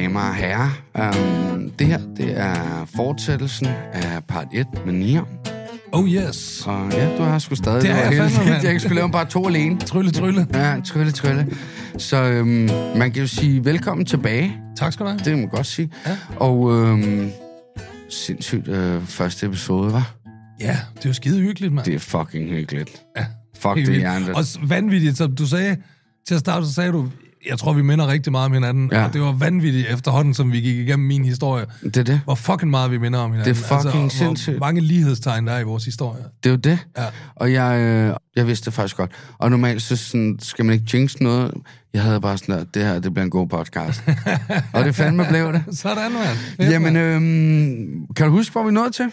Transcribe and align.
damer 0.00 0.20
og 0.20 0.34
herrer. 0.34 0.70
Um, 1.54 1.70
det 1.70 1.86
her, 1.86 2.00
det 2.16 2.38
er 2.38 2.86
fortsættelsen 2.96 3.66
af 3.92 4.24
part 4.24 4.46
1 4.52 4.66
med 4.86 4.92
Nia. 4.92 5.20
Oh 5.92 6.08
yes. 6.08 6.62
Og 6.66 6.92
ja, 6.92 7.16
du 7.16 7.22
har 7.22 7.38
sgu 7.38 7.54
stadig 7.54 7.82
Det 7.82 7.90
er 7.90 7.94
noget 7.94 8.16
jeg 8.16 8.30
fandme, 8.30 8.50
mand. 8.50 8.64
Jeg 8.68 8.80
skulle 8.80 8.94
lave 8.94 9.10
bare 9.10 9.24
to 9.24 9.46
alene. 9.46 9.80
Trylle, 9.80 10.10
trylle. 10.10 10.46
Ja, 10.54 10.76
trylle, 10.84 11.12
trylle. 11.12 11.56
Så 11.98 12.22
øhm, 12.22 12.70
man 12.96 13.12
kan 13.12 13.22
jo 13.22 13.26
sige 13.26 13.64
velkommen 13.64 14.06
tilbage. 14.06 14.56
Tak 14.76 14.92
skal 14.92 15.04
du 15.06 15.10
have. 15.10 15.18
Det 15.18 15.26
kan 15.26 15.38
man 15.38 15.48
godt 15.48 15.66
sige. 15.66 15.90
Ja. 16.06 16.16
Og 16.36 16.72
øhm, 16.72 17.30
sindssygt 18.08 18.68
øh, 18.68 19.02
første 19.06 19.46
episode, 19.46 19.92
var. 19.92 20.14
Ja, 20.60 20.76
det 20.96 21.04
er 21.04 21.08
jo 21.08 21.14
skide 21.14 21.40
hyggeligt, 21.40 21.72
mand. 21.72 21.86
Det 21.86 21.94
er 21.94 21.98
fucking 21.98 22.48
hyggeligt. 22.48 23.02
Ja. 23.16 23.26
Fuck, 23.58 23.76
det 23.76 24.04
er. 24.04 24.34
Også 24.34 24.58
vanvittigt, 24.62 25.16
som 25.16 25.34
du 25.34 25.46
sagde 25.46 25.76
til 26.28 26.34
at 26.34 26.40
starte, 26.40 26.66
så 26.66 26.72
sagde 26.72 26.92
du, 26.92 27.08
jeg 27.48 27.58
tror, 27.58 27.72
vi 27.72 27.82
minder 27.82 28.06
rigtig 28.06 28.32
meget 28.32 28.46
om 28.46 28.52
hinanden. 28.52 28.90
Ja. 28.92 29.04
Og 29.04 29.12
det 29.12 29.20
var 29.20 29.32
vanvittigt 29.32 29.88
efterhånden, 29.88 30.34
som 30.34 30.52
vi 30.52 30.60
gik 30.60 30.76
igennem 30.76 31.06
min 31.08 31.24
historie. 31.24 31.66
Det 31.82 31.96
er 31.96 32.02
det. 32.02 32.20
Hvor 32.24 32.34
fucking 32.34 32.70
meget 32.70 32.90
vi 32.90 32.98
minder 32.98 33.18
om 33.18 33.32
hinanden. 33.32 33.54
Det 33.54 33.60
er 33.62 33.78
fucking 33.78 34.04
altså, 34.04 34.18
sindssygt. 34.18 34.56
Hvor 34.56 34.66
mange 34.66 34.80
lighedstegn 34.80 35.46
der 35.46 35.52
er 35.52 35.60
i 35.60 35.62
vores 35.62 35.84
historie. 35.84 36.22
Det 36.44 36.50
er 36.50 36.54
jo 36.54 36.56
det. 36.56 36.78
Ja. 36.98 37.04
Og 37.36 37.52
jeg, 37.52 37.80
øh, 37.80 38.14
jeg 38.36 38.46
vidste 38.46 38.64
det 38.64 38.74
faktisk 38.74 38.96
godt. 38.96 39.10
Og 39.38 39.50
normalt 39.50 39.82
så 39.82 39.96
sådan, 39.96 40.38
skal 40.42 40.64
man 40.64 40.72
ikke 40.72 40.96
jinx 40.96 41.16
noget. 41.20 41.54
Jeg 41.94 42.02
havde 42.02 42.20
bare 42.20 42.38
sådan 42.38 42.54
der, 42.54 42.64
det 42.64 42.82
her, 42.82 42.98
det 42.98 43.14
bliver 43.14 43.24
en 43.24 43.30
god 43.30 43.48
podcast. 43.48 44.02
og 44.74 44.84
det 44.84 44.94
fandme 44.94 45.26
blev 45.28 45.52
det. 45.52 45.64
Sådan, 45.72 46.12
mand. 46.12 46.70
Jamen, 46.70 46.96
øhm, 46.96 48.06
kan 48.16 48.26
du 48.26 48.32
huske, 48.32 48.52
hvor 48.52 48.64
vi 48.64 48.72
nåede 48.72 48.90
til? 48.90 49.06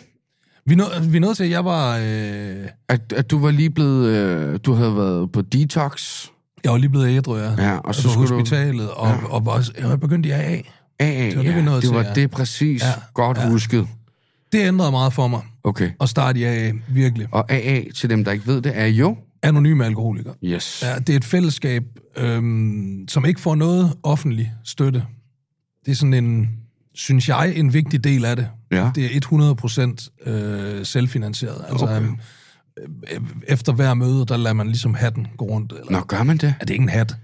Vi, 0.65 0.75
nå, 0.75 0.83
vi 1.09 1.19
nødt 1.19 1.37
til, 1.37 1.43
at 1.43 1.49
jeg 1.49 1.65
var... 1.65 1.97
Øh, 1.97 2.65
At, 2.89 3.13
at 3.15 3.31
du 3.31 3.39
var 3.39 3.51
lige 3.51 3.69
blevet, 3.69 4.07
øh, 4.07 4.59
du 4.65 4.73
havde 4.73 4.95
været 4.95 5.31
på 5.31 5.41
detox. 5.41 6.25
Jeg 6.63 6.71
var 6.71 6.77
lige 6.77 6.89
blevet 6.89 7.07
ædru, 7.09 7.37
ja. 7.37 7.51
Ja, 7.57 7.77
og 7.77 7.95
så 7.95 8.03
på 8.03 8.09
skulle 8.09 8.29
du- 8.29 8.33
hospitalet, 8.39 8.89
og, 8.91 8.97
og, 9.29 9.31
og, 9.47 9.53
og 9.53 9.63
jeg 9.79 9.89
var 9.89 9.95
begyndt 9.95 10.25
i 10.25 10.29
AA. 10.31 10.61
AA, 10.99 11.25
Det 11.29 11.37
var 11.37 11.43
det, 11.43 11.55
vi 11.55 11.61
nåede 11.61 11.81
det 11.81 11.87
til, 11.89 11.95
var 11.95 12.03
ja. 12.03 12.13
det 12.13 12.31
præcis. 12.31 12.83
Ja, 12.83 12.91
Godt 13.13 13.37
ja. 13.37 13.49
husket. 13.49 13.87
Det 14.51 14.67
ændrede 14.67 14.91
meget 14.91 15.13
for 15.13 15.27
mig 15.27 15.41
Okay. 15.63 15.91
at 16.01 16.09
starte 16.09 16.39
i 16.39 16.43
AA, 16.43 16.71
virkelig. 16.89 17.27
Og 17.31 17.51
AA, 17.51 17.81
til 17.95 18.09
dem, 18.09 18.23
der 18.25 18.31
ikke 18.31 18.47
ved 18.47 18.61
det, 18.61 18.71
er 18.75 18.85
jo... 18.85 19.17
Anonyme 19.43 19.85
alkoholikere. 19.85 20.33
Yes. 20.43 20.83
Ja, 20.85 20.99
det 20.99 21.09
er 21.09 21.17
et 21.17 21.25
fællesskab, 21.25 21.83
øhm, 22.17 23.05
som 23.09 23.25
ikke 23.25 23.41
får 23.41 23.55
noget 23.55 23.93
offentlig 24.03 24.53
støtte. 24.63 25.03
Det 25.85 25.91
er 25.91 25.95
sådan 25.95 26.13
en, 26.13 26.49
synes 26.95 27.29
jeg, 27.29 27.53
en 27.55 27.73
vigtig 27.73 28.03
del 28.03 28.25
af 28.25 28.35
det. 28.35 28.47
Ja. 28.71 28.91
Det 28.95 29.05
er 29.15 29.95
100% 30.25 30.29
øh, 30.31 30.85
selvfinansieret. 30.85 31.65
Altså, 31.69 31.85
Okay. 31.85 32.07
Efter 33.47 33.73
hver 33.73 33.93
møde, 33.93 34.25
der 34.25 34.37
lader 34.37 34.53
man 34.53 34.67
ligesom 34.67 34.93
hatten 34.93 35.27
gå 35.37 35.45
rundt. 35.45 35.71
Eller, 35.71 35.91
Nå, 35.91 35.99
gør 35.99 36.23
man 36.23 36.37
det? 36.37 36.47
Ja, 36.47 36.53
det 36.61 36.69
er 36.69 36.73
ikke 36.73 36.83
en 36.83 36.89
hat, 36.89 37.15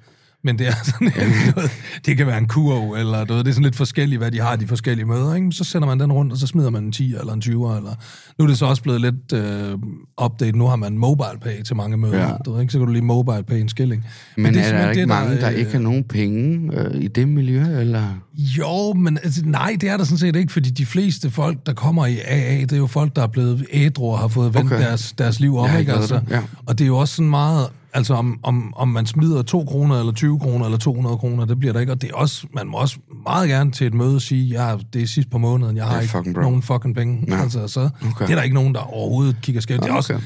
men 0.44 0.60
det 0.60 0.68
er 0.68 0.72
sådan 0.92 1.12
noget, 1.56 1.72
det 2.06 2.18
kan 2.18 2.28
være 2.28 2.38
en 2.38 2.48
kurv, 2.48 2.92
eller 2.94 3.26
noget, 3.26 3.46
det 3.46 3.52
er 3.52 3.54
sådan 3.54 3.64
lidt 3.64 3.76
forskelligt, 3.76 4.20
hvad 4.20 4.32
de 4.32 4.40
har, 4.42 4.56
de 4.56 4.68
forskellige 4.68 5.06
møder, 5.06 5.36
ikke? 5.36 5.52
Så 5.52 5.64
sender 5.64 5.88
man 5.88 6.00
den 6.00 6.12
rundt, 6.12 6.32
og 6.32 6.38
så 6.38 6.48
smider 6.48 6.70
man 6.70 6.84
en 6.84 6.92
10 6.92 7.16
eller 7.20 7.34
en 7.34 7.42
20 7.42 7.78
eller 7.78 7.96
nu 8.40 8.46
er 8.46 8.48
det 8.50 8.58
så 8.58 8.66
også 8.66 8.82
blevet 8.84 9.02
lidt 9.02 9.34
øh, 9.34 9.78
update, 10.24 10.58
nu 10.58 10.68
har 10.68 10.76
man 10.76 10.98
mobile 10.98 11.40
pay 11.42 11.62
til 11.64 11.76
mange 11.76 11.98
møder, 11.98 12.18
Ja. 12.20 12.32
du 12.46 12.54
ved, 12.54 12.62
ikke? 12.62 12.74
så 12.74 12.78
kan 12.80 12.88
du 12.88 12.94
lige 12.94 13.04
mobile 13.06 13.44
pay 13.44 13.56
en 13.62 13.70
skilling. 13.70 14.06
Men, 14.38 14.54
det 14.54 14.62
er, 14.62 14.66
er 14.74 14.82
der 14.82 14.90
ikke 14.90 15.00
det, 15.02 15.08
mange, 15.08 15.36
der 15.42 15.50
øh, 15.52 15.56
ikke 15.58 15.72
har 15.72 15.80
nogen 15.80 16.04
penge 16.04 16.70
øh, 16.80 17.02
i 17.04 17.08
det 17.08 17.28
miljø, 17.28 17.80
eller? 17.80 18.04
Jo, 18.38 18.94
men 18.94 19.18
altså, 19.24 19.42
nej, 19.46 19.78
det 19.82 19.90
er 19.90 19.98
der 19.98 20.04
sådan 20.04 20.18
set 20.18 20.36
ikke, 20.36 20.54
fordi 20.54 20.70
de 20.70 20.86
fleste 20.86 21.30
folk, 21.32 21.66
der 21.66 21.74
kommer 21.74 22.06
i 22.06 22.18
AA, 22.26 22.60
det 22.62 22.72
er 22.72 22.78
jo 22.78 22.88
folk, 22.88 23.16
der 23.16 23.24
er 23.24 23.28
blevet 23.28 23.66
ædru 23.72 24.12
og 24.12 24.20
har 24.20 24.28
fået 24.28 24.54
vendt 24.54 24.72
Okay. 24.74 24.82
deres, 24.84 25.14
deres 25.18 25.40
liv 25.40 25.58
om, 25.58 25.70
ikke? 25.80 25.94
Altså, 25.94 26.16
der, 26.16 26.36
ja. 26.36 26.42
Og 26.66 26.78
det 26.80 26.86
er 26.86 26.88
jo 26.88 26.98
også 26.98 27.16
sådan 27.16 27.30
meget, 27.30 27.68
altså 27.94 28.14
om, 28.14 28.40
om, 28.44 28.74
om 28.76 28.88
man 28.88 29.06
smider 29.06 29.42
2 29.42 29.66
kroner, 29.66 30.00
eller 30.00 30.12
20 30.14 30.40
kroner, 30.40 30.66
eller 30.66 30.78
200 30.78 31.18
kroner, 31.18 31.46
det 31.46 31.60
bliver 31.60 31.74
der 31.74 31.80
ikke, 31.80 31.92
og 31.92 32.02
det 32.02 32.10
er 32.12 32.16
også, 32.16 32.48
man 32.54 32.68
må 32.68 32.78
også 32.78 32.98
meget 33.24 33.50
gerne 33.50 33.72
til 33.72 33.88
et 33.88 33.94
møde 33.94 34.20
sige, 34.20 34.46
ja, 34.46 34.76
det 34.94 35.02
er 35.02 35.08
sidst 35.08 35.30
på 35.30 35.38
måneden, 35.38 35.78
jeg 35.78 35.86
har 35.86 35.94
Ja, 35.96 36.00
ikke 36.00 36.12
fucking 36.12 36.36
bro. 36.36 36.42
nogen 36.42 36.62
fucking 36.62 36.96
penge. 36.96 37.26
Ja. 37.28 37.42
Altså, 37.42 37.68
så 37.68 37.80
Okay. 37.80 38.26
det 38.26 38.32
er 38.32 38.36
der 38.36 38.42
ikke 38.44 38.54
nogen, 38.56 38.74
der 38.76 38.80
overhovedet 38.94 39.38
kigger 39.42 39.62
skævt. 39.62 39.84
Det 39.84 39.90
er 39.90 39.94
også 39.94 40.14
Okay. 40.14 40.24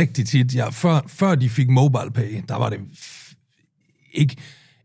rigtig 0.00 0.26
tit, 0.28 0.54
ja, 0.54 0.68
før, 0.70 1.00
før 1.06 1.34
de 1.34 1.48
fik 1.48 1.68
mobile 1.68 2.10
pay, 2.14 2.42
der 2.48 2.56
var 2.58 2.68
det 2.70 2.78
ikke, 4.12 4.36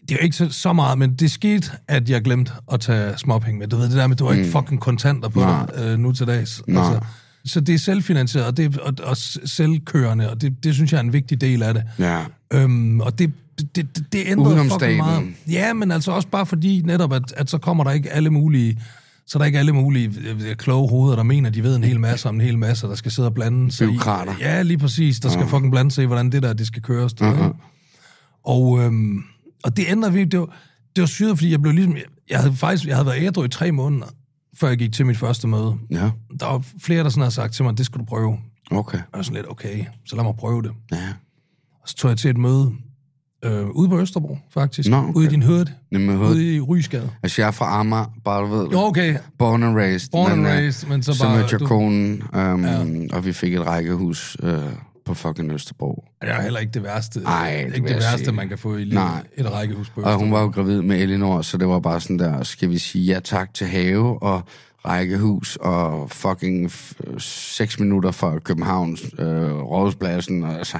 det 0.10 0.18
var 0.18 0.24
ikke 0.24 0.36
så, 0.36 0.50
så 0.52 0.74
meget, 0.74 0.98
men 1.00 1.14
det 1.14 1.32
skete, 1.32 1.72
at 1.88 2.10
jeg 2.10 2.22
glemte 2.22 2.52
at 2.72 2.80
tage 2.80 3.18
småpenge 3.18 3.60
med. 3.60 3.68
Du 3.68 3.76
ved, 3.78 3.86
det 3.90 3.96
der 3.98 4.08
med, 4.08 4.16
du 4.16 4.26
har 4.26 4.34
ikke 4.34 4.52
fucking 4.52 4.82
kontanter 4.82 5.30
på 5.30 5.40
Mm. 5.40 5.46
Nej. 5.46 5.66
dig 5.66 5.84
øh, 5.84 6.00
nu 6.00 6.12
til 6.12 6.28
dags. 6.28 6.62
Nej. 6.68 7.00
Så 7.50 7.60
det 7.62 7.76
er 7.76 7.80
selvfinansieret, 7.80 8.48
og, 8.48 8.58
det, 8.58 8.76
er- 8.76 8.80
og, 8.82 8.94
og 9.04 9.18
selvkørende, 9.18 10.30
og 10.30 10.42
det, 10.42 10.64
det 10.64 10.74
synes 10.76 10.92
jeg 10.92 10.98
er 10.98 11.04
en 11.04 11.14
vigtig 11.14 11.42
del 11.42 11.64
af 11.64 11.74
det. 11.74 11.84
Ja. 12.00 12.20
Øhm, 12.54 13.02
og 13.02 13.20
det, 13.20 13.32
det, 13.60 13.76
det, 13.76 14.06
det 14.14 14.24
ændrede 14.26 14.50
Udenom 14.50 14.66
fucking 14.66 14.80
staten. 14.80 14.98
meget. 14.98 15.34
Ja, 15.50 15.74
men 15.74 15.92
altså 15.92 16.12
også 16.12 16.28
bare 16.28 16.46
fordi 16.46 16.82
netop, 16.86 17.14
at, 17.14 17.34
at 17.38 17.50
så 17.50 17.58
kommer 17.58 17.84
der 17.84 17.92
ikke 17.92 18.10
alle 18.12 18.30
mulige 18.30 18.80
så 19.28 19.38
er 19.38 19.40
der 19.40 19.46
ikke 19.46 19.60
alle 19.60 19.72
mulige 19.74 20.14
øh, 20.48 20.56
kloge 20.56 20.90
hoveder, 20.90 21.16
der 21.16 21.24
mener, 21.24 21.50
de 21.50 21.64
ved 21.64 21.76
en 21.76 21.84
hel 21.84 22.00
masse 22.00 22.30
om 22.30 22.36
en 22.36 22.42
hel 22.42 22.58
masse, 22.58 22.88
der 22.88 22.96
skal 22.96 23.12
sidde 23.12 23.28
og 23.28 23.34
blande 23.34 23.72
sig 23.72 23.88
Bureaukrater. 23.88 24.32
i. 24.32 24.36
Ja, 24.42 24.62
lige 24.62 24.78
præcis. 24.78 25.20
Der 25.20 25.30
skal 25.30 25.48
fucking 25.48 25.72
blande 25.72 25.92
sig 25.92 26.04
i, 26.04 26.08
hvordan 26.08 26.32
det 26.32 26.44
der, 26.44 26.54
det 26.54 26.68
skal 26.68 26.82
køres. 26.82 27.14
Du 27.14 27.26
ved. 27.26 27.52
Og, 28.46 28.80
øhm, 28.80 29.24
og 29.64 29.78
det 29.78 29.86
ændrede 29.90 30.14
virkelig. 30.14 30.32
Det 30.32 30.40
var, 30.40 30.46
det 30.96 31.02
var 31.02 31.08
syret, 31.08 31.38
fordi 31.38 31.52
jeg 31.52 31.62
blev 31.62 31.74
ligesom... 31.74 31.96
Jeg 32.30 32.40
havde 32.40 32.54
faktisk 32.56 32.88
jeg 32.88 32.96
havde 32.96 33.06
været 33.06 33.24
ædru 33.24 33.44
i 33.44 33.48
tre 33.50 33.72
måneder, 33.72 34.06
før 34.60 34.68
jeg 34.68 34.78
gik 34.78 34.94
til 34.94 35.06
mit 35.06 35.18
første 35.18 35.48
møde. 35.48 35.76
Ja, 35.92 36.10
Der 36.40 36.46
var 36.46 36.66
flere, 36.82 37.04
der 37.04 37.10
sådan 37.10 37.22
havde 37.22 37.34
sagt 37.34 37.54
til 37.54 37.64
mig, 37.66 37.78
det 37.78 37.86
skal 37.86 38.00
du 38.00 38.06
prøve. 38.06 38.38
okay. 38.72 38.98
Og 38.98 39.18
jeg 39.18 39.26
sådan 39.26 39.36
lidt, 39.36 39.52
okay, 39.52 39.86
så 40.06 40.16
lad 40.16 40.24
mig 40.24 40.36
prøve 40.36 40.62
det. 40.62 40.72
Ja. 40.92 41.08
Og 41.82 41.90
så 41.90 41.96
tog 41.96 42.10
jeg 42.10 42.18
til 42.18 42.30
et 42.30 42.38
møde 42.38 42.72
øh, 43.46 43.70
ude 43.70 43.90
på 43.90 44.00
Østerbro, 44.00 44.38
faktisk. 44.54 44.90
Nå, 44.90 44.98
okay. 44.98 45.14
Ude 45.14 45.26
i 45.26 45.30
din. 45.30 45.44
Jamen, 45.92 46.18
hoved... 46.18 46.32
Ude 46.32 46.56
i 46.56 46.60
Rysgade. 46.60 47.10
Altså, 47.24 47.42
jeg 47.42 47.48
er 47.48 47.52
fra 47.52 47.80
Amager, 47.80 48.06
bare 48.26 48.42
du 48.42 48.48
ved. 48.48 48.68
Jo, 48.68 48.80
okay. 48.80 49.18
Born 49.38 49.64
and 49.64 49.76
raised. 49.76 50.12
Born 50.12 50.32
and 50.32 50.42
men, 50.42 50.52
øh, 50.52 50.58
raised, 50.58 50.90
men 50.90 51.04
så 51.04 51.14
så 51.14 51.24
bare... 51.24 51.38
mødte 51.38 51.58
jeg 51.60 51.68
konen, 51.68 52.24
um, 52.34 52.64
ja. 52.66 52.86
og 53.14 53.26
vi 53.26 53.34
fik 53.34 53.54
et 53.54 53.66
rækkehus 53.66 54.38
øh, 54.44 54.60
på 55.10 55.14
fucking 55.16 55.52
Østerbro. 55.52 56.06
Det 56.22 56.30
er 56.30 56.42
heller 56.42 56.60
ikke 56.60 56.72
det 56.74 56.84
værste. 56.84 57.22
Ej, 57.26 57.64
det 57.68 57.76
ikke 57.76 57.88
det 57.88 57.96
værste, 57.96 58.18
sige. 58.26 58.32
man 58.32 58.50
kan 58.50 58.58
få 58.58 58.76
i 58.76 58.80
livet. 58.84 58.94
Nej. 58.94 59.24
Et 59.38 59.52
rækkehus 59.52 59.90
på 59.90 60.02
Og 60.02 60.14
hun 60.14 60.14
Østerbro. 60.24 60.36
var 60.36 60.42
jo 60.42 60.50
gravid 60.50 60.82
med 60.82 61.02
Elinor, 61.02 61.42
så 61.42 61.58
det 61.58 61.68
var 61.68 61.80
bare 61.80 62.02
sådan 62.02 62.20
der, 62.20 62.44
skal 62.44 62.70
vi 62.70 62.78
sige 62.78 63.14
ja 63.14 63.20
tak 63.20 63.54
til 63.54 63.68
have 63.68 64.24
og 64.24 64.42
rækkehus 64.86 65.56
og 65.56 66.12
fucking 66.12 66.66
f- 66.72 67.20
seks 67.20 67.80
minutter 67.80 68.12
fra 68.12 68.40
Københavns 68.40 69.02
øh, 69.20 69.52
rådhuspladsen. 69.54 70.44
Og, 70.44 70.54
altså, 70.58 70.80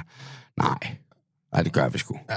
nej. 0.58 0.78
Nej, 1.52 1.62
det 1.62 1.72
gør 1.72 1.88
vi 1.88 1.98
sgu. 1.98 2.18
Ja, 2.30 2.36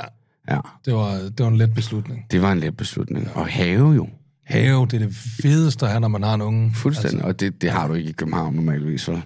Ja, 0.56 0.60
det 0.86 0.94
var, 0.94 1.14
det 1.14 1.40
var 1.40 1.48
en 1.48 1.58
let 1.58 1.74
beslutning. 1.74 2.26
det 2.32 2.42
var 2.42 2.52
en 2.52 2.60
let 2.60 2.78
beslutning. 2.78 3.30
Og 3.36 3.48
have 3.48 3.92
jo. 3.92 4.08
Have, 4.44 4.86
det 4.92 4.94
er 5.02 5.06
det 5.08 5.16
fedeste 5.42 5.86
at 5.86 5.92
have, 5.92 6.02
når 6.02 6.08
man 6.08 6.24
har 6.24 6.34
en 6.34 6.42
unge. 6.42 6.72
Fuldstændig. 6.76 7.14
Altså, 7.14 7.28
og 7.28 7.40
det, 7.40 7.62
det 7.62 7.72
har 7.72 7.88
du 7.88 7.94
ikke 7.94 8.10
i 8.10 8.14
København 8.14 8.56
normalvis. 8.56 9.02
Så, 9.02 9.22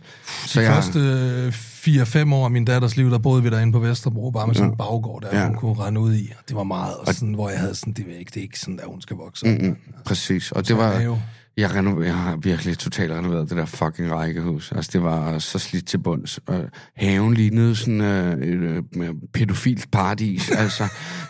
så 0.45 0.59
De 0.59 0.65
jeg, 0.65 0.73
første 0.73 2.23
4-5 2.27 2.33
år 2.33 2.45
af 2.45 2.51
min 2.51 2.65
datters 2.65 2.97
liv, 2.97 3.11
der 3.11 3.17
boede 3.17 3.43
vi 3.43 3.49
derinde 3.49 3.73
på 3.73 3.79
Vesterbro, 3.79 4.31
bare 4.31 4.47
med 4.47 4.55
sådan 4.55 4.71
en 4.71 4.77
baggård, 4.77 5.21
der 5.21 5.29
Ja. 5.31 5.39
ja. 5.41 5.47
hun 5.47 5.55
kunne 5.55 5.73
rende 5.73 6.01
ud 6.01 6.13
i. 6.13 6.33
Det 6.47 6.55
var 6.55 6.63
meget, 6.63 6.95
og 6.95 7.13
sådan, 7.13 7.33
hvor 7.33 7.49
jeg 7.49 7.59
havde 7.59 7.75
sådan, 7.75 7.93
det 7.93 8.05
er 8.15 8.19
ikke, 8.19 8.29
det 8.33 8.37
er 8.39 8.43
ikke 8.43 8.59
sådan, 8.59 8.79
at 8.79 8.85
hun 8.87 9.01
skal 9.01 9.15
vokse. 9.17 9.45
Mm, 9.47 9.65
Mm, 9.67 9.75
præcis. 10.05 10.51
Og 10.51 10.67
det 10.67 10.77
var... 10.77 10.91
have. 10.97 11.21
Jeg, 11.57 11.75
reno, 11.75 12.01
jeg 12.01 12.15
har 12.15 12.35
virkelig 12.35 12.77
totalt 12.77 13.11
renoveret 13.11 13.49
det 13.49 13.57
der 13.57 13.65
fucking 13.65 14.11
rækkehus. 14.11 14.71
Altså, 14.71 14.91
det 14.93 15.03
var 15.03 15.39
så 15.39 15.59
slidt 15.59 15.87
til 15.87 15.97
bunds. 15.97 16.39
Og 16.45 16.69
haven 16.95 17.33
lignede 17.33 17.75
sådan 17.75 18.01
øh, 18.01 18.47
et 18.47 18.83
øh, 18.95 19.13
pædofilt 19.33 19.91
paradis. 19.91 20.51
Altså, 20.57 20.83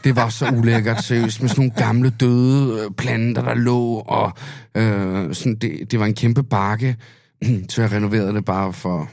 det 0.04 0.16
var 0.16 0.30
så 0.30 0.50
ulækkert 0.50 1.04
seriøst, 1.04 1.42
med 1.42 1.50
sådan 1.50 1.62
nogle 1.62 1.86
gamle 1.86 2.10
døde 2.10 2.84
øh, 2.84 2.92
planter, 2.98 3.42
der 3.42 3.54
lå, 3.54 3.94
og 3.94 4.32
øh, 4.76 5.34
sådan, 5.34 5.56
det, 5.56 5.92
det 5.92 6.00
var 6.00 6.06
en 6.06 6.16
kæmpe 6.16 6.44
bakke. 6.44 6.96
Så 7.70 7.82
jeg 7.82 7.92
renoverede 7.92 8.34
det 8.34 8.46
bare 8.46 8.74
for 8.74 9.10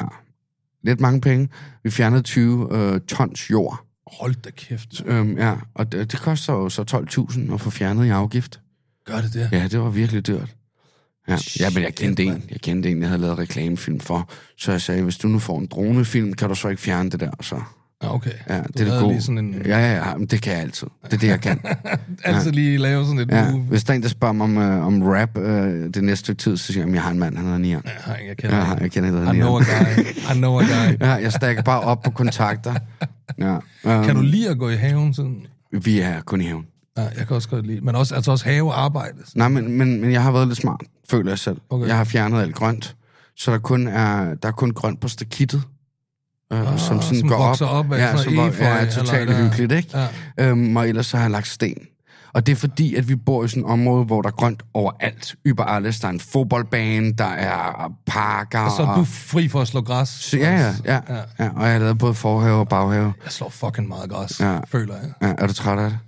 ja, 0.00 0.06
lidt 0.84 1.00
mange 1.00 1.20
penge. 1.20 1.48
Vi 1.84 1.90
fjernede 1.90 2.22
20 2.22 2.68
øh, 2.76 3.00
tons 3.00 3.50
jord. 3.50 3.84
Hold 4.20 4.34
da 4.34 4.50
kæft. 4.50 5.02
Øhm, 5.06 5.38
ja, 5.38 5.54
og 5.74 5.92
det, 5.92 6.12
det 6.12 6.20
koster 6.20 6.52
jo 6.52 6.68
så 6.68 7.06
12.000 7.38 7.54
at 7.54 7.60
få 7.60 7.70
fjernet 7.70 8.06
i 8.06 8.08
afgift. 8.08 8.60
Gør 9.06 9.20
det 9.20 9.34
det? 9.34 9.48
Ja, 9.52 9.68
det 9.68 9.80
var 9.80 9.90
virkelig 9.90 10.26
dyrt. 10.26 10.54
Ja, 11.28 11.36
ja 11.60 11.70
men 11.74 11.82
jeg 11.82 11.94
kendte 11.94 12.22
Shit, 12.22 12.34
en, 12.34 12.42
jeg 12.50 12.60
kendte 12.60 12.90
en, 12.90 13.00
jeg 13.00 13.08
havde 13.08 13.20
lavet 13.20 13.38
reklamefilm 13.38 14.00
for. 14.00 14.28
Så 14.58 14.70
jeg 14.72 14.80
sagde, 14.80 15.02
hvis 15.02 15.16
du 15.18 15.28
nu 15.28 15.38
får 15.38 15.58
en 15.58 15.66
dronefilm, 15.66 16.32
kan 16.32 16.48
du 16.48 16.54
så 16.54 16.68
ikke 16.68 16.82
fjerne 16.82 17.10
det 17.10 17.20
der? 17.20 17.30
Så, 17.40 17.56
Ja, 18.02 18.14
okay. 18.14 18.30
ja, 18.48 18.56
Du 18.58 18.62
det 18.76 18.80
er 18.80 18.84
det 18.92 19.00
gode. 19.02 19.12
lige 19.12 19.22
sådan 19.22 19.38
en, 19.38 19.54
Ja, 19.66 19.78
ja, 19.78 19.94
ja, 20.08 20.16
men 20.16 20.26
det 20.26 20.42
kan 20.42 20.52
jeg 20.52 20.62
altid. 20.62 20.88
Det 21.04 21.12
er 21.12 21.16
det, 21.18 21.26
jeg 21.28 21.40
kan. 21.40 21.60
altid 22.24 22.52
lige 22.52 22.78
lave 22.78 23.04
sådan 23.04 23.18
et 23.18 23.30
Ja, 23.30 23.50
move. 23.50 23.62
hvis 23.62 23.84
der 23.84 23.92
er 23.92 23.96
en, 23.96 24.02
der 24.02 24.08
spørger 24.08 24.32
mig 24.32 24.44
om, 24.44 24.58
øh, 24.58 24.86
om 24.86 25.02
rap 25.02 25.38
øh, 25.38 25.94
det 25.94 26.04
næste 26.04 26.24
stykke 26.24 26.42
tid, 26.42 26.56
så 26.56 26.72
siger 26.72 26.80
jeg, 26.82 26.88
at 26.88 26.94
jeg 26.94 27.02
har 27.02 27.10
en 27.10 27.18
mand, 27.18 27.36
han 27.36 27.44
hedder 27.44 27.58
Nian. 27.58 27.82
Ja, 28.06 28.12
jeg 28.28 28.36
kender 28.36 28.56
Ja, 28.56 28.62
jeg 28.74 28.90
kender, 28.90 29.10
det 29.10 29.16
I 29.16 29.20
hedder 29.20 29.32
know 29.32 29.56
a 29.58 29.62
guy. 29.62 30.02
I 30.34 30.38
know 30.38 30.58
a 30.60 30.62
guy. 30.62 30.96
Ja, 31.06 31.12
jeg 31.12 31.32
stakker 31.32 31.62
bare 31.62 31.80
op 31.80 32.02
på 32.02 32.10
kontakter. 32.10 32.74
Ja, 33.38 33.54
um, 33.56 34.04
Kan 34.04 34.14
du 34.16 34.22
lide 34.22 34.48
at 34.50 34.58
gå 34.58 34.68
i 34.68 34.76
haven? 34.76 35.14
Sådan? 35.14 35.46
Vi 35.82 36.00
er 36.00 36.20
kun 36.20 36.40
i 36.40 36.44
haven. 36.44 36.66
Ja, 36.96 37.02
jeg 37.02 37.26
kan 37.26 37.36
også 37.36 37.48
godt 37.48 37.66
lide. 37.66 37.80
Men 37.80 37.94
også, 37.94 38.14
altså 38.14 38.30
også 38.30 38.44
have 38.44 38.72
arbejde. 38.72 39.14
Nej, 39.34 39.48
men, 39.48 39.78
men, 39.78 40.00
men 40.00 40.12
jeg 40.12 40.22
har 40.22 40.32
været 40.32 40.48
lidt 40.48 40.58
smart, 40.58 40.80
føler 41.10 41.30
jeg 41.30 41.38
selv. 41.38 41.56
Okay. 41.70 41.86
Jeg 41.86 41.96
har 41.96 42.04
fjernet 42.04 42.40
alt 42.42 42.54
grønt, 42.54 42.96
så 43.36 43.50
der 43.52 43.58
kun 43.58 43.86
er, 43.88 44.34
der 44.34 44.48
er 44.48 44.52
kun 44.52 44.70
grønt 44.70 45.00
på 45.00 45.08
stakittet. 45.08 45.62
Øh, 46.52 46.72
Ah, 46.72 46.78
som 46.78 47.02
sådan 47.02 47.18
som 47.18 47.28
går 47.28 47.36
op. 47.36 47.60
op 47.60 47.92
ja, 47.92 48.06
sådan 48.10 48.24
som 48.24 48.34
hvor, 48.34 48.42
ja, 48.42 48.48
efeu, 48.84 49.00
totalt 49.00 49.30
eller 49.30 49.42
hyggeligt, 49.44 49.72
ikke? 49.72 49.98
Ja. 50.38 50.48
Øhm, 50.48 50.76
og 50.76 50.88
ellers 50.88 51.06
så 51.06 51.16
har 51.16 51.24
jeg 51.24 51.30
lagt 51.30 51.48
sten. 51.48 51.78
Og 52.32 52.46
det 52.46 52.52
er 52.52 52.56
fordi, 52.56 52.94
at 52.94 53.08
vi 53.08 53.16
bor 53.16 53.44
i 53.44 53.48
sådan 53.48 53.62
et 53.62 53.68
område, 53.70 54.04
hvor 54.04 54.22
der 54.22 54.28
er 54.28 54.32
grønt 54.32 54.62
overalt. 54.74 55.34
Überalt. 55.48 56.02
Der 56.02 56.08
er 56.08 56.12
en 56.12 56.20
fodboldbane, 56.20 57.12
der 57.12 57.24
er 57.24 57.92
parker. 58.06 58.68
Så 58.76 58.82
er 58.82 58.86
og... 58.86 58.98
du 58.98 59.04
fri 59.04 59.48
for 59.48 59.60
at 59.60 59.68
slå 59.68 59.80
græs? 59.80 60.08
Så, 60.08 60.36
ja, 60.36 60.50
ja, 60.60 60.74
ja, 60.84 61.00
ja, 61.08 61.22
ja. 61.38 61.50
Og 61.56 61.64
jeg 61.64 61.72
har 61.72 61.78
lavet 61.78 61.98
både 61.98 62.14
forhave 62.14 62.58
og 62.58 62.68
baghave. 62.68 63.12
Jeg 63.24 63.32
slår 63.32 63.48
fucking 63.48 63.88
meget 63.88 64.10
græs, 64.10 64.40
ja. 64.40 64.58
føler 64.68 64.94
jeg. 64.94 65.12
Ja, 65.22 65.34
er 65.38 65.46
du 65.46 65.52
træt 65.52 65.78
af 65.78 65.90
det? 65.90 65.98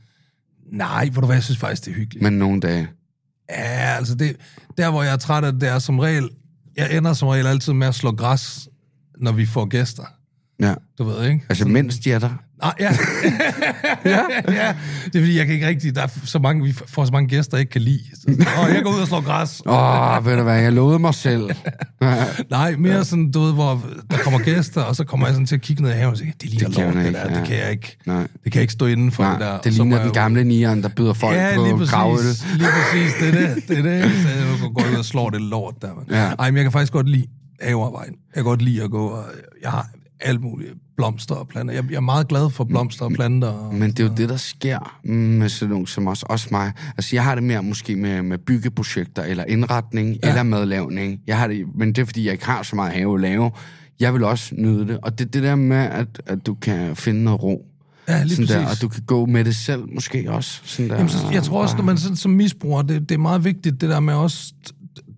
Nej, 0.72 1.08
hvor 1.08 1.20
du 1.20 1.26
hvad, 1.26 1.36
jeg 1.36 1.42
synes 1.44 1.58
faktisk, 1.58 1.84
det 1.84 1.90
er 1.90 1.94
hyggeligt. 1.94 2.22
Men 2.22 2.32
nogle 2.32 2.60
dage. 2.60 2.88
Ja, 3.50 3.96
altså 3.96 4.14
det, 4.14 4.36
der 4.78 4.90
hvor 4.90 5.02
jeg 5.02 5.12
er 5.12 5.16
træt 5.16 5.44
af 5.44 5.52
det, 5.52 5.68
er 5.68 5.78
som 5.78 5.98
regel, 5.98 6.30
jeg 6.76 6.96
ender 6.96 7.12
som 7.12 7.28
regel 7.28 7.46
altid 7.46 7.72
med 7.72 7.86
at 7.86 7.94
slå 7.94 8.12
græs, 8.12 8.68
når 9.18 9.32
vi 9.32 9.46
får 9.46 9.64
gæster. 9.64 10.04
Ja. 10.60 10.74
Du 10.98 11.04
ved, 11.04 11.24
ikke? 11.24 11.46
Altså, 11.48 11.68
mens 11.68 11.98
de 11.98 12.12
er 12.12 12.18
der. 12.18 12.30
Nej, 12.62 12.72
ja. 12.80 12.90
ja. 14.04 14.20
ja. 14.64 14.74
Det 15.04 15.14
er 15.16 15.20
fordi, 15.20 15.38
jeg 15.38 15.46
kan 15.46 15.54
ikke 15.54 15.66
rigtig... 15.66 15.94
Der 15.94 16.02
er 16.02 16.08
så 16.24 16.38
mange, 16.38 16.64
vi 16.64 16.72
får 16.86 17.04
så 17.04 17.12
mange 17.12 17.28
gæster, 17.28 17.56
jeg 17.56 17.60
ikke 17.60 17.70
kan 17.72 17.82
lide. 17.82 18.00
Så, 18.14 18.26
åh, 18.62 18.74
jeg 18.74 18.82
går 18.82 18.90
ud 18.94 19.00
og 19.00 19.06
slår 19.08 19.20
græs. 19.20 19.62
Åh, 19.66 20.16
oh, 20.18 20.26
ved 20.26 20.36
du 20.36 20.42
hvad, 20.42 20.60
jeg 20.60 20.72
lovede 20.72 20.98
mig 20.98 21.14
selv. 21.14 21.50
Ja. 22.02 22.24
Nej, 22.50 22.76
mere 22.76 23.04
sådan, 23.04 23.30
du 23.30 23.40
ved, 23.40 23.52
hvor 23.52 23.82
der 24.10 24.16
kommer 24.16 24.38
gæster, 24.40 24.80
og 24.82 24.96
så 24.96 25.04
kommer 25.04 25.26
jeg 25.26 25.34
sådan 25.34 25.46
til 25.46 25.54
at 25.54 25.60
kigge 25.60 25.82
ned 25.82 25.90
i 25.90 25.94
haven 25.94 26.10
og 26.12 26.18
sige, 26.18 26.34
det 26.40 26.50
ligner 26.50 26.68
Det 26.68 26.76
lort, 26.78 26.94
det 26.94 27.06
ikke, 27.06 27.18
der, 27.18 27.30
ja. 27.32 27.38
det 27.38 27.46
kan 27.48 27.56
jeg 27.56 27.70
ikke. 27.70 27.96
Nej. 28.06 28.20
Det 28.20 28.28
kan 28.44 28.54
jeg 28.54 28.60
ikke 28.62 28.72
stå 28.72 28.86
inden 28.86 29.12
for 29.12 29.22
Nej, 29.22 29.32
det 29.32 29.40
der. 29.40 29.58
det 29.60 29.72
ligner 29.72 29.96
jeg 29.96 30.00
den 30.00 30.08
jo- 30.14 30.20
gamle 30.20 30.44
nieren, 30.44 30.82
der 30.82 30.88
byder 30.88 31.12
folk 31.12 31.36
Ja, 31.36 31.52
på 31.56 31.64
lige 31.64 31.76
præcis, 31.78 32.44
lige 32.56 32.68
præcis, 32.68 33.12
det 33.20 33.28
er 33.28 33.54
det, 33.54 33.68
det 33.68 33.78
er 33.78 33.82
det. 33.82 34.12
Så 34.22 34.28
jeg 34.28 34.58
går 34.74 34.84
ud 34.92 34.98
og 34.98 35.04
slår 35.04 35.30
det 35.30 35.40
lort 35.40 35.74
der, 35.82 35.88
man. 35.94 36.04
Ja. 36.10 36.32
Ej, 36.38 36.50
men 36.50 36.56
jeg 36.56 36.64
kan 36.64 36.72
faktisk 36.72 36.92
godt 36.92 37.08
lide 37.08 37.26
havearbejde. 37.62 38.10
Jeg 38.10 38.34
kan 38.34 38.44
godt 38.44 38.62
lide 38.62 38.82
at 38.82 38.90
gå, 38.90 39.06
og 39.06 39.24
jeg 39.62 39.70
har 39.70 39.88
alt 40.20 40.40
muligt 40.40 40.72
blomster 40.96 41.34
og 41.34 41.48
planter. 41.48 41.74
Jeg, 41.74 41.84
jeg 41.90 41.96
er 41.96 42.00
meget 42.00 42.28
glad 42.28 42.50
for 42.50 42.64
blomster 42.64 43.04
og 43.04 43.12
planter. 43.12 43.48
Og, 43.48 43.74
Men 43.74 43.90
det 43.90 44.00
er 44.00 44.04
jo 44.04 44.14
det, 44.16 44.28
der 44.28 44.36
sker 44.36 45.00
med 45.04 45.48
sådan 45.48 45.70
nogle 45.70 45.88
som 45.88 46.06
os, 46.06 46.22
også 46.22 46.48
mig. 46.50 46.72
Altså, 46.96 47.16
jeg 47.16 47.24
har 47.24 47.34
det 47.34 47.44
mere 47.44 47.62
måske 47.62 47.96
med, 47.96 48.22
med 48.22 48.38
byggeprojekter, 48.38 49.22
eller 49.22 49.44
indretning, 49.44 50.18
ja. 50.22 50.28
eller 50.28 50.42
madlavning. 50.42 51.20
Jeg 51.26 51.38
har 51.38 51.46
det, 51.46 51.66
men 51.74 51.88
det 51.88 51.98
er, 51.98 52.04
fordi 52.04 52.24
jeg 52.24 52.32
ikke 52.32 52.46
har 52.46 52.62
så 52.62 52.76
meget 52.76 52.92
have 52.92 53.14
at 53.14 53.20
lave. 53.20 53.50
Jeg 54.00 54.14
vil 54.14 54.24
også 54.24 54.54
nyde 54.58 54.86
det. 54.88 54.98
Og 55.02 55.18
det 55.18 55.34
det 55.34 55.42
der 55.42 55.54
med, 55.54 55.76
at, 55.76 56.22
at 56.26 56.46
du 56.46 56.54
kan 56.54 56.96
finde 56.96 57.24
noget 57.24 57.42
ro. 57.42 57.66
ja, 58.08 58.22
lige 58.22 58.36
sådan 58.36 58.46
der, 58.46 58.64
præcis. 58.66 58.82
og 58.82 58.82
du 58.82 58.88
kan 58.88 59.02
gå 59.02 59.26
med 59.26 59.44
det 59.44 59.56
selv, 59.56 59.82
måske 59.94 60.30
også. 60.30 60.60
Sådan 60.64 60.90
der, 60.90 60.96
Jamen, 60.96 61.08
så, 61.08 61.18
jeg 61.32 61.42
tror 61.42 61.62
også, 61.62 61.76
når 61.76 61.84
man 61.84 61.98
sådan, 61.98 62.16
som 62.16 62.30
misbruger, 62.30 62.82
det, 62.82 63.08
det 63.08 63.14
er 63.14 63.18
meget 63.18 63.44
vigtigt, 63.44 63.80
det 63.80 63.88
der 63.88 64.00
med 64.00 64.14
også, 64.14 64.52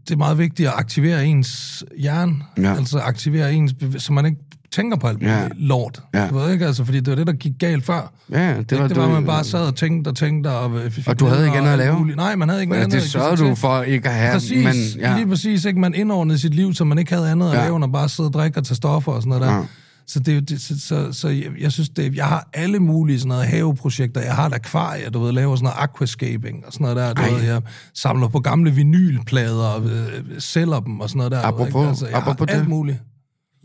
det 0.09 0.11
er 0.11 0.17
meget 0.17 0.39
vigtigt 0.39 0.69
at 0.69 0.75
aktivere 0.77 1.27
ens 1.27 1.85
hjerne. 1.99 2.35
Ja. 2.59 2.75
Altså 2.75 2.99
aktivere 2.99 3.55
ens, 3.55 3.75
så 3.99 4.13
man 4.13 4.27
ikke 4.27 4.41
tænker 4.73 4.97
på 4.97 5.07
alt 5.07 5.19
muligt 5.23 5.35
Ja. 5.37 5.49
lort. 5.57 6.03
Ja. 6.15 6.29
Du 6.29 6.35
ved 6.39 6.53
ikke, 6.53 6.67
altså, 6.67 6.85
fordi 6.85 6.99
det 7.01 7.09
var 7.09 7.15
det, 7.15 7.27
der 7.27 7.33
gik 7.33 7.53
galt 7.59 7.85
før. 7.85 8.13
Ja, 8.31 8.57
det 8.59 8.71
Det, 8.71 8.79
var, 8.79 8.89
det 8.89 8.97
var, 8.97 9.09
man 9.09 9.25
bare 9.27 9.45
sad 9.45 9.61
og 9.67 9.77
tænkte 9.77 10.09
og 10.09 10.17
tænkte. 10.17 10.49
Og, 10.51 10.81
fik 10.93 11.09
Og 11.09 11.21
du 11.21 11.27
havde 11.27 11.45
ikke 11.47 11.59
andet 11.59 11.71
at 11.71 11.79
lave? 11.79 11.99
muligt. 11.99 12.17
Nej, 12.17 12.37
man 12.37 12.49
havde 12.49 12.63
ikke 12.63 12.75
Ja, 12.75 12.81
andet 12.81 12.93
det 12.99 13.05
at 13.05 13.11
sørgede 13.11 13.37
sig 13.37 13.47
du 13.47 13.55
for 13.55 13.83
ikke 13.83 14.09
at 14.09 14.15
have. 14.15 14.33
Præcis, 14.33 14.65
men, 14.65 15.01
ja. 15.03 15.17
lige 15.17 15.27
præcis. 15.27 15.65
Ikke? 15.65 15.81
Man 15.81 15.95
indordnede 15.95 16.39
sit 16.39 16.55
liv, 16.55 16.75
så 16.75 16.85
man 16.85 16.99
ikke 16.99 17.15
havde 17.15 17.31
andet 17.31 17.51
at 17.51 17.55
Ja. 17.59 17.63
lave, 17.65 17.77
end 17.77 17.85
at 17.85 17.93
bare 17.93 18.09
sidde 18.09 18.29
og 18.29 18.33
drikke 18.33 18.59
og 18.59 18.65
tage 18.65 18.77
stoffer 18.77 19.13
og 19.13 19.23
sådan 19.23 19.29
noget 19.39 19.43
der. 19.53 19.57
Ja. 19.57 19.63
Så, 20.07 20.21
det, 20.21 20.49
det, 20.49 20.61
så, 20.61 20.81
så, 20.81 21.13
så 21.13 21.29
jeg, 21.29 21.45
jeg 21.61 21.73
synes, 21.73 21.89
det, 21.89 22.15
jeg 22.17 22.27
har 22.27 22.49
alle 22.55 22.79
mulige 22.79 23.19
sådan 23.19 23.29
noget 23.29 23.45
haveprojekter. 23.47 24.21
Jeg 24.21 24.35
har 24.35 24.47
et 24.47 24.55
akvarie, 24.55 25.11
du 25.11 25.19
ved, 25.25 25.33
laver 25.33 25.57
sådan 25.57 25.65
noget 25.65 25.77
aquascaping 25.79 26.67
og 26.67 26.73
sådan 26.73 26.83
noget 26.85 26.97
der. 26.97 27.13
Du 27.15 27.23
Ej. 27.23 27.31
ved, 27.31 27.43
jeg 27.43 27.63
samler 27.95 28.29
på 28.29 28.39
gamle 28.39 28.71
vinylplader 28.71 29.65
og 29.65 29.85
øh, 29.87 30.23
sælger 30.39 30.81
dem 30.81 31.01
og 31.01 31.09
sådan 31.09 31.19
noget 31.19 31.33
der. 31.33 31.51
du 31.51 31.57
ved, 31.57 31.65
Apropos- 31.67 31.79
ikke? 31.79 31.89
altså, 31.89 32.07
jeg 32.07 32.17
apropos 32.17 32.47
har 32.51 32.55
alt 32.57 32.61
det. 32.61 32.69
muligt. 32.69 32.99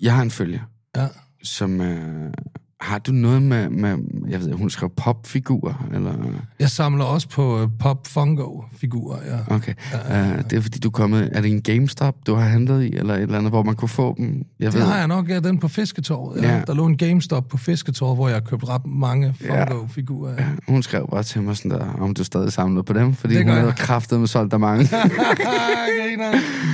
Jeg 0.02 0.16
har 0.16 0.22
en 0.22 0.32
følge, 0.32 0.62
Ja. 0.98 1.08
som... 1.44 1.82
Øh, 1.82 2.34
har 2.82 2.98
du 2.98 3.12
noget 3.12 3.42
med, 3.42 3.70
med... 3.70 3.98
Jeg 4.30 4.40
ved, 4.40 4.54
hun 4.54 4.70
skrev 4.70 4.90
popfigurer, 4.98 5.88
eller... 5.94 6.14
Jeg 6.60 6.70
samler 6.70 7.06
også 7.06 7.30
på 7.30 7.62
øh, 7.62 7.68
Pop 7.80 8.08
Fungo-figurer, 8.08 9.18
ja. 9.28 9.56
Okay. 9.56 9.74
Ja, 9.94 10.20
ja. 10.20 10.34
Uh, 10.34 10.44
det 10.50 10.54
er 10.54 10.62
fordi, 10.62 10.80
du 10.80 10.88
er 10.88 10.92
kommet... 10.92 11.30
Er 11.32 11.42
det 11.42 11.52
en 11.52 11.62
GameStop, 11.62 12.16
du 12.28 12.36
har 12.36 12.48
handlet 12.48 12.84
i, 12.84 12.96
eller 12.96 13.14
et 13.16 13.22
eller 13.22 13.38
andet, 13.38 13.52
hvor 13.52 13.64
man 13.64 13.76
kunne 13.76 13.90
få 13.90 14.16
dem? 14.18 14.44
Jeg 14.60 14.74
Det 14.74 14.82
har 14.82 14.98
jeg 14.98 15.08
nok, 15.08 15.30
ja, 15.30 15.40
den 15.40 15.60
på 15.60 15.68
Fisketorvet. 15.68 16.42
Ja. 16.42 16.56
Ja. 16.56 16.62
Der 16.68 16.74
lå 16.74 16.86
en 16.86 16.98
GameStop 16.98 17.48
på 17.48 17.58
Fisketorvet, 17.58 18.18
hvor 18.18 18.28
jeg 18.28 18.36
har 18.36 18.42
købt 18.42 18.70
ret 18.70 18.86
mange 18.86 19.36
Ja. 19.44 19.66
Fungo-figurer. 19.66 20.32
Ja. 20.32 20.42
Ja, 20.42 20.48
hun 20.68 20.84
skrev 20.84 21.08
bare 21.12 21.24
til 21.24 21.42
mig 21.42 21.58
sådan 21.58 21.72
der, 21.72 21.86
om 22.00 22.14
du 22.14 22.24
stadig 22.24 22.54
samlede 22.54 22.84
på 22.84 22.94
dem, 22.94 23.14
fordi 23.14 23.36
Det 23.36 23.44
hun 23.46 23.54
havde 23.54 23.74
kraftet 23.78 24.20
med 24.20 24.28
solgt 24.28 24.52
der 24.52 24.58
mange. 24.58 24.90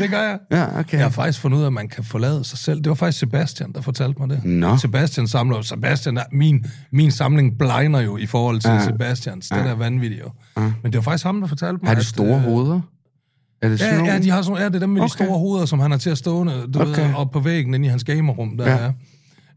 Det 0.02 0.10
gør 0.10 0.22
jeg. 0.22 0.40
ja, 0.52 0.80
okay. 0.80 0.98
Jeg 0.98 1.06
har 1.06 1.10
faktisk 1.10 1.40
fundet 1.40 1.58
ud 1.58 1.64
af, 1.64 1.68
at 1.68 1.74
man 1.74 1.90
kan 1.90 2.04
forlade 2.04 2.44
sig 2.44 2.58
selv. 2.58 2.78
Det 2.82 2.90
var 2.90 2.96
faktisk 2.96 3.20
Sebastian, 3.20 3.72
der 3.74 3.82
fortalte 3.82 4.20
mig 4.20 4.30
det. 4.30 4.46
Nå. 4.46 4.78
Sebastian 4.78 5.28
samler 5.28 5.58
jo. 5.58 5.64
Sebastian, 5.98 6.19
min, 6.31 6.66
min 6.92 7.12
samling 7.12 7.57
blegner 7.57 8.00
jo 8.00 8.18
i 8.18 8.25
forhold 8.25 8.60
til 8.60 8.69
Ja. 8.69 8.75
ja. 8.75 8.84
Sebastians. 8.84 9.50
Den 9.50 9.57
er 9.60 9.75
vanvittig 9.75 10.19
jo. 10.19 10.30
Men 10.62 10.74
det 10.92 10.95
var 10.95 11.01
faktisk 11.01 11.25
ham, 11.25 11.42
der 11.42 11.48
fortalte 11.48 11.80
mig, 11.81 11.90
har 11.90 11.95
de 11.95 12.00
at, 12.00 12.06
store 12.06 12.36
øh, 12.38 12.44
hoveder? 12.44 12.80
Er 13.62 13.69
det 13.69 13.80
sådan 13.80 14.06
Ja, 14.06 14.13
ja, 14.13 14.19
de 14.19 14.30
har 14.30 14.42
sådan, 14.42 14.57
ja, 14.62 14.66
det 14.68 14.75
er 14.75 14.80
dem 14.80 14.90
med 14.90 15.01
okay. 15.01 15.07
De 15.07 15.13
store 15.25 15.38
hoveder, 15.40 15.66
som 15.66 15.80
han 15.80 15.92
har 15.92 15.98
til 15.98 16.10
at 16.10 16.18
stående 16.18 16.54
du 16.74 16.81
okay. 16.81 17.07
Ved, 17.07 17.13
op 17.16 17.31
på 17.31 17.40
væggen 17.40 17.74
inde 17.74 17.86
i 17.86 17.90
hans 17.90 18.04
gamerrum. 18.04 18.57
Der, 18.57 18.69
Ja. 18.69 18.84
ja. 18.86 18.92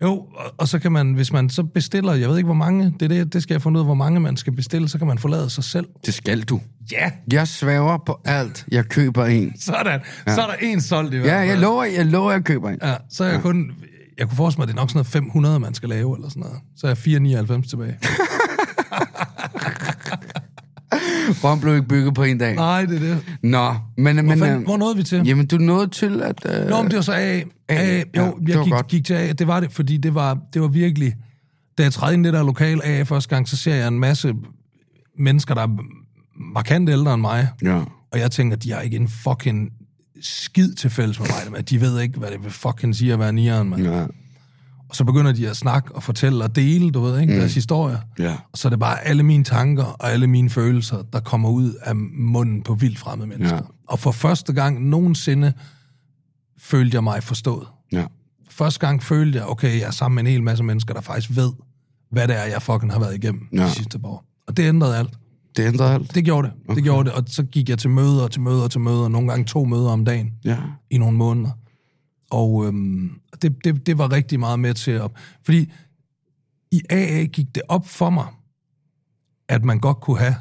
Jo, 0.03 0.11
og, 0.13 0.55
og 0.59 0.69
så 0.69 0.79
kan 0.79 0.93
man, 0.93 1.13
hvis 1.15 1.33
man 1.33 1.51
så 1.51 1.63
bestiller, 1.63 2.15
jeg 2.15 2.29
ved 2.29 2.37
ikke 2.37 2.47
hvor 2.47 2.55
mange, 2.55 2.95
det, 3.01 3.11
det, 3.11 3.33
det 3.33 3.43
skal 3.43 3.55
jeg 3.55 3.63
finde 3.63 3.77
ud 3.79 3.81
af, 3.83 3.87
hvor 3.87 3.95
mange 3.95 4.21
man 4.21 4.37
skal 4.37 4.53
bestille, 4.53 4.89
så 4.89 4.99
kan 4.99 5.07
man 5.07 5.19
forlade 5.19 5.51
sig 5.51 5.65
selv. 5.65 5.87
Det 6.07 6.15
skal 6.15 6.41
du. 6.43 6.61
Ja, 6.93 7.11
Jeg 7.33 7.49
svæver 7.49 7.99
på 8.07 8.21
alt. 8.25 8.67
Jeg 8.73 8.85
køber 8.89 9.25
en. 9.25 9.61
sådan. 9.61 10.01
Ja. 10.27 10.35
Så 10.35 10.41
er 10.43 10.47
der 10.47 10.55
en 10.63 10.81
solgt 10.81 11.15
i 11.15 11.17
hvert 11.17 11.29
Ja, 11.29 11.39
fald. 11.41 11.49
jeg 11.49 11.59
lover, 11.59 11.85
jeg 11.85 12.07
lover, 12.07 12.33
jeg 12.33 12.45
køber 12.45 12.71
en. 12.71 12.79
Ja, 12.83 12.95
så 13.11 13.25
er 13.25 13.29
jeg 13.29 13.41
kun... 13.43 13.71
Jeg 14.19 14.29
kunne 14.29 14.37
forestille 14.37 14.61
mig, 14.61 14.65
at 14.65 14.69
det 14.69 14.75
er 14.75 14.83
nok 14.83 14.91
sådan 14.91 14.99
noget 14.99 15.07
500, 15.07 15.61
man 15.61 15.75
skal 15.75 15.89
lave, 15.89 16.17
eller 16.17 16.29
sådan 16.29 16.41
noget. 16.41 16.59
Så 16.77 16.87
er 16.87 16.91
jeg 16.91 16.99
499 16.99 17.69
tilbage. 17.69 17.99
Rom 21.45 21.61
blev 21.61 21.75
ikke 21.75 21.89
bygget 21.89 22.15
på 22.15 22.23
en 22.23 22.39
dag. 22.39 22.55
Nej, 22.55 22.85
det 22.85 22.97
er 22.97 23.01
det. 23.01 23.25
Nå, 23.43 23.75
men... 23.97 24.17
Hvor, 24.17 24.23
men 24.23 24.39
fanden, 24.39 24.59
øh, 24.59 24.65
hvor 24.65 24.77
nåede 24.77 24.97
vi 24.97 25.03
til? 25.03 25.27
Jamen, 25.27 25.47
du 25.47 25.57
nåede 25.57 25.89
til 25.89 26.23
at... 26.23 26.47
Øh, 26.47 26.69
Nå, 26.69 26.83
men 26.83 26.91
det 26.91 26.97
var 26.97 27.03
så 27.03 27.13
A. 27.13 27.17
A, 27.17 27.43
A, 27.69 27.99
jo, 27.99 28.05
ja, 28.17 28.31
jeg 28.49 28.65
gik, 28.65 28.73
godt. 28.73 28.87
gik 28.87 29.05
til 29.05 29.15
A. 29.15 29.33
Det 29.33 29.47
var 29.47 29.61
det, 29.61 29.73
fordi 29.73 29.97
det 29.97 30.15
var, 30.15 30.39
det 30.55 30.63
var 30.63 30.69
virkelig... 30.69 31.15
Da 31.79 31.83
jeg 31.83 31.93
træder 31.93 32.13
ind 32.13 32.27
i 32.27 32.27
det 32.27 32.35
der 32.35 32.45
lokal 32.45 32.81
A 32.85 33.03
første 33.03 33.29
gang, 33.29 33.49
så 33.49 33.57
ser 33.57 33.75
jeg 33.75 33.89
en 33.89 33.99
masse 33.99 34.35
mennesker, 35.19 35.55
der 35.55 35.63
er 35.63 35.77
markant 36.55 36.91
ældre 36.91 37.15
end 37.15 37.21
mig. 37.21 37.49
Ja. 37.63 37.83
Og 38.13 38.19
jeg 38.19 38.31
tænker, 38.31 38.57
de 38.57 38.73
har 38.73 38.81
ikke 38.81 38.97
en 38.97 39.09
fucking 39.09 39.71
skid 40.21 40.75
til 40.75 40.91
fælles 40.91 41.21
med 41.21 41.29
mig. 41.29 41.53
Men 41.53 41.63
de 41.63 41.81
ved 41.81 42.01
ikke, 42.01 42.19
hvad 42.19 42.31
det 42.31 42.45
vil 42.45 42.51
fucking 42.51 42.97
sige 42.97 43.13
at 43.13 43.19
være 43.19 43.33
nieren, 43.33 43.69
mand. 43.69 43.83
Ja. 43.83 44.07
Og 44.89 44.97
så 44.97 45.05
begynder 45.05 45.33
de 45.33 45.49
at 45.49 45.57
snakke 45.57 45.95
og 45.95 46.03
fortælle 46.03 46.45
og 46.45 46.57
dele, 46.57 46.91
du 46.91 47.01
ved, 47.01 47.21
ikke, 47.21 47.33
mm. 47.33 47.39
deres 47.39 47.55
historier. 47.55 47.99
Ja. 48.19 48.37
Og 48.53 48.59
så 48.59 48.69
er 48.69 48.71
det 48.71 48.79
bare 48.79 49.05
alle 49.05 49.23
mine 49.23 49.45
tanker 49.45 49.85
og 49.85 50.13
alle 50.13 50.27
mine 50.27 50.51
følelser, 50.51 51.03
der 51.13 51.21
kommer 51.21 51.49
ud 51.49 51.75
af 51.83 51.97
munden 51.97 52.63
på 52.63 52.75
vildt 52.75 52.99
fremmede 52.99 53.29
mennesker. 53.29 53.57
Ja. 53.57 53.63
Og 53.89 53.99
for 53.99 54.13
første 54.13 54.53
gang 54.53 54.89
nogensinde 54.89 55.53
følte 56.59 56.95
jeg 56.95 57.05
mig 57.05 57.23
forstået. 57.23 57.67
Ja. 57.93 58.05
Første 58.51 58.81
gang 58.81 59.03
følte 59.03 59.39
jeg, 59.39 59.47
okay, 59.47 59.79
jeg 59.79 59.87
er 59.87 59.91
sammen 59.91 60.15
med 60.15 60.23
en 60.25 60.31
hel 60.31 60.43
masse 60.43 60.65
mennesker, 60.65 60.95
der 60.95 61.01
faktisk 61.01 61.37
ved, 61.37 61.53
hvad 62.11 62.29
det 62.29 62.37
er, 62.37 62.45
jeg 62.45 62.63
fucking 62.63 62.93
har 62.93 63.01
været 63.01 63.15
igennem. 63.15 63.49
Ja. 63.53 63.65
de 63.65 63.71
sidste 63.71 63.99
par 63.99 64.09
år. 64.09 64.25
Og 64.47 64.57
det 64.57 64.69
ændrede 64.69 64.97
alt. 64.97 65.11
Det 65.57 65.67
ændrede 65.67 65.91
alt. 65.95 66.15
Det 66.15 66.25
gjorde 66.25 66.49
det. 66.49 66.57
Okay. 66.65 66.75
Det 66.77 66.85
gjorde 66.85 67.05
det. 67.11 67.13
Og 67.19 67.25
så 67.27 67.43
gik 67.43 67.69
jeg 67.69 67.79
til 67.79 67.91
møder, 67.91 68.29
til 68.29 68.41
møder, 68.41 68.69
til 68.69 68.81
møder. 68.81 69.09
Nogle 69.09 69.29
gange 69.29 69.45
to 69.45 69.65
møder 69.65 69.91
om 69.91 70.05
dagen 70.05 70.33
Ja. 70.45 70.57
i 70.91 70.99
nogle 70.99 71.17
måneder. 71.17 71.51
Og 72.31 72.67
øhm, 72.67 73.11
det, 73.43 73.65
det, 73.65 73.87
det 73.87 73.99
var 73.99 74.13
rigtig 74.13 74.41
meget 74.41 74.61
med 74.61 74.75
til 74.75 74.91
at... 74.91 75.11
Fordi 75.45 75.73
i 76.71 76.83
AA 76.91 77.25
gik 77.25 77.55
det 77.55 77.63
op 77.69 77.89
for 77.89 78.11
mig, 78.11 78.27
at 79.49 79.65
man 79.65 79.79
godt 79.81 80.01
kunne 80.01 80.19
have 80.19 80.35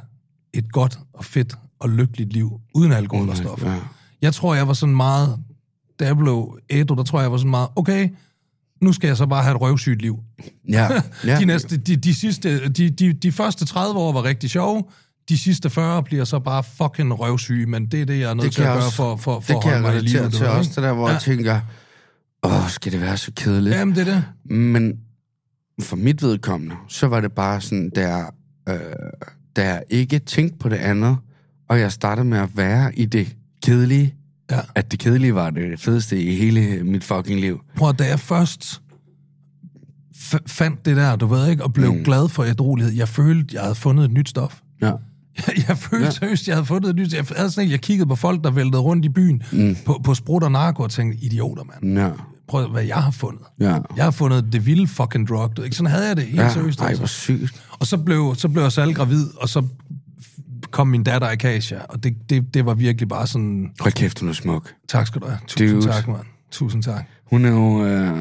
et 0.53 0.71
godt 0.71 0.99
og 1.13 1.25
fedt 1.25 1.57
og 1.79 1.89
lykkeligt 1.89 2.33
liv 2.33 2.59
uden 2.73 2.91
alkohol 2.91 3.29
og 3.29 3.37
stoffer. 3.37 3.71
Ja. 3.71 3.79
Jeg 4.21 4.33
tror, 4.33 4.55
jeg 4.55 4.67
var 4.67 4.73
sådan 4.73 4.95
meget... 4.95 5.39
Da 5.99 6.05
jeg 6.05 6.17
blev 6.17 6.59
ædru, 6.69 6.95
der 6.95 7.03
tror 7.03 7.19
jeg, 7.19 7.23
jeg 7.23 7.31
var 7.31 7.37
sådan 7.37 7.51
meget... 7.51 7.67
Okay, 7.75 8.09
nu 8.81 8.93
skal 8.93 9.07
jeg 9.07 9.17
så 9.17 9.25
bare 9.25 9.43
have 9.43 9.55
et 9.55 9.61
røvsygt 9.61 10.01
liv. 10.01 10.19
Ja. 10.69 10.89
ja. 11.25 11.39
De, 11.39 11.45
næste, 11.45 11.77
de, 11.77 11.95
de, 11.95 12.15
sidste, 12.15 12.69
de, 12.69 12.89
de, 12.89 13.13
de 13.13 13.31
første 13.31 13.65
30 13.65 13.99
år 13.99 14.11
var 14.11 14.23
rigtig 14.23 14.49
sjove. 14.49 14.83
De 15.29 15.37
sidste 15.37 15.69
40 15.69 16.03
bliver 16.03 16.23
så 16.25 16.39
bare 16.39 16.63
fucking 16.63 17.19
røvsyge, 17.19 17.65
men 17.65 17.85
det 17.85 18.01
er 18.01 18.05
det, 18.05 18.19
jeg 18.19 18.29
er 18.29 18.33
nødt 18.33 18.45
Det 18.45 18.53
til 18.53 18.61
at 18.61 18.65
kan 18.65 18.71
jeg 18.71 18.75
gøre 18.77 18.85
også- 18.85 18.95
for, 18.95 19.15
for, 19.15 19.39
for 19.39 19.53
Det 19.53 19.57
at 19.57 19.61
kan 19.63 19.71
holde 19.71 19.87
jeg 19.87 19.93
mig 19.93 20.03
i 20.03 20.05
live. 20.07 20.19
relatere 20.19 20.25
du 20.31 20.37
til 20.37 20.45
ved, 20.45 20.49
også, 20.53 20.71
det 20.75 20.83
der, 20.83 20.93
hvor 20.93 21.07
Ja. 21.07 21.13
jeg 21.13 21.21
tænker, 21.21 21.59
åh, 22.43 22.69
skal 22.69 22.91
det 22.91 23.01
være 23.01 23.17
så 23.17 23.31
kedeligt? 23.35 23.75
Jamen, 23.75 23.95
det 23.95 24.07
er 24.07 24.13
det. 24.13 24.23
Men 24.55 24.93
for 25.81 25.95
mit 25.95 26.21
vedkommende, 26.23 26.75
så 26.87 27.07
var 27.07 27.19
det 27.21 27.31
bare 27.31 27.61
sådan, 27.61 27.91
der, 27.95 28.25
øh, 28.69 28.75
jeg 29.57 29.83
ikke 29.89 30.19
tænkte 30.19 30.57
på 30.57 30.69
det 30.69 30.75
andet, 30.77 31.17
og 31.69 31.79
jeg 31.79 31.91
startede 31.91 32.25
med 32.27 32.37
at 32.37 32.49
være 32.57 32.95
i 32.99 33.05
det 33.05 33.35
kedelige, 33.63 34.15
Ja. 34.51 34.59
at 34.75 34.91
det 34.91 34.99
kedelige 34.99 35.35
var 35.35 35.49
det 35.49 35.79
fedeste 35.79 36.23
i 36.23 36.35
hele 36.35 36.83
mit 36.83 37.03
fucking 37.03 37.39
liv. 37.39 37.61
Prøv 37.75 37.93
da 37.93 38.07
jeg 38.07 38.19
først 38.19 38.81
fandt 40.47 40.85
det 40.85 40.95
der, 40.97 41.15
du 41.15 41.27
ved 41.27 41.49
ikke, 41.49 41.63
og 41.63 41.73
blev 41.73 41.93
mm. 41.93 42.03
glad 42.03 42.29
for 42.29 42.43
ædrolighed, 42.43 42.93
jeg 42.93 43.07
følte, 43.09 43.55
jeg 43.55 43.61
havde 43.61 43.75
fundet 43.75 44.05
et 44.05 44.11
nyt 44.11 44.29
stof. 44.29 44.59
Ja. 44.81 44.91
Jeg, 45.47 45.55
jeg 45.67 45.77
følte 45.77 46.05
ja. 46.05 46.11
seriøst, 46.11 46.47
jeg 46.47 46.55
havde 46.55 46.65
fundet 46.65 46.89
et 46.89 46.95
nyt 46.95 47.13
Jeg 47.13 47.25
havde 47.35 47.51
sådan 47.51 47.69
jeg 47.71 47.81
kiggede 47.81 48.07
på 48.09 48.15
folk, 48.15 48.43
der 48.43 48.51
væltede 48.51 48.81
rundt 48.81 49.05
i 49.05 49.09
byen 49.09 49.43
mm. 49.51 49.77
på, 49.85 50.01
på 50.03 50.13
sprut 50.13 50.43
og 50.43 50.51
narko, 50.51 50.83
og 50.83 50.91
tænkte, 50.91 51.25
idioter, 51.25 51.63
mand. 51.63 51.97
Ja. 51.99 52.09
Prøv 52.47 52.67
hvad 52.67 52.83
jeg 52.83 52.95
har 52.95 53.11
fundet. 53.11 53.41
Ja. 53.59 53.77
Jeg 53.95 54.03
har 54.03 54.11
fundet 54.11 54.53
det 54.53 54.65
vilde 54.65 54.87
fucking 54.87 55.27
drug. 55.27 55.57
Du, 55.57 55.61
ikke? 55.61 55.75
Sådan 55.75 55.91
havde 55.91 56.07
jeg 56.07 56.15
det 56.17 56.25
helt 56.25 56.37
Ja, 56.39 56.49
seriøst. 56.53 56.81
ej, 56.81 56.87
Altså. 56.87 57.01
hvor 57.01 57.07
sygt. 57.07 57.63
Og 57.79 57.87
så 57.87 57.97
blev, 57.97 58.35
så 58.37 58.49
blev 58.49 58.63
jeg 58.63 58.71
selv 58.71 58.93
gravid, 58.93 59.27
og 59.37 59.49
så 59.49 59.63
kom 60.71 60.87
min 60.87 61.03
datter 61.03 61.27
Akasia, 61.29 61.79
og 61.89 62.03
det, 62.03 62.13
det, 62.29 62.53
det 62.53 62.65
var 62.65 62.73
virkelig 62.73 63.07
bare 63.09 63.27
sådan, 63.27 63.71
Hold 63.79 63.93
kæft, 63.93 64.19
hun 64.19 64.29
er 64.29 64.33
smuk. 64.33 64.73
tak 64.89 65.07
skal 65.07 65.21
du 65.21 65.27
have. 65.27 65.39
Tusind 65.47 65.69
Dude. 65.81 65.85
tak, 65.93 66.07
mand. 66.07 66.19
Tusind 66.51 66.83
tak. 66.83 67.03
Hun 67.29 67.45
er 67.45 67.49
jo... 67.49 67.85
Øh, 67.85 68.17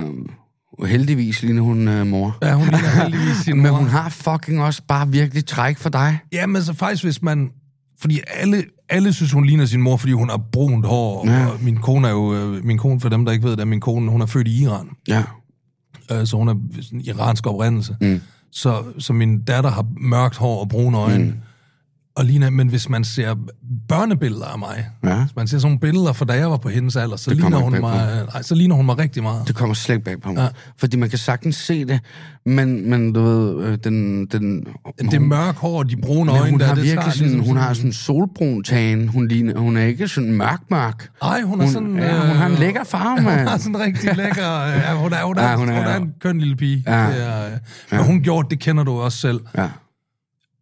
heldigvis 0.87 1.43
ligner 1.43 1.63
hun 1.63 1.89
øh, 1.89 2.07
mor. 2.07 2.39
Ja, 2.43 2.55
hun 2.55 2.65
ligner 2.65 2.89
heldigvis 3.03 3.37
sin 3.37 3.57
Men 3.57 3.71
mor. 3.71 3.79
hun 3.79 3.89
har 3.89 4.09
fucking 4.09 4.63
også 4.63 4.83
bare 4.89 5.09
virkelig 5.09 5.47
træk 5.47 5.79
for 5.79 5.89
dig. 5.89 6.19
Ja, 6.33 6.47
men 6.47 6.63
så 6.63 6.75
faktisk, 6.75 7.05
hvis 7.05 7.23
man... 7.23 7.51
Fordi 8.01 8.21
alle, 8.35 8.65
alle 8.89 9.13
synes, 9.13 9.33
hun 9.33 9.45
ligner 9.47 9.67
sin 9.67 9.83
mor, 9.83 9.97
fordi 9.97 10.13
hun 10.13 10.29
har 10.31 10.41
brunt 10.53 10.87
hår. 10.87 11.27
Ja. 11.29 11.33
Ja. 11.41 11.47
Og 11.47 11.59
min 11.63 11.77
kone 11.77 12.09
er 12.09 12.13
jo... 12.13 12.35
øh, 12.35 12.65
Min 12.65 12.79
kone, 12.79 13.01
for 13.01 13.09
dem, 13.09 13.25
der 13.25 13.33
ikke 13.33 13.45
ved 13.45 13.51
det, 13.53 13.61
er 13.61 13.65
min 13.65 13.81
kone, 13.81 14.11
hun 14.11 14.21
er 14.23 14.27
født 14.27 14.49
i 14.49 14.63
Iran. 14.63 14.89
Ja. 15.09 15.23
Øh, 16.13 16.27
så 16.27 16.37
hun 16.37 16.49
er 16.49 16.55
sådan 16.83 17.01
iransk 17.01 17.47
oprindelse. 17.47 17.97
Mm. 18.01 18.21
Så, 18.53 18.83
så 18.99 19.13
min 19.13 19.43
datter 19.43 19.71
har 19.71 19.87
mørkt 20.01 20.37
hår 20.37 20.61
og 20.61 20.69
brune 20.69 20.99
øjne. 20.99 21.25
Mm. 21.25 21.33
Og 22.17 22.25
ligner, 22.25 22.51
men 22.51 22.69
hvis 22.69 22.89
man 22.89 23.05
ser 23.05 23.35
børnebilleder 23.89 24.47
af 24.47 24.59
mig, 24.59 24.89
Ja. 25.05 25.17
hvis 25.25 25.37
man 25.37 25.47
ser 25.49 25.59
sådan 25.59 25.67
nogle 25.71 25.81
billeder 25.81 26.13
fra 26.13 26.25
da 26.25 26.33
jeg 26.33 26.51
var 26.51 26.57
på 26.57 26.69
hendes 26.69 26.97
alder, 26.97 27.17
så, 27.17 27.31
Det 27.31 27.39
ligner 27.39 27.59
hun, 27.59 27.81
mig, 27.81 28.25
nej, 28.33 28.43
så 28.43 28.55
ligner 28.55 28.77
hun 28.77 28.87
mig 28.87 28.99
rigtig 28.99 29.23
meget. 29.23 29.49
Det 29.49 29.55
kommer 29.57 29.75
slet 29.75 29.95
ikke 29.95 30.05
bag 30.05 30.21
på 30.21 30.29
mig. 30.29 30.37
Ja. 30.37 30.43
Ja. 30.43 30.49
Fordi 30.77 30.97
man 30.97 31.09
kan 31.11 31.19
sagtens 31.19 31.57
se 31.57 31.85
det, 31.85 32.01
men, 32.47 32.91
men 32.91 33.13
du 33.13 33.23
ved, 33.23 33.65
øh, 33.65 33.79
den... 33.85 34.27
den 34.27 34.67
Det 34.99 35.15
er 35.15 35.19
mørk 35.19 35.57
hår 35.57 35.79
og 35.79 35.91
de 35.91 35.97
brune 35.97 36.33
øjne, 36.33 36.51
hun 36.51 36.61
der, 36.61 36.67
har 36.67 36.75
det 36.75 36.85
virkelig 36.85 37.13
sådan, 37.13 37.29
ligesom 37.29 37.47
hun 37.49 37.57
har 37.57 37.73
sådan 37.75 37.89
en 37.89 37.93
solbrun 37.93 38.63
tan. 38.63 39.09
Hun, 39.09 39.29
ligner, 39.29 39.59
hun 39.59 39.77
er 39.77 39.85
ikke 39.85 40.09
sådan 40.09 40.33
mørk 40.33 40.61
mørk. 40.71 41.09
Nej, 41.23 41.41
hun 41.43 41.61
er 41.61 41.65
Hun, 41.65 41.73
sådan... 41.73 41.97
ja, 41.97 42.27
hun 42.27 42.37
har 42.37 42.47
en 42.47 42.53
øh, 42.53 42.59
lækker 42.59 42.85
farve, 42.85 43.17
Hun 43.23 43.33
har 43.33 43.45
mand. 43.45 43.61
sådan 43.61 43.75
en 43.75 43.81
rigtig 43.81 44.17
lækker... 44.17 44.61
øh, 44.61 44.73
Ja, 44.73 44.95
hun 44.95 45.13
er, 45.13 45.25
hun 45.25 45.39
er, 45.39 45.43
Ja, 45.43 45.51
ja, 45.51 45.57
hun 45.57 45.69
hun 45.69 45.77
er- 45.77 45.81
er, 45.81 45.83
hun 45.83 46.03
er 46.03 46.07
en 46.07 46.13
køn 46.21 46.39
lille 46.39 46.57
pige. 46.57 46.85
Ja. 46.87 47.07
Det 47.07 47.27
er, 47.27 47.45
øh, 47.47 47.53
men 47.91 48.05
hun 48.05 48.21
gjorde, 48.23 48.49
det 48.51 48.59
kender 48.61 48.85
du 48.85 48.93
også 48.93 49.19
selv. 49.19 49.41
Ja. 49.59 49.69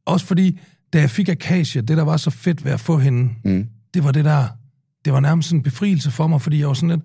Også 0.06 0.26
fordi, 0.26 0.60
da 0.92 1.00
jeg 1.00 1.10
fik 1.10 1.28
Akasia, 1.28 1.80
det 1.80 1.96
der 1.96 2.02
var 2.02 2.16
så 2.16 2.30
fedt 2.30 2.64
ved 2.64 2.72
at 2.72 2.80
få 2.80 2.98
hende, 2.98 3.30
mm. 3.44 3.66
det 3.94 4.04
var 4.04 4.12
det 4.12 4.24
der... 4.24 4.44
Det 5.04 5.12
var 5.12 5.20
nærmest 5.20 5.48
sådan 5.48 5.58
en 5.58 5.62
befrielse 5.62 6.10
for 6.10 6.26
mig, 6.26 6.42
fordi 6.42 6.58
jeg 6.60 6.68
var 6.68 6.74
sådan 6.74 6.88
lidt... 6.88 7.00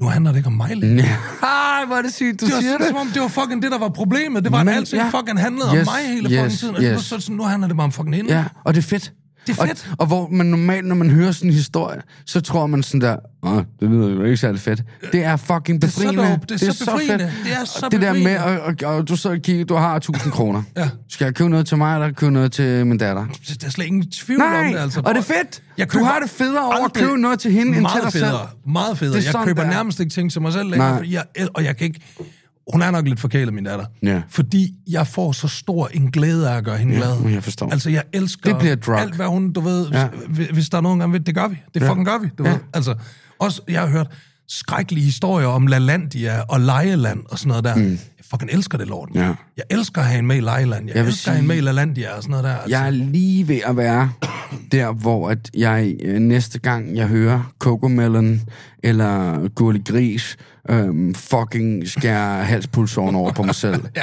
Nu 0.00 0.06
handler 0.06 0.30
det 0.30 0.38
ikke 0.38 0.46
om 0.46 0.52
mig 0.52 0.76
længere. 0.76 1.06
Ej, 1.42 1.84
hvor 1.86 1.96
er 1.96 2.02
det 2.02 2.14
sygt, 2.14 2.40
du 2.40 2.46
Det 2.46 2.54
var 2.54 2.60
siger 2.60 2.78
det. 2.78 2.86
som 2.86 2.96
om, 2.96 3.06
det 3.14 3.22
var 3.22 3.28
fucking 3.28 3.62
det, 3.62 3.70
der 3.72 3.78
var 3.78 3.88
problemet. 3.88 4.44
Det 4.44 4.52
var, 4.52 4.58
Men- 4.58 4.68
at 4.68 4.74
alting 4.76 5.02
ja. 5.02 5.18
fucking 5.20 5.40
handlede 5.40 5.76
Yes, 5.76 5.88
om 5.88 5.92
mig 5.94 6.14
hele 6.14 6.22
fucking 6.28 6.44
yes, 6.46 6.58
tiden. 6.58 6.76
Og 6.76 6.82
nu, 6.82 6.88
yes. 6.88 7.00
så, 7.04 7.20
sådan, 7.20 7.36
nu 7.36 7.42
handler 7.42 7.68
det 7.68 7.76
bare 7.76 7.84
om 7.84 7.92
fucking 7.92 8.16
hende. 8.16 8.36
Ja, 8.36 8.44
og 8.64 8.74
det 8.74 8.78
er 8.84 8.88
fedt. 8.88 9.12
Det 9.46 9.58
er 9.58 9.66
fedt. 9.66 9.88
Og, 9.90 9.96
og 10.00 10.06
hvor 10.06 10.28
man 10.28 10.46
normalt, 10.46 10.86
når 10.86 10.94
man 10.94 11.10
hører 11.10 11.32
sådan 11.32 11.50
en 11.50 11.54
historie, 11.54 12.00
så 12.26 12.40
tror 12.40 12.66
man 12.66 12.82
sådan 12.82 13.00
der, 13.00 13.16
åh, 13.42 13.56
det 13.80 13.90
lyder 13.90 14.08
jo 14.08 14.22
ikke 14.24 14.36
særlig 14.36 14.60
fedt. 14.60 14.82
Det 15.12 15.24
er 15.24 15.36
fucking 15.36 15.82
Det 15.82 15.88
er 15.88 15.92
så 15.92 16.00
befriende. 16.00 16.22
dope. 16.30 16.46
Det 16.48 16.62
er 16.68 16.72
så 16.72 16.84
befriende. 16.84 17.24
fedt. 17.24 17.44
Det 17.44 17.52
er 17.52 17.64
så 17.64 17.88
det 17.90 18.00
der 18.00 18.12
med, 18.12 18.20
befriende. 18.22 18.62
og, 18.62 18.74
og, 18.84 18.96
og 18.96 19.08
du 19.08 19.16
så 19.16 19.38
kigger, 19.42 19.64
du 19.64 19.74
har 19.74 19.96
1000 19.96 20.32
kroner. 20.32 20.62
Ja. 20.76 20.88
Skal 21.08 21.24
jeg 21.24 21.34
købe 21.34 21.50
noget 21.50 21.66
til 21.66 21.78
mig, 21.78 21.94
eller 21.94 22.12
købe 22.12 22.32
noget 22.32 22.52
til 22.52 22.86
min 22.86 22.98
datter? 22.98 23.26
Der 23.60 23.66
er 23.66 23.70
slet 23.70 23.86
ingen 23.86 24.10
tvivl 24.10 24.42
om 24.42 24.48
Nej, 24.48 24.62
det, 24.72 24.78
altså. 24.78 25.00
og 25.04 25.14
det 25.14 25.20
er 25.20 25.24
fedt. 25.24 25.62
Jeg 25.78 25.92
du 25.92 26.04
har 26.04 26.18
det 26.20 26.30
federe 26.30 26.64
over 26.64 26.84
at 26.84 26.92
købe 26.92 27.16
noget 27.18 27.40
til 27.40 27.52
hende, 27.52 27.66
end 27.66 27.74
til 27.74 27.82
meget 27.82 28.02
dig 28.02 28.12
selv. 28.12 28.24
federe, 28.24 28.46
Meget 28.66 28.98
federe. 28.98 29.16
Det 29.16 29.28
er 29.28 29.38
Jeg 29.38 29.46
køber 29.46 29.62
det 29.62 29.70
er. 29.70 29.74
nærmest 29.74 30.00
ikke 30.00 30.12
ting 30.12 30.32
til 30.32 30.42
mig 30.42 30.52
selv 30.52 30.70
længere, 30.70 31.02
jeg, 31.10 31.24
og 31.54 31.64
jeg 31.64 31.76
kan 31.76 31.86
ikke... 31.86 32.00
Hun 32.72 32.82
er 32.82 32.90
nok 32.90 33.08
lidt 33.08 33.20
forkælet, 33.20 33.54
min 33.54 33.64
datter. 33.64 33.84
Ja. 34.02 34.22
Fordi 34.28 34.74
jeg 34.90 35.06
får 35.06 35.32
så 35.32 35.48
stor 35.48 35.88
en 35.94 36.10
glæde 36.10 36.50
af 36.50 36.56
at 36.56 36.64
gøre 36.64 36.76
hende 36.78 36.94
glad. 36.96 37.20
men 37.20 37.34
jeg 37.34 37.44
forstår. 37.44 37.70
Altså, 37.72 37.90
jeg 37.90 38.02
elsker 38.12 38.50
Det 38.50 38.58
bliver 38.58 38.74
drug. 38.76 38.98
alt, 39.00 39.14
hvad 39.14 39.26
hun, 39.26 39.52
du 39.52 39.60
ved... 39.60 39.88
Ja. 39.92 40.08
Hvis, 40.28 40.46
hvis 40.48 40.68
der 40.68 40.78
er 40.78 40.82
nogen, 40.82 41.00
der 41.00 41.06
ved, 41.06 41.20
det 41.20 41.34
gør 41.34 41.48
vi. 41.48 41.58
Det 41.74 41.82
fucking 41.82 42.06
gør 42.06 42.18
vi, 42.18 42.28
du 42.38 42.44
Ja. 42.44 42.50
ved. 42.50 42.58
Altså, 42.74 42.94
også, 43.38 43.62
jeg 43.68 43.80
har 43.80 43.88
hørt 43.88 44.06
skrækkelige 44.50 45.04
historier 45.04 45.46
om 45.46 45.66
LaLandia 45.66 46.40
og 46.40 46.60
Lejeland 46.60 47.20
og 47.30 47.38
sådan 47.38 47.48
noget 47.48 47.64
der. 47.64 47.74
Mm. 47.76 47.90
Jeg 47.90 48.24
fucking 48.30 48.50
elsker 48.52 48.78
det 48.78 48.86
lort. 48.88 49.08
Ja. 49.14 49.20
Jeg 49.56 49.64
elsker 49.70 50.00
at 50.00 50.06
have 50.06 50.18
en 50.18 50.26
med 50.26 50.36
i 50.36 50.40
Lejeland. 50.40 50.86
Jeg, 50.88 50.96
Jeg 50.96 51.06
elsker 51.06 51.28
at 51.30 51.34
have 51.36 51.38
sige- 51.38 51.42
en 51.42 51.48
med 51.48 51.56
i 51.56 51.60
LaLandia 51.60 52.16
og 52.16 52.22
sådan 52.22 52.30
noget 52.30 52.44
der. 52.44 52.54
Altså. 52.56 52.68
Jeg 52.78 52.86
er 52.86 52.90
lige 52.90 53.48
ved 53.48 53.60
at 53.66 53.76
være 53.76 54.12
der, 54.72 54.92
hvor 54.92 55.30
at 55.30 55.50
jeg 55.56 55.94
øh, 56.04 56.18
næste 56.18 56.58
gang, 56.58 56.96
jeg 56.96 57.06
hører 57.06 57.52
Cocomelon 57.58 58.40
eller 58.82 59.48
Gurli 59.48 59.82
Gris, 59.88 60.36
øhm, 60.70 61.14
fucking 61.14 61.88
skærer 61.88 62.42
halspulsåren 62.42 63.14
over 63.14 63.32
på 63.32 63.42
mig 63.42 63.54
selv. 63.54 63.84
Ja. 63.96 64.02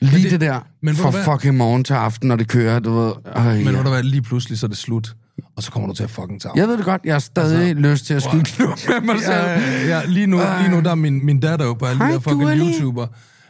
Lige 0.00 0.14
det- 0.16 0.22
det, 0.22 0.30
det 0.30 0.40
der, 0.40 0.60
men 0.82 0.94
fra 0.96 1.10
fucking 1.34 1.56
morgen 1.56 1.84
til 1.84 1.94
aften, 1.94 2.28
når 2.28 2.36
det 2.36 2.48
kører, 2.48 2.78
du 2.78 2.90
ved. 2.98 3.12
Øh, 3.36 3.44
Men 3.46 3.62
ja. 3.64 3.70
ved 3.70 3.84
du 3.84 3.90
hvad, 3.90 4.02
lige 4.02 4.22
pludselig 4.22 4.58
så 4.58 4.66
er 4.66 4.68
det 4.68 4.78
slut. 4.78 5.14
Og 5.56 5.62
så 5.62 5.70
kommer 5.72 5.88
du 5.88 5.94
til 5.94 6.04
at 6.04 6.10
fucking 6.10 6.40
tage. 6.40 6.52
Jeg 6.56 6.68
ved 6.68 6.76
det 6.76 6.84
godt, 6.84 7.00
jeg 7.04 7.14
har 7.14 7.18
stadig 7.18 7.68
altså, 7.68 7.82
lyst 7.92 8.06
til 8.06 8.14
at 8.14 8.22
skyde 8.22 8.44
klub 8.44 8.68
med 8.88 9.00
mig 9.14 9.16
selv. 9.22 9.32
Ja, 9.34 9.60
ja, 9.60 9.86
ja, 9.98 10.04
lige 10.06 10.26
nu, 10.26 10.40
lige 10.60 10.70
nu 10.70 10.80
der 10.80 10.90
er 10.90 10.94
min, 10.94 11.26
min 11.26 11.40
datter 11.40 11.66
jo 11.66 11.74
på 11.74 11.84
alle 11.86 12.04
de 12.06 12.12
der 12.12 12.18
fucking 12.18 12.42
Gurli. 12.42 12.72
YouTuber. 12.72 13.06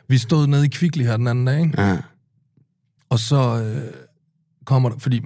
Vi 0.09 0.19
stod 0.19 0.47
nede 0.47 0.65
i 0.67 0.69
Kvickly 0.69 1.03
her 1.03 1.17
den 1.17 1.27
anden 1.29 1.45
dag, 1.47 1.61
ikke? 1.61 1.83
Ja. 1.83 1.97
og 3.11 3.19
så 3.19 3.63
øh, 3.63 3.83
kommer 4.67 4.89
der, 4.89 4.99
fordi 4.99 5.23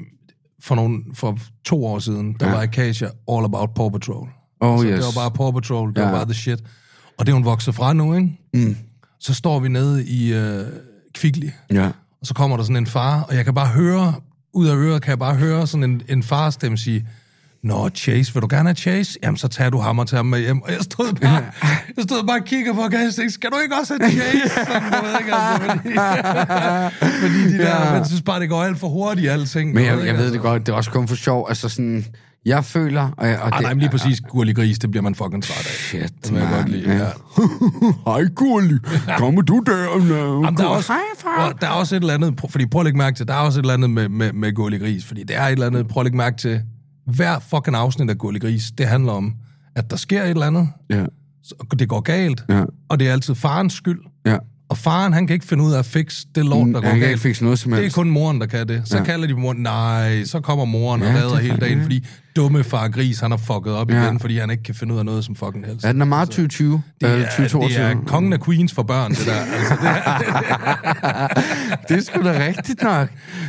for, 0.63 0.75
nogle, 0.75 1.03
for 1.15 1.39
to 1.65 1.87
år 1.87 1.99
siden, 1.99 2.37
der 2.41 2.47
Ja. 2.47 2.53
ja. 2.53 2.57
var 2.57 2.63
Acacia 2.63 3.09
all 3.33 3.45
about 3.45 3.71
Paw 3.75 3.89
Patrol. 3.89 4.29
Oh, 4.61 4.79
så 4.81 4.87
yes. 4.89 4.95
det 4.95 5.05
var 5.05 5.21
bare 5.23 5.31
Paw 5.31 5.51
Patrol, 5.51 5.89
det 5.95 5.99
Ja. 6.01 6.05
var 6.05 6.13
bare 6.13 6.25
the 6.25 6.35
shit. 6.35 6.61
Og 7.19 7.27
det 7.27 7.33
er 7.33 7.35
hun 7.35 7.45
vokset 7.45 7.75
fra 7.75 7.93
nu, 7.93 8.15
ikke? 8.15 8.39
Mm. 8.55 8.77
Så 9.21 9.35
står 9.35 9.61
vi 9.61 9.69
nede 9.69 10.05
i 10.07 10.33
øh, 10.35 10.65
Kvickly, 11.15 11.49
Ja. 11.73 11.87
og 12.21 12.27
så 12.27 12.35
kommer 12.35 12.57
der 12.57 12.65
sådan 12.65 12.77
en 12.77 12.87
far, 12.87 13.23
og 13.23 13.35
jeg 13.37 13.45
kan 13.45 13.55
bare 13.55 13.67
høre, 13.69 14.15
ud 14.53 14.67
af 14.69 14.75
øret 14.77 15.03
kan 15.03 15.11
jeg 15.11 15.19
bare 15.19 15.35
høre 15.35 15.67
sådan 15.67 15.85
en, 15.85 16.03
en 16.09 16.23
farstemme 16.23 16.79
sige, 16.79 17.07
Nå, 17.63 17.89
Chase, 17.95 18.33
vil 18.35 18.43
du 18.43 18.47
gerne 18.51 18.69
have 18.69 18.77
Chase? 18.77 19.19
Jamen, 19.23 19.37
så 19.37 19.49
tager 19.49 19.71
du 19.71 19.79
ham 19.79 19.99
og 19.99 20.09
tager 20.09 20.19
ham 20.19 20.27
med 20.27 20.41
hjem. 20.41 20.63
Og 20.63 20.71
jeg 20.73 20.81
stod 20.81 21.13
bare, 21.13 21.45
jeg 21.97 22.03
stod 22.05 22.27
bare 22.27 22.39
og 22.41 22.45
kigger 22.45 22.75
på 22.75 22.81
gas, 22.91 23.21
skal 23.33 23.51
du 23.51 23.59
ikke 23.63 23.75
også 23.81 23.99
have 24.01 24.11
Chase? 24.13 24.49
Sådan, 24.55 24.83
du 24.93 25.07
ved 25.07 25.15
ikke, 25.21 25.35
altså, 25.35 25.71
fordi, 25.71 25.93
fordi 27.23 27.53
de 27.53 27.59
der, 27.59 27.85
Ja. 27.87 27.93
man 27.93 28.07
synes 28.07 28.23
bare, 28.23 28.41
det 28.41 28.49
går 28.49 28.63
alt 28.63 28.79
for 28.79 28.89
hurtigt, 28.89 29.31
alting. 29.31 29.75
Men 29.75 29.85
jeg, 29.85 29.91
jeg 29.91 29.99
ved 29.99 30.09
altså. 30.09 30.33
det 30.33 30.41
godt, 30.41 30.67
det 30.67 30.73
er 30.73 30.77
også 30.77 30.91
kun 30.91 31.09
for 31.09 31.15
sjov. 31.17 31.47
Altså 31.49 31.69
sådan, 31.69 32.07
jeg 32.45 32.65
føler... 32.65 33.11
Og, 33.17 33.29
jeg, 33.29 33.41
og 33.41 33.49
Ej, 33.49 33.57
det, 33.57 33.63
nej, 33.63 33.75
men 33.75 33.81
lige 33.81 33.91
præcis 33.91 34.21
gurlig 34.21 34.57
gris, 34.57 34.79
det 34.79 34.91
bliver 34.91 35.03
man 35.03 35.15
fucking 35.15 35.43
træt 35.43 35.57
af. 35.57 35.65
Shit, 35.65 36.13
Det 36.25 36.33
jeg 36.33 36.49
godt 36.53 36.69
lide, 36.69 36.93
ja. 36.97 37.09
Hej, 38.11 38.25
Gurli. 38.35 38.79
Kommer 39.19 39.43
du 39.43 39.63
der? 39.67 39.83
Jamen, 39.83 40.57
der, 40.57 40.65
er 40.65 40.69
også, 40.69 40.93
og 41.39 41.61
der 41.61 41.67
er 41.67 41.71
også 41.71 41.97
et 41.97 42.01
eller 42.01 42.15
andet, 42.15 42.41
fordi 42.49 42.67
prøv 42.67 42.81
at 42.81 42.85
lægge 42.85 42.99
mærke 42.99 43.17
til, 43.17 43.29
der 43.29 43.35
er 43.35 43.39
også 43.39 43.61
et 43.61 43.63
eller 43.63 43.75
andet 43.75 43.91
med, 43.91 44.09
med, 44.09 44.33
med 44.33 44.55
Gurli 44.55 44.79
Gris, 44.79 45.05
fordi 45.05 45.23
det 45.23 45.37
er 45.37 45.43
et 45.47 45.53
eller 45.53 45.67
andet, 45.67 45.89
prøv 45.89 46.01
at 46.01 46.05
lægge 46.05 46.17
mærke 46.17 46.37
til, 46.37 46.61
hver 47.07 47.39
fucking 47.39 47.77
afsnit 47.77 48.11
af 48.11 48.19
Gurli 48.19 48.39
Gris, 48.39 48.71
det 48.79 48.87
handler 48.87 49.13
om, 49.13 49.35
at 49.77 49.91
der 49.91 49.97
sker 49.97 50.23
et 50.23 50.31
eller 50.31 50.47
andet, 50.47 50.69
Ja, 50.91 51.05
så 51.45 51.55
det 51.79 51.89
går 51.89 52.01
galt, 52.01 52.45
ja, 52.49 52.65
og 52.89 53.01
det 53.01 53.09
er 53.09 53.13
altid 53.13 53.35
farens 53.35 53.73
skyld, 53.73 54.01
ja. 54.27 54.37
Og 54.73 54.79
faren, 54.79 55.13
han 55.13 55.27
kan 55.27 55.35
ikke 55.35 55.47
finde 55.47 55.65
ud 55.65 55.73
af 55.73 55.79
at 55.79 55.85
fikse 55.87 56.27
det 56.35 56.45
lort, 56.45 56.59
der 56.59 56.65
Mm, 56.67 56.73
går 56.73 56.81
han 56.81 56.99
kan 56.99 57.09
ikke 57.09 57.21
fikse 57.21 57.45
noget 57.45 57.59
som 57.59 57.71
Det 57.71 57.79
er 57.79 57.83
helst. 57.83 57.97
kun 57.97 58.11
moren, 58.11 58.41
der 58.41 58.47
kan 58.47 58.69
det. 58.69 58.83
Så 58.85 58.95
Ja. 58.97 59.01
ja. 59.03 59.05
kalder 59.05 59.27
de 59.27 59.35
moren, 59.35 59.59
nej, 59.59 60.25
så 60.25 60.41
kommer 60.41 60.65
moren 60.65 61.01
Ja, 61.03 61.09
og 61.09 61.15
det 61.15 61.23
redder 61.23 61.37
er 61.37 61.41
hele 61.41 61.57
dagen, 61.57 61.83
fordi 61.83 62.07
dumme 62.37 62.65
far 62.65 62.89
gris, 62.89 63.21
han 63.21 63.31
har 63.31 63.39
fucket 63.39 63.73
op 63.73 63.91
Ja. 63.91 64.05
igen, 64.05 64.21
fordi 64.21 64.39
han 64.39 64.51
ikke 64.51 64.63
kan 64.63 64.75
finde 64.75 64.95
ud 64.95 64.99
af 64.99 65.05
noget 65.05 65.25
som 65.25 65.37
fucking 65.37 65.67
helst. 65.67 65.85
Ja, 65.85 65.93
den 65.93 66.01
er 66.01 66.05
meget 66.05 66.29
2020. 66.29 66.83
Det 67.01 67.07
øh, 67.07 67.13
er, 67.21 67.25
2022. 67.25 67.85
det 67.85 67.91
er 67.93 67.97
kongen 68.07 68.33
af 68.33 68.41
Queens 68.41 68.73
for 68.73 68.83
børn, 68.83 69.11
det 69.11 69.27
der. 69.27 69.33
Altså, 69.33 69.75
det 69.81 69.89
er, 69.89 71.27
det 71.89 71.97
er 71.97 72.01
sgu 72.03 72.23
da 72.25 72.45
rigtigt 72.47 72.83
nok. 72.83 73.09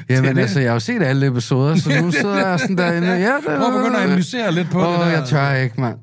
Jamen, 0.09 0.35
det. 0.35 0.41
altså, 0.41 0.59
jeg 0.59 0.69
har 0.69 0.73
jo 0.73 0.79
set 0.79 1.03
alle 1.03 1.27
episoder, 1.27 1.75
så 1.75 2.01
nu 2.01 2.11
sidder 2.11 2.47
jeg 2.49 2.59
sådan 2.59 2.77
derinde. 2.77 3.07
Ja, 3.23 3.33
det, 3.35 3.45
Prøv 3.45 3.55
at 3.55 3.73
begynde 3.83 3.97
at 3.97 4.03
analysere 4.03 4.53
lidt 4.53 4.69
på 4.71 4.79
Åh, 4.87 4.93
det 4.93 4.99
der. 4.99 5.07
jeg 5.07 5.23
tør 5.25 5.53
ikke, 5.53 5.81
mand. 5.81 5.95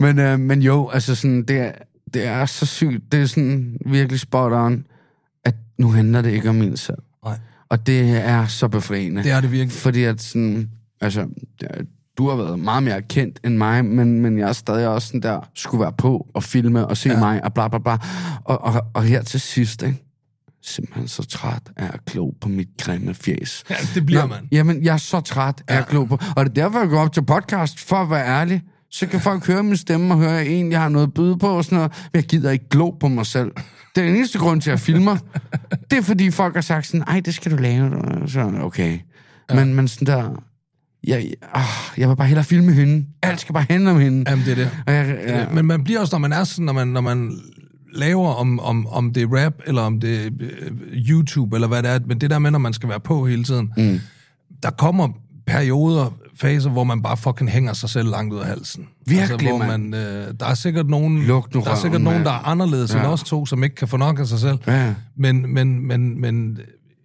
men, 0.00 0.18
øh, 0.18 0.38
men 0.40 0.62
jo, 0.62 0.88
altså 0.88 1.14
sådan, 1.14 1.42
det 1.48 1.56
er, 1.60 1.70
det 2.14 2.26
er 2.26 2.46
så 2.46 2.66
sygt. 2.66 3.12
Det 3.12 3.22
er 3.22 3.26
sådan 3.26 3.78
virkelig 3.86 4.20
spot 4.20 4.52
on, 4.52 4.86
at 5.44 5.54
nu 5.78 5.90
handler 5.90 6.22
det 6.22 6.30
ikke 6.30 6.48
om 6.48 6.54
min 6.54 6.76
selv. 6.76 6.98
Nej, 7.24 7.38
Og 7.68 7.86
det 7.86 8.10
er 8.10 8.46
så 8.46 8.68
befriende. 8.68 9.22
det 9.22 9.30
er 9.30 9.40
det 9.40 9.52
virkelig. 9.52 9.72
Fordi 9.72 10.04
at 10.04 10.20
sådan, 10.22 10.70
altså, 11.00 11.26
ja, 11.62 11.68
du 12.18 12.28
har 12.28 12.36
været 12.36 12.58
meget 12.58 12.82
mere 12.82 13.02
kendt 13.02 13.40
end 13.44 13.56
mig, 13.56 13.84
men, 13.84 14.20
men 14.20 14.38
jeg 14.38 14.48
er 14.48 14.52
stadig 14.52 14.88
også 14.88 15.08
sådan 15.08 15.22
der, 15.22 15.48
skulle 15.54 15.80
være 15.82 15.92
på 15.92 16.26
og 16.34 16.42
filme 16.42 16.86
og 16.86 16.96
se 16.96 17.08
ja. 17.08 17.14
Ja. 17.14 17.20
mig 17.20 17.44
og 17.44 17.54
bla 17.54 17.68
bla 17.68 17.78
bla. 17.78 17.96
Og, 18.44 18.64
og, 18.64 18.86
og 18.94 19.02
her 19.02 19.22
til 19.22 19.40
sidst, 19.40 19.82
ikke? 19.82 20.04
Simpelthen 20.62 21.08
så 21.08 21.22
træt 21.26 21.62
af 21.76 21.84
at 21.94 22.04
glo 22.04 22.30
på 22.40 22.48
mit 22.48 22.68
grimme 22.78 23.14
fjes. 23.14 23.64
Ja, 23.70 23.74
det 23.94 24.06
bliver 24.06 24.20
Nå, 24.20 24.26
man. 24.26 24.48
Jamen, 24.52 24.84
jeg 24.84 24.92
er 24.92 24.96
så 24.96 25.20
træt 25.20 25.62
af 25.68 25.78
at 25.78 25.86
glo 25.88 26.04
på. 26.04 26.18
Og 26.36 26.44
det 26.44 26.58
er 26.58 26.62
derfor, 26.64 26.78
jeg 26.78 26.88
går 26.88 27.00
op 27.00 27.12
til 27.12 27.24
podcast, 27.24 27.80
for 27.80 27.96
at 27.96 28.10
være 28.10 28.26
ærlig. 28.26 28.62
Så 28.90 29.06
kan 29.06 29.20
folk 29.20 29.46
høre 29.46 29.62
min 29.62 29.76
stemme 29.76 30.14
og 30.14 30.20
høre, 30.20 30.30
at 30.30 30.36
jeg 30.36 30.46
egentlig 30.46 30.78
har 30.78 30.88
noget 30.88 31.06
at 31.06 31.14
byde 31.14 31.38
på 31.38 31.48
og 31.48 31.64
sådan 31.64 31.76
noget. 31.76 31.92
Men 32.12 32.20
jeg 32.20 32.24
gider 32.24 32.50
ikke 32.50 32.68
glo 32.68 32.90
på 32.90 33.08
mig 33.08 33.26
selv. 33.26 33.50
Det 33.94 34.02
er 34.02 34.06
den 34.06 34.16
eneste 34.16 34.38
grund 34.38 34.60
til, 34.60 34.70
at 34.70 34.72
jeg 34.72 34.80
filmer. 34.80 35.16
Det 35.90 35.98
er, 35.98 36.02
fordi 36.02 36.30
folk 36.30 36.54
har 36.54 36.60
sagt 36.60 36.86
sådan, 36.86 37.04
ej, 37.08 37.20
det 37.20 37.34
skal 37.34 37.52
du 37.52 37.56
lave. 37.56 37.90
Så 38.26 38.52
okay. 38.62 38.98
Ja. 39.50 39.54
Men, 39.54 39.74
men 39.74 39.88
sådan 39.88 40.06
der... 40.06 40.42
Jeg, 41.04 41.32
ah, 41.54 41.64
jeg 41.96 42.08
vil 42.08 42.16
bare 42.16 42.26
hellere 42.26 42.44
filme 42.44 42.72
hende. 42.72 43.06
Alt 43.22 43.40
skal 43.40 43.52
bare 43.52 43.66
handle 43.70 43.90
om 43.90 44.00
hende. 44.00 44.30
Jamen, 44.30 44.44
det 44.44 44.50
er 44.50 44.54
det. 44.54 44.70
Og 44.86 44.94
jeg, 44.94 45.18
ja. 45.26 45.48
Men 45.48 45.66
man 45.66 45.84
bliver 45.84 46.00
også, 46.00 46.14
når 46.14 46.18
man 46.18 46.32
er 46.32 46.44
sådan, 46.44 46.64
når 46.64 46.72
man, 46.72 46.88
når 46.88 47.00
man 47.00 47.32
laver, 47.92 48.28
om, 48.28 48.60
om, 48.60 48.86
om 48.86 49.12
det 49.12 49.22
er 49.22 49.44
rap, 49.44 49.54
eller 49.66 49.82
om 49.82 50.00
det 50.00 50.26
er 50.26 50.30
øh, 50.40 50.72
YouTube, 50.92 51.56
eller 51.56 51.68
hvad 51.68 51.82
det 51.82 51.90
er, 51.90 51.98
men 52.06 52.20
det 52.20 52.30
der 52.30 52.38
med, 52.38 52.50
når 52.50 52.58
man 52.58 52.72
skal 52.72 52.88
være 52.88 53.00
på 53.00 53.26
hele 53.26 53.44
tiden, 53.44 53.72
mm. 53.76 54.00
der 54.62 54.70
kommer 54.70 55.08
perioder, 55.46 56.16
faser, 56.40 56.70
hvor 56.70 56.84
man 56.84 57.02
bare 57.02 57.16
fucking 57.16 57.50
hænger 57.50 57.72
sig 57.72 57.90
selv 57.90 58.08
langt 58.10 58.34
ud 58.34 58.38
af 58.38 58.46
halsen. 58.46 58.88
Virkelig, 59.06 59.30
altså, 59.32 59.48
hvor 59.48 59.66
man, 59.66 59.94
øh, 59.94 60.34
der 60.40 60.46
er 60.46 60.54
sikkert 60.54 60.88
nogen, 60.88 61.22
Luk 61.22 61.54
nu 61.54 61.60
der 61.60 61.66
er 61.66 61.70
røven, 61.70 61.80
sikkert 61.82 62.00
nogen, 62.00 62.24
der 62.24 62.30
er 62.30 62.46
anderledes 62.46 62.94
ja. 62.94 62.98
end 62.98 63.06
os 63.06 63.22
to, 63.22 63.46
som 63.46 63.64
ikke 63.64 63.76
kan 63.76 63.88
få 63.88 63.96
nok 63.96 64.18
af 64.20 64.26
sig 64.26 64.38
selv. 64.38 64.58
Ja. 64.66 64.94
Men, 65.16 65.54
men, 65.54 65.86
men, 65.86 66.20
men 66.20 66.58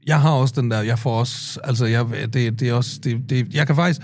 jeg 0.08 0.22
har 0.22 0.32
også 0.32 0.62
den 0.62 0.72
der, 0.72 0.82
jeg 0.82 1.00
får 1.00 1.20
også, 1.20 1.60
altså, 1.64 1.86
jeg, 1.86 2.06
det, 2.34 2.60
det 2.60 2.62
er 2.70 2.74
også, 2.74 3.00
det, 3.04 3.30
det, 3.30 3.54
jeg 3.54 3.68
kan 3.68 3.76
faktisk, 3.76 4.02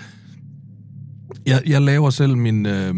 jeg, 1.45 1.62
jeg 1.67 1.81
laver 1.81 2.09
selv 2.09 2.38
min, 2.38 2.65
øh, 2.65 2.95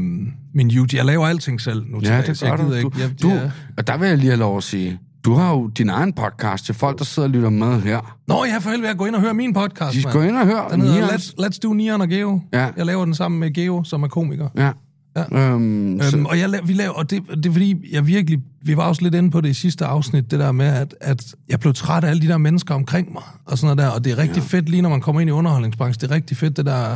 min 0.54 0.72
YouTube, 0.72 0.98
jeg 0.98 1.06
laver 1.06 1.28
alting 1.28 1.62
selv 1.62 1.86
nu 1.88 2.00
til 2.00 2.10
Ja, 2.10 2.22
dags. 2.22 2.40
det 2.40 2.48
jeg 2.48 2.58
gør 2.58 2.64
du. 2.66 2.70
gider 2.70 2.82
du, 2.82 2.88
ikke, 2.88 3.00
jeg, 3.02 3.22
du 3.22 3.30
jeg, 3.30 3.52
og 3.78 3.88
der 3.88 3.98
vil 3.98 4.08
jeg 4.10 4.18
lige 4.18 4.30
have 4.30 4.40
lov 4.40 4.58
at 4.58 4.64
sige, 4.64 5.00
du 5.26 5.34
har 5.34 5.52
jo 5.52 5.68
din 5.68 5.90
egen 5.90 6.14
podcast 6.14 6.66
til 6.66 6.76
folk, 6.76 7.00
der 7.00 7.06
sidder 7.06 7.28
og 7.28 7.34
lytter 7.34 7.50
med 7.50 7.82
her. 7.82 8.18
Nå, 8.28 8.46
ja, 8.46 8.58
for 8.58 8.70
helvede, 8.70 8.94
gå 8.94 9.06
ind 9.06 9.16
og 9.16 9.22
høre 9.22 9.34
min 9.34 9.54
podcast, 9.54 9.96
De 9.96 10.02
skal 10.02 10.14
gå 10.14 10.22
ind 10.22 10.38
og 10.38 10.46
høre. 10.46 10.68
Den 10.72 10.82
hedder. 10.82 11.08
Let's, 11.08 11.46
Let's 11.46 11.60
Do 11.64 11.74
Nian 11.74 12.02
og 12.02 12.08
Geo. 12.08 12.42
Ja. 12.54 12.68
Jeg 12.78 12.86
laver 12.86 13.06
den 13.06 13.16
sammen 13.16 13.40
med 13.40 13.54
Geo, 13.54 13.84
som 13.84 14.04
er 14.04 14.08
komiker. 14.08 14.48
Ja. 14.58 14.72
Ja. 15.16 15.24
Øhm, 15.40 16.00
så, 16.02 16.18
Øhm, 16.18 16.26
og 16.26 16.40
jeg 16.40 16.50
laver, 16.50 16.66
vi 16.66 16.74
laver, 16.74 16.92
og 16.92 17.10
det, 17.10 17.24
det 17.30 17.46
er 17.46 17.52
fordi, 17.52 17.76
jeg 17.92 18.08
virkelig, 18.08 18.40
vi 18.62 18.78
var 18.78 18.84
også 18.84 19.02
lidt 19.02 19.16
inde 19.16 19.32
på 19.32 19.42
det 19.42 19.50
i 19.50 19.54
sidste 19.54 19.86
afsnit, 19.86 20.32
det 20.32 20.40
der 20.40 20.52
med, 20.52 20.66
at, 20.66 20.96
at 21.02 21.36
jeg 21.50 21.60
blev 21.60 21.74
træt 21.74 22.04
af 22.04 22.10
alle 22.10 22.22
de 22.22 22.28
der 22.28 22.38
mennesker 22.38 22.76
omkring 22.76 23.14
mig, 23.14 23.24
og 23.46 23.58
sådan 23.58 23.78
noget 23.78 23.92
der, 23.92 23.98
og 23.98 24.06
det 24.06 24.12
er 24.12 24.18
rigtig 24.18 24.44
ja. 24.44 24.58
fedt, 24.58 24.70
lige 24.70 24.82
når 24.82 24.90
man 24.90 25.02
kommer 25.02 25.22
ind 25.22 25.30
i 25.30 25.32
underholdningsbranchen, 25.32 26.02
det 26.02 26.12
er 26.12 26.16
rigtig 26.16 26.38
fedt, 26.38 26.58
det 26.58 26.66
der, 26.66 26.96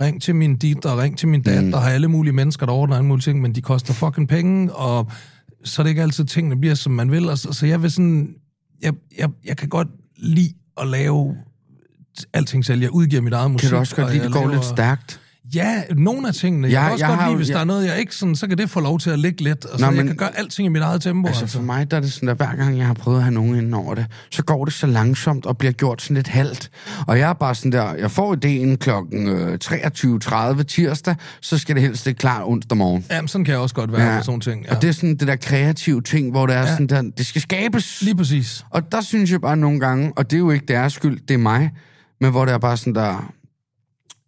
ring 0.00 0.22
til 0.22 0.34
min 0.34 0.56
dit, 0.56 0.86
og 0.86 0.98
ring 0.98 1.18
til 1.18 1.28
min 1.28 1.42
datter, 1.42 1.62
mm. 1.62 1.72
og 1.74 1.82
har 1.82 1.90
alle 1.90 2.08
mulige 2.08 2.32
mennesker, 2.32 2.66
der 2.66 2.72
ordner 2.72 2.96
alle 2.96 3.06
mulige 3.06 3.22
ting, 3.22 3.40
men 3.40 3.54
de 3.54 3.60
koster 3.60 3.94
fucking 3.94 4.28
penge, 4.28 4.72
og 4.72 5.06
så 5.64 5.82
er 5.82 5.84
det 5.84 5.90
ikke 5.90 6.02
altid 6.02 6.24
tingene 6.24 6.56
bliver, 6.60 6.74
som 6.74 6.92
man 6.92 7.10
vil, 7.10 7.28
og 7.28 7.38
så, 7.38 7.52
så 7.52 7.66
jeg 7.66 7.82
vil 7.82 7.90
sådan, 7.90 8.34
jeg, 8.82 8.92
jeg, 9.18 9.28
jeg 9.44 9.56
kan 9.56 9.68
godt 9.68 9.88
lide 10.16 10.54
at 10.80 10.86
lave 10.88 11.36
alting 12.32 12.64
selv. 12.64 12.80
Jeg 12.80 12.90
udgiver 12.90 13.22
mit 13.22 13.32
eget 13.32 13.50
musik. 13.50 13.66
kan 13.68 13.74
du 13.74 13.78
også 13.80 13.96
godt 13.96 14.12
lide, 14.12 14.24
det 14.24 14.32
går 14.32 14.40
laver- 14.40 14.52
lidt 14.54 14.64
stærkt? 14.64 15.20
Ja, 15.54 15.82
nogle 15.96 16.28
af 16.28 16.34
tingene. 16.34 16.66
Jeg 16.68 16.72
Jeg- 16.72 16.82
kan 16.82 16.92
også 16.92 17.04
jeg 17.04 17.08
godt 17.10 17.20
har 17.20 17.28
lide, 17.28 17.36
hvis 17.36 17.48
jeg- 17.48 17.54
der 17.54 17.60
er 17.60 17.64
noget, 17.64 17.86
jeg 17.86 17.98
ikke 17.98 18.14
sådan, 18.14 18.34
så 18.36 18.46
kan 18.46 18.58
det 18.58 18.70
få 18.70 18.80
lov 18.80 18.98
til 18.98 19.10
at 19.10 19.18
ligge 19.18 19.44
lidt. 19.44 19.64
Og 19.64 19.78
så 19.78 19.84
Nå, 19.84 19.90
jeg 19.90 19.96
men- 19.96 20.06
kan 20.06 20.16
gøre 20.16 20.38
alting 20.38 20.66
i 20.66 20.68
mit 20.68 20.82
eget 20.82 21.02
tempo. 21.02 21.28
Altså 21.28 21.42
Altså, 21.44 21.58
for 21.58 21.64
mig, 21.64 21.90
der 21.90 21.96
er 21.96 22.00
det 22.00 22.12
sådan, 22.12 22.28
at 22.28 22.36
hver 22.36 22.56
gang 22.56 22.78
jeg 22.78 22.86
har 22.86 22.94
prøvet 22.94 23.16
at 23.18 23.22
have 23.24 23.34
nogen 23.34 23.54
inden 23.56 23.74
over 23.74 23.94
det, 23.94 24.06
så 24.30 24.42
går 24.42 24.64
det 24.64 24.74
så 24.74 24.86
langsomt 24.86 25.46
og 25.46 25.58
bliver 25.58 25.72
gjort 25.72 26.02
sådan 26.02 26.14
lidt 26.14 26.28
halvt. 26.28 26.70
Og 27.06 27.18
jeg 27.18 27.28
er 27.28 27.32
bare 27.32 27.54
sådan 27.54 27.72
der, 27.72 27.94
jeg 27.94 28.10
får 28.10 28.34
idéen 28.34 28.76
klokken 28.76 29.28
øh, 29.28 29.58
23.30 29.64 30.62
tirsdag, 30.62 31.14
så 31.40 31.58
skal 31.58 31.74
det 31.74 31.82
helst 31.82 32.06
ikke 32.06 32.18
klar 32.18 32.44
onsdag 32.48 32.78
morgen. 32.78 33.04
Jamen, 33.10 33.28
sådan 33.28 33.44
kan 33.44 33.52
jeg 33.52 33.60
også 33.60 33.74
godt 33.74 33.92
være 33.92 34.14
ja. 34.14 34.22
sådan 34.22 34.40
ting. 34.40 34.64
Ja. 34.64 34.74
Og 34.74 34.82
det 34.82 34.88
er 34.88 34.92
sådan 34.92 35.16
det 35.16 35.28
der 35.28 35.36
kreative 35.36 36.02
ting, 36.02 36.30
hvor 36.30 36.46
det 36.46 36.54
er 36.56 36.60
Ja. 36.60 36.64
ja. 36.66 36.70
sådan 36.72 36.86
der, 36.86 37.02
det 37.18 37.26
skal 37.26 37.42
skabes. 37.42 38.02
Lige 38.02 38.16
præcis. 38.16 38.64
Og 38.70 38.92
der 38.92 39.00
synes 39.00 39.30
jeg 39.32 39.40
bare 39.40 39.56
nogle 39.56 39.80
gange, 39.80 40.12
og 40.16 40.30
det 40.30 40.36
er 40.36 40.40
jo 40.40 40.50
ikke 40.50 40.66
deres 40.66 40.92
skyld, 40.92 41.20
det 41.28 41.34
er 41.34 41.38
mig, 41.38 41.70
men 42.20 42.30
hvor 42.30 42.44
det 42.44 42.54
er 42.54 42.58
bare 42.58 42.76
sådan 42.76 42.94
der, 42.94 43.32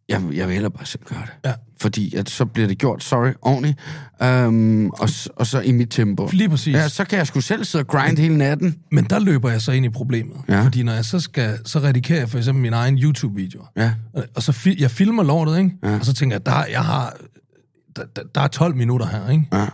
jeg, 0.08 0.22
jeg 0.32 0.46
vil 0.46 0.52
hellere 0.52 0.70
bare 0.70 0.86
selv 0.86 1.02
gøre 1.04 1.22
det. 1.22 1.48
Ja. 1.48 1.54
Fordi 1.80 2.16
at 2.16 2.30
så 2.30 2.44
bliver 2.44 2.68
det 2.68 2.78
gjort, 2.78 3.04
sorry, 3.04 3.32
ordentligt, 3.42 3.78
øhm, 4.22 4.90
og, 4.90 5.08
og 5.36 5.46
så 5.46 5.60
i 5.60 5.72
mit 5.72 5.90
tempo. 5.90 6.28
Lige 6.32 6.48
præcis. 6.48 6.74
Ja, 6.74 6.88
så 6.88 7.04
kan 7.04 7.18
jeg 7.18 7.26
sgu 7.26 7.40
selv 7.40 7.64
sidde 7.64 7.82
og 7.82 7.86
grind 7.86 8.18
hele 8.18 8.38
natten. 8.38 8.76
Men 8.90 9.04
der 9.04 9.18
løber 9.18 9.50
jeg 9.50 9.62
så 9.62 9.72
ind 9.72 9.86
i 9.86 9.88
problemet. 9.88 10.36
Ja. 10.48 10.64
Fordi 10.64 10.82
når 10.82 10.92
jeg 10.92 11.04
så 11.04 11.20
skal, 11.20 11.58
så 11.64 11.78
redigerer 11.78 12.18
jeg 12.18 12.28
for 12.28 12.38
eksempel 12.38 12.62
min 12.62 12.72
egen 12.72 12.98
YouTube-videoer. 12.98 13.66
Ja. 13.76 13.92
Og 14.34 14.42
så 14.42 14.52
fi, 14.52 14.76
jeg 14.82 14.90
filmer 14.90 15.22
lortet, 15.22 15.58
ikke? 15.58 15.70
Ja. 15.82 15.98
Og 15.98 16.04
så 16.04 16.14
tænker 16.14 16.34
jeg, 16.36 16.46
der, 16.46 16.64
jeg 16.70 16.84
har, 16.84 17.16
der, 17.96 18.02
der, 18.16 18.22
der 18.34 18.40
er 18.40 18.48
12 18.48 18.76
minutter 18.76 19.06
her, 19.06 19.30
ikke? 19.30 19.46
Ja. 19.52 19.66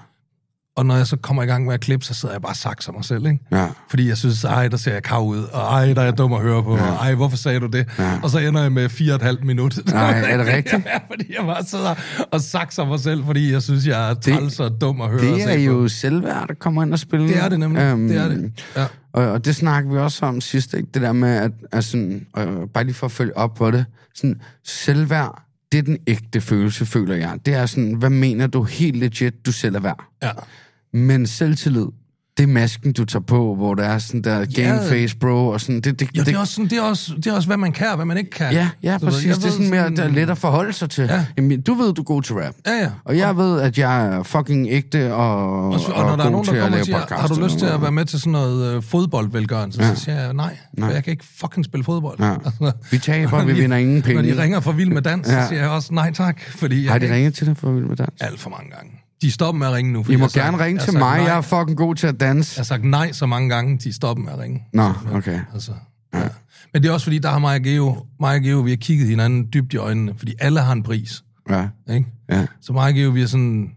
Og 0.78 0.87
når 0.87 0.97
jeg 0.97 1.06
så 1.06 1.16
kommer 1.16 1.42
i 1.42 1.47
gang 1.47 1.64
med 1.66 1.75
at 1.75 1.80
klippe, 1.80 2.04
så 2.04 2.14
sidder 2.14 2.35
jeg 2.35 2.42
bare 2.42 2.52
og 2.52 2.56
sakser 2.56 2.92
mig 2.92 3.04
selv, 3.04 3.26
ikke? 3.26 3.38
Ja. 3.52 3.66
Fordi 3.90 4.08
jeg 4.08 4.16
synes, 4.18 4.44
ej, 4.44 4.68
der 4.68 4.76
ser 4.76 4.92
jeg 4.92 5.02
kav 5.02 5.26
ud, 5.26 5.38
og 5.42 5.61
ej, 5.61 5.94
der 5.94 6.00
er 6.00 6.04
jeg 6.04 6.18
dum 6.18 6.32
at 6.32 6.40
høre 6.40 6.62
på, 6.62 6.76
ja. 6.76 6.82
og 6.90 6.94
ej, 6.97 7.14
hvorfor 7.14 7.37
sagde 7.37 7.61
du 7.61 7.66
det? 7.66 7.87
Ja. 7.99 8.18
Og 8.23 8.30
så 8.30 8.38
ender 8.38 8.62
jeg 8.62 8.73
med 8.73 8.88
fire 8.88 9.12
og 9.12 9.16
et 9.16 9.23
halvt 9.23 9.44
minut. 9.44 9.78
Nej, 9.87 10.20
er 10.20 10.37
det 10.37 10.47
rigtigt? 10.54 10.87
ja, 10.92 10.99
fordi 11.11 11.35
jeg 11.38 11.47
bare 11.47 11.64
sidder 11.64 11.94
og 12.32 12.40
sakser 12.40 12.85
mig 12.85 13.00
selv, 13.00 13.25
fordi 13.25 13.52
jeg 13.52 13.62
synes, 13.62 13.87
jeg 13.87 14.11
er 14.11 14.14
træls 14.14 14.61
og 14.61 14.80
dum 14.80 15.00
at 15.00 15.08
høre 15.08 15.20
og 15.20 15.26
Det 15.38 15.42
er 15.42 15.56
på. 15.56 15.62
jo 15.80 15.88
selvværd, 15.88 16.49
der 16.49 16.54
kommer 16.54 16.82
ind 16.82 16.92
og 16.92 16.99
spiller. 16.99 17.26
Det 17.26 17.37
er 17.37 17.49
det 17.49 17.61
nemlig, 17.61 17.82
det 17.82 18.16
er 18.16 18.28
det. 18.28 18.52
Ja. 18.76 18.87
Og, 19.12 19.26
og 19.26 19.44
det 19.44 19.56
snakker 19.56 19.90
vi 19.90 19.99
også 19.99 20.26
om 20.26 20.40
sidst, 20.40 20.75
ikke? 20.75 20.88
det 20.94 21.02
der 21.02 21.12
med, 21.12 21.28
at, 21.37 21.50
at 21.73 21.85
sådan, 21.85 22.26
øh, 22.38 22.47
bare 22.75 22.85
lige 22.85 22.94
for 22.94 23.06
at 23.06 23.12
følge 23.12 23.37
op 23.37 23.54
på 23.54 23.70
det, 23.70 23.84
sådan, 24.14 24.41
selvværd, 24.64 25.43
det 25.73 25.78
er 25.78 25.82
den 25.82 25.99
ægte 26.06 26.41
følelse, 26.41 26.86
føler 26.86 27.17
jeg. 27.17 27.38
Det 27.47 27.54
er 27.54 27.67
sådan, 27.67 27.95
hvad 27.95 28.10
mener 28.10 28.47
du 28.47 28.62
helt 28.62 28.97
legit, 28.97 29.47
du 29.47 29.52
selv 29.52 29.75
er 29.76 29.80
værd? 29.80 30.04
ja. 30.23 30.30
Men 30.92 31.26
selvtillid, 31.26 31.86
det 32.36 32.44
er 32.44 32.48
masken, 32.48 32.92
du 32.92 33.04
tager 33.04 33.22
på, 33.22 33.54
hvor 33.54 33.74
der 33.74 33.84
er 33.84 33.98
sådan 33.98 34.22
der 34.22 34.44
game 34.62 34.80
face, 34.88 35.16
bro, 35.16 35.46
og 35.48 35.60
sådan, 35.60 35.80
det, 35.80 36.00
det, 36.00 36.08
Jo, 36.18 36.22
det 36.24 36.34
er, 36.34 36.38
også 36.38 36.52
sådan, 36.54 36.70
det, 36.70 36.78
er 36.78 36.82
også, 36.82 37.12
det 37.16 37.26
er 37.26 37.32
også, 37.32 37.48
hvad 37.48 37.56
man 37.56 37.72
kan 37.72 37.88
og 37.88 37.96
hvad 37.96 38.04
man 38.06 38.16
ikke 38.18 38.30
kan. 38.30 38.52
Ja, 38.52 38.68
ja, 38.82 38.92
ved, 38.92 39.00
præcis. 39.00 39.26
jeg 39.26 39.36
Det 39.36 39.40
er 39.42 39.46
ved 39.46 39.52
sådan 39.52 39.70
mere, 39.70 39.90
der 39.90 40.02
er 40.02 40.08
let 40.08 40.30
at 40.30 40.38
forholde 40.38 40.72
sig 40.72 40.90
til. 40.90 41.04
Ja. 41.04 41.24
Jamen, 41.36 41.60
du 41.60 41.74
ved, 41.74 41.92
du 41.92 42.02
er 42.02 42.04
god 42.04 42.22
til 42.22 42.34
rap. 42.34 42.54
Ja, 42.66 42.72
ja. 42.72 42.90
Og 43.04 43.18
jeg 43.18 43.36
ved, 43.36 43.60
at 43.60 43.78
jeg 43.78 44.06
er 44.06 44.22
fucking 44.22 44.66
ægte 44.70 45.14
og, 45.14 45.64
Og, 45.64 45.80
og 45.94 46.06
når 46.06 46.16
der 46.16 46.24
er 46.24 46.30
nogen, 46.30 46.46
der 46.46 46.60
kommer 46.60 46.78
og 46.78 46.84
siger, 46.84 47.14
har 47.18 47.28
du 47.28 47.44
lyst 47.44 47.58
til 47.58 47.66
at 47.66 47.82
være 47.82 47.92
med 47.92 48.04
til 48.04 48.20
sådan 48.20 48.32
noget 48.32 48.76
øh, 48.76 48.82
fodboldvelgørelse? 48.82 49.82
Ja. 49.82 49.94
Så 49.94 50.00
siger 50.04 50.20
jeg, 50.20 50.32
nej, 50.34 50.56
nej, 50.72 50.88
for 50.88 50.94
jeg 50.94 51.04
kan 51.04 51.10
ikke 51.10 51.24
fucking 51.40 51.64
spille 51.64 51.84
fodbold. 51.84 52.18
Ja. 52.20 52.34
Altså, 52.44 52.72
Vi 52.90 52.98
taber, 52.98 53.38
når 53.38 53.44
vi 53.44 53.52
de- 53.52 53.56
vinder 53.58 53.76
ingen 53.76 53.96
Når 53.96 54.02
penge. 54.02 54.22
de 54.34 54.42
ringer 54.42 54.60
for 54.60 54.72
Vild 54.72 54.90
med 54.90 55.02
Dans, 55.02 55.28
ja. 55.28 55.42
Så 55.42 55.48
siger 55.48 55.60
jeg 55.60 55.70
også 55.70 55.94
nej 55.94 56.12
tak, 56.12 56.40
fordi 56.50 56.84
jeg 56.84 56.92
Har 56.92 56.98
de 56.98 57.14
ringet 57.14 57.34
til 57.34 57.46
dig 57.46 57.56
for 57.56 57.70
ville 57.72 57.88
med 57.88 57.96
dans? 57.96 58.10
alt 58.20 58.40
for 58.40 58.50
mange 58.50 58.70
gange. 58.70 58.90
De 59.23 59.31
stopper 59.31 59.59
med 59.59 59.67
at 59.67 59.73
ringe 59.73 59.93
nu. 59.93 59.99
I 59.99 60.02
må 60.02 60.11
jeg 60.11 60.19
gerne 60.19 60.31
sagt- 60.31 60.61
ringe 60.63 60.78
jeg 60.81 60.85
til 60.85 60.93
sagt 60.93 60.99
mig, 60.99 61.17
nej. 61.19 61.26
jeg 61.26 61.37
er 61.37 61.41
fucking 61.41 61.76
god 61.76 61.95
til 61.95 62.07
at 62.07 62.21
danse. 62.21 62.54
Jeg 62.57 62.61
har 62.61 62.65
sagt 62.65 62.85
nej 62.85 63.13
så 63.13 63.26
mange 63.26 63.49
gange, 63.49 63.78
de 63.78 63.93
stopper 63.93 64.25
med 64.25 64.33
at 64.33 64.39
ringe. 64.39 64.63
Nå, 64.73 64.93
okay. 65.13 65.41
Altså, 65.54 65.73
ja. 66.15 66.28
Men 66.73 66.83
det 66.83 66.89
er 66.89 66.93
også 66.93 67.04
fordi, 67.04 67.19
der 67.19 67.28
har 67.31 67.39
mig 67.39 67.54
og 67.54 67.63
Geo, 67.63 67.97
mig 68.21 68.35
og 68.37 68.43
Geo, 68.43 68.61
vi 68.61 68.71
har 68.71 68.76
kigget 68.76 69.09
hinanden 69.09 69.49
dybt 69.54 69.73
i 69.75 69.76
øjnene, 69.76 70.15
fordi 70.17 70.35
alle 70.39 70.61
har 70.61 70.73
en 70.73 70.83
pris. 70.83 71.23
Ja, 71.50 71.69
Ikke? 71.91 72.07
ja. 72.31 72.47
Så 72.61 72.73
mig 72.73 72.89
og 72.89 72.95
Geo, 72.95 73.11
vi 73.11 73.23
er 73.23 73.26
sådan... 73.26 73.71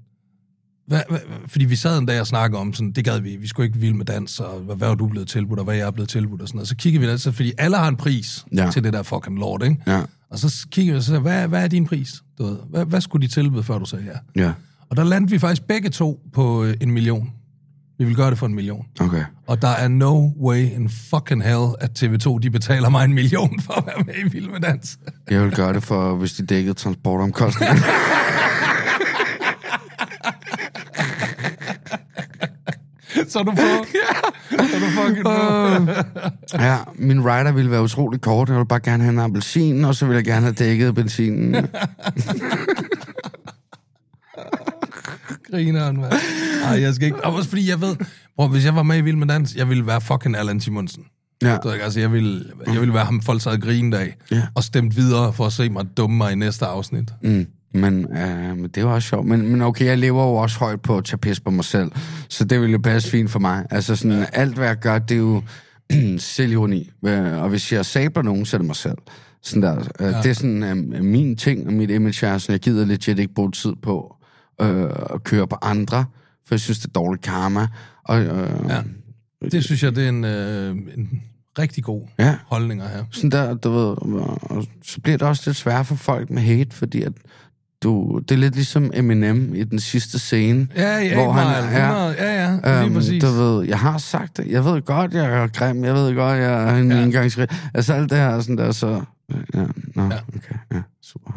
Hvad, 0.88 1.02
hvad, 1.10 1.20
fordi 1.48 1.66
vi 1.66 1.76
sad 1.76 1.98
en 1.98 2.06
dag 2.06 2.20
og 2.20 2.28
snakkede 2.28 2.60
om, 2.62 2.74
sådan, 2.74 2.92
det 2.92 3.06
gad 3.06 3.20
vi, 3.20 3.36
vi 3.36 3.48
skulle 3.48 3.68
ikke 3.68 3.80
vilde 3.80 3.98
med 3.98 4.06
dans, 4.06 4.40
og 4.40 4.60
hvad, 4.60 4.76
hvad 4.76 4.88
var 4.88 4.96
du 4.96 5.08
blevet 5.08 5.28
tilbudt, 5.28 5.60
og 5.60 5.66
hvad 5.66 5.76
jeg 5.76 5.88
er 5.88 5.92
blevet 5.92 6.10
tilbudt, 6.10 6.42
og 6.42 6.48
sådan 6.48 6.58
noget. 6.58 6.68
Så 6.68 6.76
kigger 6.76 7.00
vi 7.00 7.06
altså, 7.06 7.32
fordi 7.32 7.52
alle 7.58 7.78
har 7.78 7.88
en 7.88 7.96
pris 7.96 8.46
Ja. 8.56 8.70
til 8.74 8.84
det 8.84 8.94
der 8.94 9.04
fucking 9.04 9.40
lort, 9.40 9.64
ikke? 9.64 9.78
Ja, 9.88 10.02
Og 10.30 10.40
så 10.40 10.68
kigger 10.72 10.94
vi 10.94 10.98
og 10.98 11.04
siger, 11.04 11.20
hvad, 11.20 11.48
hvad 11.48 11.64
er 11.64 11.68
din 11.68 11.86
pris? 11.86 12.24
Du 12.38 12.44
ved, 12.46 12.58
hvad, 12.70 12.86
hvad 12.86 13.02
skulle 13.02 13.28
de 13.28 13.34
tilbyde, 13.34 13.64
før 13.64 13.78
du 13.78 13.86
sagde 13.86 14.06
ja? 14.36 14.44
ja. 14.44 14.52
Og 14.92 14.98
der 14.98 15.04
landede 15.04 15.32
vi 15.32 15.40
faktisk 15.40 15.68
begge 15.68 15.90
to 15.90 16.20
på 16.34 16.64
øh, 16.64 16.74
en 16.82 16.92
million. 16.92 17.32
Vi 18.00 18.06
vil 18.06 18.16
gøre 18.16 18.30
det 18.30 18.38
for 18.38 18.46
en 18.46 18.56
million. 18.56 18.86
Okay. 19.00 19.24
Og 19.48 19.62
der 19.62 19.68
er 19.68 19.88
no 19.88 20.30
way 20.42 20.72
in 20.72 20.90
fucking 20.90 21.44
hell, 21.44 21.68
at 21.80 22.04
TV2 22.04 22.40
de 22.40 22.50
betaler 22.50 22.90
mig 22.90 23.06
en 23.06 23.14
million 23.14 23.60
for 23.60 23.74
at 23.74 23.86
være 23.86 24.04
med 24.06 24.14
i 24.26 24.30
Vild 24.30 24.50
med 24.50 24.60
Dans. 24.60 24.98
Jeg 25.30 25.42
vil 25.42 25.52
gøre 25.52 25.74
det 25.74 25.84
for, 25.84 26.16
hvis 26.16 26.34
de 26.34 26.46
dækkede 26.46 26.74
transportomkostninger. 26.74 27.76
så 33.30 33.44
du 33.44 33.52
får... 33.56 33.86
så 34.50 34.80
du 34.80 34.86
fucking 34.86 35.24
får... 35.26 36.64
ja, 36.64 36.78
min 36.96 37.26
rider 37.26 37.52
ville 37.52 37.72
være 37.72 37.84
utrolig 37.84 38.22
kort. 38.22 38.50
Jeg 38.50 38.56
ville 38.56 38.68
bare 38.68 38.80
gerne 38.80 39.04
have 39.04 39.14
en 39.14 39.20
appelsin, 39.20 39.86
og 39.86 39.96
så 39.96 40.06
ville 40.06 40.18
jeg 40.18 40.26
gerne 40.26 40.42
have 40.42 40.54
dækket 40.54 40.96
benzinen. 40.96 41.56
Grineren, 45.52 45.98
mand. 46.02 46.14
Ej, 46.64 46.82
jeg 46.82 46.94
skal 46.94 47.06
ikke... 47.06 47.26
Og 47.26 47.34
også 47.36 47.50
fordi 47.50 47.70
jeg 47.70 47.82
ved... 47.82 47.96
Prøv, 48.38 48.48
hvis 48.48 48.66
jeg 48.66 48.76
var 48.76 48.84
med 48.84 48.98
i 48.98 49.02
Vild 49.02 49.16
med 49.16 49.28
Dans, 49.28 49.56
jeg 49.56 49.70
ville 49.70 49.88
være 49.88 50.02
fucking 50.02 50.36
Allan 50.38 50.60
Simonsen. 50.60 51.04
Ja. 51.44 51.54
Ikke, 51.56 51.84
Altså, 51.84 52.00
jeg 52.00 52.12
ville, 52.12 52.44
jeg 52.68 52.80
ville 52.80 52.94
være 52.94 53.06
ham, 53.06 53.22
folk 53.22 53.42
sad 53.42 53.52
og 53.52 53.62
grinede 53.62 54.02
af, 54.02 54.16
Ja. 54.32 54.42
og 54.56 54.64
stemt 54.64 54.96
videre 54.96 55.34
for 55.34 55.46
at 55.46 55.54
se 55.54 55.70
mig 55.70 55.86
dumme 55.98 56.18
mig 56.18 56.32
i 56.32 56.36
næste 56.36 56.66
afsnit. 56.66 57.10
Mm. 57.24 57.46
Men, 57.74 58.18
øh, 58.18 58.58
men 58.58 58.70
det 58.76 58.86
var 58.86 58.92
også 58.92 59.08
sjovt. 59.10 59.28
Men, 59.28 59.48
men 59.52 59.62
okay, 59.62 59.86
jeg 59.86 59.98
lever 59.98 60.24
jo 60.24 60.34
også 60.36 60.60
højt 60.60 60.82
på 60.82 60.98
at 60.98 61.06
tage 61.06 61.18
pis 61.18 61.40
på 61.40 61.52
mig 61.52 61.66
selv. 61.66 61.92
Så 62.30 62.44
det 62.44 62.60
ville 62.62 62.72
jo 62.72 62.78
passe 62.84 63.10
fint 63.10 63.32
for 63.32 63.40
mig. 63.40 63.66
Altså 63.70 63.96
sådan, 63.96 64.18
ja. 64.18 64.26
alt 64.34 64.56
hvad 64.56 64.68
jeg 64.68 64.78
gør, 64.80 65.00
det 65.00 65.16
er 65.16 65.20
jo 65.20 65.42
selvironi. 66.18 66.90
Øh, 67.06 67.42
Og 67.44 67.50
hvis 67.50 67.72
jeg 67.74 67.86
sabler 67.86 68.24
nogen, 68.24 68.46
så 68.46 68.56
er 68.56 68.58
det 68.58 68.68
mig 68.68 68.76
selv. 68.76 68.98
Sådan 69.44 69.62
der. 69.64 69.84
Ja. 70.00 70.08
Det 70.22 70.26
er 70.26 70.34
sådan 70.34 70.64
øh, 70.64 71.04
min 71.04 71.36
ting, 71.36 71.68
og 71.68 71.74
mit 71.74 71.90
image 71.90 72.26
er 72.28 72.38
sådan, 72.38 72.54
jeg 72.54 72.60
gider 72.60 72.86
legit 72.86 73.20
ikke 73.20 73.34
bruge 73.34 73.52
tid 73.52 73.74
på 73.84 74.16
øh, 74.62 74.90
at 75.14 75.24
køre 75.24 75.48
på 75.48 75.56
andre, 75.62 76.06
for 76.48 76.56
jeg 76.56 76.60
synes, 76.60 76.80
det 76.80 76.88
er 76.88 76.92
dårligt 76.92 77.24
karma. 77.24 77.68
Og, 78.04 78.22
øh, 78.22 78.50
Ja. 78.70 78.82
Det 79.52 79.64
synes 79.64 79.84
jeg, 79.84 79.96
det 79.96 80.04
er 80.06 80.10
en, 80.10 80.24
øh, 80.24 80.76
en 80.98 81.22
rigtig 81.60 81.84
god 81.84 82.08
Ja. 82.20 82.38
holdning 82.46 82.82
at 82.82 82.90
have. 82.90 83.06
sådan 83.12 83.32
der, 83.32 83.54
du 83.54 83.70
ved, 83.72 83.96
og 84.42 84.66
så 84.84 85.02
bliver 85.02 85.18
det 85.18 85.28
også 85.28 85.44
lidt 85.46 85.58
svært 85.58 85.86
for 85.86 85.96
folk 85.96 86.30
med 86.30 86.42
hate, 86.42 86.76
fordi 86.76 87.02
at 87.02 87.14
du, 87.84 88.20
det 88.30 88.36
er 88.36 88.39
lidt 88.39 88.56
ligesom 88.56 88.91
Eminem 88.94 89.56
i 89.56 89.63
den 89.63 89.80
sidste 89.80 90.20
scene. 90.20 90.67
Ja, 90.76 90.98
ja, 90.98 91.15
hvor 91.15 91.32
han 91.32 91.48
er. 91.74 91.88
100, 91.91 92.15
ja, 92.20 92.58
ja, 92.65 92.84
Øhm, 92.84 92.94
præcis. 92.94 93.24
du 93.24 93.28
ved, 93.30 93.65
jeg 93.67 93.80
har 93.80 93.98
sagt 93.98 94.38
det. 94.38 94.48
Jeg 94.48 94.65
ved 94.65 94.82
godt, 94.82 95.13
jeg 95.13 95.26
er 95.26 95.48
grim. 95.48 95.84
Jeg 95.84 95.94
ved 95.94 96.15
godt, 96.15 96.39
jeg 96.39 96.63
er 96.70 96.76
en 96.78 96.91
Ja. 96.91 96.98
ja. 96.98 97.04
engangsrig. 97.04 97.48
Altså 97.74 97.94
alt 97.94 98.10
det 98.10 98.17
her 98.17 98.28
er 98.30 98.41
sådan 98.41 98.58
der, 98.58 98.72
så... 98.72 99.02
Ja, 99.54 99.60
nå, 99.60 99.65
Ja. 99.96 100.04
ja. 100.04 100.06
okay, 100.36 100.56
ja, 100.74 100.82
super. 101.04 101.32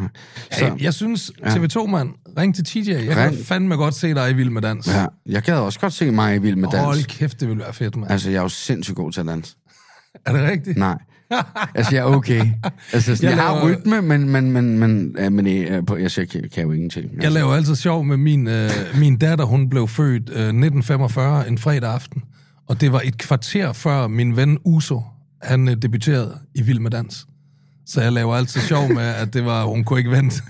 Så. 0.53 0.59
Så, 0.59 0.65
Jeg, 0.65 0.83
jeg 0.83 0.95
synes, 0.95 1.33
TV2, 1.47 1.87
mand, 1.87 2.09
ring 2.39 2.55
til 2.55 2.65
TJ. 2.65 2.91
Jeg 2.91 3.07
kan 3.17 3.17
Ring. 3.31 3.47
fandme 3.47 3.77
godt 3.77 3.95
se 3.95 4.15
dig 4.15 4.31
i 4.31 4.35
Vild 4.35 4.51
med 4.51 4.63
Dans. 4.63 4.87
ja, 4.89 5.07
jeg 5.27 5.43
gad 5.43 5.55
også 5.55 5.81
godt 5.81 5.93
se 5.93 6.11
mig 6.11 6.35
i 6.37 6.39
Vild 6.39 6.57
med 6.57 6.69
dans. 6.73 6.85
Hold 6.85 7.05
kæft, 7.05 7.41
det 7.41 7.49
vil 7.49 7.59
være 7.59 7.73
fedt, 7.73 7.97
mand. 7.97 8.11
Altså, 8.11 8.31
jeg 8.31 8.39
er 8.39 8.43
jo 8.43 8.49
sindssygt 8.49 8.97
god 8.97 9.13
til 9.13 9.21
at 9.21 9.27
danse. 9.27 9.57
Er 10.27 10.33
det 10.33 10.43
rigtigt? 10.51 10.79
Nej. 10.79 10.99
Altså, 11.75 11.95
jeg 11.95 12.01
er 12.01 12.05
okay. 12.17 12.47
Altså, 12.93 13.17
sådan, 13.17 13.31
Jeg 13.31 13.31
jeg, 13.31 13.45
jeg 13.45 13.47
har 13.47 13.55
laver- 13.55 13.77
rytme, 13.77 14.03
men, 14.03 14.29
men, 14.29 14.53
men, 14.53 14.79
men, 14.79 15.15
ja, 15.19 15.29
men 15.31 15.47
øh, 15.47 15.53
jeg, 16.03 16.11
siger, 16.11 16.23
jeg, 16.23 16.29
kan, 16.29 16.51
kan 16.55 16.63
jo 16.65 16.73
ingenting. 16.73 17.05
Altså. 17.05 17.23
Jeg 17.23 17.33
laver 17.33 17.55
altid 17.55 17.75
sjov 17.77 18.05
med 18.05 18.17
min, 18.17 18.49
øh, 18.49 18.71
min 18.99 19.17
datter, 19.19 19.45
hun 19.45 19.71
blev 19.71 19.89
født 19.89 20.29
øh, 20.29 20.37
1945 20.37 21.49
en 21.49 21.59
fredag 21.59 21.93
aften. 21.93 22.23
Og 22.69 22.81
det 22.81 22.93
var 22.93 23.01
et 23.05 23.19
kvarter 23.19 23.73
før 23.73 24.07
min 24.07 24.37
ven 24.37 24.59
Uso, 24.65 25.03
han 25.43 25.69
øh, 25.69 25.77
debuterede 25.83 26.39
i 26.55 26.63
Vild 26.63 26.79
med 26.81 26.91
Dans. 26.91 27.27
Så 27.87 28.01
jeg 28.03 28.13
laver 28.13 28.37
altid 28.37 28.61
sjov 28.61 28.93
med, 28.93 29.03
at 29.03 29.35
det 29.35 29.45
var, 29.45 29.65
hun 29.65 29.85
kunne 29.85 29.99
ikke 29.99 30.11
vente. 30.11 30.43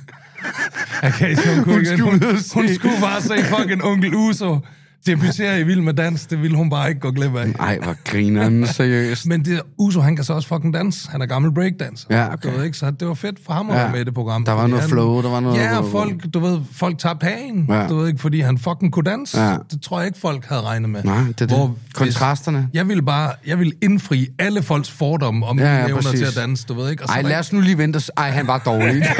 Okay, 1.03 1.35
så 1.35 1.55
hun, 1.55 1.64
kunne 1.64 1.75
Hun 1.75 1.81
ikke, 1.81 1.97
skulle 1.97 2.11
hun, 2.11 2.20
hun 2.55 2.68
skulle 2.75 2.94
bare 3.01 3.23
se 3.23 3.35
fucking 3.44 3.85
onkel 3.85 4.14
Uso 4.14 4.59
debutere 5.07 5.61
i 5.61 5.62
Vild 5.62 5.81
med 5.81 5.95
Dans. 5.95 6.27
Det 6.27 6.43
ville 6.43 6.57
hun 6.57 6.71
bare 6.71 6.88
ikke 6.88 7.01
gå 7.01 7.11
glip 7.11 7.37
af. 7.37 7.47
Ej, 7.61 7.79
hvor 7.83 7.97
grineren, 8.05 8.67
seriøst. 8.67 9.27
Men 9.27 9.45
det, 9.45 9.61
Uso, 9.79 10.01
han 10.01 10.17
kan 10.17 10.25
så 10.25 10.33
også 10.33 10.49
fucking 10.49 10.75
dans. 10.75 11.07
Han 11.11 11.23
er 11.23 11.27
gammel 11.27 11.53
breakdancer. 11.55 12.07
Ja, 12.11 12.33
okay. 12.33 12.51
Du 12.53 12.57
ved 12.57 12.64
ikke, 12.64 12.77
så 12.77 12.90
det 12.90 13.09
var 13.09 13.14
fedt 13.14 13.38
for 13.47 13.53
ham 13.53 13.71
at 13.71 13.77
Ja. 13.77 13.83
være 13.83 13.93
med 13.93 14.01
i 14.01 14.05
det 14.05 14.14
program. 14.14 14.45
Der 14.45 14.53
var 14.53 14.67
noget 14.67 14.83
han, 14.83 14.90
flow, 14.90 15.23
der 15.23 15.31
var 15.31 15.40
noget- 15.40 15.59
Ja, 15.61 15.81
folk, 15.81 16.35
du 16.35 16.38
ved, 16.40 16.61
folk 16.73 16.99
tager 16.99 17.14
pagen. 17.14 17.67
Ja. 17.69 17.87
Du 17.88 17.97
ved 17.97 18.09
ikke, 18.09 18.21
fordi 18.21 18.40
han 18.40 18.59
fucking 18.59 18.93
kunne 18.93 19.11
danse. 19.11 19.40
Ja. 19.40 19.57
Det 19.71 19.81
tror 19.83 19.99
jeg 19.99 20.07
ikke, 20.07 20.19
folk 20.21 20.45
havde 20.49 20.62
regnet 20.62 20.90
med. 20.90 21.03
Nej, 21.05 21.19
det 21.19 21.40
er 21.40 21.47
det. 21.47 21.59
Hvis- 21.69 21.95
Kontrasterne. 21.95 22.69
Jeg 22.75 22.88
ville 22.88 23.03
bare, 23.03 23.33
jeg 23.47 23.59
ville 23.59 23.73
indfri 23.83 24.29
alle 24.38 24.62
folks 24.62 24.90
fordomme 24.90 25.47
om 25.47 25.59
Ja, 25.59 25.77
ja, 25.77 25.87
evner 25.88 26.01
til 26.03 26.25
at 26.25 26.37
danse, 26.37 26.67
du 26.69 26.75
ved 26.75 26.90
ikke? 26.90 27.03
Og 27.03 27.09
så 27.09 27.14
Ej, 27.14 27.23
lad 27.23 27.38
os 27.38 27.53
nu 27.53 27.61
lige 27.61 27.79
vente. 27.79 28.01
Ej, 28.17 28.31
han 28.31 28.47
var 28.47 28.59
dårlig. 28.59 29.03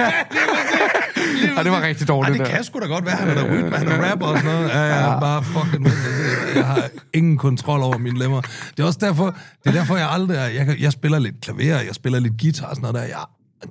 Ej, 1.57 1.63
det 1.63 1.73
var 1.73 1.83
rigtig 1.83 2.03
Ej, 2.03 2.07
dårligt, 2.07 2.39
det 2.39 2.47
der. 2.47 2.55
kan 2.55 2.65
sgu 2.65 2.81
da 2.81 2.87
godt 2.87 3.05
være, 3.07 3.17
han 3.17 3.29
er 3.29 3.35
der 3.35 3.45
rytme, 3.45 3.77
han 3.77 3.89
er 3.89 4.11
rapper 4.11 4.27
og 4.27 4.39
sådan 4.39 4.55
noget. 4.55 4.69
Ja, 4.69 4.79
ja, 4.81 5.13
ja. 5.13 5.21
bare 5.21 5.43
fucking... 5.45 5.87
Jeg 6.57 6.67
har 6.67 6.89
ingen 7.15 7.39
kontrol 7.39 7.81
over 7.83 7.99
mine 7.99 8.19
lemmer. 8.19 8.41
Det 8.41 8.83
er 8.83 8.85
også 8.85 8.99
derfor, 9.03 9.25
det 9.65 9.69
er 9.69 9.73
derfor 9.73 9.97
jeg 9.97 10.11
aldrig... 10.11 10.37
er- 10.37 10.47
Jeg, 10.47 10.77
jeg 10.81 10.93
spiller 10.93 11.19
lidt 11.19 11.41
klaver, 11.41 11.61
jeg 11.81 11.95
spiller 11.95 12.21
lidt 12.21 12.33
guitar 12.41 12.67
og 12.67 12.77
sådan 12.77 12.93
noget 12.93 13.09
der. 13.11 13.17
Jeg 13.17 13.25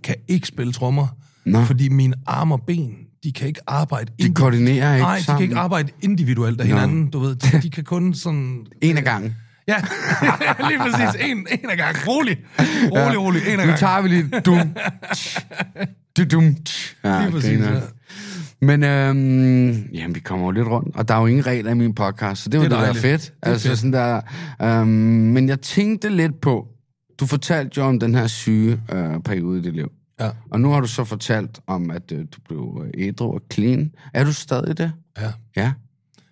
kan 0.04 0.16
ikke 0.28 0.48
spille 0.48 0.74
trommer, 0.74 1.08
Nå. 1.46 1.64
fordi 1.64 1.90
mine 1.90 2.16
arme 2.28 2.54
og 2.56 2.62
ben, 2.68 2.92
de 3.24 3.32
kan 3.32 3.48
ikke 3.48 3.62
arbejde... 3.68 4.12
De 4.22 4.34
koordinerer 4.34 4.94
ikke 4.94 5.04
Nej, 5.04 5.12
de 5.12 5.18
kan 5.20 5.26
sammen. 5.26 5.44
ikke 5.44 5.56
arbejde 5.56 5.92
individuelt 6.02 6.62
af 6.62 6.68
Nå. 6.68 6.76
hinanden, 6.76 7.10
du 7.10 7.20
ved. 7.20 7.36
De, 7.36 7.62
de 7.62 7.70
kan 7.70 7.84
kun 7.84 8.14
sådan... 8.14 8.58
En 8.82 8.98
af 8.98 9.04
gangen. 9.04 9.36
Ja, 9.68 9.76
lige 10.70 10.80
præcis. 10.80 11.22
En, 11.22 11.38
en 11.38 11.70
af 11.70 11.78
gangen. 11.78 12.04
Rolig. 12.08 12.38
Rolig, 12.92 13.20
rolig. 13.20 13.42
En 13.42 13.48
af 13.48 13.56
Nu 13.58 13.58
gangen. 13.60 13.78
tager 13.78 14.02
vi 14.02 14.08
lige 14.10 14.30
dum. 14.46 14.60
Du 16.18 16.24
dum. 16.32 16.56
Ja, 17.04 17.22
Lige 17.22 17.32
præcis, 17.32 17.60
ja. 17.60 17.80
Men 18.62 18.84
øhm, 18.84 19.72
jamen, 19.94 20.16
vi 20.16 20.20
kommer 20.20 20.46
jo 20.46 20.52
lidt 20.52 20.68
rundt, 20.68 20.96
og 20.96 21.08
der 21.08 21.14
er 21.16 21.20
jo 21.20 21.26
ingen 21.26 21.46
regler 21.46 21.72
i 21.72 21.74
min 21.74 21.96
podcast, 21.96 22.44
så 22.44 22.50
det 22.50 22.56
er 22.56 22.60
jo 22.60 22.64
Det 22.64 22.72
det, 22.72 22.78
er 22.78 22.82
der 22.82 22.90
er 22.90 22.94
fedt. 22.94 23.34
er 23.42 23.52
altså, 23.52 23.68
fedt. 23.68 23.80
Sådan 23.80 23.94
der, 23.94 24.22
øhm, 24.62 24.88
men 24.88 25.50
jeg 25.50 25.62
tænkte 25.62 26.10
lidt 26.10 26.42
på, 26.42 26.68
du 27.20 27.26
fortalte 27.26 27.72
jo 27.78 27.84
om 27.86 28.00
den 28.00 28.16
her 28.16 28.28
syge 28.28 28.82
øh, 28.94 29.20
periode 29.26 29.60
i 29.60 29.62
dit 29.62 29.74
liv. 29.76 29.92
Ja, 30.20 30.30
Og 30.52 30.60
nu 30.62 30.70
har 30.72 30.80
du 30.80 30.88
så 30.88 31.04
fortalt 31.04 31.60
om, 31.68 31.92
at 31.92 32.12
øh, 32.12 32.20
du 32.20 32.40
blev 32.48 32.84
øh, 32.86 33.08
ædru 33.08 33.34
og 33.34 33.42
clean. 33.54 33.92
Er 34.14 34.24
du 34.24 34.34
stadig 34.34 34.78
det? 34.78 34.92
ja. 35.22 35.32
Ja. 35.56 35.72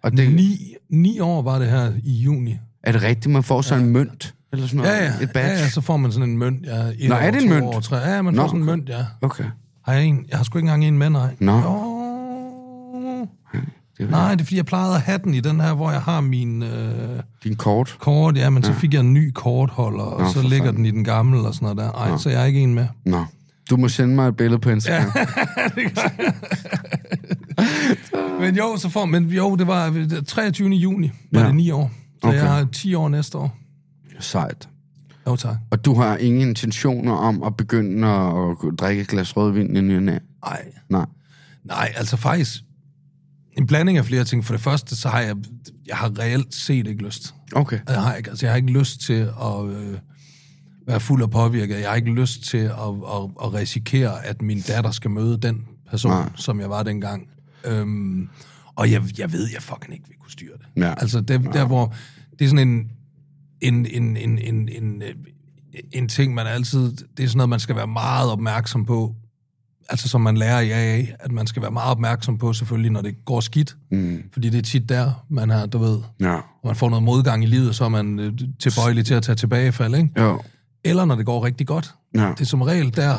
Og 0.03 0.11
det, 0.17 0.31
Ni, 0.33 0.75
ni 0.89 1.19
år 1.19 1.41
var 1.41 1.59
det 1.59 1.67
her 1.67 1.91
i 2.03 2.11
juni. 2.13 2.57
er 2.83 2.91
det 2.91 3.03
rigtigt, 3.03 3.33
man 3.33 3.43
får 3.43 3.61
sådan 3.61 3.83
en 3.83 3.89
mønt? 3.91 4.35
Eller 4.53 4.67
sådan 4.67 4.77
noget? 4.77 4.91
Ja, 4.91 5.03
ja. 5.03 5.13
Et 5.21 5.31
badge? 5.33 5.49
Ja, 5.51 5.59
ja, 5.59 5.69
så 5.69 5.81
får 5.81 5.97
man 5.97 6.11
sådan 6.11 6.29
en 6.29 6.37
mønt. 6.37 6.65
Ja, 6.65 7.07
Nå, 7.07 7.15
er 7.15 7.31
det 7.31 7.43
en 7.43 7.49
mønt? 7.49 7.65
År, 7.65 7.79
tre. 7.79 7.97
Ja, 7.97 8.21
man 8.21 8.33
Nå, 8.33 8.41
får 8.41 8.47
sådan 8.47 8.59
en 8.59 8.65
mønt, 8.65 8.89
ja. 8.89 9.05
Okay. 9.21 9.43
Har 9.85 9.93
jeg 9.93 10.05
en? 10.05 10.25
Jeg 10.29 10.37
har 10.37 10.43
sgu 10.43 10.57
ikke 10.57 10.65
engang 10.65 10.85
en 10.85 10.97
med, 10.97 11.09
nej. 11.09 11.35
Nå. 11.39 11.61
Oh. 11.65 13.27
Det 13.97 14.09
Nej, 14.09 14.31
det 14.31 14.41
er 14.41 14.45
fordi, 14.45 14.55
jeg 14.57 14.65
plejede 14.65 14.95
at 14.95 15.01
have 15.01 15.19
den 15.23 15.33
i 15.33 15.39
den 15.39 15.59
her, 15.59 15.73
hvor 15.73 15.91
jeg 15.91 16.01
har 16.01 16.21
min 16.21 16.63
øh, 16.63 17.19
Din 17.43 17.55
kort. 17.55 17.97
kort. 17.99 18.37
Ja, 18.37 18.49
men 18.49 18.63
så 18.63 18.73
fik 18.73 18.93
jeg 18.93 18.99
en 18.99 19.13
ny 19.13 19.31
kortholder, 19.35 20.03
og 20.03 20.21
Nå, 20.21 20.27
så 20.29 20.41
ligger 20.41 20.57
fanden. 20.65 20.75
den 20.75 20.85
i 20.85 20.91
den 20.91 21.03
gamle 21.03 21.39
og 21.39 21.53
sådan 21.55 21.75
noget 21.75 21.93
der. 21.95 21.99
Ej, 22.11 22.17
så 22.17 22.29
jeg 22.29 22.41
er 22.41 22.45
ikke 22.45 22.59
en 22.59 22.73
med. 22.73 22.87
Nå. 23.05 23.25
Du 23.69 23.77
må 23.77 23.87
sende 23.87 24.15
mig 24.15 24.27
et 24.27 24.37
billede 24.37 24.59
på 24.59 24.69
Instagram. 24.69 25.11
Men 28.39 28.55
jo, 28.55 28.77
så 28.77 28.89
får 28.89 29.05
men 29.05 29.25
jo, 29.25 29.55
det 29.55 29.67
var 29.67 29.91
øh, 29.95 30.09
23. 30.27 30.69
juni, 30.69 31.11
var 31.31 31.41
Ja. 31.41 31.47
det 31.47 31.55
ni 31.55 31.71
år. 31.71 31.91
Så 32.21 32.27
Okay. 32.27 32.37
jeg 32.39 32.51
har 32.51 32.67
10 32.73 32.95
år 32.95 33.09
næste 33.09 33.37
år. 33.37 33.55
Sejt. 34.19 34.69
Jo, 35.31 35.35
tak. 35.35 35.55
Og 35.71 35.85
du 35.85 35.93
har 35.93 36.17
ingen 36.17 36.49
intentioner 36.49 37.13
om 37.13 37.43
at 37.43 37.57
begynde 37.57 38.07
at, 38.07 38.57
drikke 38.79 39.01
et 39.01 39.07
glas 39.07 39.37
rødvin 39.37 39.75
i 39.75 39.81
ny 39.81 39.95
og 39.95 40.03
næ? 40.03 40.17
Ej, 40.43 40.65
Nej. 40.89 41.05
Nej, 41.63 41.93
altså 41.95 42.17
faktisk 42.17 42.63
en 43.57 43.67
blanding 43.67 43.97
af 43.97 44.05
flere 44.05 44.23
ting. 44.23 44.45
For 44.45 44.53
det 44.53 44.61
første, 44.61 44.95
så 44.95 45.09
har 45.09 45.19
jeg, 45.19 45.35
jeg 45.87 45.97
har 45.97 46.19
reelt 46.19 46.55
set 46.55 46.87
ikke 46.87 47.03
lyst. 47.03 47.33
Okay. 47.55 47.79
Jeg 47.87 48.01
har 48.01 48.15
ikke, 48.15 48.29
altså, 48.29 48.45
jeg 48.45 48.53
har 48.53 48.57
ikke 48.57 48.71
lyst 48.71 49.01
til 49.01 49.29
at 49.41 49.65
øh, 49.65 49.97
være 50.87 50.99
fuld 50.99 51.23
af 51.23 51.31
påvirket. 51.31 51.79
Jeg 51.79 51.89
har 51.89 51.95
ikke 51.95 52.11
lyst 52.11 52.43
til 52.43 52.57
at, 52.57 52.71
at, 53.13 53.29
at 53.43 53.53
risikere, 53.53 54.25
at 54.25 54.41
min 54.41 54.61
datter 54.61 54.91
skal 54.91 55.11
møde 55.11 55.37
den 55.37 55.65
person, 55.89 56.11
Nej. 56.11 56.21
Nej. 56.21 56.31
som 56.35 56.59
jeg 56.59 56.69
var 56.69 56.83
dengang. 56.83 57.27
Øhm, 57.65 58.29
og 58.75 58.91
jeg, 58.91 59.01
jeg 59.17 59.31
ved, 59.31 59.49
jeg 59.53 59.61
fucking 59.61 59.93
ikke 59.93 60.05
vil 60.07 60.17
kunne 60.17 60.31
styre 60.31 60.53
det. 60.57 60.83
Ja. 60.83 60.93
Altså, 60.97 61.21
der, 61.21 61.37
der 61.37 61.65
hvor... 61.65 61.95
Det 62.39 62.45
er 62.45 62.49
sådan 62.49 62.67
en, 62.67 62.91
en, 63.61 63.85
en, 63.85 64.17
en, 64.17 64.39
en, 64.39 64.69
en, 64.69 65.03
en 65.91 66.09
ting, 66.09 66.33
man 66.33 66.47
altid... 66.47 66.91
Det 67.17 67.23
er 67.23 67.27
sådan 67.27 67.37
noget, 67.37 67.49
man 67.49 67.59
skal 67.59 67.75
være 67.75 67.87
meget 67.87 68.31
opmærksom 68.31 68.85
på. 68.85 69.15
Altså, 69.89 70.07
som 70.09 70.21
man 70.21 70.37
lærer 70.37 70.59
i 70.59 70.69
AA, 70.71 71.05
at 71.19 71.31
man 71.31 71.47
skal 71.47 71.61
være 71.61 71.71
meget 71.71 71.91
opmærksom 71.91 72.37
på, 72.37 72.53
selvfølgelig, 72.53 72.91
når 72.91 73.01
det 73.01 73.25
går 73.25 73.39
skidt. 73.39 73.75
Mm. 73.91 74.23
Fordi 74.33 74.49
det 74.49 74.57
er 74.57 74.61
tit 74.61 74.89
der, 74.89 75.25
man 75.29 75.49
har, 75.49 75.65
du 75.65 75.77
ved, 75.77 75.99
Ja. 76.19 76.25
når 76.27 76.65
man 76.65 76.75
får 76.75 76.89
noget 76.89 77.03
modgang 77.03 77.43
i 77.43 77.47
livet, 77.47 77.75
så 77.75 77.85
er 77.85 77.89
man 77.89 78.19
øh, 78.19 78.33
tilbøjelig 78.59 79.05
til 79.05 79.13
at 79.13 79.23
tage 79.23 79.35
tilbagefald, 79.35 79.95
ikke? 79.95 80.09
Jo. 80.21 80.41
Eller 80.83 81.05
når 81.05 81.15
det 81.15 81.25
går 81.25 81.45
rigtig 81.45 81.67
godt. 81.67 81.93
Ja. 82.15 82.29
Det 82.29 82.41
er 82.41 82.45
som 82.45 82.61
regel 82.61 82.95
der, 82.95 83.15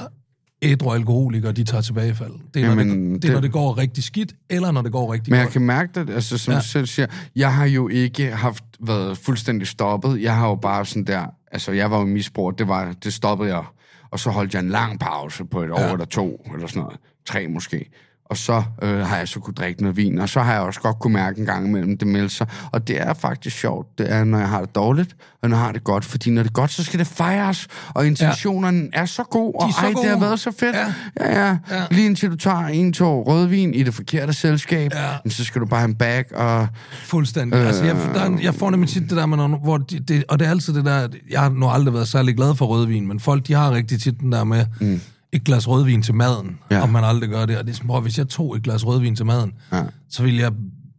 ædre 0.62 0.94
alkoholikere, 0.94 1.53
de 1.53 1.64
tager 1.64 1.83
tilbagefald. 1.83 2.33
Det 2.55 2.62
er, 2.62 2.75
når, 2.75 2.81
Jamen, 2.83 3.05
det, 3.05 3.12
det, 3.14 3.22
det- 3.22 3.29
er, 3.29 3.33
når 3.33 3.40
det 3.40 3.53
går 3.53 3.79
rigtig 3.79 4.05
skidt, 4.05 4.33
eller 4.51 4.70
når 4.70 4.83
det 4.83 4.92
går 4.92 5.12
rigtig 5.12 5.31
Men 5.31 5.38
jeg 5.38 5.44
godt. 5.46 5.53
kan 5.53 5.62
mærke 5.62 6.01
det, 6.01 6.11
altså 6.14 6.38
som 6.38 6.53
ja. 6.53 6.59
Du 6.59 6.64
selv 6.64 6.87
siger, 6.87 7.07
jeg 7.37 7.55
har 7.55 7.66
jo 7.66 7.88
ikke 7.88 8.31
haft 8.33 8.64
været 8.81 9.18
fuldstændig 9.18 9.66
stoppet. 9.68 10.22
Jeg 10.22 10.37
har 10.37 10.48
jo 10.48 10.55
bare 10.55 10.87
sådan 10.87 11.05
der, 11.05 11.27
altså 11.53 11.72
jeg 11.72 11.90
var 11.90 11.98
jo 11.98 12.05
misbrugt, 12.05 12.59
det, 12.59 12.68
var, 12.68 12.94
det 13.05 13.12
stoppede 13.12 13.55
jeg. 13.55 13.64
Og 14.11 14.20
så 14.20 14.31
holdt 14.31 14.55
jeg 14.55 14.61
en 14.61 14.68
lang 14.68 15.01
pause 15.01 15.44
på 15.44 15.62
et 15.62 15.70
år 15.70 15.81
Ja. 15.81 15.92
eller 15.92 16.05
to, 16.05 16.46
eller 16.55 16.66
sådan 16.66 16.83
noget. 16.83 16.96
Tre 17.27 17.48
måske. 17.48 17.90
Og 18.32 18.38
så 18.38 18.62
øh, 18.82 18.98
har 18.98 19.16
jeg 19.16 19.28
så 19.28 19.40
kunne 19.40 19.54
drikke 19.54 19.82
noget 19.82 19.96
vin, 19.96 20.18
og 20.18 20.28
så 20.28 20.40
har 20.40 20.52
jeg 20.52 20.62
også 20.62 20.80
godt 20.80 20.98
kunne 20.98 21.12
mærke 21.12 21.40
en 21.40 21.46
gang 21.46 21.66
imellem 21.66 21.98
det 21.98 22.08
melde 22.08 22.28
sig. 22.30 22.46
Og 22.72 22.88
det 22.88 23.00
er 23.00 23.14
faktisk 23.14 23.56
sjovt, 23.58 23.98
det 23.98 24.12
er, 24.12 24.24
når 24.24 24.38
jeg 24.38 24.48
har 24.48 24.60
det 24.60 24.74
dårligt, 24.74 25.16
og 25.42 25.50
når 25.50 25.56
jeg 25.56 25.64
har 25.64 25.72
det 25.72 25.84
godt. 25.84 26.04
Fordi 26.04 26.30
når 26.30 26.42
det 26.42 26.48
er 26.48 26.52
godt, 26.52 26.70
så 26.72 26.84
skal 26.84 26.98
det 26.98 27.06
fejres, 27.06 27.66
og 27.94 28.06
intentionerne 28.06 28.88
ja. 28.94 29.00
er 29.00 29.04
så 29.06 29.22
god, 29.22 29.54
og 29.62 29.68
De 29.68 29.74
ej, 29.78 29.88
det 29.88 30.04
har 30.04 30.10
gode. 30.10 30.20
været 30.20 30.40
så 30.40 30.52
fedt. 30.60 30.76
Ja. 30.76 30.92
Ja, 31.20 31.46
ja. 31.48 31.56
Ja. 31.70 31.84
Lige 31.90 32.06
indtil 32.06 32.30
du 32.30 32.36
tager 32.36 32.66
en 32.66 32.92
tår 32.92 33.22
rødvin 33.22 33.74
i 33.74 33.82
det 33.82 33.94
forkerte 33.94 34.32
selskab, 34.32 34.90
Ja. 34.94 35.30
så 35.30 35.44
skal 35.44 35.60
du 35.60 35.66
bare 35.66 35.80
have 35.80 35.88
en 35.88 35.94
bag, 35.94 36.24
og 36.36 36.68
Fuldstændig. 37.04 37.56
Øh, 37.58 37.66
altså, 37.66 37.84
jeg, 37.84 37.96
der, 38.14 38.20
er 38.20 38.26
en- 38.26 38.42
jeg 38.42 38.54
får 38.54 38.70
nemlig 38.70 38.88
tit 38.90 39.02
det 39.02 39.10
der 39.16 39.26
med, 39.26 39.36
når, 39.36 39.48
hvor 39.48 39.78
de, 39.78 39.98
det, 39.98 40.24
og 40.28 40.38
det 40.38 40.46
er 40.46 40.50
altid 40.50 40.74
det 40.74 40.84
der, 40.84 41.08
jeg 41.30 41.40
har 41.40 41.48
nu 41.50 41.68
aldrig 41.68 41.94
været 41.94 42.08
særlig 42.08 42.36
glad 42.36 42.54
for 42.54 42.66
rødvin, 42.66 43.06
men 43.08 43.20
folk, 43.20 43.46
de 43.46 43.54
har 43.54 43.70
rigtig 43.70 44.02
tit 44.02 44.20
den 44.20 44.32
der 44.32 44.44
med 44.44 44.64
mm. 44.80 45.00
Et 45.32 45.44
glas 45.44 45.68
rødvin 45.68 46.02
til 46.02 46.14
maden, 46.14 46.58
Ja. 46.70 46.76
ja. 46.76 46.82
om 46.82 46.88
man 46.88 47.04
aldrig 47.04 47.30
gør 47.30 47.46
det. 47.46 47.58
Og 47.58 47.64
det 47.64 47.72
er 47.72 47.76
sådan, 47.76 48.02
hvis 48.02 48.18
jeg 48.18 48.28
tog 48.28 48.56
et 48.56 48.62
glas 48.62 48.86
rødvin 48.86 49.16
til 49.16 49.26
maden, 49.26 49.52
Ja. 49.72 49.82
så 50.10 50.22
ville 50.22 50.40
jeg 50.40 50.52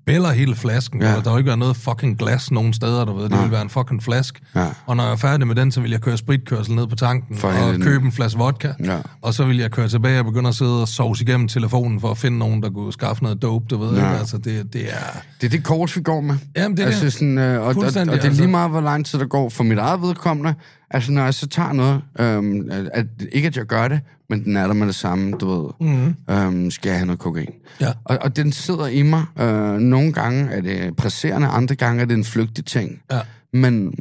bæller 0.06 0.32
hele 0.32 0.56
flasken. 0.56 1.02
Ja. 1.02 1.10
Ja. 1.12 1.20
Der 1.20 1.32
vil 1.32 1.38
ikke 1.40 1.48
være 1.48 1.58
noget 1.58 1.76
fucking 1.76 2.18
glas 2.20 2.52
nogen 2.52 2.74
steder, 2.74 3.06
du 3.06 3.14
ved. 3.14 3.30
Det 3.30 3.42
vil 3.42 3.52
være 3.52 3.62
en 3.62 3.70
fucking 3.70 4.04
flaske. 4.04 4.40
Ja. 4.56 4.68
Og 4.86 4.96
når 4.98 5.04
jeg 5.04 5.12
er 5.12 5.16
færdig 5.16 5.48
med 5.48 5.56
den, 5.56 5.72
så 5.72 5.82
vil 5.82 5.92
jeg 5.92 6.02
køre 6.02 6.18
spritkørsel 6.18 6.76
ned 6.76 6.88
på 6.88 6.96
tanken 6.96 7.38
For 7.38 7.48
og 7.48 7.76
købe 7.82 8.06
en 8.06 8.12
flaske 8.12 8.40
vodka. 8.40 8.72
Ja. 8.84 8.98
Og 9.22 9.34
så 9.34 9.46
vil 9.46 9.58
jeg 9.58 9.72
køre 9.72 9.88
tilbage 9.88 10.20
og 10.20 10.26
begynde 10.26 10.50
at 10.50 10.56
sidde 10.56 10.82
og 10.82 10.88
sovse 10.88 11.24
igennem 11.24 11.48
telefonen 11.48 12.00
for 12.02 12.12
at 12.12 12.18
finde 12.18 12.38
nogen, 12.38 12.64
der 12.64 12.70
kunne 12.70 12.94
skaffe 12.94 13.24
noget 13.24 13.42
dope, 13.42 13.66
du 13.70 13.78
ved. 13.78 13.90
Ja. 13.90 13.96
Ikke? 13.96 14.20
Altså, 14.20 14.38
det, 14.38 14.74
det 14.74 14.82
er... 14.82 14.98
det 15.42 15.48
er 15.48 15.50
det 15.50 15.64
kurs, 15.64 15.98
vi 15.98 16.02
går 16.02 16.22
med. 16.22 16.36
Jamen, 16.58 16.78
det 16.78 16.84
er 16.84 16.88
altså, 16.88 17.06
det. 17.06 17.14
Sådan, 17.14 17.38
øh, 17.38 17.62
og, 17.62 17.66
og, 17.68 17.76
og, 17.76 17.84
det 17.84 17.98
er 17.98 18.04
lige 18.06 18.24
altså. 18.26 18.48
meget, 18.48 18.70
hvor 18.72 18.82
lang 18.82 19.06
tid 19.06 19.20
der 19.20 19.26
går 19.26 19.50
for 19.50 19.64
mit 19.64 19.78
eget 19.78 20.02
vedkommende. 20.02 20.54
Altså, 20.94 21.12
når 21.12 21.24
jeg 21.24 21.34
så 21.34 21.48
tager 21.48 21.74
noget, 21.74 22.02
øhm, 22.20 22.70
at, 22.94 23.06
ikke 23.32 23.48
at 23.48 23.58
jeg 23.58 23.66
gør 23.66 23.88
det, 23.88 24.00
men 24.30 24.44
den 24.44 24.58
er 24.58 24.68
der 24.68 24.74
med 24.74 24.88
det 24.88 24.96
samme, 24.96 25.32
du 25.32 25.52
ved, 25.52 25.90
mm. 25.90 26.16
øhm, 26.30 26.72
skal 26.72 26.90
jeg 26.90 26.98
have 26.98 27.06
noget 27.06 27.20
kokain. 27.20 27.54
Ja. 27.82 27.94
Og, 28.04 28.18
og 28.22 28.36
den 28.36 28.52
sidder 28.52 28.88
i 28.88 29.02
mig. 29.02 29.26
Øh, 29.40 29.78
nogle 29.78 30.14
gange 30.14 30.50
er 30.52 30.62
det 30.62 30.96
presserende, 30.96 31.48
andre 31.48 31.76
gange 31.76 32.02
er 32.02 32.06
det 32.06 32.18
en 32.18 32.24
flygtig 32.24 32.66
ting. 32.66 33.02
Ja. 33.12 33.20
Men, 33.54 33.94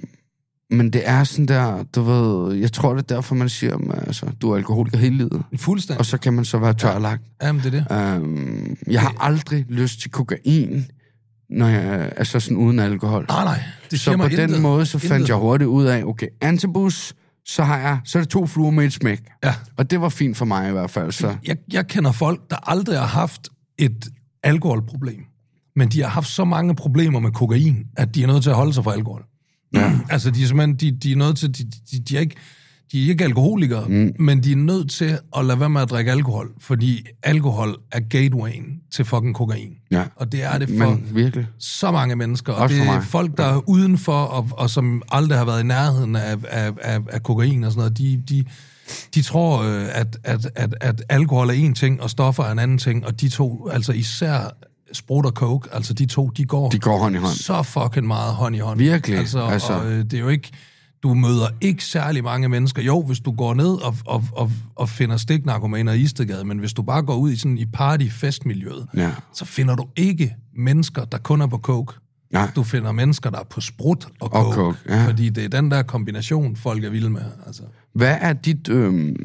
men 0.71 0.91
det 0.91 1.03
er 1.05 1.25
sådan 1.25 1.47
der, 1.47 1.85
du 1.95 2.03
ved, 2.03 2.55
jeg 2.55 2.73
tror, 2.73 2.95
det 2.95 3.11
er 3.11 3.15
derfor, 3.15 3.35
man 3.35 3.49
siger, 3.49 3.77
at 3.77 3.99
altså, 4.07 4.27
du 4.41 4.51
er 4.51 4.57
alkoholiker 4.57 4.99
hele 4.99 5.17
livet. 5.17 5.43
Fuldstændig. 5.57 5.99
Og 5.99 6.07
så 6.07 6.19
kan 6.19 6.33
man 6.33 6.45
så 6.45 6.59
være 6.59 6.75
tørlagt. 6.75 7.23
Jamen, 7.43 7.63
det 7.63 7.75
er 7.75 8.11
det. 8.11 8.23
Øhm, 8.23 8.77
jeg 8.87 9.01
har 9.01 9.17
aldrig 9.21 9.67
lyst 9.69 10.01
til 10.01 10.11
kokain, 10.11 10.87
når 11.53 11.69
jeg 11.69 12.13
altså 12.17 12.41
sådan 12.41 12.57
uden 12.57 12.79
alkohol. 12.79 13.27
Nej, 13.29 13.45
nej. 13.45 13.63
Det 13.91 14.01
så 14.01 14.11
på 14.11 14.17
mig 14.17 14.31
den 14.31 14.41
intet. 14.41 14.61
måde, 14.63 14.87
så 14.87 14.99
fandt 14.99 15.15
Intet. 15.15 15.29
jeg 15.29 15.37
hurtigt 15.37 15.69
ud 15.69 15.85
af, 15.85 16.05
okay, 16.05 16.27
antibus, 16.41 17.15
så 17.47 17.65
har 17.65 17.79
jeg, 17.79 18.01
så 18.05 18.19
er 18.19 18.23
det 18.23 18.31
to 18.31 18.47
fluer 18.47 18.71
med 18.71 18.85
et 18.85 18.93
smæk. 18.93 19.21
Ja. 19.45 19.55
Og 19.77 19.91
det 19.91 20.01
var 20.01 20.09
fint 20.09 20.37
for 20.37 20.45
mig 20.45 20.69
i 20.69 20.73
hvert 20.73 20.91
fald, 20.91 21.13
så. 21.13 21.37
Jeg, 21.47 21.57
jeg 21.73 21.87
kender 21.87 22.13
folk, 22.13 22.51
der 22.51 22.71
aldrig 22.71 22.99
har 22.99 23.07
haft 23.07 23.49
et 23.79 24.09
alkoholproblem, 24.43 25.25
men 25.77 25.89
de 25.89 26.01
har 26.03 26.09
haft 26.09 26.29
så 26.29 26.45
mange 26.45 26.75
problemer 26.75 27.21
med 27.21 27.31
kokain, 27.31 27.85
at 27.97 28.15
de 28.15 28.23
er 28.23 28.27
nødt 28.27 28.43
til 28.43 28.51
at 28.51 28.57
holde 28.57 28.73
sig 28.73 28.85
fra 28.85 28.93
alkohol. 28.93 29.25
Ja. 29.75 29.93
altså, 30.11 30.31
de 30.31 30.43
er 30.43 30.47
simpelthen, 30.47 30.77
de, 30.77 30.91
de 30.91 31.13
er 31.13 31.17
nødt 31.17 31.37
til, 31.37 31.59
de, 31.59 31.65
de, 31.65 31.99
de, 32.09 32.17
er 32.17 32.21
ikke, 32.21 32.37
de 32.93 33.05
er 33.07 33.11
ikke 33.11 33.25
alkoholikere, 33.25 33.89
mm. 33.89 34.13
men 34.19 34.45
de 34.45 34.53
er 34.53 34.57
nødt 34.57 34.91
til 34.91 35.19
at 35.37 35.45
lade 35.45 35.61
være 35.61 35.71
med 35.71 35.81
at 35.81 35.91
drikke 35.91 36.11
alkohol, 36.11 36.51
fordi 36.61 37.07
alkohol 37.23 37.77
er 37.93 38.01
gatewayen 38.01 38.65
til 38.93 39.05
fucking 39.05 39.35
kokain. 39.35 39.71
Ja. 39.91 40.05
Og 40.17 40.33
det 40.33 40.43
er 40.43 40.59
det 40.59 40.69
for 40.79 40.91
Men 40.91 41.09
virkelig. 41.13 41.47
så 41.59 41.91
mange 41.91 42.17
mennesker. 42.17 42.53
Og 42.53 42.59
Også 42.63 42.77
det 42.77 42.85
for 42.85 42.93
er 42.93 43.01
folk, 43.01 43.37
der 43.37 43.45
er 43.45 43.69
udenfor, 43.69 44.13
og, 44.23 44.49
og 44.53 44.71
som 44.71 45.03
aldrig 45.13 45.39
har 45.39 45.45
været 45.45 45.61
i 45.61 45.67
nærheden 45.67 46.17
af, 46.17 46.37
af, 46.49 46.73
af, 46.83 47.01
af 47.11 47.23
kokain 47.23 47.65
og 47.65 47.73
sådan 47.73 47.81
noget. 47.81 47.99
De, 47.99 48.23
de, 48.29 48.45
de 49.15 49.23
tror, 49.23 49.63
øh, 49.63 49.85
at, 49.93 50.17
at, 50.25 50.51
at, 50.55 50.75
at 50.81 51.03
alkohol 51.09 51.49
er 51.49 51.53
en 51.55 51.75
ting, 51.75 52.03
og 52.03 52.11
stoffer 52.11 52.43
er 52.45 52.53
en 52.53 52.59
anden 52.59 52.79
ting, 52.79 53.07
og 53.07 53.21
de 53.21 53.29
to, 53.29 53.69
altså 53.69 53.93
især 53.93 54.51
sprut 54.93 55.27
og 55.27 55.33
coke, 55.33 55.69
altså 55.73 55.93
de 55.95 56.07
to, 56.07 56.29
de 56.29 56.45
går, 56.45 56.69
De 56.71 56.79
går 56.79 56.99
hånd 56.99 57.15
i 57.15 57.19
hånd. 57.19 57.33
så 57.33 57.63
fucking 57.63 58.07
meget 58.07 58.35
hånd 58.35 58.57
i 58.57 58.59
hånd. 58.59 58.79
Virkelig, 58.79 59.19
Altså, 59.19 59.41
altså. 59.41 59.73
Og, 59.73 59.93
øh, 59.93 60.05
det 60.05 60.15
er 60.15 60.19
jo 60.19 60.29
ikke... 60.29 60.51
Du 61.03 61.15
møder 61.15 61.47
ikke 61.61 61.85
særlig 61.85 62.25
mange 62.25 62.49
mennesker. 62.49 62.83
Jo, 62.83 63.03
hvis 63.03 63.21
du 63.21 63.31
går 63.33 63.55
ned 63.55 63.67
og, 63.83 63.95
og, 64.07 64.25
og, 64.33 64.51
og 64.77 64.89
finder 64.89 65.17
stiknarkomaner 65.17 65.93
i 65.93 66.01
Istegade, 66.01 66.45
men 66.45 66.59
hvis 66.59 66.73
du 66.73 66.83
bare 66.83 67.03
går 67.03 67.17
ud 67.17 67.31
i 67.31 67.37
sådan 67.37 67.59
i 67.59 67.65
party-festmiljøet, 67.67 68.87
Ja. 68.97 69.11
så 69.35 69.45
finder 69.45 69.75
du 69.77 69.87
ikke 69.97 70.35
mennesker, 70.57 71.05
der 71.05 71.19
kun 71.19 71.41
er 71.41 71.47
på 71.47 71.59
coke. 71.59 71.95
Nej. 72.33 72.51
Du 72.57 72.63
finder 72.63 72.93
mennesker, 72.93 73.31
der 73.31 73.39
er 73.39 73.45
på 73.51 73.61
sprut 73.61 74.09
og 74.21 74.29
coke. 74.29 74.47
Og 74.47 74.55
coke, 74.55 74.79
ja. 74.89 75.07
Fordi 75.07 75.29
det 75.29 75.45
er 75.45 75.49
den 75.49 75.71
der 75.71 75.83
kombination, 75.83 76.57
folk 76.57 76.85
er 76.85 76.91
vilde 76.91 77.11
med. 77.11 77.23
Altså. 77.47 77.63
Hvad 77.95 78.17
er 78.21 78.33
dit... 78.33 78.69
Øhm, 78.69 79.17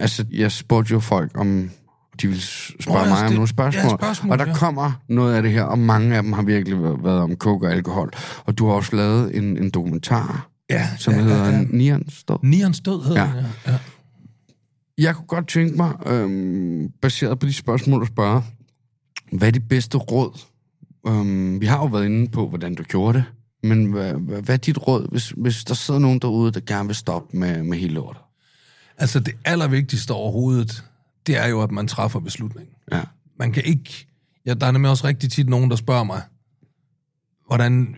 altså, 0.00 0.24
jeg 0.32 0.52
spurgte 0.52 0.92
jo 0.92 1.00
folk 1.00 1.30
om... 1.38 1.70
De 2.22 2.26
ville 2.28 2.42
spørge 2.42 2.98
ja, 2.98 3.08
mig 3.08 3.26
om 3.26 3.32
nogle 3.32 3.48
spørgsmål, 3.48 3.90
ja, 3.90 3.96
spørgsmål, 3.96 4.32
og 4.32 4.38
der 4.38 4.46
ja. 4.46 4.54
kommer 4.54 4.92
noget 5.08 5.34
af 5.34 5.42
det 5.42 5.52
her, 5.52 5.62
og 5.62 5.78
mange 5.78 6.16
af 6.16 6.22
dem 6.22 6.32
har 6.32 6.42
virkelig 6.42 6.82
været 6.82 7.20
om 7.20 7.34
coke 7.34 7.66
og 7.66 7.72
alkohol. 7.72 8.10
Og 8.44 8.58
du 8.58 8.66
har 8.66 8.74
også 8.74 8.96
lavet 8.96 9.36
en, 9.36 9.56
en 9.56 9.70
dokumentar, 9.70 10.49
Ja, 10.70 10.88
som 10.98 11.14
ja, 11.14 11.20
hedder 11.20 11.50
ja. 11.50 11.64
Nians 11.70 12.12
Stå. 12.12 12.40
Nians 12.42 12.80
død 12.80 13.04
hedder 13.04 13.20
Ja. 13.20 13.26
den, 13.36 13.46
ja. 13.66 13.72
ja. 13.72 13.78
Jeg 14.98 15.14
kunne 15.14 15.26
godt 15.26 15.48
tænke 15.48 15.76
mig, 15.76 15.92
øhm, 16.06 16.92
baseret 17.02 17.38
på 17.38 17.46
de 17.46 17.52
spørgsmål, 17.52 18.00
du 18.00 18.06
spørger, 18.06 18.42
hvad 19.32 19.48
er 19.48 19.52
dit 19.52 19.68
bedste 19.68 19.98
råd? 19.98 20.40
Øhm, 21.06 21.60
vi 21.60 21.66
har 21.66 21.78
jo 21.78 21.86
været 21.86 22.04
inde 22.04 22.28
på, 22.30 22.48
hvordan 22.48 22.74
du 22.74 22.82
gjorde 22.82 23.18
det, 23.18 23.24
men 23.62 23.84
hvad, 23.84 24.12
hvad, 24.12 24.48
er 24.54 24.56
dit 24.56 24.88
råd, 24.88 25.10
hvis, 25.10 25.30
hvis 25.36 25.64
der 25.64 25.74
sidder 25.74 26.00
nogen 26.00 26.18
derude, 26.18 26.52
der 26.52 26.60
gerne 26.60 26.86
vil 26.88 26.96
stoppe 26.96 27.36
med, 27.36 27.62
med 27.62 27.78
hele 27.78 27.94
lortet? 27.94 28.22
Altså, 28.98 29.20
det 29.20 29.34
allervigtigste 29.44 30.10
overhovedet, 30.12 30.84
det 31.26 31.36
er 31.36 31.46
jo, 31.46 31.62
at 31.62 31.70
man 31.70 31.88
træffer 31.88 32.20
beslutningen. 32.20 32.74
Ja. 32.92 33.02
Man 33.38 33.52
kan 33.52 33.62
ikke... 33.64 34.06
Ja, 34.46 34.54
der 34.54 34.66
er 34.66 34.70
nemlig 34.70 34.90
også 34.90 35.06
rigtig 35.06 35.30
tit 35.30 35.48
nogen, 35.48 35.70
der 35.70 35.76
spørger 35.76 36.04
mig, 36.04 36.22
hvordan 37.46 37.96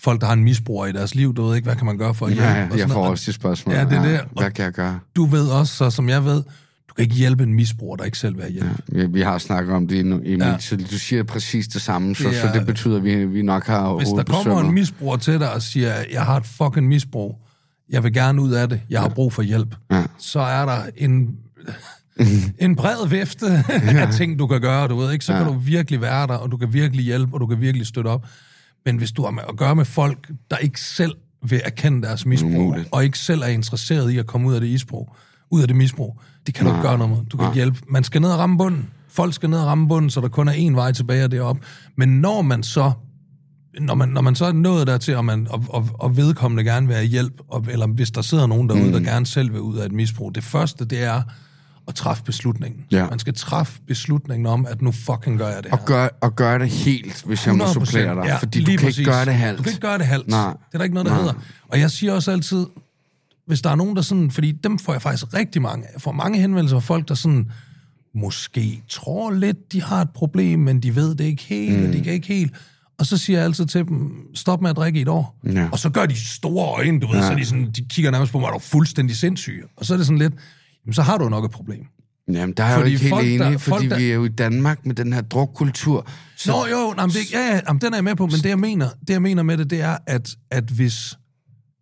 folk, 0.00 0.20
der 0.20 0.26
har 0.26 0.32
en 0.34 0.44
misbruger 0.44 0.86
i 0.86 0.92
deres 0.92 1.14
liv, 1.14 1.34
du 1.34 1.42
ved 1.44 1.56
ikke, 1.56 1.66
hvad 1.66 1.76
kan 1.76 1.86
man 1.86 1.98
gøre 1.98 2.14
for 2.14 2.26
at 2.26 2.32
hjælpe? 2.32 2.48
Ja, 2.48 2.68
og 2.70 2.78
jeg 2.78 2.88
får 2.88 2.94
noget. 2.94 3.10
også 3.10 3.24
de 3.30 3.32
spørgsmål. 3.32 3.74
Ja, 3.74 3.84
det 3.84 3.92
er 3.92 4.02
det. 4.02 4.20
Hvad 4.40 4.50
kan 4.50 4.64
jeg 4.64 4.72
gøre? 4.72 4.98
Du 5.16 5.24
ved 5.24 5.46
også, 5.48 5.74
så 5.76 5.90
som 5.90 6.08
jeg 6.08 6.24
ved, 6.24 6.42
du 6.88 6.94
kan 6.96 7.02
ikke 7.02 7.14
hjælpe 7.14 7.42
en 7.42 7.54
misbruger, 7.54 7.96
der 7.96 8.04
ikke 8.04 8.18
selv 8.18 8.34
vil 8.34 8.42
have 8.42 8.52
hjælp. 8.52 8.68
Vi, 8.88 9.06
vi 9.06 9.20
har 9.20 9.38
snakket 9.38 9.74
om 9.74 9.88
det 9.88 10.00
endnu, 10.00 10.16
Emil, 10.16 10.38
Ja. 10.38 10.48
ja. 10.50 10.58
så 10.58 10.76
du 10.76 10.98
siger 10.98 11.22
præcis 11.22 11.68
det 11.68 11.82
samme, 11.82 12.14
så, 12.16 12.22
Det 12.24 12.32
det 12.32 12.42
er- 12.44 12.52
så 12.52 12.58
det 12.58 12.66
betyder, 12.66 12.96
at 12.96 13.04
vi, 13.04 13.24
vi 13.24 13.42
nok 13.42 13.66
har 13.66 13.94
Hvis 13.94 14.08
der 14.08 14.22
kommer 14.24 14.60
en 14.60 14.72
misbruger 14.74 15.16
til 15.16 15.38
dig 15.40 15.52
og 15.52 15.62
siger, 15.62 15.94
jeg 16.12 16.22
har 16.22 16.36
et 16.36 16.46
fucking 16.46 16.88
misbrug, 16.88 17.38
jeg 17.90 18.04
vil 18.04 18.12
gerne 18.12 18.42
ud 18.42 18.52
af 18.52 18.68
det, 18.68 18.80
jeg 18.90 19.00
har 19.00 19.08
brug 19.08 19.32
for 19.32 19.42
hjælp, 19.42 19.74
Ja. 19.90 20.02
så 20.18 20.40
er 20.40 20.64
der 20.66 20.78
en, 20.96 21.36
en 22.58 22.76
bred 22.76 23.08
vifte 23.08 23.46
af 23.68 24.12
ting, 24.12 24.38
du 24.38 24.46
kan 24.46 24.60
gøre, 24.60 24.88
du 24.88 24.96
ved 24.96 25.12
ikke? 25.12 25.24
Så 25.24 25.32
kan 25.32 25.46
du 25.46 25.52
virkelig 25.52 26.00
være 26.00 26.26
der, 26.26 26.34
og 26.34 26.50
du 26.50 26.56
kan 26.56 26.72
virkelig 26.72 27.04
hjælpe, 27.04 27.34
og 27.34 27.40
du 27.40 27.46
kan 27.46 27.60
virkelig 27.60 27.86
støtte 27.86 28.08
op. 28.08 28.26
Men 28.86 28.96
hvis 28.96 29.12
du 29.12 29.22
har 29.22 29.30
med 29.30 29.42
at 29.48 29.56
gøre 29.56 29.76
med 29.76 29.84
folk, 29.84 30.30
der 30.50 30.56
ikke 30.56 30.80
selv 30.80 31.14
vil 31.42 31.60
erkende 31.64 32.02
deres 32.02 32.26
misbrug, 32.26 32.50
Umuligt. 32.50 32.88
og 32.92 33.04
ikke 33.04 33.18
selv 33.18 33.42
er 33.42 33.46
interesseret 33.46 34.10
i 34.10 34.18
at 34.18 34.26
komme 34.26 34.48
ud 34.48 34.54
af 34.54 34.60
det 34.60 34.70
misbrug, 34.70 35.16
ud 35.50 35.62
af 35.62 35.68
det 35.68 35.76
misbrug, 35.76 36.20
det 36.46 36.54
kan 36.54 36.66
du 36.66 36.72
ikke 36.72 36.82
gøre 36.82 36.98
noget 36.98 37.16
med. 37.16 37.24
Du 37.24 37.36
kan 37.36 37.46
ikke 37.46 37.54
hjælpe. 37.54 37.78
Man 37.88 38.04
skal 38.04 38.20
ned 38.20 38.30
og 38.30 38.38
ramme 38.38 38.58
bunden. 38.58 38.90
Folk 39.08 39.34
skal 39.34 39.50
ned 39.50 39.58
og 39.58 39.66
ramme 39.66 39.88
bunden, 39.88 40.10
så 40.10 40.20
der 40.20 40.28
kun 40.28 40.48
er 40.48 40.52
én 40.52 40.74
vej 40.74 40.92
tilbage, 40.92 41.24
og 41.24 41.30
det 41.30 41.38
er 41.38 41.42
op. 41.42 41.58
Men 41.96 42.08
når 42.20 42.42
man 42.42 42.62
så 42.62 42.92
når 43.80 43.94
man, 43.94 44.08
når 44.08 44.20
man 44.20 44.34
så 44.34 44.44
er 44.44 44.52
nået 44.52 44.86
dertil, 44.86 45.16
og, 45.16 45.24
man, 45.24 45.46
og, 45.50 45.64
og, 45.68 45.88
og 45.94 46.16
vedkommende 46.16 46.64
gerne 46.64 46.86
vil 46.86 46.96
have 46.96 47.08
hjælp, 47.08 47.40
og, 47.48 47.64
eller 47.70 47.86
hvis 47.86 48.10
der 48.10 48.22
sidder 48.22 48.46
nogen 48.46 48.68
derude, 48.68 48.86
mm. 48.86 48.92
der 48.92 49.00
gerne 49.00 49.26
selv 49.26 49.52
vil 49.52 49.60
ud 49.60 49.76
af 49.76 49.86
et 49.86 49.92
misbrug, 49.92 50.34
det 50.34 50.44
første, 50.44 50.84
det 50.84 51.02
er 51.02 51.22
at 51.88 51.94
træffe 51.94 52.24
beslutningen. 52.24 52.84
Ja. 52.90 53.08
Man 53.08 53.18
skal 53.18 53.34
træffe 53.34 53.80
beslutningen 53.86 54.46
om, 54.46 54.66
at 54.66 54.82
nu 54.82 54.92
fucking 54.92 55.38
gør 55.38 55.48
jeg 55.48 55.62
det 55.62 55.70
her. 55.70 55.78
Og 55.78 55.84
gør, 55.84 56.08
og 56.20 56.36
gør 56.36 56.58
det 56.58 56.68
helt, 56.68 57.22
hvis 57.22 57.46
jeg 57.46 57.54
må 57.54 57.64
100%. 57.64 57.72
supplere 57.72 58.14
dig. 58.14 58.24
Ja, 58.24 58.36
fordi 58.36 58.60
du 58.60 58.70
kan 58.70 58.78
præcis. 58.78 58.98
ikke 58.98 59.10
gøre 59.10 59.24
det 59.24 59.34
halvt. 59.34 59.58
Du 59.58 59.62
kan 59.62 59.72
ikke 59.72 59.80
gøre 59.80 59.98
det 59.98 60.06
halvt. 60.06 60.28
Nej. 60.28 60.46
Det 60.46 60.74
er 60.74 60.78
der 60.78 60.84
ikke 60.84 60.94
noget, 60.94 61.06
der 61.06 61.12
Nej. 61.12 61.20
hedder. 61.20 61.34
Og 61.68 61.80
jeg 61.80 61.90
siger 61.90 62.12
også 62.12 62.30
altid, 62.30 62.66
hvis 63.46 63.60
der 63.60 63.70
er 63.70 63.74
nogen, 63.74 63.96
der 63.96 64.02
sådan... 64.02 64.30
Fordi 64.30 64.52
dem 64.52 64.78
får 64.78 64.92
jeg 64.92 65.02
faktisk 65.02 65.34
rigtig 65.34 65.62
mange 65.62 65.86
af. 65.86 65.92
Jeg 65.92 66.00
får 66.00 66.12
mange 66.12 66.38
henvendelser 66.38 66.80
fra 66.80 66.94
folk, 66.94 67.08
der 67.08 67.14
sådan 67.14 67.50
måske 68.14 68.82
tror 68.88 69.30
lidt, 69.30 69.72
de 69.72 69.82
har 69.82 70.00
et 70.00 70.10
problem, 70.10 70.58
men 70.58 70.80
de 70.80 70.96
ved 70.96 71.14
det 71.14 71.24
ikke 71.24 71.42
helt, 71.42 71.78
mm. 71.78 71.86
og 71.86 71.92
de 71.92 72.00
kan 72.00 72.12
ikke 72.12 72.26
helt. 72.26 72.52
Og 72.98 73.06
så 73.06 73.16
siger 73.16 73.38
jeg 73.38 73.46
altid 73.46 73.66
til 73.66 73.84
dem, 73.84 74.10
stop 74.34 74.62
med 74.62 74.70
at 74.70 74.76
drikke 74.76 74.98
i 74.98 75.02
et 75.02 75.08
år. 75.08 75.38
Ja. 75.52 75.68
Og 75.72 75.78
så 75.78 75.90
gør 75.90 76.06
de 76.06 76.16
store 76.16 76.66
øjne, 76.66 77.00
du 77.00 77.06
ved, 77.06 77.16
ja. 77.16 77.26
så 77.26 77.32
er 77.32 77.36
de, 77.36 77.44
sådan, 77.44 77.70
de 77.70 77.84
kigger 77.84 78.10
nærmest 78.10 78.32
på 78.32 78.38
mig, 78.38 78.46
er 78.46 78.52
du 78.52 78.58
fuldstændig 78.58 79.16
sindssyg? 79.16 79.64
Og 79.76 79.86
så 79.86 79.92
er 79.92 79.96
det 79.96 80.06
sådan 80.06 80.18
lidt, 80.18 80.34
så 80.92 81.02
har 81.02 81.18
du 81.18 81.28
nok 81.28 81.44
et 81.44 81.50
problem. 81.50 81.84
Jamen, 82.32 82.54
der 82.56 82.64
er 82.64 82.68
jeg 82.68 82.76
jo 82.76 82.80
Fordi 82.80 82.90
ikke 82.92 83.02
helt 83.02 83.14
folk, 83.14 83.26
enig, 83.26 83.38
der- 83.40 83.58
fordi 83.58 83.88
der- 83.88 83.96
vi 83.98 84.10
er 84.10 84.14
jo 84.14 84.24
i 84.24 84.28
Danmark 84.28 84.86
med 84.86 84.94
den 84.94 85.12
her 85.12 85.20
drukkultur. 85.20 86.06
Så... 86.36 86.52
Nå 86.52 86.66
jo, 86.70 86.92
nej, 86.96 87.06
men 87.06 87.12
det, 87.14 87.32
ja, 87.32 87.38
ja, 87.54 87.60
jamen, 87.68 87.80
den 87.80 87.92
er 87.92 87.96
jeg 87.96 88.04
med 88.04 88.16
på, 88.16 88.26
men 88.26 88.34
det 88.34 88.48
jeg 88.48 88.58
mener, 88.58 88.88
det 89.00 89.10
jeg 89.10 89.22
mener 89.22 89.42
med 89.42 89.56
det, 89.56 89.70
det 89.70 89.80
er, 89.80 89.96
at, 90.06 90.36
at 90.50 90.64
hvis, 90.64 91.18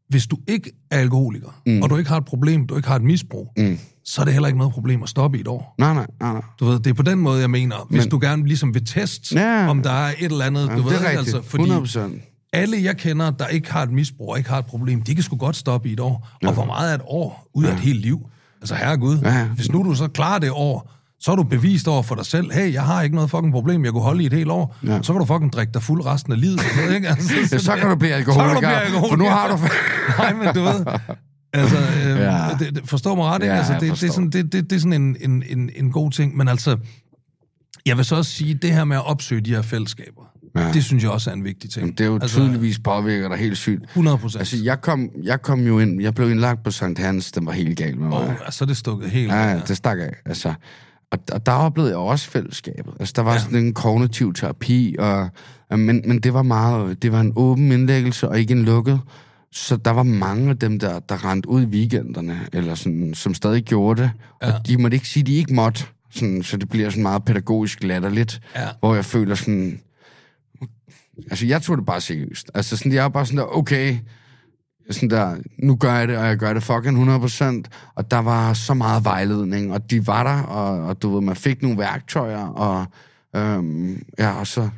hvis 0.09 0.27
du 0.27 0.37
ikke 0.49 0.71
er 0.91 0.99
alkoholiker, 0.99 1.61
mm. 1.67 1.83
og 1.83 1.91
du 1.91 1.97
ikke 1.97 2.11
har 2.11 2.17
et 2.17 2.25
problem, 2.25 2.67
du 2.67 2.77
ikke 2.77 2.89
har 2.89 2.97
et 2.97 3.03
misbrug, 3.03 3.49
mm. 3.57 3.79
så 4.05 4.21
er 4.21 4.25
det 4.25 4.33
heller 4.35 4.47
ikke 4.49 4.59
noget 4.59 4.73
problem 4.75 5.03
at 5.03 5.09
stoppe 5.09 5.39
i 5.39 5.41
et 5.41 5.49
år. 5.49 5.75
Nej, 5.79 5.95
nej, 5.95 6.07
nej, 6.21 6.33
nej. 6.33 6.43
Du 6.61 6.65
ved, 6.65 6.79
det 6.81 6.91
er 6.91 6.95
på 6.95 7.03
den 7.03 7.19
måde, 7.19 7.41
jeg 7.41 7.51
mener, 7.51 7.77
hvis 7.91 8.03
Men- 8.05 8.11
du 8.11 8.19
gerne 8.23 8.47
ligesom 8.47 8.75
vil 8.75 8.87
teste, 8.87 9.35
Ja. 9.41 9.69
om 9.69 9.83
der 9.83 9.91
er 9.91 10.09
et 10.19 10.25
eller 10.25 10.45
andet, 10.45 10.67
du 10.67 10.71
Jamen, 10.71 10.85
ved 10.85 10.93
det 10.93 11.01
er 11.07 11.11
rigtigt. 11.11 11.35
altså, 11.37 11.51
fordi 11.51 11.65
100%. 11.71 12.49
alle 12.53 12.83
jeg 12.83 12.97
kender, 12.97 13.31
der 13.31 13.47
ikke 13.47 13.73
har 13.73 13.83
et 13.83 13.91
misbrug 13.93 14.31
og 14.31 14.39
ikke 14.39 14.51
har 14.51 14.59
et 14.59 14.67
problem, 14.67 15.03
de 15.03 15.15
kan 15.15 15.25
sgu 15.25 15.37
godt 15.37 15.57
stoppe 15.57 15.89
i 15.89 15.93
et 15.93 16.01
år. 16.01 16.29
Og 16.47 16.53
hvor 16.53 16.65
meget 16.65 16.91
er 16.91 16.95
et 16.95 17.03
år 17.05 17.49
ud 17.55 17.65
af 17.65 17.73
et 17.73 17.81
helt 17.81 18.01
liv? 18.01 18.21
Altså, 18.61 18.75
herregud, 18.75 19.19
Ja. 19.19 19.45
hvis 19.45 19.71
nu 19.73 19.83
du 19.83 19.95
så 19.95 20.09
klarer 20.09 20.39
det 20.39 20.51
år, 20.53 20.93
så 21.21 21.33
er 21.33 21.37
du 21.37 21.43
bevist 21.43 21.89
over 21.89 22.03
for 22.03 22.15
dig 22.15 22.27
selv, 22.27 22.53
hey, 22.53 22.73
jeg 22.73 22.83
har 22.83 23.03
ikke 23.03 23.15
noget 23.15 23.31
fucking 23.31 23.53
problem, 23.53 23.85
jeg 23.85 23.93
kunne 23.93 24.03
holde 24.03 24.23
i 24.23 24.27
et 24.27 24.33
helt 24.33 24.51
år. 24.51 24.77
Ja. 24.87 25.03
Så 25.03 25.13
kan 25.13 25.21
du 25.21 25.27
fucking 25.27 25.53
drikke 25.53 25.73
dig 25.73 25.83
fuld 25.83 26.07
resten 26.07 26.33
af 26.33 26.41
livet. 26.41 26.61
ikke? 26.95 27.09
Altså, 27.09 27.35
Ja, 27.53 27.59
så 27.59 27.77
kan 27.77 27.89
du 27.91 27.97
blive 27.97 28.13
alkoholiker, 28.13 28.71
for 29.09 29.17
nu 29.17 29.25
har 29.25 29.49
du... 29.49 29.59
Nej, 30.23 30.33
men 30.35 30.55
du 30.55 30.61
ved... 30.63 30.85
Altså, 31.53 31.77
øh, 31.79 32.19
Ja. 32.19 32.49
det, 32.59 32.75
det, 32.75 32.89
forstår 32.89 33.15
mig 33.15 33.25
ret, 33.25 33.43
ikke? 33.43 33.53
Ja, 33.55 33.59
altså, 33.59 33.73
det, 33.73 33.81
det, 33.81 34.03
er 34.09 34.13
sådan, 34.13 34.31
det, 34.31 34.53
det, 34.53 34.71
det 34.71 34.77
er 34.77 34.81
sådan 34.81 34.93
en, 35.03 35.17
en, 35.21 35.43
en, 35.49 35.71
en 35.77 35.93
god 35.93 36.11
ting, 36.11 36.37
men 36.37 36.49
altså, 36.49 36.77
jeg 37.87 37.97
vil 37.97 38.05
så 38.05 38.17
også 38.17 38.31
sige, 38.31 38.55
det 38.55 38.73
her 38.73 38.85
med 38.85 38.97
at 38.97 39.07
opsøge 39.07 39.41
de 39.41 39.51
her 39.51 39.63
fællesskaber, 39.63 40.23
Ja. 40.57 40.73
det 40.73 40.85
synes 40.85 41.03
jeg 41.03 41.11
også 41.11 41.31
er 41.31 41.35
en 41.35 41.45
vigtig 41.45 41.71
ting. 41.71 41.99
Det 41.99 42.05
er 42.05 42.09
jo 42.09 42.15
altså, 42.23 42.37
tydeligvis 42.37 42.79
påvirker 42.79 43.29
dig 43.29 43.39
helt 43.39 43.57
sygt. 43.57 43.83
100 43.85 44.19
procent. 44.19 44.41
Altså, 44.41 44.57
jeg 44.65 44.81
kom, 44.81 45.11
jeg 45.23 45.43
kom 45.43 45.67
jo 45.67 45.79
ind, 45.79 46.03
jeg 46.03 46.15
blev 46.15 46.31
indlagt 46.31 46.63
på 46.65 46.71
Sankt 46.71 46.99
Hans, 46.99 47.33
den 47.33 47.47
var 47.47 47.53
helt 47.53 47.79
gal 47.79 47.99
med 47.99 48.09
mig. 48.09 48.19
oh, 48.29 48.35
så 48.51 48.65
er 48.65 48.67
det 48.67 48.77
stukket 48.77 49.11
helt. 49.11 49.33
Ja, 49.33 49.51
ja, 49.51 49.61
det 49.69 49.77
stak 49.77 49.99
af. 49.99 50.13
Altså, 50.27 50.55
og, 51.13 51.19
og 51.33 51.47
der 51.47 51.53
oplevede 51.53 51.91
jeg 51.91 51.99
også 51.99 52.31
fællesskabet. 52.31 52.93
Altså, 53.01 53.13
der 53.17 53.23
var 53.23 53.33
ja. 53.33 53.39
sådan 53.39 53.59
en 53.59 53.75
kognitiv 53.75 54.35
terapi, 54.35 54.97
og, 54.99 55.29
og, 55.71 55.79
men, 55.79 56.03
men 56.07 56.19
det 56.21 56.35
var 56.35 56.43
meget, 56.43 57.03
det 57.03 57.13
var 57.13 57.21
en 57.21 57.33
åben 57.37 57.73
indlæggelse, 57.73 58.29
og 58.29 58.41
ikke 58.41 58.53
en 58.53 58.63
lukket. 58.63 59.01
Så 59.53 59.77
der 59.77 59.91
var 59.91 60.03
mange 60.03 60.51
af 60.51 60.59
dem, 60.59 60.79
der, 60.79 60.99
der 60.99 61.31
rendte 61.31 61.49
ud 61.49 61.63
i 61.63 61.67
weekenderne, 61.67 62.41
eller 62.53 62.75
sådan, 62.75 63.15
som 63.15 63.35
stadig 63.35 63.63
gjorde 63.63 64.03
det. 64.03 64.11
Ja. 64.43 64.53
Og 64.53 64.67
de 64.67 64.77
måtte 64.77 64.95
ikke 64.95 65.09
sige, 65.09 65.21
at 65.23 65.27
de 65.27 65.35
ikke 65.35 65.55
måtte. 65.55 65.85
Sådan, 66.11 66.43
så 66.43 66.57
det 66.57 66.69
bliver 66.69 66.91
sådan 66.91 67.03
meget 67.03 67.25
pædagogisk 67.25 67.83
latterligt, 67.83 68.41
Ja. 68.57 68.69
hvor 68.81 68.95
jeg 68.95 69.05
føler 69.05 69.35
sådan... 69.35 69.81
Altså, 71.31 71.47
jeg 71.47 71.63
tog 71.63 71.77
det 71.77 71.87
bare 71.87 72.01
seriøst. 72.01 72.51
Altså, 72.55 72.77
sådan, 72.77 72.93
jeg 72.93 73.03
var 73.03 73.09
bare 73.09 73.27
sådan 73.27 73.39
der, 73.39 73.57
okay, 73.57 73.99
sådan 74.91 75.11
der, 75.11 75.37
nu 75.59 75.77
gør 75.77 75.95
jeg 75.95 76.09
det, 76.09 76.17
og 76.17 76.27
jeg 76.27 76.37
gør 76.37 76.53
det 76.53 76.63
fucking 76.63 77.11
100%, 77.11 77.63
og 77.95 78.11
der 78.11 78.19
var 78.19 78.53
så 78.53 78.75
meget 78.75 79.05
vejledning, 79.05 79.73
og 79.73 79.91
de 79.91 80.07
var 80.07 80.23
der, 80.23 80.43
og, 80.43 80.87
og 80.87 81.03
du 81.03 81.15
ved, 81.15 81.21
man 81.21 81.37
fik 81.37 81.63
nogle 81.63 81.79
værktøjer, 81.79 82.47
og 82.47 82.87
øhm, 83.37 84.03
ja, 84.19 84.33
og 84.33 84.47
så, 84.47 84.69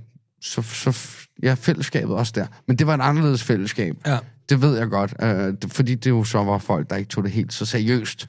så, 0.40 0.62
så, 0.62 0.98
ja, 1.42 1.54
fællesskabet 1.54 2.16
også 2.16 2.32
der. 2.34 2.46
Men 2.66 2.78
det 2.78 2.86
var 2.86 2.94
et 2.94 3.00
anderledes 3.00 3.42
fællesskab. 3.42 3.96
Ja. 4.06 4.18
Det 4.48 4.62
ved 4.62 4.78
jeg 4.78 4.88
godt, 4.88 5.14
øh, 5.22 5.54
fordi 5.68 5.94
det 5.94 6.10
jo 6.10 6.24
så 6.24 6.44
var 6.44 6.58
folk, 6.58 6.90
der 6.90 6.96
ikke 6.96 7.08
tog 7.08 7.24
det 7.24 7.32
helt 7.32 7.52
så 7.52 7.66
seriøst. 7.66 8.28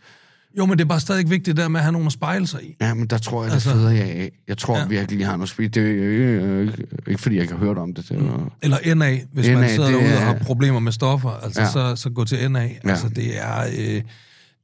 Jo, 0.57 0.65
men 0.65 0.77
det 0.77 0.83
er 0.83 0.87
bare 0.87 0.99
stadig 0.99 1.29
vigtigt 1.29 1.57
der 1.57 1.67
med 1.67 1.79
at 1.79 1.83
have 1.83 1.91
nogen 1.91 2.05
at 2.07 2.13
spejle 2.13 2.47
sig 2.47 2.63
i. 2.63 2.75
Ja, 2.81 2.93
men 2.93 3.07
der 3.07 3.17
tror 3.17 3.43
jeg, 3.43 3.49
det 3.49 3.53
Altså- 3.53 3.69
altså, 3.69 3.81
federe 3.87 3.95
jeg 3.97 4.09
af. 4.15 4.31
Jeg 4.47 4.57
tror 4.57 4.77
Ja. 4.77 4.87
virkelig, 4.87 5.19
jeg 5.19 5.27
har 5.27 5.37
noget 5.37 5.49
spil. 5.49 5.73
Det 5.73 5.83
er 5.83 5.87
jo 5.87 6.11
ikke, 6.11 6.23
øh, 6.23 6.73
ikke, 7.07 7.21
fordi 7.21 7.35
jeg 7.35 7.41
ikke 7.41 7.53
har 7.53 7.59
hørt 7.65 7.77
om 7.77 7.93
det. 7.93 8.09
det 8.09 8.19
mm. 8.19 8.27
Eller 8.61 8.95
NA, 8.95 9.19
hvis 9.33 9.47
NA, 9.47 9.55
man 9.59 9.69
sidder 9.69 9.85
det 9.85 9.93
derude 9.93 10.07
og 10.07 10.21
er- 10.21 10.25
har 10.25 10.33
problemer 10.43 10.79
med 10.79 10.91
stoffer, 10.91 11.29
altså 11.29 11.61
Ja. 11.61 11.71
så, 11.71 11.95
så 11.95 12.09
gå 12.09 12.25
til 12.25 12.51
NA. 12.51 12.59
Ja. 12.63 12.89
Altså 12.89 13.09
det 13.09 13.39
er, 13.41 13.59
øh, 13.79 14.01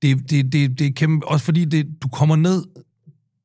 det, 0.02 0.30
det, 0.30 0.54
det, 0.54 0.80
det 0.80 0.88
er 0.88 0.92
kæmpe, 0.96 1.28
også 1.28 1.46
fordi 1.46 1.66
det, 1.66 1.88
du 2.04 2.08
kommer 2.08 2.36
ned 2.36 2.64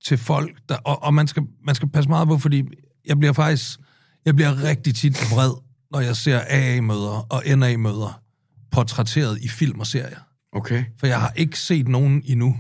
til 0.07 0.19
folk, 0.19 0.51
der, 0.69 0.75
og, 0.77 1.03
og 1.03 1.15
man, 1.15 1.27
skal, 1.29 1.43
man 1.67 1.75
skal 1.75 1.89
passe 1.89 2.11
meget 2.11 2.29
på, 2.29 2.39
fordi 2.39 2.63
jeg 3.07 3.19
bliver 3.19 3.33
faktisk, 3.33 3.79
jeg 4.27 4.37
bliver 4.37 4.63
rigtig 4.65 4.95
tit 4.95 5.31
vred, 5.31 5.53
når 5.93 6.01
jeg 6.01 6.17
ser 6.17 6.41
AA-møder 6.49 7.27
og 7.31 7.43
NA-møder 7.59 8.21
portrætteret 8.73 9.39
i 9.43 9.49
film 9.49 9.81
og 9.81 9.87
serier. 9.87 10.19
Okay. 10.55 10.85
For 11.01 11.07
jeg 11.07 11.21
har 11.21 11.33
ikke 11.37 11.59
set 11.59 11.89
nogen 11.89 12.23
endnu, 12.25 12.57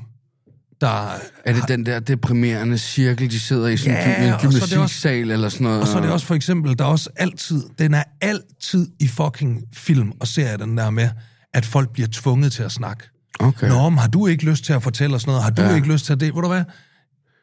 der... 0.80 1.08
Er 1.44 1.52
det 1.52 1.68
den 1.68 1.86
der 1.86 2.00
deprimerende 2.00 2.78
cirkel, 2.78 3.30
de 3.30 3.40
sidder 3.40 3.68
i 3.68 3.76
sådan 3.76 3.92
Ja, 3.96 4.26
en 4.26 4.32
og 4.32 4.40
så 4.40 4.46
er 4.46 4.50
gymnastiksal 4.50 5.30
eller 5.30 5.48
sådan 5.48 5.64
noget? 5.64 5.80
Og 5.80 5.86
så 5.86 5.96
er 5.96 6.02
det 6.02 6.10
også 6.10 6.26
for 6.26 6.34
eksempel, 6.34 6.78
der 6.78 6.84
er 6.84 6.88
også 6.88 7.10
altid, 7.16 7.62
den 7.78 7.94
er 7.94 8.02
altid 8.20 8.88
i 9.00 9.08
fucking 9.08 9.60
film 9.72 10.12
og 10.20 10.26
serier, 10.28 10.56
den 10.56 10.78
der 10.78 10.90
med, 10.90 11.08
at 11.54 11.64
folk 11.66 11.92
bliver 11.92 12.08
tvunget 12.12 12.52
til 12.52 12.62
at 12.62 12.72
snakke. 12.72 13.04
Okay. 13.40 13.68
Nå, 13.68 13.88
men 13.88 13.98
har 13.98 14.08
du 14.08 14.26
ikke 14.26 14.44
lyst 14.44 14.64
til 14.64 14.72
at 14.72 14.82
fortælle 14.82 15.16
os 15.16 15.26
noget? 15.26 15.42
Har 15.42 15.50
du 15.50 15.62
ja. 15.62 15.74
ikke 15.74 15.92
lyst 15.92 16.06
til 16.06 16.20
det? 16.20 16.34
Ved 16.34 16.42
du 16.42 16.48
hvad? 16.48 16.64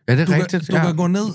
Ja, 0.07 0.13
det 0.15 0.21
er 0.21 0.25
Du, 0.25 0.31
rigtigt. 0.31 0.49
kan, 0.65 0.75
du 0.75 0.77
ja. 0.77 0.85
kan 0.85 0.95
gå 0.95 1.07
ned 1.07 1.25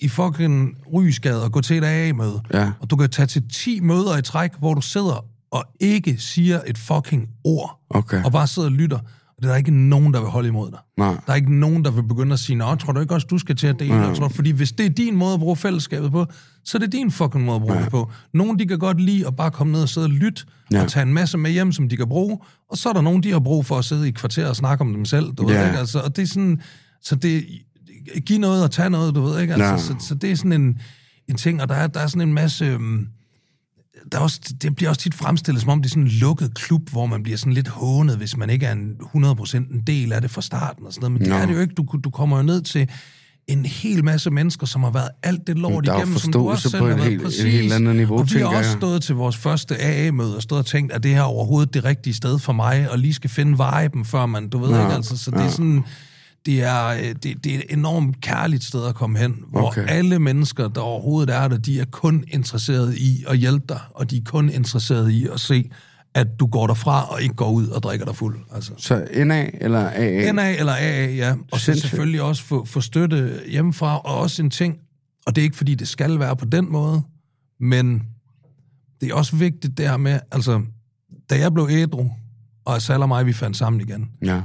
i 0.00 0.08
fucking 0.08 0.74
Rysgade 0.94 1.44
og 1.44 1.52
gå 1.52 1.60
til 1.60 1.78
et 1.78 1.84
AA-møde. 1.84 2.40
Ja. 2.54 2.70
Og 2.80 2.90
du 2.90 2.96
kan 2.96 3.10
tage 3.10 3.26
til 3.26 3.42
10 3.52 3.80
møder 3.80 4.16
i 4.18 4.22
træk, 4.22 4.50
hvor 4.58 4.74
du 4.74 4.80
sidder 4.80 5.24
og 5.50 5.64
ikke 5.80 6.16
siger 6.18 6.60
et 6.66 6.78
fucking 6.78 7.28
ord. 7.44 7.80
Okay. 7.90 8.24
Og 8.24 8.32
bare 8.32 8.46
sidder 8.46 8.68
og 8.68 8.72
lytter. 8.72 8.98
Og 8.98 9.42
det 9.42 9.44
er 9.44 9.48
der 9.52 9.56
ikke 9.56 9.70
nogen, 9.88 10.14
der 10.14 10.20
vil 10.20 10.28
holde 10.28 10.48
imod 10.48 10.70
dig. 10.70 10.78
Nej. 10.98 11.08
Der 11.26 11.32
er 11.32 11.34
ikke 11.34 11.54
nogen, 11.54 11.84
der 11.84 11.90
vil 11.90 12.02
begynde 12.02 12.32
at 12.32 12.38
sige, 12.38 12.56
Nå, 12.56 12.74
tror 12.74 12.92
du 12.92 13.00
ikke 13.00 13.14
også, 13.14 13.26
du 13.30 13.38
skal 13.38 13.56
til 13.56 13.66
at 13.66 13.78
dele? 13.78 13.94
Ja. 13.94 14.14
Tror, 14.14 14.28
du-" 14.28 14.34
fordi 14.34 14.50
hvis 14.50 14.72
det 14.72 14.86
er 14.86 14.90
din 14.90 15.16
måde 15.16 15.34
at 15.34 15.40
bruge 15.40 15.56
fællesskabet 15.56 16.10
på, 16.12 16.26
så 16.64 16.78
er 16.78 16.80
det 16.80 16.92
din 16.92 17.10
fucking 17.10 17.44
måde 17.44 17.56
at 17.56 17.62
bruge 17.62 17.74
ja. 17.76 17.82
det 17.82 17.90
på. 17.90 18.10
Nogle, 18.34 18.58
de 18.58 18.66
kan 18.66 18.78
godt 18.78 19.00
lide 19.00 19.26
at 19.26 19.36
bare 19.36 19.50
komme 19.50 19.72
ned 19.72 19.82
og 19.82 19.88
sidde 19.88 20.04
og 20.04 20.10
lytte, 20.10 20.42
Ja. 20.72 20.82
og 20.82 20.88
tage 20.88 21.02
en 21.06 21.14
masse 21.14 21.38
med 21.38 21.50
hjem, 21.50 21.72
som 21.72 21.88
de 21.88 21.96
kan 21.96 22.08
bruge. 22.08 22.38
Og 22.70 22.76
så 22.78 22.88
er 22.88 22.92
der 22.92 23.00
nogen, 23.00 23.22
de 23.22 23.32
har 23.32 23.40
brug 23.40 23.66
for 23.66 23.78
at 23.78 23.84
sidde 23.84 24.08
i 24.08 24.10
kvarter 24.10 24.48
og 24.48 24.56
snakke 24.56 24.82
om 24.82 24.92
dem 24.94 25.04
selv. 25.04 25.32
Du 25.32 25.50
Ja. 25.50 25.58
ved 25.58 25.66
ikke? 25.66 25.78
Altså, 25.78 26.00
og 26.00 26.16
det 26.16 26.22
er 26.22 26.26
sådan, 26.26 26.60
så 27.02 27.14
det, 27.16 27.44
giv 28.26 28.38
noget 28.38 28.64
og 28.64 28.70
tage 28.70 28.90
noget, 28.90 29.14
du 29.14 29.20
ved 29.22 29.40
ikke? 29.40 29.52
Altså, 29.54 29.68
Ja. 29.68 29.78
så, 29.78 30.06
så, 30.08 30.14
det 30.14 30.30
er 30.30 30.36
sådan 30.36 30.52
en, 30.52 30.78
en 31.28 31.36
ting, 31.36 31.62
og 31.62 31.68
der 31.68 31.74
er, 31.74 31.86
der 31.86 32.00
er 32.00 32.06
sådan 32.06 32.28
en 32.28 32.34
masse... 32.34 32.64
øhm, 32.64 33.06
der 34.12 34.18
er 34.18 34.22
også, 34.22 34.40
det 34.62 34.76
bliver 34.76 34.88
også 34.88 35.00
tit 35.00 35.14
fremstillet, 35.14 35.60
som 35.62 35.70
om 35.70 35.82
det 35.82 35.86
er 35.88 35.90
sådan 35.90 36.02
en 36.02 36.08
lukket 36.08 36.54
klub, 36.54 36.90
hvor 36.90 37.06
man 37.06 37.22
bliver 37.22 37.38
sådan 37.38 37.52
lidt 37.52 37.68
hånet, 37.68 38.16
hvis 38.16 38.36
man 38.36 38.50
ikke 38.50 38.66
er 38.66 38.72
en 38.72 38.92
100% 39.16 39.56
en 39.56 39.82
del 39.86 40.12
af 40.12 40.20
det 40.20 40.30
fra 40.30 40.42
starten 40.42 40.86
og 40.86 40.92
sådan 40.92 41.00
noget. 41.00 41.12
Men 41.12 41.20
det 41.22 41.28
Nå. 41.28 41.34
er 41.36 41.46
det 41.46 41.54
jo 41.54 41.60
ikke. 41.60 41.74
Du, 41.74 41.86
du 42.04 42.10
kommer 42.10 42.36
jo 42.36 42.42
ned 42.42 42.62
til 42.62 42.88
en 43.46 43.66
hel 43.66 44.04
masse 44.04 44.30
mennesker, 44.30 44.66
som 44.66 44.82
har 44.82 44.90
været 44.90 45.08
alt 45.22 45.46
det 45.46 45.58
lort 45.58 45.86
Der 45.86 45.92
er 45.92 45.96
igennem, 45.96 46.18
som 46.18 46.32
du 46.32 46.50
også 46.50 46.70
selv 46.70 46.80
på 46.80 46.86
har 46.86 46.92
et 46.92 46.98
været 46.98 47.10
helt- 47.10 47.20
et 47.22 47.24
præcis. 47.26 47.42
helt 47.44 47.72
andet 47.72 47.96
niveau, 47.96 48.18
Og 48.18 48.28
vi 48.34 48.38
har 48.38 48.46
også 48.46 48.58
jeg. 48.70 48.78
stået 48.78 49.02
til 49.02 49.14
vores 49.14 49.36
første 49.36 49.76
AA-møde 49.82 50.36
og 50.36 50.42
stået 50.42 50.58
og 50.58 50.66
tænkt, 50.66 50.92
at 50.92 51.02
det 51.02 51.10
her 51.14 51.22
overhovedet 51.22 51.74
det 51.74 51.84
rigtige 51.84 52.14
sted 52.14 52.38
for 52.38 52.52
mig, 52.52 52.90
og 52.90 52.98
lige 52.98 53.14
skal 53.14 53.30
finde 53.30 53.50
viben, 53.82 54.04
før 54.04 54.26
man, 54.26 54.48
du 54.48 54.58
ved 54.58 54.70
Ja, 54.70 54.82
ikke, 54.82 54.94
altså, 54.94 55.16
så 55.16 55.30
det 55.30 55.38
er 55.38 55.42
ja. 55.44 55.50
sådan, 55.50 55.84
det 56.48 56.62
er, 56.62 56.86
øh, 56.86 57.02
det, 57.22 57.44
det 57.44 57.46
er 57.54 57.58
et 57.58 57.64
enormt 57.70 58.20
kærligt 58.20 58.64
sted 58.64 58.86
at 58.86 58.94
komme 58.94 59.18
hen, 59.18 59.36
hvor 59.48 59.68
Okay. 59.68 59.84
alle 59.88 60.18
mennesker, 60.18 60.68
der 60.68 60.80
overhovedet 60.80 61.34
er 61.34 61.48
der, 61.48 61.56
de 61.56 61.80
er 61.80 61.84
kun 61.84 62.24
interesseret 62.28 62.94
i 62.96 63.24
at 63.28 63.38
hjælpe 63.38 63.64
dig, 63.68 63.80
og 63.94 64.10
de 64.10 64.16
er 64.16 64.20
kun 64.24 64.50
interesseret 64.50 65.10
i 65.10 65.26
at 65.34 65.40
se, 65.40 65.70
at 66.14 66.26
du 66.40 66.46
går 66.46 66.66
derfra 66.66 67.12
og 67.12 67.22
ikke 67.22 67.34
går 67.34 67.50
ud 67.50 67.68
og 67.68 67.82
drikker 67.82 68.06
dig 68.06 68.16
fuld. 68.16 68.38
Altså. 68.54 68.72
Så 68.76 69.06
NA 69.24 69.46
eller 69.60 69.90
AA? 69.90 70.32
NA 70.32 70.56
eller 70.58 70.72
AA, 70.72 71.06
ja. 71.14 71.34
Og 71.52 71.60
så 71.60 71.74
selvfølgelig 71.74 72.22
også 72.22 72.42
få, 72.42 72.64
få 72.64 72.80
støtte 72.80 73.40
hjemmefra, 73.50 73.98
og 73.98 74.18
også 74.18 74.42
en 74.42 74.50
ting, 74.50 74.76
og 75.26 75.36
det 75.36 75.42
er 75.42 75.44
ikke 75.44 75.56
fordi, 75.56 75.74
det 75.74 75.88
skal 75.88 76.18
være 76.18 76.36
på 76.36 76.44
den 76.44 76.72
måde, 76.72 77.02
men 77.60 78.02
det 79.00 79.10
er 79.10 79.14
også 79.14 79.36
vigtigt 79.36 79.78
det 79.78 79.88
her 79.88 79.96
med, 79.96 80.20
altså, 80.32 80.62
da 81.30 81.38
jeg 81.38 81.54
blev 81.54 81.68
ædru, 81.70 82.10
og 82.64 82.76
Asal 82.76 83.02
og 83.02 83.08
mig, 83.08 83.26
vi 83.26 83.32
fandt 83.32 83.56
sammen 83.56 83.80
igen. 83.80 84.08
Ja. 84.24 84.40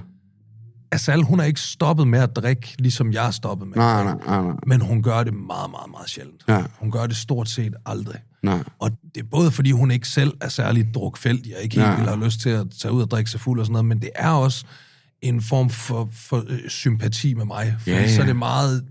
Asal, 0.94 1.22
hun 1.22 1.40
er 1.40 1.44
ikke 1.44 1.60
stoppet 1.60 2.08
med 2.08 2.20
at 2.20 2.36
drikke, 2.36 2.76
ligesom 2.80 3.14
jeg 3.14 3.28
er 3.28 3.32
stoppet 3.32 3.68
med. 3.68 3.76
Nej, 3.78 4.04
nej, 4.04 4.14
nej, 4.28 4.42
nej. 4.42 4.56
Men 4.68 4.82
hun 4.82 5.04
gør 5.04 5.24
det 5.24 5.34
meget, 5.34 5.72
meget, 5.72 5.92
meget 5.92 6.10
sjældent. 6.10 6.42
Ja. 6.48 6.64
Hun 6.80 6.92
gør 6.92 7.08
det 7.08 7.16
stort 7.18 7.50
set 7.50 7.74
aldrig. 7.86 8.16
nej. 8.44 8.64
Og 8.80 8.92
det 9.16 9.22
er 9.24 9.28
både 9.32 9.52
fordi, 9.52 9.72
hun 9.72 9.92
ikke 9.92 10.08
selv 10.08 10.34
er 10.42 10.50
særligt 10.50 10.96
drukfældig, 10.96 11.56
og 11.58 11.64
ikke 11.64 11.76
helt 11.76 11.88
Ja. 11.88 11.94
har 11.96 12.16
lyst 12.26 12.40
til 12.40 12.50
at 12.50 12.68
tage 12.82 12.92
ud 12.92 13.02
og 13.02 13.12
drikke 13.12 13.30
sig 13.32 13.40
fuld 13.40 13.60
og 13.60 13.66
sådan 13.66 13.72
noget, 13.74 13.86
men 13.86 14.02
det 14.02 14.10
er 14.16 14.30
også 14.30 14.66
en 15.22 15.42
form 15.42 15.70
for, 15.70 16.10
for 16.14 16.44
øh, 16.48 16.60
sympati 16.70 17.34
med 17.34 17.46
mig. 17.46 17.76
Fordi 17.80 17.92
ja. 17.92 18.02
ja. 18.02 18.16
så 18.16 18.22
er 18.22 18.26
det 18.26 18.36
meget... 18.36 18.84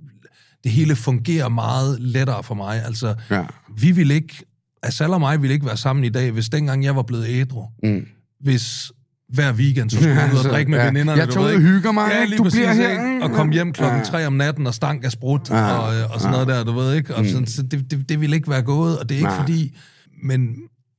Det 0.64 0.72
hele 0.72 0.96
fungerer 0.96 1.48
meget 1.48 2.00
lettere 2.00 2.42
for 2.42 2.54
mig. 2.54 2.84
Altså, 2.84 3.14
Ja. 3.30 3.44
vi 3.78 3.90
vil 3.90 4.10
ikke... 4.10 4.44
Asal 4.82 5.10
og 5.12 5.20
mig 5.20 5.42
ville 5.42 5.54
ikke 5.54 5.66
være 5.66 5.76
sammen 5.76 6.04
i 6.04 6.08
dag, 6.08 6.30
hvis 6.30 6.48
dengang 6.48 6.84
jeg 6.84 6.96
var 6.96 7.02
blevet 7.02 7.26
ædru. 7.28 7.66
Mm. 7.82 8.06
Hvis 8.40 8.92
hver 9.32 9.52
weekend, 9.52 9.90
så 9.90 9.96
skulle 9.96 10.14
jeg 10.20 10.30
ud 10.34 10.38
og 10.38 10.44
drikke 10.44 10.70
med 10.70 10.78
ja. 10.78 10.84
veninderne. 10.86 11.20
Jeg 11.20 11.28
ved 11.28 11.38
ud 11.38 11.44
og 11.54 11.60
hygger 11.60 11.92
mig, 11.92 12.10
Ja, 12.10 12.24
lige 12.24 12.38
Du 12.38 12.42
præcis, 12.42 12.58
bliver 12.58 12.72
her, 12.74 12.90
ikke? 12.90 13.24
Og 13.24 13.30
kom 13.30 13.50
hjem 13.50 13.72
klokken 13.72 13.98
Ja. 13.98 14.04
tre 14.04 14.26
om 14.26 14.32
natten 14.32 14.66
og 14.66 14.74
stank 14.74 15.04
af 15.04 15.12
sprut 15.12 15.50
Ja. 15.50 15.72
og, 15.78 15.94
øh, 15.96 16.10
og 16.14 16.20
sådan 16.20 16.32
noget 16.32 16.48
der, 16.48 16.64
du 16.64 16.72
ved 16.72 16.94
ikke? 16.94 17.14
Og 17.16 17.26
sådan, 17.26 17.46
så 17.46 17.62
det, 17.62 17.90
det, 17.90 18.08
det 18.08 18.20
ville 18.20 18.36
ikke 18.36 18.50
være 18.50 18.62
gået, 18.62 18.98
og 18.98 19.08
det 19.08 19.14
er 19.14 19.18
ikke 19.18 19.28
Nej. 19.28 19.40
fordi... 19.40 19.76
Men 20.24 20.48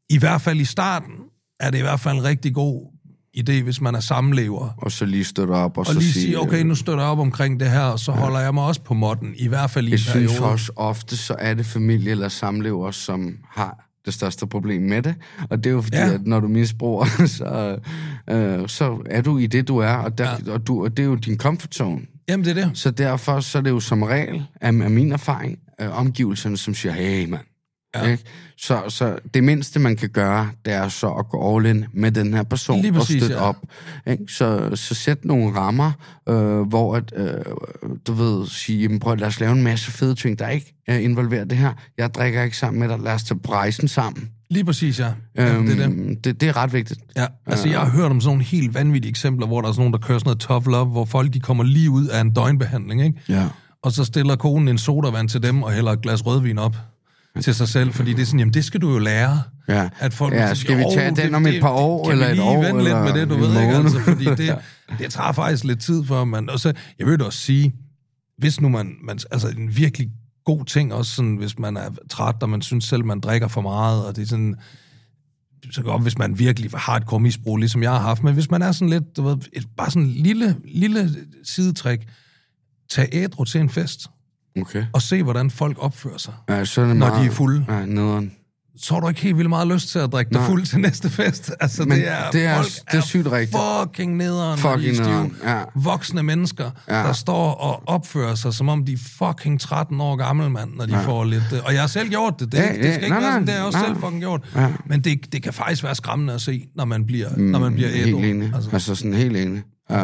i 0.09 0.17
hvert 0.17 0.41
fald 0.41 0.59
i 0.59 0.65
starten 0.65 1.11
er 1.59 1.69
det 1.71 1.77
i 1.77 1.81
hvert 1.81 1.99
fald 1.99 2.17
en 2.17 2.23
rigtig 2.23 2.53
god 2.53 2.81
idé, 3.37 3.63
hvis 3.63 3.81
man 3.81 3.95
er 3.95 3.99
samlever. 3.99 4.69
Og 4.77 4.91
så 4.91 5.05
lige 5.05 5.23
støtte 5.23 5.51
op, 5.51 5.71
og, 5.77 5.79
Og 5.79 5.85
så 5.85 5.99
lige 5.99 6.13
sige... 6.13 6.39
okay, 6.39 6.61
nu 6.63 6.75
støtter 6.75 7.03
jeg 7.03 7.11
op 7.11 7.19
omkring 7.19 7.59
det 7.59 7.69
her, 7.69 7.79
og 7.81 7.99
så 7.99 8.11
holder 8.11 8.39
jeg 8.39 8.53
mig 8.53 8.63
også 8.63 8.81
på 8.81 8.93
måtten, 8.93 9.33
i 9.37 9.47
hvert 9.47 9.69
fald 9.69 9.85
i 9.85 9.87
en 9.87 9.91
Jeg 9.91 9.99
synes 9.99 10.31
periode. 10.31 10.51
også 10.51 10.71
ofte, 10.75 11.17
så 11.17 11.35
er 11.39 11.53
det 11.53 11.65
familie 11.65 12.11
eller 12.11 12.29
samlever, 12.29 12.91
som 12.91 13.37
har 13.51 13.89
det 14.05 14.13
største 14.13 14.47
problem 14.47 14.81
med 14.81 15.01
det. 15.01 15.15
Og 15.49 15.63
det 15.63 15.69
er 15.69 15.73
jo 15.73 15.81
fordi, 15.81 15.97
ja. 15.97 16.13
At 16.13 16.27
når 16.27 16.39
du 16.39 16.47
misbruger, 16.47 17.05
så, 17.37 17.77
øh, 18.29 18.67
så 18.67 18.97
er 19.05 19.21
du 19.21 19.37
i 19.37 19.47
det, 19.47 19.67
du 19.67 19.77
er, 19.77 19.93
og, 19.93 20.17
der, 20.17 20.29
ja. 20.45 20.51
og, 20.51 20.67
du, 20.67 20.83
og 20.83 20.97
det 20.97 21.03
er 21.03 21.07
jo 21.07 21.15
din 21.15 21.37
comfort 21.37 21.75
zone. 21.75 22.01
Jamen, 22.29 22.45
det 22.45 22.57
er 22.57 22.65
det. 22.65 22.77
Så 22.77 22.91
derfor 22.91 23.39
så 23.39 23.57
er 23.57 23.61
det 23.61 23.69
jo 23.69 23.79
som 23.79 24.03
regel, 24.03 24.43
af, 24.61 24.67
af 24.67 24.91
min 24.91 25.11
erfaring, 25.11 25.59
øh, 25.81 25.99
omgivelserne, 25.99 26.57
som 26.57 26.73
siger, 26.73 26.93
hey 26.93 27.29
mand. 27.29 27.41
Ja. 27.95 28.07
Ikke? 28.07 28.23
Så, 28.57 28.83
så 28.89 29.15
det 29.33 29.43
mindste, 29.43 29.79
man 29.79 29.95
kan 29.95 30.09
gøre, 30.09 30.49
det 30.65 30.73
er 30.73 30.87
så 30.87 31.09
at 31.09 31.29
gå 31.29 31.57
all 31.57 31.65
in 31.65 31.85
med 31.93 32.11
den 32.11 32.33
her 32.33 32.43
person 32.43 32.81
Lige 32.81 32.93
præcis, 32.93 33.15
og 33.15 33.21
støtte 33.21 33.35
ja. 33.35 33.41
op. 33.41 33.55
Ikke? 34.07 34.23
Så, 34.29 34.75
så 34.75 34.95
sæt 34.95 35.25
nogle 35.25 35.55
rammer, 35.55 35.91
øh, 36.29 36.61
hvor 36.61 36.95
at, 36.95 37.13
øh, 37.15 37.27
du 38.07 38.13
ved, 38.13 38.47
sige, 38.47 38.81
jamen, 38.81 38.99
prøv, 38.99 39.15
lad 39.15 39.27
os 39.27 39.39
lave 39.39 39.51
en 39.51 39.63
masse 39.63 39.91
fede 39.91 40.15
ting, 40.15 40.39
der 40.39 40.49
ikke 40.49 40.75
øh, 40.89 41.03
involverer 41.03 41.43
det 41.43 41.57
her. 41.57 41.73
Jeg 41.97 42.13
drikker 42.13 42.43
ikke 42.43 42.57
sammen 42.57 42.79
med 42.79 42.89
dig, 42.89 42.99
lad 42.99 43.13
os 43.13 43.23
tage 43.23 43.39
rejsen 43.49 43.87
sammen. 43.87 44.29
Lige 44.49 44.65
præcis, 44.65 44.99
ja. 44.99 45.11
Jamen, 45.37 45.67
det 45.67 45.79
er 45.81 45.87
det. 45.87 45.93
Øhm, 45.93 46.15
det, 46.15 46.41
det 46.41 46.49
er 46.49 46.57
ret 46.57 46.73
vigtigt. 46.73 46.99
Ja, 47.15 47.25
altså 47.45 47.69
jeg 47.69 47.79
har 47.79 47.89
hørt 47.89 48.11
om 48.11 48.21
sådan 48.21 48.29
nogle 48.29 48.43
helt 48.43 48.73
vanvittige 48.73 49.09
eksempler, 49.09 49.47
hvor 49.47 49.61
der 49.61 49.67
er 49.67 49.71
sådan 49.71 49.81
nogen, 49.81 49.93
der 49.93 49.99
kører 49.99 50.19
sådan 50.19 50.27
noget 50.27 50.39
tough 50.39 50.67
love, 50.67 50.85
hvor 50.85 51.05
folk 51.05 51.33
de 51.33 51.39
kommer 51.39 51.63
lige 51.63 51.89
ud 51.89 52.07
af 52.07 52.21
en 52.21 52.31
døgnbehandling, 52.31 53.03
ikke? 53.03 53.19
Ja. 53.29 53.47
Og 53.83 53.91
så 53.91 54.03
stiller 54.03 54.35
konen 54.35 54.67
en 54.67 54.77
sodavand 54.77 55.29
til 55.29 55.43
dem 55.43 55.63
og 55.63 55.71
hælder 55.71 55.91
et 55.91 56.01
glas 56.01 56.25
rødvin 56.25 56.57
op 56.57 56.75
til 57.41 57.55
sig 57.55 57.67
selv, 57.67 57.93
fordi 57.93 58.13
det 58.13 58.21
er 58.21 58.25
sådan, 58.25 58.39
jamen 58.39 58.53
det 58.53 58.65
skal 58.65 58.81
du 58.81 58.91
jo 58.91 58.99
lære. 58.99 59.41
Ja. 59.67 59.89
At 59.99 60.13
folk 60.13 60.33
Ja, 60.33 60.53
skal 60.53 60.77
vi 60.77 60.81
"Jo, 60.81 60.89
tage 60.93 61.15
den 61.15 61.35
om 61.35 61.45
et 61.45 61.61
par 61.61 61.69
år, 61.71 62.03
kan 62.03 62.11
eller 62.11 62.27
et 62.27 62.39
år, 62.39 62.63
vente 62.63 62.77
lidt 62.83 62.87
eller 62.87 63.03
med 63.03 63.13
det, 63.13 63.29
du 63.29 63.35
ved 63.37 63.61
ikke, 63.61 63.73
måned?" 63.73 63.83
altså, 63.95 63.99
fordi 63.99 64.25
det, 64.25 64.57
det 64.99 65.11
tager 65.11 65.31
faktisk 65.31 65.63
lidt 65.63 65.79
tid 65.81 66.05
for, 66.05 66.25
man, 66.25 66.49
og 66.49 66.59
så, 66.59 66.73
jeg 66.99 67.07
vil 67.07 67.21
også 67.21 67.39
sige, 67.39 67.73
hvis 68.37 68.61
nu 68.61 68.69
man, 68.69 68.93
man, 69.03 69.19
altså 69.31 69.47
en 69.47 69.77
virkelig 69.77 70.09
god 70.45 70.65
ting 70.65 70.93
også, 70.93 71.15
sådan, 71.15 71.35
hvis 71.35 71.59
man 71.59 71.77
er 71.77 71.89
træt, 72.09 72.35
og 72.41 72.49
man 72.49 72.61
synes 72.61 72.85
selv, 72.85 73.05
man 73.05 73.19
drikker 73.19 73.47
for 73.47 73.61
meget, 73.61 74.05
og 74.05 74.15
det 74.15 74.21
er 74.21 74.27
sådan, 74.27 74.55
så 75.71 75.81
godt, 75.81 76.01
hvis 76.01 76.17
man 76.17 76.39
virkelig 76.39 76.71
har 76.73 76.95
et 76.95 77.21
misbrug, 77.21 77.57
ligesom 77.57 77.83
jeg 77.83 77.91
har 77.91 77.99
haft, 77.99 78.23
men 78.23 78.33
hvis 78.33 78.51
man 78.51 78.61
er 78.61 78.71
sådan 78.71 78.89
lidt, 78.89 79.17
du 79.17 79.23
ved, 79.23 79.37
et, 79.53 79.65
bare 79.77 79.91
sådan 79.91 80.03
en 80.07 80.09
lille, 80.13 80.55
lille 80.65 81.09
sidetræk, 81.43 82.07
tag 82.89 83.09
ædru 83.11 83.43
til 83.43 83.61
en 83.61 83.69
fest, 83.69 84.07
Okay. 84.61 84.85
og 84.93 85.01
se, 85.01 85.23
hvordan 85.23 85.51
folk 85.51 85.77
opfører 85.79 86.17
sig, 86.17 86.33
Ja, 86.49 86.65
så 86.65 86.81
er 86.81 86.85
det 86.85 86.95
når 86.95 87.07
meget, 87.07 87.21
de 87.21 87.27
er 87.27 87.31
fulde. 87.31 87.65
Ja, 87.69 87.85
nederen. 87.85 88.31
Så 88.77 88.93
har 88.93 89.01
du 89.01 89.07
ikke 89.07 89.21
helt 89.21 89.37
vildt 89.37 89.49
meget 89.49 89.67
lyst 89.67 89.89
til 89.89 89.99
at 89.99 90.11
drikke 90.11 90.29
dig 90.29 90.37
Nej. 90.39 90.49
fuld 90.49 90.65
til 90.65 90.79
næste 90.79 91.09
fest. 91.09 91.51
Altså, 91.61 91.83
Men 91.83 91.91
det 91.97 92.07
er, 92.07 92.31
det 92.31 92.45
er- 92.45 92.55
folk 92.55 92.67
det 92.91 92.97
er 92.97 93.01
sygt 93.01 93.31
rigtigt. 93.31 93.57
fucking 93.83 94.15
nederen, 94.17 94.59
når 94.63 94.69
de 94.71 94.75
Fucking 94.77 94.91
er 94.91 95.03
stive. 95.03 95.07
nederen, 95.09 95.35
ja. 95.43 95.61
Voksne 95.75 96.23
mennesker, 96.23 96.71
Ja. 96.89 96.95
der 96.95 97.13
står 97.13 97.51
og 97.51 97.83
opfører 97.85 98.35
sig, 98.35 98.53
som 98.53 98.69
om 98.69 98.85
de 98.85 98.93
er 98.93 98.97
fucking 98.97 99.59
13 99.59 100.01
år 100.01 100.15
gamle, 100.15 100.49
mand, 100.49 100.69
når 100.75 100.85
de 100.85 100.95
ja. 100.97 101.05
får 101.07 101.23
lidt... 101.23 101.43
øh, 101.53 101.59
Og 101.65 101.73
jeg 101.73 101.81
har 101.81 101.87
selv 101.87 102.09
gjort 102.09 102.39
det. 102.39 102.51
Det, 102.51 102.57
Ja, 102.57 102.63
ja, 102.63 102.73
det 102.73 102.77
ja, 102.85 102.93
skal 102.93 103.03
ikke 103.03 103.09
nej, 103.09 103.19
være 103.21 103.31
sådan, 103.31 103.41
det 103.41 103.49
har 103.49 103.57
jeg 103.59 103.65
også 103.65 103.79
nej. 103.79 103.87
selv 103.87 103.97
fucking 103.99 104.21
gjort. 104.21 104.41
Ja. 104.55 104.67
Men 104.85 105.01
det, 105.01 105.33
det 105.33 105.43
kan 105.43 105.53
faktisk 105.53 105.83
være 105.83 105.95
skræmmende 105.95 106.33
at 106.33 106.41
se, 106.41 106.65
når 106.75 106.85
man 106.85 107.05
bliver, 107.05 107.29
mm, 107.37 107.43
når 107.43 107.59
man 107.59 107.73
bliver 107.73 107.89
ædru. 107.93 108.19
Helt 108.19 108.35
enig. 108.35 108.51
Altså, 108.55 108.69
altså 108.73 108.95
sådan 108.95 109.13
helt 109.13 109.37
enig. 109.37 109.63
Uh, 109.89 109.97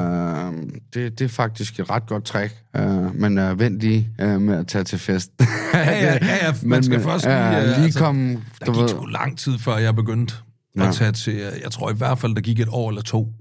det, 0.94 1.20
det 1.20 1.22
er 1.22 1.28
faktisk 1.28 1.80
et 1.80 1.90
ret 1.90 2.08
godt 2.08 2.24
trick, 2.26 2.64
uh, 2.80 3.16
men 3.16 3.38
uh, 3.38 3.60
vent 3.60 3.80
lige 3.80 4.10
uh, 4.24 4.42
med 4.42 4.58
at 4.58 4.68
tage 4.68 4.84
til 4.84 5.00
fest. 5.00 5.32
ja, 5.74 5.80
ja, 5.80 6.18
ja, 6.22 6.46
ja, 6.46 6.54
man 6.64 6.84
skal 6.84 7.02
først 7.02 7.26
lige... 7.26 7.58
Øh, 7.58 7.64
lige 7.64 7.76
altså, 7.76 8.00
komme... 8.00 8.34
Der 8.60 8.66
gik 8.66 8.82
ved, 8.82 8.88
sgu 8.90 9.06
lang 9.06 9.38
tid, 9.38 9.58
før 9.60 9.78
jeg 9.78 9.96
begyndte 9.96 10.34
Ja. 10.78 10.88
at 10.88 10.96
tage 10.96 11.12
til... 11.12 11.34
Jeg 11.36 11.72
tror 11.72 11.92
i 11.92 11.96
hvert 11.96 12.20
fald, 12.20 12.36
der 12.36 12.42
gik 12.42 12.60
et 12.60 12.68
år 12.72 12.90
eller 12.90 13.02
to, 13.02 13.34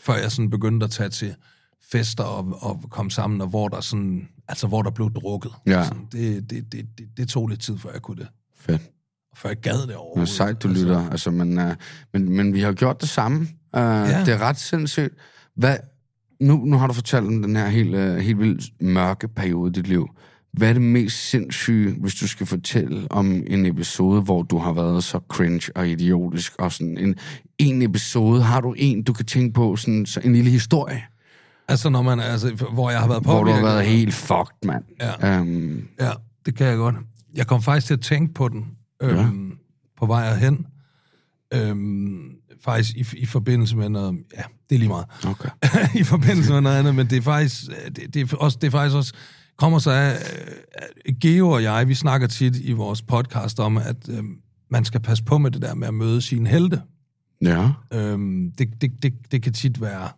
før 0.00 0.14
jeg 0.14 0.32
sådan 0.32 0.50
begyndte 0.50 0.84
at 0.84 0.90
tage 0.90 1.08
til 1.08 1.34
fester 1.92 2.24
og, 2.24 2.58
og 2.60 2.84
komme 2.90 3.10
sammen, 3.10 3.40
og 3.40 3.46
hvor 3.48 3.68
der 3.68 3.80
sådan... 3.80 4.28
Altså, 4.48 4.66
hvor 4.66 4.82
der 4.82 4.90
blev 4.90 5.10
drukket. 5.12 5.52
Ja. 5.66 5.84
Sådan, 5.84 6.06
det, 6.12 6.50
det, 6.50 6.72
det, 6.72 6.86
det, 6.98 7.06
det 7.16 7.28
tog 7.28 7.48
lidt 7.48 7.60
tid, 7.60 7.78
før 7.78 7.90
jeg 7.92 8.02
kunne 8.02 8.16
det. 8.16 8.28
fedt. 8.60 8.82
Før 9.36 9.48
jeg 9.48 9.56
gad 9.58 9.86
det 9.86 9.96
overhovedet. 9.96 10.28
sejt, 10.28 10.62
du 10.62 10.68
lytter. 10.68 11.10
Altså, 11.10 11.30
men, 11.30 11.58
uh, 11.58 11.72
men, 12.12 12.28
men 12.36 12.54
vi 12.54 12.60
har 12.60 12.72
gjort 12.72 13.00
det 13.00 13.08
samme. 13.08 13.38
Uh, 13.40 13.48
ja. 13.72 14.24
Det 14.24 14.34
er 14.34 14.38
ret 14.38 14.58
sindssygt. 14.58 15.14
Hvad, 15.56 15.76
nu, 16.44 16.56
nu 16.64 16.76
har 16.76 16.86
du 16.86 16.92
fortalt 16.92 17.26
om 17.26 17.42
den 17.42 17.56
her 17.56 17.68
helt, 17.68 17.94
uh, 17.94 18.16
helt 18.16 18.38
vildt 18.38 18.82
mørke 18.82 19.28
periode 19.28 19.70
i 19.70 19.72
dit 19.72 19.88
liv. 19.88 20.08
Hvad 20.52 20.68
er 20.68 20.72
det 20.72 20.82
mest 20.82 21.30
sindssyge, 21.30 21.96
hvis 22.00 22.14
du 22.14 22.28
skal 22.28 22.46
fortælle 22.46 23.12
om 23.12 23.42
en 23.46 23.66
episode, 23.66 24.20
hvor 24.20 24.42
du 24.42 24.58
har 24.58 24.72
været 24.72 25.04
så 25.04 25.20
cringe 25.28 25.72
og 25.74 25.88
idiotisk, 25.88 26.52
og 26.58 26.72
sådan 26.72 26.98
en, 26.98 27.14
en 27.58 27.82
episode? 27.82 28.42
Har 28.42 28.60
du 28.60 28.74
en, 28.78 29.02
du 29.02 29.12
kan 29.12 29.26
tænke 29.26 29.52
på, 29.52 29.76
sådan, 29.76 30.06
så 30.06 30.20
en 30.24 30.32
lille 30.32 30.50
historie? 30.50 31.02
Altså, 31.68 31.88
når 31.88 32.02
man, 32.02 32.20
altså, 32.20 32.66
hvor 32.72 32.90
jeg 32.90 33.00
har 33.00 33.08
været 33.08 33.22
Hvor 33.22 33.44
du 33.44 33.50
har 33.50 33.62
været 33.62 33.84
helt 33.84 34.14
fucked, 34.14 34.64
mand. 34.64 34.84
Ja. 35.00 35.40
Um, 35.40 35.88
Ja, 36.00 36.10
det 36.46 36.56
kan 36.56 36.66
jeg 36.66 36.76
godt. 36.76 36.94
Jeg 37.34 37.46
kom 37.46 37.62
faktisk 37.62 37.86
til 37.86 37.94
at 37.94 38.00
tænke 38.00 38.34
på 38.34 38.48
den 38.48 38.66
øhm, 39.02 39.52
på 39.98 40.06
vej 40.06 40.34
hen. 40.34 40.66
Øhm, 41.54 42.30
faktisk 42.64 42.96
i, 42.96 43.18
i 43.18 43.26
forbindelse 43.26 43.76
med 43.76 43.88
noget... 43.88 44.18
Ja, 44.36 44.42
det 44.68 44.74
er 44.74 44.78
lige 44.78 44.88
meget. 44.88 45.06
okay. 45.26 45.48
I 46.00 46.02
forbindelse 46.02 46.52
med 46.52 46.60
noget 46.60 46.78
andet, 46.78 46.94
men 46.94 47.10
det 47.10 47.18
er 47.18 47.22
faktisk, 47.22 47.66
det, 47.96 48.14
det 48.14 48.32
er 48.32 48.36
også, 48.36 48.58
det 48.60 48.66
er 48.66 48.70
faktisk 48.70 48.96
også 48.96 49.14
kommer 49.56 49.78
så 49.78 49.90
af, 49.90 50.12
øh, 51.06 51.14
Geo 51.20 51.50
og 51.50 51.62
jeg, 51.62 51.88
vi 51.88 51.94
snakker 51.94 52.26
tit 52.26 52.56
i 52.56 52.72
vores 52.72 53.02
podcast 53.02 53.60
om, 53.60 53.76
at 53.76 54.08
øh, 54.08 54.24
man 54.70 54.84
skal 54.84 55.00
passe 55.00 55.24
på 55.24 55.38
med 55.38 55.50
det 55.50 55.62
der 55.62 55.74
med 55.74 55.88
at 55.88 55.94
møde 55.94 56.22
sine 56.22 56.48
helte. 56.48 56.82
Ja. 57.42 57.70
Øhm, 57.92 58.52
det, 58.58 58.68
det, 58.80 59.02
det, 59.02 59.14
det 59.32 59.42
kan 59.42 59.52
tit 59.52 59.80
være 59.80 60.08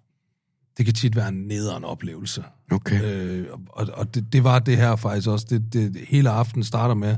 det 0.77 0.85
kan 0.85 0.95
tit 0.95 1.17
være 1.17 1.29
en 1.29 1.35
nederen 1.35 1.85
oplevelse. 1.85 2.45
Okay. 2.71 3.03
Øh, 3.05 3.47
og 3.69 3.87
og 3.95 4.15
det, 4.15 4.33
det 4.33 4.45
var 4.45 4.59
det 4.59 4.77
her 4.77 4.97
faktisk 4.97 5.29
også. 5.29 5.47
Det, 5.51 5.73
det, 5.73 5.97
hele 6.09 6.31
aften 6.31 6.65
starter 6.65 6.95
med, 6.95 7.17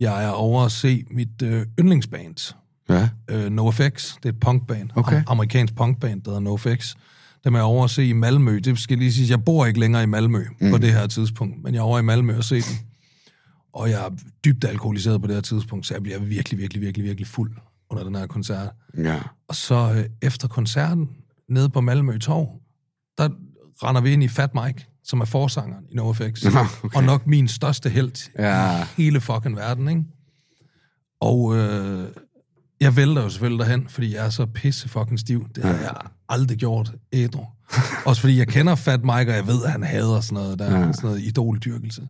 jeg 0.00 0.24
er 0.24 0.30
over 0.30 0.64
at 0.64 0.72
se 0.72 1.04
mit 1.10 1.42
øh, 1.42 1.66
yndlingsband, 1.80 2.54
Ja. 2.88 3.08
øh, 3.28 3.50
NoFX. 3.50 4.14
Det 4.16 4.24
er 4.24 4.28
et 4.28 4.40
punkband. 4.40 4.90
Okay. 4.94 5.20
Am- 5.20 5.24
amerikansk 5.26 5.74
punkband, 5.74 6.22
der 6.22 6.30
hedder 6.30 6.40
NoFX. 6.40 6.94
Dem 7.44 7.54
er 7.54 7.58
jeg 7.58 7.64
over 7.64 7.84
at 7.84 7.90
se 7.90 8.06
i 8.06 8.12
Malmø. 8.12 8.58
Det 8.58 8.78
skal 8.78 8.98
lige 8.98 9.12
sige, 9.12 9.30
jeg 9.30 9.44
bor 9.44 9.66
ikke 9.66 9.80
længere 9.80 10.02
i 10.02 10.06
Malmø 10.06 10.44
mm. 10.60 10.70
på 10.70 10.78
det 10.78 10.92
her 10.92 11.06
tidspunkt, 11.06 11.62
men 11.62 11.74
jeg 11.74 11.80
er 11.80 11.84
over 11.84 11.98
i 11.98 12.02
Malmø 12.02 12.36
og 12.36 12.44
se 12.44 12.54
dem. 12.54 12.76
Og 13.72 13.90
jeg 13.90 14.06
er 14.06 14.10
dybt 14.44 14.64
alkoholiseret 14.64 15.20
på 15.20 15.26
det 15.26 15.34
her 15.36 15.40
tidspunkt, 15.42 15.86
så 15.86 15.94
jeg 15.94 16.02
bliver 16.02 16.18
virkelig, 16.18 16.58
virkelig, 16.60 16.82
virkelig, 16.82 17.04
virkelig 17.06 17.26
fuld 17.26 17.52
under 17.90 18.04
den 18.04 18.14
her 18.14 18.26
koncert. 18.26 18.68
Ja. 18.96 19.20
Og 19.48 19.54
så 19.54 19.92
øh, 19.96 20.04
efter 20.22 20.48
koncerten, 20.48 21.08
nede 21.48 21.68
på 21.68 21.80
Malmø 21.80 22.18
Torv, 22.18 22.60
der 23.18 23.28
render 23.84 24.00
vi 24.00 24.12
ind 24.12 24.22
i 24.22 24.28
Fat 24.28 24.50
Mike, 24.54 24.86
som 25.04 25.20
er 25.20 25.24
forsangeren 25.24 25.84
i 25.90 25.94
NoFX. 25.94 26.44
Okay. 26.84 26.96
Og 26.96 27.04
nok 27.04 27.26
min 27.26 27.48
største 27.48 27.88
held 27.90 28.30
Ja. 28.38 28.82
i 28.82 28.86
hele 28.96 29.20
fucking 29.20 29.56
verden, 29.56 29.88
ikke? 29.88 30.04
Og 31.20 31.56
øh, 31.56 32.08
jeg 32.80 32.96
vælter 32.96 33.22
jo 33.22 33.28
selvfølgelig 33.28 33.66
derhen, 33.66 33.86
fordi 33.88 34.14
jeg 34.14 34.26
er 34.26 34.30
så 34.30 34.46
pisse 34.46 34.88
fucking 34.88 35.18
stiv. 35.20 35.46
Det 35.54 35.64
har 35.64 35.72
jeg 35.72 35.94
aldrig 36.28 36.58
gjort 36.58 36.92
ædru. 37.12 37.44
Også 38.04 38.20
fordi 38.20 38.38
jeg 38.38 38.48
kender 38.48 38.74
Fat 38.74 39.00
Mike, 39.00 39.30
og 39.30 39.36
jeg 39.36 39.46
ved, 39.46 39.64
at 39.64 39.70
han 39.70 39.82
hader 39.82 40.20
sådan 40.20 40.42
noget, 40.42 40.58
der, 40.58 40.64
ja. 40.64 40.92
sådan 40.92 40.94
noget 41.02 41.20
idoldyrkelse. 41.20 42.02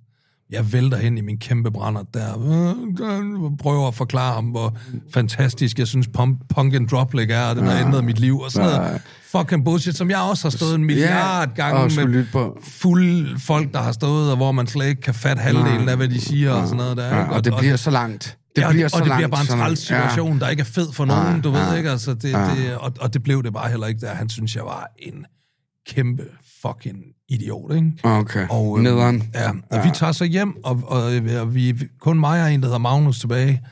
Jeg 0.50 0.72
vælter 0.72 0.96
hen 0.96 1.18
i 1.18 1.20
min 1.20 1.38
kæmpe 1.38 1.70
brænder 1.70 2.02
der, 2.14 2.38
øh, 2.38 3.56
prøver 3.58 3.88
at 3.88 3.94
forklare 3.94 4.34
ham, 4.34 4.44
hvor 4.44 4.76
fantastisk 5.14 5.78
jeg 5.78 5.86
synes 5.86 6.08
pump, 6.08 6.40
Punk 6.54 6.74
and 6.74 6.88
Drop 6.88 7.14
Leg 7.14 7.30
er, 7.30 7.42
og 7.42 7.56
den 7.56 7.64
har 7.64 7.86
ændret 7.86 8.04
mit 8.04 8.18
liv, 8.18 8.38
og 8.38 8.50
sådan 8.50 8.68
noget 8.68 9.00
fucking 9.32 9.64
bullshit, 9.64 9.96
som 9.96 10.10
jeg 10.10 10.18
også 10.18 10.44
har 10.44 10.50
stået 10.50 10.74
en 10.74 10.84
milliard 10.84 11.54
gange 11.54 11.80
og 11.80 11.90
skulle 11.92 12.10
med 12.10 12.26
på. 12.32 12.58
fulde 12.62 13.40
folk, 13.40 13.72
der 13.72 13.82
har 13.82 13.92
stået, 13.92 14.30
og 14.30 14.36
hvor 14.36 14.52
man 14.52 14.66
slet 14.66 14.86
ikke 14.86 15.00
kan 15.00 15.14
fatte 15.14 15.42
halvdelen 15.42 15.88
af, 15.88 15.96
hvad 15.96 16.08
de 16.08 16.20
siger, 16.20 16.52
og 16.52 16.66
sådan 16.66 16.76
noget 16.76 16.96
der. 16.96 17.14
Ja, 17.14 17.22
ikke? 17.22 17.34
og 17.34 17.44
det 17.44 17.54
bliver 17.58 17.76
så 17.76 17.90
langt. 17.90 18.37
Det 18.58 18.66
ja, 18.66 18.70
bliver 18.70 18.84
og 18.84 18.90
så 18.90 19.04
det 19.04 19.12
bliver 19.16 19.28
bare 19.28 19.40
en 19.40 19.46
træls 19.46 19.78
situation, 19.78 20.32
ja. 20.32 20.38
der 20.38 20.48
ikke 20.48 20.60
er 20.60 20.64
fed 20.64 20.92
for 20.92 21.04
nogen, 21.04 21.36
Ja, 21.36 21.40
du 21.40 21.50
ved 21.50 21.60
ja, 21.60 21.74
ikke, 21.74 21.90
altså 21.90 22.14
det, 22.14 22.22
det, 22.22 22.76
og, 22.76 22.92
og 23.00 23.14
det 23.14 23.22
blev 23.22 23.42
det 23.42 23.52
bare 23.52 23.70
heller 23.70 23.86
ikke 23.86 24.00
der. 24.00 24.14
Han 24.14 24.28
synes, 24.28 24.56
jeg 24.56 24.64
var 24.64 24.90
en 24.98 25.26
kæmpe 25.88 26.22
fucking 26.62 26.96
idiot, 27.28 27.74
ikke? 27.74 27.92
Ja. 28.04 28.18
Okay. 28.18 28.46
Og, 28.50 28.76
øhm, 28.76 28.82
Nederen. 28.82 29.30
Ja, 29.34 29.50
og 29.70 29.84
vi 29.84 29.90
tager 29.94 30.12
så 30.12 30.24
hjem, 30.24 30.64
og, 30.64 30.82
og, 30.86 31.02
og 31.40 31.54
vi, 31.54 31.74
kun 32.00 32.20
mig 32.20 32.42
og 32.42 32.52
en, 32.52 32.60
der 32.60 32.66
hedder 32.66 32.78
Magnus 32.78 33.20
tilbage, 33.20 33.62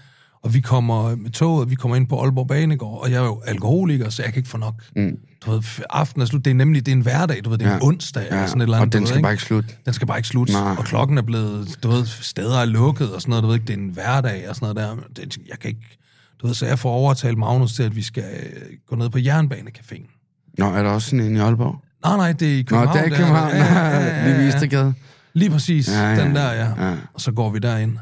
og 0.43 0.55
vi 0.55 0.61
kommer 0.61 1.17
med 1.17 1.31
toget, 1.31 1.71
vi 1.71 1.75
kommer 1.75 1.97
ind 1.97 2.07
på 2.09 2.21
Aalborg 2.23 2.49
Banegård, 2.49 3.03
og 3.03 3.11
jeg 3.11 3.21
er 3.21 3.25
jo 3.25 3.43
alkoholiker, 3.47 4.09
så 4.11 4.23
jeg 4.23 4.33
kan 4.33 4.41
ikke 4.41 4.49
få 4.49 4.59
nok. 4.59 4.75
Mm. 4.97 5.17
Du 5.45 5.51
ved, 5.51 5.63
aftenen 5.91 6.23
er 6.23 6.27
slut, 6.27 6.45
det 6.45 6.51
er 6.51 6.55
nemlig, 6.55 6.87
det 6.87 6.93
er 6.93 6.97
en 6.97 7.03
hverdag, 7.03 7.41
du 7.45 7.51
ved, 7.51 7.59
det 7.59 7.67
er 7.67 7.71
ja. 7.71 7.77
en 7.77 7.83
onsdag, 7.83 8.23
ja. 8.23 8.29
eller 8.35 8.47
sådan 8.47 8.61
et 8.61 8.65
eller 8.65 8.77
andet. 8.77 8.87
og 8.89 8.93
den 8.93 9.03
ved, 9.03 9.09
skal 9.09 9.23
bare 9.23 9.33
ikke 9.33 9.43
slutte. 9.45 9.75
den 9.85 9.95
skal 9.95 10.07
bare 10.07 10.19
ikke 10.19 10.29
slutte. 10.29 10.53
Nej. 10.53 10.75
Og 10.79 10.85
klokken 10.85 11.19
er 11.19 11.23
blevet, 11.23 11.79
du 11.83 11.89
ved, 11.89 12.07
steder 12.07 12.59
er 12.59 12.65
lukket 12.65 13.15
og 13.15 13.21
sådan 13.23 13.31
noget, 13.31 13.43
du 13.43 13.47
ved 13.47 13.55
ikke, 13.55 13.67
det 13.67 13.75
er 13.75 13.79
en 13.79 13.89
hverdag 13.89 14.49
og 14.49 14.57
sådan 14.57 14.75
noget 14.75 14.99
der. 15.17 15.23
Det, 15.25 15.39
jeg 15.49 15.59
kan 15.59 15.69
ikke, 15.69 15.99
du 16.43 16.47
ved, 16.47 16.55
så 16.55 16.67
jeg 16.67 16.79
får 16.79 16.91
overtalt 16.91 17.39
Magnus 17.39 17.73
til, 17.75 17.83
at 17.83 17.97
vi 17.97 18.03
skal 18.03 18.25
øh, 18.43 18.63
gå 18.87 18.97
ned 18.97 19.11
på 19.11 19.19
Jernbanecaféen. 19.19 20.53
Nå, 20.59 20.67
er 20.67 20.83
der 20.83 20.91
også 20.91 21.11
sådan 21.11 21.25
en 21.27 21.37
i 21.37 21.39
Aalborg? 21.39 21.83
Nej, 22.05 22.17
nej, 22.17 22.33
det 22.33 22.49
er 22.49 22.59
i 22.59 22.63
Nå, 22.63 22.65
København. 22.65 22.97
det 22.97 23.03
er 23.03 23.07
i 23.07 23.11
der. 23.11 23.17
København. 23.17 23.51
Ja, 23.51 23.57
ja, 23.57 23.89
ja, 23.89 24.31
ja, 24.31 24.69
Lige. 24.71 24.95
Lige 25.33 25.51
præcis, 25.51 25.89
Ja, 25.89 26.11
ja, 26.13 26.25
den 26.25 26.35
der, 26.35 26.53
ja. 26.53 26.89
ja. 26.89 26.97
Og 27.15 27.21
så 27.21 27.33
går 27.33 27.51
vi 27.51 27.59
derind, 27.59 27.99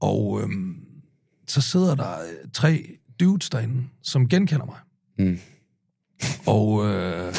og 0.00 0.40
øhm, 0.42 0.74
så 1.48 1.60
sidder 1.60 1.94
der 1.94 2.10
øh, 2.10 2.50
tre 2.52 2.86
dudes 3.20 3.50
derinde, 3.50 3.82
som 4.02 4.28
genkender 4.28 4.66
mig. 4.66 4.76
Mm. 5.18 5.38
Og, 6.46 6.86
øh, 6.86 7.34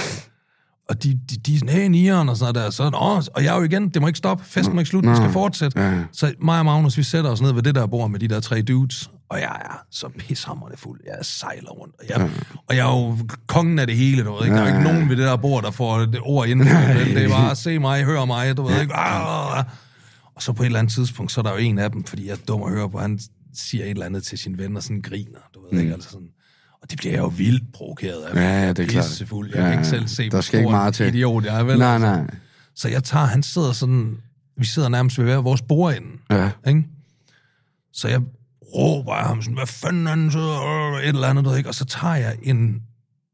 og 0.90 1.04
de, 1.04 1.20
de, 1.30 1.36
de 1.38 1.54
er 1.56 1.60
sådan, 1.60 1.76
hey, 1.76 1.88
nieren, 1.88 2.30
og 2.30 2.38
sådan 2.38 2.54
noget 2.54 2.66
der. 2.66 2.72
Så, 2.72 2.90
Nå, 2.90 2.98
og 3.36 3.44
jeg 3.44 3.54
er 3.54 3.58
jo 3.58 3.64
igen, 3.64 3.90
det 3.90 4.02
må 4.02 4.08
ikke 4.08 4.18
stoppe, 4.18 4.44
festen 4.44 4.76
må 4.76 4.80
ikke 4.80 4.90
slutte, 4.90 5.10
vi 5.10 5.16
skal 5.16 5.32
fortsætte. 5.32 5.82
Ja. 5.82 6.04
Så 6.12 6.34
mig 6.42 6.60
og 6.60 6.66
Magnus, 6.66 6.98
vi 6.98 7.04
sætter 7.04 7.32
os 7.32 7.42
ned 7.42 7.54
ved 7.54 7.64
det 7.64 7.76
der 7.76 7.88
bord 7.88 8.10
med 8.12 8.20
de 8.20 8.28
der 8.28 8.40
tre 8.40 8.62
dudes, 8.62 9.12
og 9.30 9.40
jeg 9.40 9.62
er 9.66 9.84
så 9.92 10.10
pishammerende 10.18 10.78
fuld. 10.78 11.00
Jeg 11.06 11.18
sejler 11.22 11.70
rundt, 11.70 11.96
og 12.00 12.06
jeg, 12.10 12.30
og 12.68 12.76
jeg 12.76 12.88
er 12.88 13.00
jo 13.00 13.18
kongen 13.48 13.80
af 13.80 13.88
det 13.88 13.96
hele, 13.96 14.24
du 14.24 14.34
ved 14.34 14.44
ikke? 14.46 14.56
Der 14.56 14.62
er 14.64 14.70
jo 14.70 14.76
ikke 14.78 14.92
nogen 14.92 15.10
ved 15.10 15.18
det 15.18 15.26
der 15.26 15.36
bord, 15.38 15.64
der 15.64 15.72
får 15.72 16.00
det 16.00 16.20
ord 16.24 16.48
ind. 16.48 16.60
Det 17.16 17.24
er 17.24 17.30
bare, 17.30 17.56
se 17.56 17.80
mig, 17.80 18.04
hør 18.04 18.26
mig, 18.26 18.58
du 18.58 18.64
ved 18.64 18.82
ikke? 18.82 18.94
Ah! 18.94 19.64
Og 20.36 20.42
så 20.42 20.54
på 20.54 20.64
et 20.64 20.66
eller 20.66 20.80
andet 20.80 20.94
tidspunkt, 20.94 21.32
så 21.32 21.42
er 21.42 21.44
der 21.44 21.52
jo 21.52 21.58
en 21.58 21.80
af 21.80 21.92
dem, 21.92 22.04
fordi 22.04 22.26
jeg 22.26 22.32
er 22.32 22.46
dum 22.48 22.64
at 22.64 22.70
høre 22.70 22.90
på, 22.90 23.00
han 23.00 23.20
siger 23.54 23.84
et 23.84 23.90
eller 23.90 24.06
andet 24.06 24.24
til 24.24 24.38
sin 24.38 24.58
ven, 24.58 24.78
og 24.78 24.84
sådan 24.84 25.02
griner, 25.02 25.40
du 25.56 25.60
ved 25.72 25.80
ikke? 25.80 25.94
Altså 25.94 26.10
sådan, 26.10 26.28
og 26.86 26.92
det 26.92 26.98
bliver 27.00 27.14
jeg 27.14 27.20
jo 27.22 27.28
vildt 27.38 27.74
provokeret 27.74 28.22
af. 28.24 28.36
Ja, 28.36 28.62
ja, 28.66 28.70
det 28.74 28.80
er 28.80 28.88
klart. 28.88 29.06
pissefuld. 29.06 29.50
Jeg 29.50 29.58
Ja, 29.58 29.64
kan 29.70 29.74
ikke 29.74 29.88
selv 29.88 30.08
se, 30.08 30.30
Der 30.30 30.42
skal 30.42 30.60
ikke 30.60 30.72
meget 30.72 30.94
til. 30.94 31.08
idiot 31.08 31.46
jeg 31.46 31.60
er, 31.60 31.64
vel? 31.64 31.78
Nej, 31.80 31.98
nej. 31.98 32.28
Så 32.76 32.90
jeg 32.90 33.04
tager, 33.04 33.26
han 33.26 33.44
sidder 33.44 33.72
sådan, 33.72 34.18
vi 34.58 34.66
sidder 34.66 34.90
nærmest 34.90 35.18
ved 35.18 35.26
hver 35.26 35.38
vores 35.38 35.62
bordende. 35.62 36.08
Ja. 36.32 36.50
Ikke? 36.68 36.84
Så 37.94 38.08
jeg 38.08 38.22
råber 38.76 39.14
af 39.14 39.28
ham 39.28 39.42
sådan, 39.42 39.56
hvad 39.58 39.68
fanden 39.68 40.08
er 40.28 40.30
så, 40.32 40.40
et 41.04 41.08
eller 41.10 41.28
andet, 41.28 41.46
du 41.46 41.54
ikke? 41.54 41.70
Og 41.70 41.76
så 41.76 41.86
tager 41.86 42.16
jeg 42.16 42.36
en, 42.44 42.82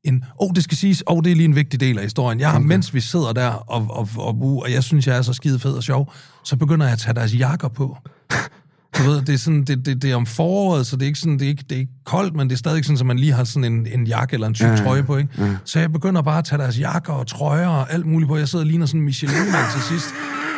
en, 0.04 0.16
åh, 0.40 0.48
oh, 0.48 0.56
det 0.56 0.64
skal 0.64 0.78
siges, 0.78 1.04
åh, 1.08 1.18
oh, 1.18 1.24
det 1.24 1.32
er 1.32 1.36
lige 1.36 1.46
en 1.46 1.56
vigtig 1.56 1.80
del 1.80 1.98
af 1.98 2.04
historien. 2.04 2.40
Jeg 2.40 2.50
har, 2.52 2.58
okay. 2.58 2.68
mens 2.68 2.94
vi 2.94 3.00
sidder 3.00 3.34
der, 3.34 3.48
og, 3.50 3.88
og, 3.90 4.10
og, 4.18 4.62
og 4.64 4.72
jeg 4.72 4.84
synes, 4.84 5.08
jeg 5.08 5.18
er 5.18 5.22
så 5.22 5.34
skide 5.34 5.60
fed 5.60 5.74
og 5.74 5.84
sjov, 5.84 6.14
så 6.44 6.56
begynder 6.56 6.86
jeg 6.86 6.94
at 6.94 7.00
tage 7.00 7.14
deres 7.14 7.40
jakker 7.40 7.68
på. 7.68 7.98
Du 8.98 9.04
ved, 9.04 9.22
det 9.22 9.34
er, 9.34 9.38
sådan, 9.38 9.64
det, 9.64 9.86
det, 9.86 10.02
det 10.02 10.12
er 10.12 10.16
om 10.16 10.26
foråret, 10.26 10.88
så 10.88 10.96
det 10.96 11.02
er 11.04 11.08
ikke 11.08 11.20
sådan, 11.20 11.40
det 11.40 11.46
er 11.46 11.50
ikke, 11.50 11.64
det 11.70 11.76
er 11.76 11.80
ikke 11.80 11.92
koldt, 12.06 12.36
men 12.36 12.50
det 12.50 12.56
er 12.56 12.58
stadig 12.58 12.86
sådan, 12.86 13.00
at 13.00 13.06
man 13.06 13.20
lige 13.20 13.32
har 13.34 13.44
sådan 13.44 13.74
en, 13.74 13.88
en 14.00 14.08
jakke 14.08 14.34
eller 14.34 14.48
en 14.48 14.54
tyk 14.54 14.66
trøje 14.78 15.04
på, 15.04 15.18
ikke? 15.18 15.30
Så 15.66 15.80
jeg 15.80 15.92
begynder 15.92 16.22
bare 16.22 16.38
at 16.38 16.46
tage 16.46 16.62
deres 16.62 16.80
jakker 16.80 17.14
og 17.14 17.28
trøjer 17.28 17.68
og 17.68 17.94
alt 17.94 18.06
muligt 18.06 18.30
på. 18.30 18.38
Jeg 18.38 18.48
sidder 18.48 18.66
og 18.66 18.68
ligner 18.68 18.86
sådan 18.86 19.00
en 19.02 19.06
michelin 19.06 19.36
til 19.74 19.82
sidst. 19.82 20.08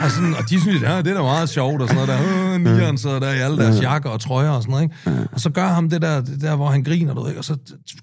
Og, 0.01 0.11
sådan, 0.11 0.35
og 0.35 0.49
de 0.49 0.61
synes, 0.61 0.81
ja, 0.81 0.97
det 0.97 1.07
er 1.07 1.13
da 1.13 1.21
meget 1.21 1.49
sjovt, 1.49 1.81
og 1.81 1.87
sådan 1.87 2.07
noget 2.07 2.21
der. 2.21 2.53
Øh, 2.53 2.61
nieren 2.61 2.97
sidder 2.97 3.19
der 3.19 3.31
i 3.31 3.39
alle 3.39 3.57
deres 3.57 3.81
jakker 3.81 4.09
og 4.09 4.19
trøjer 4.21 4.49
og 4.49 4.61
sådan 4.63 4.71
noget, 4.71 4.83
ikke? 4.83 5.27
Og 5.31 5.39
så 5.41 5.49
gør 5.49 5.67
ham 5.67 5.89
det 5.89 6.01
der, 6.01 6.21
det 6.21 6.41
der, 6.41 6.55
hvor 6.55 6.69
han 6.69 6.83
griner, 6.83 7.13
du 7.13 7.23
ved, 7.23 7.35
og 7.35 7.43
så 7.45 7.57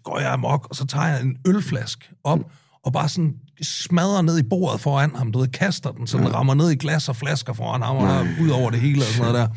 går 0.05 0.19
jeg 0.21 0.33
amok, 0.33 0.67
og 0.71 0.77
så 0.77 0.87
tager 0.87 1.07
jeg 1.07 1.23
en 1.23 1.37
ølflaske 1.47 2.09
op, 2.25 2.39
og 2.85 2.93
bare 2.93 3.09
sådan 3.09 3.35
smadrer 3.63 4.23
ned 4.23 4.39
i 4.39 4.43
bordet 4.43 4.81
foran 4.81 5.11
ham, 5.17 5.33
du 5.33 5.39
ved, 5.39 5.49
kaster 5.49 5.91
den, 5.91 6.07
så 6.07 6.19
den 6.19 6.35
rammer 6.35 6.55
ned 6.55 6.71
i 6.71 6.75
glas 6.75 7.09
og 7.09 7.17
flasker 7.17 7.53
foran 7.53 7.83
ham, 7.83 7.97
og 7.97 8.09
der, 8.09 8.25
ud 8.43 8.49
over 8.49 8.71
det 8.71 8.81
hele 8.81 9.01
og 9.03 9.07
sådan 9.07 9.33
noget 9.33 9.35
der. 9.35 9.49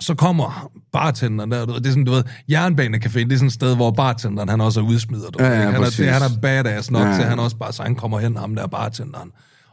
Så 0.00 0.14
kommer 0.14 0.70
bartenderen 0.92 1.50
der, 1.50 1.66
du 1.66 1.72
ved, 1.72 1.80
det 1.80 1.86
er 1.86 1.90
sådan, 1.90 2.04
du 2.04 2.12
ved, 2.12 2.24
Jernbanecafé, 2.52 3.18
det 3.18 3.32
er 3.32 3.36
sådan 3.36 3.46
et 3.46 3.52
sted, 3.52 3.76
hvor 3.76 3.90
bartenderen, 3.90 4.48
han 4.48 4.60
også 4.60 4.80
er 4.80 4.84
udsmider, 4.84 5.30
du 5.30 5.44
Ja, 5.44 5.48
ved, 5.48 5.56
ja, 5.56 5.70
han, 5.70 5.82
er, 5.82 5.90
det, 5.96 6.08
han 6.08 6.22
er 6.22 6.40
badass 6.42 6.90
nok 6.90 7.02
Ja, 7.02 7.08
ja, 7.08 7.14
til, 7.16 7.24
han 7.24 7.38
også 7.38 7.56
bare, 7.56 7.72
så 7.72 7.82
han 7.82 7.94
kommer 7.94 8.18
hen, 8.18 8.36
ham 8.36 8.54
der 8.54 8.66
bartenderen, 8.66 9.30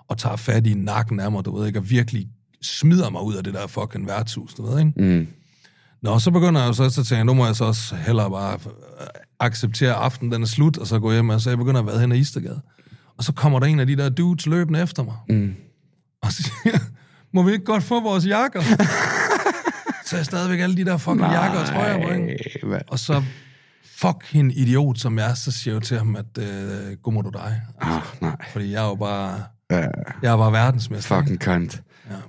og 0.08 0.18
tager 0.18 0.36
fat 0.36 0.68
i 0.68 0.74
nakken 0.74 1.20
af 1.20 1.32
mig, 1.32 1.46
du 1.46 1.58
ved 1.58 1.68
ikke, 1.68 1.80
og 1.80 1.90
virkelig 1.90 2.28
smider 2.62 3.10
mig 3.10 3.22
ud 3.22 3.36
af 3.36 3.44
det 3.44 3.54
der 3.54 3.68
fucking 3.68 4.08
værtshus, 4.08 4.54
du 4.54 4.72
ved 4.72 4.80
ikke? 4.80 4.92
Mm. 4.98 5.28
Nå, 6.02 6.20
så 6.20 6.32
begynder 6.32 6.62
jeg 6.62 6.68
jo 6.68 6.74
så, 6.74 6.90
så 6.90 6.96
tænker 6.96 7.16
jeg, 7.16 7.26
nu 7.26 7.34
må 7.34 7.46
jeg 7.46 7.56
så 7.56 7.66
også 7.66 7.96
hellere 7.96 8.30
bare 8.30 8.54
øh, 8.54 9.08
acceptere, 9.40 9.90
at 9.90 9.96
aftenen 9.96 10.32
den 10.32 10.42
er 10.42 10.48
slut, 10.48 10.78
og 10.78 10.88
så 10.88 11.00
gå 11.00 11.12
hjem, 11.12 11.30
og 11.30 11.42
så 11.42 11.50
jeg 11.50 11.58
begynder 11.58 11.80
at 11.80 11.88
være 11.88 12.00
hen 12.00 12.12
ad 12.12 12.18
Istergade. 12.18 12.62
Og 13.18 13.24
så 13.24 13.32
kommer 13.34 13.60
der 13.60 13.68
en 13.68 13.80
af 13.80 13.88
de 13.88 13.96
der 13.96 14.10
dudes 14.10 14.46
løbende 14.46 14.82
efter 14.82 15.04
mig. 15.04 15.16
Mm. 15.30 15.54
Og 16.24 16.32
så 16.32 16.44
siger 16.44 16.78
må 17.34 17.44
vi 17.44 17.52
ikke 17.52 17.66
godt 17.66 17.84
få 17.84 18.02
vores 18.02 18.26
jakker? 18.26 18.62
så 20.10 20.16
er 20.16 20.20
jeg 20.20 20.26
stadigvæk 20.26 20.60
alle 20.60 20.78
de 20.78 20.86
der 20.86 20.98
fucking 20.98 21.22
Nej. 21.22 21.34
jakker 21.34 21.60
og 21.60 21.66
trøjer 21.66 22.08
på, 22.08 22.14
ikke? 22.14 22.84
Og 22.88 23.00
så, 23.00 23.24
fuck 23.98 24.36
en 24.36 24.52
idiot 24.52 25.00
som 25.00 25.20
jeg 25.20 25.30
er, 25.30 25.34
så 25.34 25.52
siger 25.52 25.74
jeg 25.74 25.82
jo 25.82 25.86
til 25.86 25.98
ham, 25.98 26.16
at 26.16 26.38
øh, 26.44 26.98
god 27.04 27.14
må 27.14 27.22
du 27.22 27.30
dig. 27.30 27.62
Ah, 27.82 28.02
nej. 28.22 28.36
Fordi 28.52 28.72
jeg 28.72 28.84
er 28.84 28.88
jo 28.88 28.96
bare, 28.96 29.44
Ja, 29.72 29.78
jeg 30.22 30.32
er 30.34 30.38
bare 30.38 30.52
verdensmester. 30.52 31.20
fucking 31.20 31.40
cunt. 31.44 31.82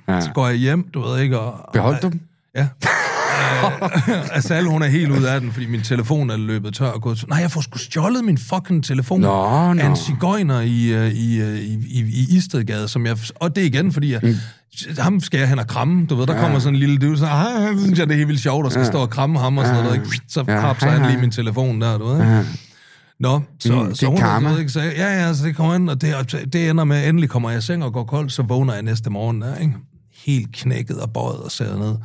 Ja. 0.09 0.15
Ja. 0.15 0.21
Så 0.21 0.31
går 0.33 0.47
jeg 0.49 0.57
hjem, 0.57 0.89
du 0.95 1.01
ved 1.01 1.19
ikke, 1.21 1.39
og... 1.39 1.71
Beholdt 1.73 2.03
du 2.03 2.09
dem? 2.09 2.21
Ja. 2.55 2.69
Øh, 3.39 4.35
altså, 4.37 4.63
hun 4.63 4.83
er 4.83 4.87
helt 4.87 5.11
ude 5.11 5.31
af 5.31 5.41
den, 5.41 5.53
fordi 5.53 5.67
min 5.67 5.83
telefon 5.83 6.31
er 6.31 6.37
løbet 6.37 6.75
tør 6.75 6.87
og 6.87 7.03
gået... 7.03 7.25
Nej, 7.29 7.39
jeg 7.39 7.51
får 7.51 7.61
sgu 7.61 7.79
stjålet 7.79 8.25
min 8.25 8.39
fucking 8.39 8.85
telefon 8.85 9.21
Nå, 9.21 9.27
nå. 9.75 9.81
af 9.81 9.87
en 9.87 9.97
cigøjner 9.97 10.61
i, 10.61 10.89
øh, 10.89 11.13
i, 11.13 11.41
øh, 11.41 11.59
i, 11.59 11.75
i, 11.89 12.01
i 12.01 12.37
Istedgade, 12.37 12.89
som 12.89 13.07
jeg... 13.07 13.17
Og 13.35 13.57
det 13.57 13.63
er 13.63 13.67
igen, 13.67 13.93
fordi 13.93 14.13
jeg, 14.13 14.35
ham 14.99 15.21
skal 15.21 15.39
jeg 15.41 15.49
hen 15.49 15.59
og 15.59 15.67
kramme, 15.67 16.07
du 16.07 16.15
ved, 16.15 16.27
der 16.27 16.35
ja. 16.35 16.41
kommer 16.41 16.59
sådan 16.59 16.75
en 16.75 16.81
lille 16.81 16.99
dude, 16.99 17.19
så 17.19 17.27
ah, 17.27 17.79
synes 17.79 17.99
jeg, 17.99 18.07
det 18.07 18.15
er 18.15 18.17
helt 18.17 18.29
vildt 18.29 18.43
sjovt, 18.43 18.67
at 18.67 18.73
skal 18.73 18.83
ja. 18.83 18.91
stå 18.91 18.99
og 18.99 19.11
kramme 19.11 19.39
ham 19.39 19.59
og 19.59 19.67
sådan 19.67 19.85
noget, 19.85 19.97
ikke? 19.97 20.21
så 20.29 20.45
hej, 20.49 20.91
han 20.91 21.11
lige 21.11 21.21
min 21.21 21.31
telefon 21.31 21.81
der, 21.81 21.99
du 21.99 22.07
ved? 22.07 22.19
Ja. 22.19 22.45
Nå, 23.21 23.41
så, 23.61 23.73
Mm, 23.73 23.79
mm, 23.79 23.89
det 23.89 23.99
så 23.99 24.07
er 24.07 24.11
hun, 24.11 24.19
karma. 24.19 24.51
ved 24.51 24.59
ikke, 24.59 24.73
så, 24.73 24.81
ja, 24.81 25.27
ja, 25.27 25.35
så 25.35 25.47
det 25.47 25.57
kommer 25.57 25.75
ind, 25.75 25.91
og 25.91 26.01
det, 26.01 26.15
det 26.53 26.71
ender 26.71 26.85
med, 26.85 27.09
endelig 27.09 27.31
kommer 27.31 27.51
jeg 27.51 27.59
i 27.59 27.63
seng 27.63 27.85
og 27.85 27.93
går 27.93 28.05
kold, 28.05 28.31
så 28.31 28.43
vågner 28.43 28.75
jeg 28.75 28.83
næste 28.83 29.11
morgen, 29.11 29.43
der, 29.43 29.57
ikke? 29.57 29.75
helt 30.27 30.53
knækket 30.53 31.01
og 31.01 31.13
bøjet 31.13 31.41
og 31.41 31.51
sæder 31.51 31.79
ned. 31.79 31.97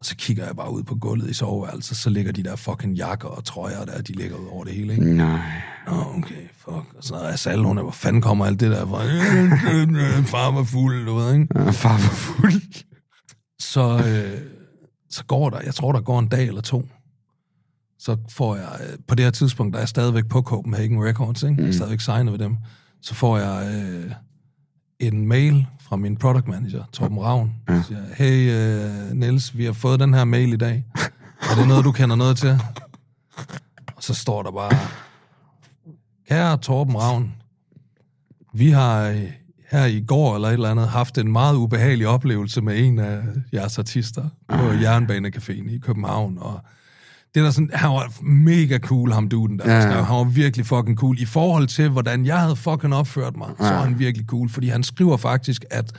Og 0.00 0.06
så 0.06 0.16
kigger 0.16 0.46
jeg 0.46 0.56
bare 0.56 0.72
ud 0.72 0.82
på 0.82 0.94
gulvet 0.94 1.30
i 1.30 1.34
soveværelset, 1.34 1.96
så 1.96 2.10
ligger 2.10 2.32
de 2.32 2.42
der 2.42 2.56
fucking 2.56 2.94
jakker 2.94 3.28
og 3.28 3.44
trøjer 3.44 3.84
der, 3.84 4.02
de 4.02 4.12
ligger 4.12 4.36
ud 4.36 4.46
over 4.46 4.64
det 4.64 4.72
hele, 4.72 4.92
ikke? 4.92 5.14
Nej. 5.14 5.40
Nå, 5.86 5.92
okay, 6.16 6.48
fuck. 6.56 6.94
Og 6.96 7.00
så 7.00 7.14
er 7.14 7.36
Sal, 7.36 7.58
hun 7.64 7.78
er, 7.78 7.82
hvor 7.82 7.90
fanden 7.92 8.22
kommer 8.22 8.46
alt 8.46 8.60
det 8.60 8.70
der 8.70 8.86
fra? 8.86 9.02
Far 10.22 10.50
var 10.50 10.64
fuld, 10.64 11.06
du 11.06 11.14
ved, 11.14 11.34
ikke? 11.34 11.46
Ja, 11.54 11.70
far 11.70 11.92
var 11.92 12.14
fuld. 12.14 12.84
Så, 13.58 14.02
øh, 14.06 14.40
så 15.10 15.24
går 15.24 15.50
der, 15.50 15.60
jeg 15.64 15.74
tror, 15.74 15.92
der 15.92 16.00
går 16.00 16.18
en 16.18 16.28
dag 16.28 16.46
eller 16.46 16.60
to. 16.60 16.88
Så 17.98 18.16
får 18.30 18.56
jeg, 18.56 18.80
øh, 18.80 18.98
på 19.08 19.14
det 19.14 19.24
her 19.24 19.30
tidspunkt, 19.30 19.72
der 19.72 19.78
er 19.78 19.82
jeg 19.82 19.88
stadigvæk 19.88 20.28
på 20.28 20.42
Copenhagen 20.42 21.04
Records, 21.04 21.42
ikke? 21.42 21.56
Jeg 21.62 21.68
er 21.68 21.72
stadigvæk 21.72 22.00
signet 22.00 22.32
ved 22.32 22.38
dem. 22.38 22.56
Så 23.02 23.14
får 23.14 23.38
jeg 23.38 23.84
øh, 23.84 24.12
en 24.98 25.26
mail 25.28 25.66
fra 25.90 25.96
min 25.96 26.16
product 26.16 26.48
manager, 26.48 26.84
Torben 26.92 27.18
Ravn. 27.18 27.52
Ja. 27.68 27.82
Siger, 27.82 28.00
hey 28.16 28.50
øh, 28.50 29.12
Niels, 29.12 29.56
vi 29.56 29.64
har 29.64 29.72
fået 29.72 30.00
den 30.00 30.14
her 30.14 30.24
mail 30.24 30.52
i 30.52 30.56
dag. 30.56 30.84
Er 31.50 31.54
det 31.58 31.68
noget, 31.68 31.84
du 31.84 31.92
kender 31.92 32.16
noget 32.16 32.36
til? 32.36 32.60
Og 33.96 34.02
så 34.02 34.14
står 34.14 34.42
der 34.42 34.50
bare, 34.50 34.70
kære 36.28 36.56
Torben 36.56 36.96
Ravn, 36.96 37.34
vi 38.54 38.70
har 38.70 39.02
øh, 39.02 39.22
her 39.70 39.84
i 39.84 40.00
går 40.00 40.34
eller 40.34 40.48
et 40.48 40.52
eller 40.52 40.70
andet 40.70 40.88
haft 40.88 41.18
en 41.18 41.32
meget 41.32 41.56
ubehagelig 41.56 42.08
oplevelse 42.08 42.60
med 42.60 42.78
en 42.78 42.98
af 42.98 43.22
jeres 43.52 43.78
artister 43.78 44.28
på 44.48 44.70
Jernbanecaféen 44.70 45.70
i 45.70 45.78
København, 45.78 46.38
og 46.40 46.60
det 47.34 47.40
er 47.40 47.44
der 47.44 47.50
sådan, 47.50 47.70
han 47.72 47.90
var 47.90 48.22
mega 48.22 48.78
cool, 48.78 49.12
ham 49.12 49.28
duden 49.28 49.58
der. 49.58 49.72
Ja, 49.72 49.80
ja. 49.80 49.96
Ja. 49.96 50.02
Han 50.02 50.16
var 50.16 50.24
virkelig 50.24 50.66
fucking 50.66 50.96
cool. 50.96 51.18
I 51.18 51.24
forhold 51.24 51.66
til, 51.66 51.88
hvordan 51.88 52.26
jeg 52.26 52.40
havde 52.40 52.56
fucking 52.56 52.94
opført 52.94 53.36
mig, 53.36 53.48
ja. 53.60 53.64
så 53.64 53.72
var 53.72 53.82
han 53.82 53.98
virkelig 53.98 54.26
cool, 54.26 54.48
fordi 54.48 54.68
han 54.68 54.82
skriver 54.82 55.16
faktisk, 55.16 55.64
at 55.70 55.92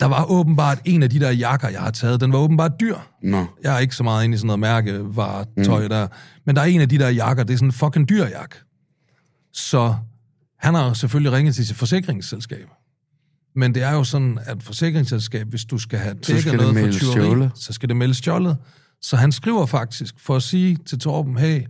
der 0.00 0.06
var 0.06 0.24
åbenbart 0.30 0.78
en 0.84 1.02
af 1.02 1.10
de 1.10 1.20
der 1.20 1.30
jakker, 1.30 1.68
jeg 1.68 1.80
har 1.80 1.90
taget, 1.90 2.20
den 2.20 2.32
var 2.32 2.38
åbenbart 2.38 2.72
dyr. 2.80 2.96
Nå. 3.22 3.46
Jeg 3.62 3.74
er 3.74 3.78
ikke 3.78 3.94
så 3.94 4.02
meget 4.02 4.24
inde 4.24 4.34
i 4.34 4.38
sådan 4.38 4.46
noget 4.46 4.60
mærkevaretøj 4.60 5.82
mm. 5.82 5.88
der. 5.88 6.06
Men 6.46 6.56
der 6.56 6.62
er 6.62 6.66
en 6.66 6.80
af 6.80 6.88
de 6.88 6.98
der 6.98 7.08
jakker, 7.08 7.44
det 7.44 7.52
er 7.52 7.56
sådan 7.56 7.68
en 7.68 7.72
fucking 7.72 8.08
dyr 8.08 8.24
jak. 8.24 8.54
Så 9.52 9.94
han 10.58 10.74
har 10.74 10.92
selvfølgelig 10.92 11.32
ringet 11.32 11.54
til 11.54 11.66
sit 11.66 11.76
forsikringsselskab. 11.76 12.68
Men 13.56 13.74
det 13.74 13.82
er 13.82 13.92
jo 13.92 14.04
sådan, 14.04 14.38
at 14.46 14.62
forsikringsselskab, 14.62 15.46
hvis 15.48 15.64
du 15.64 15.78
skal 15.78 15.98
have 15.98 16.14
dækket 16.14 16.54
noget 16.54 16.78
for 16.78 17.00
tyveri, 17.00 17.48
så 17.54 17.72
skal 17.72 17.88
det 17.88 17.96
meldes 17.96 18.16
stjålet. 18.16 18.56
Så 19.02 19.16
han 19.16 19.32
skriver 19.32 19.66
faktisk 19.66 20.14
for 20.18 20.36
at 20.36 20.42
sige 20.42 20.78
til 20.86 20.98
Torben, 20.98 21.38
hey, 21.38 21.62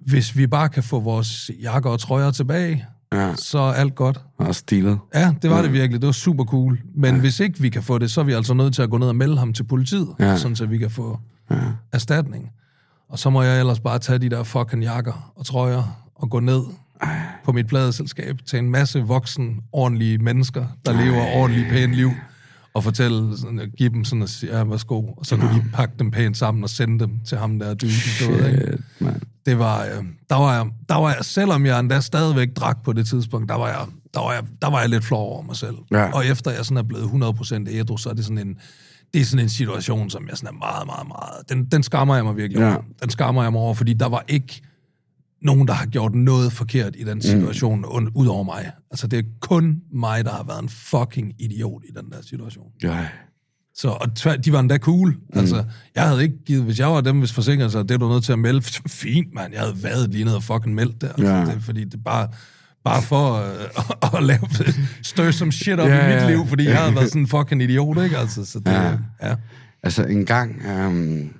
hvis 0.00 0.36
vi 0.36 0.46
bare 0.46 0.68
kan 0.68 0.82
få 0.82 1.00
vores 1.00 1.50
jakker 1.62 1.90
og 1.90 2.00
trøjer 2.00 2.30
tilbage, 2.30 2.86
Ja, 3.12 3.34
så 3.36 3.58
er 3.58 3.72
alt 3.72 3.94
godt. 3.94 4.20
og 4.36 4.54
stilet. 4.54 4.98
Ja, 5.14 5.34
det 5.42 5.50
var 5.50 5.62
det 5.62 5.72
virkelig. 5.72 6.00
Det 6.00 6.06
var 6.06 6.12
super 6.12 6.44
cool. 6.44 6.78
Men 6.94 7.14
ja. 7.14 7.20
hvis 7.20 7.40
ikke 7.40 7.60
vi 7.60 7.68
kan 7.68 7.82
få 7.82 7.98
det, 7.98 8.10
så 8.10 8.20
er 8.20 8.24
vi 8.24 8.32
altså 8.32 8.54
nødt 8.54 8.74
til 8.74 8.82
at 8.82 8.90
gå 8.90 8.98
ned 8.98 9.08
og 9.08 9.16
melde 9.16 9.38
ham 9.38 9.52
til 9.52 9.64
politiet, 9.64 10.08
Ja. 10.18 10.24
ja. 10.30 10.36
sådan 10.36 10.56
så 10.56 10.66
vi 10.66 10.78
kan 10.78 10.90
få 10.90 11.20
Ja. 11.50 11.56
erstatning. 11.92 12.50
Og 13.08 13.18
så 13.18 13.30
må 13.30 13.42
jeg 13.42 13.58
ellers 13.60 13.80
bare 13.80 13.98
tage 13.98 14.18
de 14.18 14.28
der 14.28 14.42
fucking 14.42 14.82
jakker 14.82 15.32
og 15.36 15.46
trøjer 15.46 16.10
og 16.14 16.30
gå 16.30 16.40
ned 16.40 16.62
Ej. 17.02 17.16
på 17.44 17.52
mit 17.52 17.66
pladeselskab 17.66 18.38
til 18.46 18.58
en 18.58 18.70
masse 18.70 19.00
voksen, 19.00 19.60
ordentlige 19.72 20.18
mennesker, 20.18 20.66
der 20.86 20.92
Ej. 20.92 21.04
lever 21.04 21.26
ordentligt 21.34 21.68
pænt 21.68 21.94
liv, 21.94 22.10
og 22.78 22.84
fortælle, 22.84 23.38
sådan, 23.38 23.60
give 23.76 23.88
dem 23.88 24.04
sådan 24.04 24.22
at 24.22 24.28
sige, 24.30 24.56
ja, 24.58 24.64
værsgo, 24.64 25.02
og 25.16 25.26
så 25.26 25.36
kunne 25.36 25.54
de 25.54 25.64
pakke 25.72 25.94
dem 25.98 26.10
pænt 26.10 26.36
sammen 26.36 26.64
og 26.64 26.70
sende 26.70 26.98
dem 26.98 27.10
til 27.26 27.38
ham 27.38 27.58
der 27.58 27.74
dyden, 27.74 27.92
du 28.20 28.32
ved, 28.32 28.50
ikke? 28.52 28.78
Shit, 28.98 29.22
det 29.46 29.58
var, 29.58 29.84
øh, 29.84 30.04
der 30.30 30.36
var 30.36 30.54
jeg, 30.56 30.66
der 30.88 30.94
var 30.94 31.08
jeg, 31.14 31.24
selvom 31.24 31.66
jeg 31.66 31.80
endda 31.80 32.00
stadigvæk 32.00 32.48
drak 32.56 32.82
på 32.84 32.92
det 32.92 33.06
tidspunkt, 33.06 33.48
der 33.48 33.54
var 33.54 33.68
jeg, 33.68 33.86
der 34.14 34.20
var 34.20 34.32
jeg, 34.32 34.42
der 34.62 34.70
var 34.70 34.80
jeg 34.80 34.88
lidt 34.88 35.04
flov 35.04 35.32
over 35.32 35.42
mig 35.42 35.56
selv. 35.56 35.76
Ja. 35.90 36.10
Og 36.12 36.26
efter 36.26 36.50
jeg 36.50 36.64
sådan 36.64 36.76
er 36.76 36.82
blevet 36.82 37.04
100% 37.04 37.70
ædru, 37.70 37.96
så 37.96 38.10
er 38.10 38.14
det 38.14 38.24
sådan 38.24 38.38
en, 38.38 38.56
det 39.14 39.20
er 39.20 39.24
sådan 39.24 39.44
en 39.44 39.48
situation, 39.48 40.10
som 40.10 40.28
jeg 40.28 40.36
sådan 40.36 40.54
er 40.54 40.58
meget, 40.58 40.86
meget, 40.86 41.08
meget, 41.08 41.48
den, 41.48 41.64
den 41.64 41.82
skammer 41.82 42.14
jeg 42.14 42.24
mig 42.24 42.36
virkelig 42.36 42.60
Ja. 42.60 42.72
over. 42.72 42.82
Den 43.02 43.10
skammer 43.10 43.42
jeg 43.42 43.52
mig 43.52 43.60
over, 43.60 43.74
fordi 43.74 43.92
der 43.92 44.08
var 44.08 44.24
ikke 44.28 44.62
nogen, 45.42 45.68
der 45.68 45.74
har 45.74 45.86
gjort 45.86 46.14
noget 46.14 46.52
forkert 46.52 46.96
i 46.98 47.04
den 47.04 47.22
situation, 47.22 47.78
mm. 47.80 48.10
ud 48.14 48.26
over 48.26 48.42
mig. 48.42 48.70
Altså, 48.90 49.06
det 49.06 49.18
er 49.18 49.22
kun 49.40 49.76
mig, 49.92 50.24
der 50.24 50.30
har 50.30 50.44
været 50.44 50.62
en 50.62 50.68
fucking 50.68 51.32
idiot 51.38 51.82
i 51.84 51.92
den 52.00 52.10
der 52.10 52.22
situation. 52.22 52.66
Ja. 52.82 53.06
Så, 53.74 53.88
og 53.88 54.14
tvær, 54.14 54.36
de 54.36 54.52
var 54.52 54.60
endda 54.60 54.78
cool. 54.78 55.08
Mm. 55.10 55.38
Altså, 55.38 55.64
jeg 55.94 56.08
havde 56.08 56.22
ikke 56.22 56.44
givet, 56.46 56.64
hvis 56.64 56.78
jeg 56.78 56.88
var 56.88 57.00
dem, 57.00 57.18
hvis 57.18 57.32
forsikringen 57.32 57.70
så 57.70 57.82
det 57.82 57.90
er 57.90 57.98
du 57.98 58.08
nødt 58.08 58.24
til 58.24 58.32
at 58.32 58.38
melde. 58.38 58.62
Fint, 58.88 59.34
mand. 59.34 59.52
Jeg 59.52 59.60
havde 59.62 59.82
været 59.82 60.10
lige 60.10 60.24
ned 60.24 60.34
og 60.34 60.42
fucking 60.42 60.74
meldt 60.74 61.00
det. 61.00 61.08
Altså, 61.08 61.26
Ja. 61.34 61.40
det 61.40 61.54
er, 61.54 61.60
fordi 61.60 61.84
det 61.84 62.04
bare, 62.04 62.28
bare 62.84 63.02
for 63.02 63.34
øh, 63.34 64.14
at 64.18 64.22
lave 64.22 64.40
støj 65.02 65.30
som 65.30 65.52
shit 65.52 65.80
op 65.80 65.88
Ja, 65.88 66.12
i 66.12 66.14
mit 66.20 66.30
liv, 66.36 66.46
fordi 66.46 66.64
jeg 66.64 66.78
havde 66.78 66.94
været 66.94 67.08
sådan 67.08 67.22
en 67.22 67.28
fucking 67.28 67.62
idiot, 67.62 68.02
ikke? 68.04 68.16
Altså, 68.18 68.44
så 68.44 68.58
det, 68.58 68.72
Ja. 68.72 68.82
ja. 68.82 68.96
ja. 69.22 69.34
Altså, 69.82 70.04
en 70.04 70.26
gang, 70.26 70.62
øhm, 70.66 71.30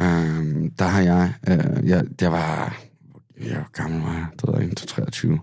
øhm, 0.00 0.70
der 0.78 0.84
har 0.84 1.00
jeg, 1.00 1.32
øh, 1.48 1.88
jeg, 1.88 2.04
jeg 2.20 2.32
var, 2.32 2.76
jeg 3.48 3.56
var 3.56 3.70
gammel, 3.72 4.00
var 4.00 4.12
jeg, 4.12 4.26
det 4.40 4.54
jeg 4.54 4.62
ikke, 4.62 4.74
23, 4.74 5.40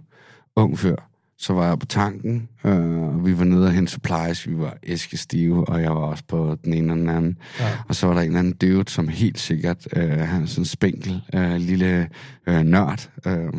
ung 0.55 0.79
før. 0.79 0.95
Så 1.39 1.53
var 1.53 1.67
jeg 1.67 1.79
på 1.79 1.85
tanken, 1.85 2.49
øh, 2.65 2.97
og 2.97 3.25
vi 3.25 3.37
var 3.37 3.43
nede 3.43 3.65
og 3.65 3.71
hente 3.71 3.91
supplies, 3.91 4.47
vi 4.47 4.57
var 4.57 4.77
æskestive, 4.83 5.69
og 5.69 5.81
jeg 5.81 5.91
var 5.91 6.01
også 6.01 6.23
på 6.27 6.57
den 6.63 6.73
ene 6.73 6.93
og 6.93 6.97
den 6.97 7.09
anden. 7.09 7.37
Ja. 7.59 7.65
Og 7.87 7.95
så 7.95 8.07
var 8.07 8.13
der 8.13 8.21
en 8.21 8.27
eller 8.27 8.39
anden 8.39 8.53
dude, 8.53 8.89
som 8.91 9.07
helt 9.07 9.39
sikkert, 9.39 9.87
øh, 9.95 10.09
han 10.19 10.41
er 10.41 10.45
sådan 10.45 10.61
en 10.61 10.65
spinkel, 10.65 11.21
øh, 11.33 11.55
lille 11.55 12.09
øh, 12.47 12.61
nørd, 12.61 13.09
øh, 13.25 13.53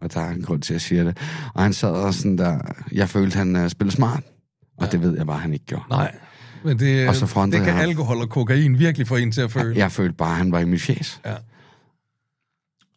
og 0.00 0.14
der 0.14 0.20
er 0.20 0.30
en 0.30 0.42
grund 0.42 0.62
til, 0.62 0.72
at 0.72 0.74
jeg 0.74 0.80
siger 0.80 1.04
det. 1.04 1.18
Og 1.54 1.62
han 1.62 1.72
sad 1.72 1.90
og 1.90 2.14
sådan 2.14 2.38
der, 2.38 2.58
jeg 2.92 3.08
følte, 3.08 3.36
han 3.36 3.56
øh, 3.56 3.70
spillede 3.70 3.96
smart, 3.96 4.22
og 4.78 4.84
ja. 4.84 4.90
det 4.90 5.02
ved 5.02 5.16
jeg 5.16 5.26
bare, 5.26 5.38
han 5.38 5.52
ikke 5.52 5.66
gjorde. 5.66 5.84
Nej. 5.90 6.14
Men 6.64 6.78
det, 6.78 7.08
Og 7.08 7.16
så 7.16 7.48
det 7.52 7.60
kan 7.60 7.74
jeg 7.74 7.82
alkohol 7.82 8.16
og 8.16 8.28
kokain 8.28 8.78
virkelig 8.78 9.06
få 9.06 9.16
en 9.16 9.32
til 9.32 9.40
at 9.40 9.52
føle. 9.52 9.76
Jeg 9.76 9.92
følte 9.92 10.14
bare, 10.14 10.30
at 10.30 10.36
han 10.36 10.52
var 10.52 10.58
i 10.58 10.64
mit 10.64 10.82
fjes. 10.82 11.20
Ja. 11.24 11.34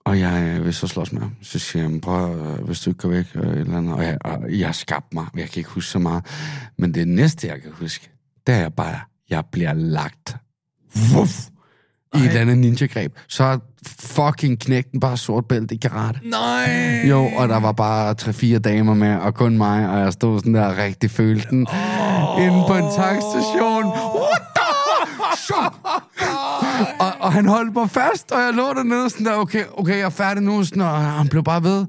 Og 0.08 0.20
jeg 0.20 0.55
øh, 0.58 0.66
vil 0.66 0.74
så 0.74 0.88
slås 0.88 1.12
med 1.14 1.22
ham. 1.22 1.32
Så 1.41 1.60
siger 1.60 1.89
jeg, 1.89 2.01
prøv, 2.01 2.39
øh, 2.39 2.64
hvis 2.66 2.80
du 2.80 2.89
ikke 2.89 2.99
går 2.99 3.10
væk, 3.10 3.26
øh, 3.36 3.43
et 3.43 3.58
eller 3.58 3.78
andet. 3.78 3.93
Og 3.93 4.03
jeg, 4.03 4.18
og 4.26 4.39
jeg 4.49 4.76
skabte 4.76 5.16
mig. 5.16 5.26
Jeg 5.36 5.49
kan 5.49 5.60
ikke 5.60 5.70
huske 5.70 5.91
så 5.91 5.99
meget. 5.99 6.24
Men 6.78 6.93
det 6.93 7.08
næste, 7.08 7.47
jeg 7.47 7.62
kan 7.62 7.72
huske, 7.74 8.10
det 8.47 8.55
er 8.55 8.70
bare, 8.70 8.99
jeg 9.30 9.43
bliver 9.51 9.74
lagt. 9.74 10.36
Vuff! 11.14 11.39
I 12.16 12.18
et 12.18 12.28
eller 12.28 12.41
andet 12.41 12.58
ninja-greb. 12.58 13.16
Så 13.28 13.60
fucking 13.99 14.60
knægten 14.60 14.99
bare 14.99 15.18
sort 15.18 15.45
bælte 15.45 15.76
i 15.76 15.78
karate. 15.78 16.20
Nej! 16.24 17.01
Jo, 17.10 17.30
og 17.38 17.49
der 17.49 17.60
var 17.60 17.72
bare 17.72 18.14
tre-fire 18.14 18.60
damer 18.60 18.93
med, 18.93 19.16
og 19.16 19.34
kun 19.34 19.58
mig, 19.58 19.89
og 19.89 19.99
jeg 19.99 20.14
stod 20.14 20.39
sådan 20.39 20.53
der 20.53 20.66
og 20.66 20.78
rigtig 20.78 21.12
følte 21.12 21.47
den. 21.49 21.68
Oh. 21.70 22.43
Inde 22.43 22.64
på 22.68 22.74
en 22.74 22.89
tankstation. 22.95 23.86
What 23.86 24.41
the? 24.55 24.68
Så. 25.38 25.72
Og, 27.28 27.34
han 27.34 27.47
holdt 27.47 27.75
mig 27.75 27.89
fast, 27.89 28.32
og 28.32 28.41
jeg 28.41 28.53
lå 28.53 28.73
dernede 28.73 29.09
sådan 29.09 29.25
der, 29.25 29.34
okay, 29.34 29.63
okay, 29.78 29.93
jeg 29.97 30.01
er 30.05 30.09
færdig 30.09 30.43
nu, 30.43 30.63
sådan, 30.63 30.82
og 30.82 30.97
han 31.03 31.28
blev 31.28 31.43
bare 31.43 31.63
ved. 31.63 31.86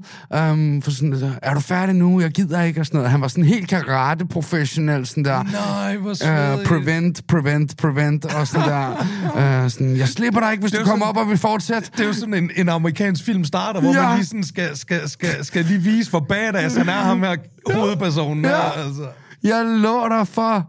Um, 0.51 0.81
for 0.81 0.91
sådan 0.91 1.11
der, 1.11 1.31
er 1.41 1.53
du 1.53 1.59
færdig 1.59 1.95
nu? 1.95 2.21
Jeg 2.21 2.31
gider 2.31 2.61
ikke, 2.61 2.79
og 2.79 2.85
sådan 2.85 2.97
noget. 2.97 3.11
Han 3.11 3.21
var 3.21 3.27
sådan 3.27 3.43
helt 3.43 3.67
karate-professionel, 3.69 5.05
sådan 5.05 5.25
der. 5.25 5.43
Nej, 5.43 5.97
hvor 5.97 6.09
Uh, 6.57 6.63
prevent, 6.65 7.27
prevent, 7.27 7.77
prevent, 7.77 8.25
og 8.25 8.47
sådan 8.47 8.69
der. 8.69 9.63
Uh, 9.63 9.69
sådan, 9.71 9.97
jeg 9.97 10.07
slipper 10.07 10.39
dig 10.39 10.51
ikke, 10.51 10.61
hvis 10.61 10.71
du 10.71 10.77
er 10.79 10.83
kommer 10.83 11.05
sådan- 11.05 11.17
op 11.19 11.23
og 11.25 11.29
vil 11.29 11.37
fortsætte. 11.37 11.89
Det 11.91 11.99
er 11.99 12.07
jo 12.07 12.13
sådan 12.13 12.33
en, 12.33 12.51
en 12.55 12.69
amerikansk 12.69 13.23
film 13.25 13.43
starter, 13.43 13.81
hvor 13.81 13.93
Ja. 13.93 14.07
man 14.07 14.15
lige 14.15 14.25
sådan 14.25 14.43
skal, 14.43 14.77
skal, 14.77 15.09
skal, 15.09 15.45
skal 15.45 15.65
lige 15.65 15.79
vise, 15.79 16.09
hvor 16.09 16.19
badass 16.29 16.75
han 16.75 16.89
er, 16.89 16.93
ham 16.93 17.19
her 17.23 17.35
hovedpersonen. 17.73 18.43
Ja. 18.45 18.49
Ja. 18.51 18.81
Altså. 18.85 19.07
Jeg 19.43 19.65
lå 19.65 20.09
der 20.09 20.23
for... 20.23 20.67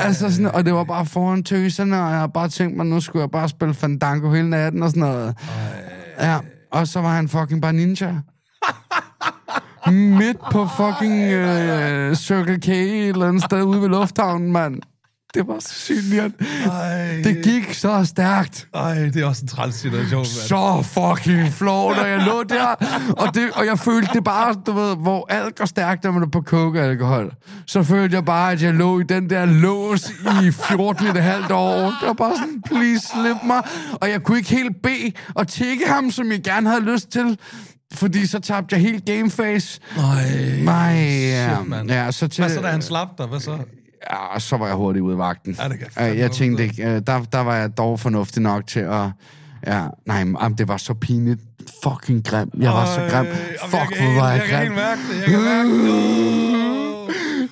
Altså 0.00 0.30
sådan, 0.30 0.54
og 0.54 0.64
det 0.64 0.74
var 0.74 0.84
bare 0.84 1.06
foran 1.06 1.42
tøserne, 1.42 2.02
og 2.02 2.10
jeg 2.10 2.18
har 2.18 2.26
bare 2.26 2.48
tænkt 2.48 2.76
mig, 2.76 2.86
nu 2.86 3.00
skulle 3.00 3.20
jeg 3.20 3.30
bare 3.30 3.48
spille 3.48 3.74
Fandango 3.74 4.32
hele 4.32 4.50
natten 4.50 4.82
og 4.82 4.90
sådan 4.90 5.00
noget. 5.00 5.34
Ja, 6.20 6.38
og 6.72 6.88
så 6.88 7.00
var 7.00 7.14
han 7.14 7.28
fucking 7.28 7.62
bare 7.62 7.72
ninja. 7.72 8.14
Midt 9.90 10.38
på 10.52 10.66
fucking 10.66 11.32
øh, 11.32 12.14
Circle 12.14 12.60
K 12.60 12.68
et 12.68 13.08
eller 13.08 13.28
andet 13.28 13.44
sted 13.44 13.62
ude 13.62 13.80
ved 13.80 13.88
lufthavnen, 13.88 14.52
mand. 14.52 14.74
Det 15.36 15.46
var 15.48 15.58
så 15.60 15.68
synligt. 15.74 16.34
Ej, 16.72 17.20
Det 17.24 17.44
gik 17.44 17.74
så 17.74 18.04
stærkt. 18.04 18.68
Ej, 18.74 18.94
det 18.94 19.16
er 19.16 19.26
også 19.26 19.42
en 19.42 19.48
træls 19.48 19.74
situation, 19.74 20.18
mand. 20.18 20.26
Så 20.26 20.82
fucking 20.82 21.52
flot, 21.52 21.98
og 21.98 22.08
jeg 22.08 22.22
lå 22.26 22.42
der, 22.42 22.66
og, 23.16 23.34
det, 23.34 23.50
og 23.54 23.66
jeg 23.66 23.78
følte 23.78 24.10
det 24.12 24.24
bare, 24.24 24.54
du 24.66 24.72
ved, 24.72 24.96
hvor 24.96 25.26
alt 25.32 25.56
går 25.58 25.64
stærkt, 25.64 26.04
når 26.04 26.10
man 26.10 26.22
er 26.22 26.26
på 26.26 26.42
coke-alkohol. 26.46 27.32
Så 27.66 27.82
følte 27.82 28.14
jeg 28.16 28.24
bare, 28.24 28.52
at 28.52 28.62
jeg 28.62 28.74
lå 28.74 29.00
i 29.00 29.02
den 29.02 29.30
der 29.30 29.44
lås 29.44 30.10
i 30.44 30.50
14 30.50 31.06
et 31.06 31.22
halvt 31.22 31.50
år. 31.52 31.76
Det 31.76 32.06
var 32.06 32.12
bare 32.12 32.36
sådan, 32.36 32.62
please 32.66 33.06
slip 33.06 33.36
mig. 33.46 33.62
Og 33.92 34.10
jeg 34.10 34.22
kunne 34.22 34.38
ikke 34.38 34.50
helt 34.50 34.82
bede 34.82 35.12
og 35.34 35.48
tække 35.48 35.84
ham, 35.88 36.10
som 36.10 36.30
jeg 36.32 36.42
gerne 36.42 36.68
havde 36.70 36.84
lyst 36.84 37.08
til. 37.08 37.38
Fordi 37.94 38.26
så 38.26 38.38
tabte 38.38 38.74
jeg 38.74 38.82
helt 38.82 39.04
gameface. 39.04 39.80
Ej, 39.98 40.02
Nej, 40.62 40.92
ja. 41.30 41.56
shit, 41.64 41.88
ja 41.90 42.12
så 42.12 42.28
til, 42.28 42.44
Hvad 42.44 42.54
så, 42.54 42.60
da 42.60 42.68
han 42.68 42.82
slap 42.82 43.08
dig? 43.18 43.26
Hvad 43.26 43.40
så? 43.40 43.58
Ja, 44.10 44.38
så 44.38 44.56
var 44.56 44.66
jeg 44.66 44.76
hurtigt 44.76 45.02
ude 45.02 45.12
af 45.12 45.18
vagten. 45.18 45.56
Ja, 45.58 45.68
det 45.68 45.78
kan 45.78 45.86
Øh, 45.86 45.92
fandme 45.94 46.20
jeg 46.20 46.30
tænkte 46.30 46.62
ikke, 46.64 46.82
øh, 46.86 47.02
der, 47.06 47.22
der 47.32 47.40
var 47.40 47.56
jeg 47.56 47.76
dog 47.78 48.00
fornuftig 48.00 48.42
nok 48.42 48.66
til 48.66 48.80
at... 48.80 49.06
Ja, 49.66 49.84
nej, 50.06 50.24
men, 50.24 50.36
det 50.58 50.68
var 50.68 50.76
så 50.76 50.94
pinligt, 50.94 51.40
fucking 51.82 52.24
grim. 52.24 52.50
Jeg 52.60 52.70
var 52.72 52.86
så 52.86 53.00
grim. 53.10 53.26
Fuck, 53.60 54.00
hvor 54.00 54.20
var 54.20 54.30
jeg 54.30 54.40
jeg 54.40 54.48
kan 54.48 54.58
helt 54.58 54.68
grim. 54.68 54.72
mærke 54.76 55.00
det. 55.12 55.20
Jeg 55.20 55.30
kan 55.30 55.40
mærke 55.44 56.50
det. 56.50 56.55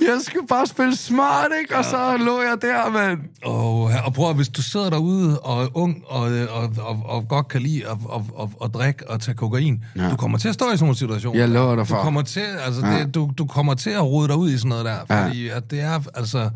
Jeg 0.01 0.20
skulle 0.22 0.47
bare 0.47 0.66
spille 0.66 0.97
smart, 0.97 1.47
ikke? 1.62 1.76
Og 1.76 1.84
så 1.84 2.16
lå 2.16 2.40
jeg 2.42 2.57
der, 2.62 2.90
mand. 2.90 3.18
Og, 3.45 3.82
og 4.05 4.12
prøv 4.14 4.30
at, 4.30 4.36
hvis 4.36 4.49
du 4.49 4.62
sidder 4.62 4.90
derude 4.90 5.40
og 5.40 5.62
er 5.64 5.68
ung 5.76 6.03
og, 6.07 6.20
og, 6.51 6.72
og, 6.78 7.03
og 7.05 7.28
godt 7.28 7.49
kan 7.49 7.62
lide 7.62 7.82
at, 7.90 7.97
at, 8.14 8.20
at, 8.42 8.49
at 8.64 8.74
drikke 8.74 9.11
og 9.11 9.20
tage 9.20 9.34
kokain, 9.34 9.84
ja. 9.97 10.11
du 10.11 10.16
kommer 10.16 10.38
til 10.38 10.49
at 10.49 10.55
stå 10.55 10.64
i 10.64 10.68
sådan 10.76 10.84
nogle 10.84 10.97
situationer. 10.97 11.40
Jeg 11.40 11.49
lover 11.49 11.70
dig 11.76 11.78
Du 11.78 11.84
for. 11.84 11.97
kommer 12.03 12.22
til, 12.22 12.45
altså, 12.66 12.86
ja. 12.86 12.99
det, 12.99 13.14
du, 13.14 13.30
du 13.38 13.47
kommer 13.47 13.74
til 13.74 13.90
at 13.90 14.03
rode 14.05 14.28
dig 14.28 14.36
ud 14.36 14.51
i 14.51 14.59
sådan 14.59 14.68
noget 14.68 14.84
der, 14.84 14.99
Ja. 15.11 15.24
fordi 15.26 15.49
at 15.49 15.70
det 15.70 15.80
er 15.80 16.01
altså 16.14 16.51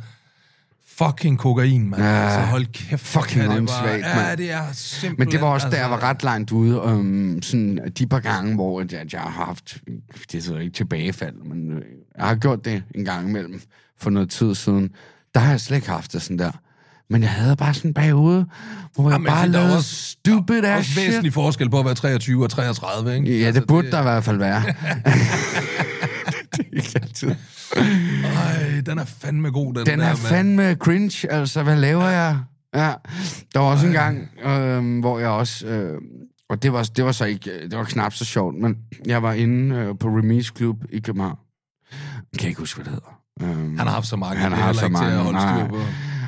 fucking 0.99 1.39
kokain, 1.39 1.91
mand. 1.91 2.03
Ja. 2.03 2.09
Altså, 2.09 2.41
hold 2.41 2.66
kæft. 2.72 3.07
Fucking 3.07 3.41
kan 3.43 3.51
det 3.51 3.68
bare- 3.68 3.89
Ja, 4.28 4.34
det 4.36 4.51
er 4.53 4.62
simpelthen... 4.72 5.14
Men 5.18 5.30
det 5.32 5.41
var 5.41 5.47
også, 5.47 5.64
da 5.64 5.76
altså, 5.76 5.80
jeg 5.82 5.91
var 5.91 6.03
ret 6.09 6.22
langt 6.22 6.53
ude, 6.53 6.82
um, 6.82 7.39
sådan 7.43 7.78
de 7.99 8.07
par 8.07 8.20
gange, 8.20 8.55
hvor 8.55 8.80
jeg, 8.80 9.12
jeg 9.12 9.20
har 9.20 9.45
haft, 9.47 9.76
det 10.32 10.49
er 10.49 10.59
ikke 10.59 10.74
tilbagefald, 10.74 11.34
men 11.36 11.70
øh, 11.72 11.82
jeg 12.19 12.27
har 12.27 12.35
gjort 12.35 12.64
det 12.64 12.83
en 12.95 13.05
gang 13.05 13.29
imellem 13.29 13.61
for 14.01 14.11
noget 14.11 14.31
tid 14.31 14.55
siden. 14.55 14.91
Der 15.35 15.41
har 15.41 15.51
jeg 15.51 15.61
slet 15.61 15.77
ikke 15.77 15.89
haft 15.91 16.12
det 16.12 16.23
sådan 16.23 16.39
der. 16.39 16.51
Men 17.11 17.23
jeg 17.23 17.31
havde 17.31 17.57
bare 17.57 17.75
sådan 17.75 17.95
periode, 17.95 18.47
hvor 18.95 19.05
jeg 19.05 19.12
Jamen, 19.12 19.27
bare 19.27 19.43
det 19.43 19.51
lavede 19.51 19.77
også- 19.77 19.95
stupid 20.11 20.59
er 20.64 20.75
ass 20.77 20.79
også 20.89 20.91
shit. 20.91 21.07
væsentlig 21.09 21.33
forskel 21.33 21.71
på 21.71 21.79
at 21.79 21.85
være 21.85 21.95
23 21.95 22.45
og 22.45 22.51
33, 22.51 23.16
ikke? 23.16 23.39
Ja, 23.41 23.47
altså, 23.47 23.61
det 23.61 23.69
burde 23.69 23.91
der 23.91 24.01
i 24.01 24.03
hvert 24.03 24.25
fald 24.25 24.37
være. 24.39 24.62
det 26.57 26.66
er 26.73 26.77
ikke 26.77 26.91
altid. 27.03 27.35
Ej, 28.25 28.81
den 28.87 28.99
er 28.99 29.05
fandme 29.05 29.51
god, 29.51 29.75
den, 29.75 29.87
Den 29.87 29.99
der, 29.99 30.07
er 30.07 30.14
fandme 30.14 30.75
cringe, 30.75 31.33
altså, 31.33 31.62
hvad 31.62 31.77
laver 31.77 32.09
jeg? 32.09 32.39
Ja, 32.75 32.93
der 33.55 33.59
var 33.59 33.66
også 33.66 33.87
en 33.87 33.93
gang, 33.93 34.29
øh, 34.45 35.01
hvor 35.01 35.19
jeg 35.19 35.29
også, 35.29 35.66
øh, 35.66 35.99
og 36.51 36.62
det 36.62 36.73
var, 36.73 36.83
det 36.83 37.05
var 37.05 37.12
så 37.12 37.25
ikke, 37.25 37.51
det 37.71 37.79
var 37.79 37.85
knap 37.85 38.14
så 38.14 38.25
sjovt, 38.25 38.55
men 38.55 38.77
jeg 39.07 39.23
var 39.23 39.33
inde 39.33 39.77
øh, 39.77 39.95
på 40.01 40.09
Remise 40.09 40.53
Club 40.57 40.77
i 40.91 40.99
København. 41.01 41.37
Jeg 42.39 42.43
kan 42.43 42.49
ikke 42.49 42.61
huske, 42.61 42.82
hvad 42.82 42.84
det 42.84 42.93
hedder. 42.93 43.53
Um, 43.55 43.78
Han 43.78 43.86
har 43.86 43.95
haft 43.95 44.07
så 44.07 44.16
mange, 44.16 44.36
Han 44.36 44.53
har 44.53 44.62
haft 44.62 44.78
så 44.78 44.84
ikke 44.84 44.97
til 44.99 45.05
at 45.05 45.11
mange, 45.11 45.22
holde 45.24 45.39
nej. 45.39 45.59
styr 45.59 45.68
på. 45.68 45.78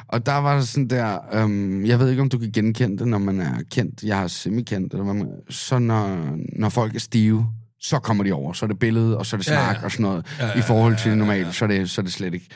Og 0.08 0.26
der 0.26 0.36
var 0.36 0.60
sådan 0.60 0.88
der, 0.88 1.18
øhm, 1.32 1.84
jeg 1.86 1.98
ved 1.98 2.10
ikke, 2.10 2.22
om 2.22 2.28
du 2.28 2.38
kan 2.38 2.50
genkende 2.52 2.98
det, 2.98 3.08
når 3.08 3.18
man 3.18 3.40
er 3.40 3.54
kendt. 3.70 4.02
Jeg 4.02 4.22
er 4.22 4.26
semi-kendt. 4.26 4.92
Eller 4.92 5.04
man, 5.04 5.28
så 5.50 5.78
når, 5.78 6.18
når 6.58 6.68
folk 6.68 6.94
er 6.94 6.98
stive, 7.00 7.46
så 7.80 7.98
kommer 7.98 8.24
de 8.24 8.32
over. 8.32 8.52
Så 8.52 8.64
er 8.64 8.68
det 8.68 8.78
billede, 8.78 9.18
og 9.18 9.26
så 9.26 9.36
er 9.36 9.38
det 9.38 9.48
Ja, 9.48 9.52
snak 9.52 9.76
ja. 9.76 9.84
og 9.84 9.90
sådan 9.90 10.02
noget. 10.04 10.26
Ja, 10.38 10.46
ja, 10.46 10.58
I 10.58 10.62
forhold 10.62 10.92
ja, 10.92 10.98
til 10.98 11.08
ja, 11.08 11.10
det 11.14 11.16
ja, 11.20 11.24
normale, 11.24 11.52
så 11.52 11.64
er 11.64 11.66
det, 11.68 11.90
så 11.90 12.00
er 12.00 12.02
det 12.02 12.12
slet 12.12 12.34
ikke. 12.34 12.46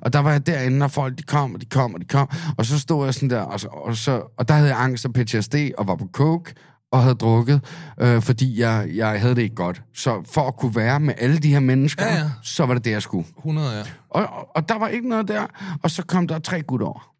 Og 0.00 0.12
der 0.12 0.18
var 0.18 0.30
jeg 0.32 0.46
derinde, 0.46 0.84
og 0.84 0.90
folk 0.90 1.18
de 1.18 1.22
kom, 1.22 1.54
og 1.54 1.60
de 1.60 1.66
kom, 1.66 1.94
og 1.94 2.00
de 2.00 2.06
kom. 2.06 2.28
Og 2.58 2.66
så 2.66 2.78
stod 2.80 3.04
jeg 3.04 3.14
sådan 3.14 3.30
der, 3.30 3.40
og, 3.40 3.60
så, 3.60 3.68
og, 3.68 3.96
så, 3.96 4.22
og 4.38 4.48
der 4.48 4.54
havde 4.54 4.68
jeg 4.68 4.80
angst 4.80 5.04
og 5.06 5.12
PTSD, 5.12 5.54
og 5.78 5.86
var 5.86 5.96
på 5.96 6.08
coke, 6.12 6.54
og 6.94 7.02
havde 7.02 7.14
drukket, 7.14 7.60
øh, 8.00 8.22
fordi 8.22 8.60
jeg, 8.60 8.88
jeg 8.94 9.20
havde 9.20 9.34
det 9.34 9.42
ikke 9.42 9.54
godt. 9.54 9.82
Så 9.94 10.22
for 10.32 10.48
at 10.48 10.56
kunne 10.56 10.76
være 10.76 11.00
med 11.00 11.14
alle 11.18 11.38
de 11.38 11.48
her 11.48 11.60
mennesker, 11.60 12.04
Ja, 12.06 12.14
ja. 12.14 12.30
så 12.42 12.66
var 12.66 12.74
det 12.74 12.84
det, 12.84 12.90
jeg 12.90 13.02
skulle. 13.02 13.26
100, 13.38 13.70
ja. 13.76 13.82
Og, 14.10 14.26
og, 14.26 14.56
og 14.56 14.68
der 14.68 14.78
var 14.78 14.88
ikke 14.88 15.08
noget 15.08 15.28
der. 15.28 15.46
Og 15.82 15.90
så 15.90 16.02
kom 16.02 16.28
der 16.28 16.38
tre 16.38 16.62
gutter 16.62 16.86
over. 16.86 17.10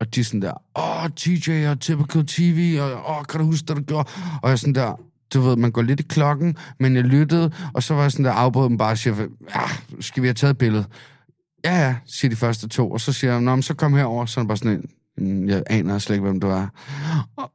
Og 0.00 0.14
de 0.14 0.24
sådan 0.24 0.42
der, 0.42 0.52
åh, 0.78 1.10
TJ 1.16 1.66
og 1.66 1.80
Typical 1.80 2.26
TV, 2.26 2.78
og 2.80 3.10
åh, 3.18 3.24
kan 3.24 3.40
du 3.40 3.46
huske, 3.46 3.66
hvad 3.66 3.76
du 3.76 3.82
gjorde? 3.82 4.08
Og 4.42 4.50
jeg 4.50 4.58
sådan 4.58 4.74
der, 4.74 5.00
du 5.34 5.40
ved, 5.40 5.56
man 5.56 5.70
går 5.72 5.82
lidt 5.82 6.00
i 6.00 6.02
klokken, 6.02 6.56
men 6.80 6.96
jeg 6.96 7.04
lyttede, 7.04 7.52
og 7.74 7.82
så 7.82 7.94
var 7.94 8.02
jeg 8.02 8.12
sådan 8.12 8.24
der, 8.24 8.32
afbrød 8.32 8.68
dem 8.68 8.78
bare 8.78 8.90
og 8.90 8.98
siger, 8.98 9.26
ja, 9.54 9.60
skal 10.00 10.22
vi 10.22 10.28
have 10.28 10.34
taget 10.34 10.50
et 10.50 10.58
billede? 10.58 10.84
Ja, 11.64 11.78
ja, 11.86 11.96
siger 12.06 12.30
de 12.30 12.36
første 12.36 12.68
to, 12.68 12.90
og 12.90 13.00
så 13.00 13.12
siger 13.12 13.32
jeg, 13.32 13.40
nå, 13.40 13.54
men 13.54 13.62
så 13.62 13.74
kom 13.74 13.94
herover, 13.94 14.26
så 14.26 14.40
er 14.40 14.42
det 14.42 14.48
bare 14.48 14.56
sådan 14.58 14.72
en, 15.18 15.34
"Mm, 15.42 15.48
jeg 15.48 15.62
aner 15.66 15.98
slet 15.98 16.16
ikke, 16.16 16.24
hvem 16.26 16.40
du 16.40 16.48
er. 16.48 16.66
Og- 17.36 17.50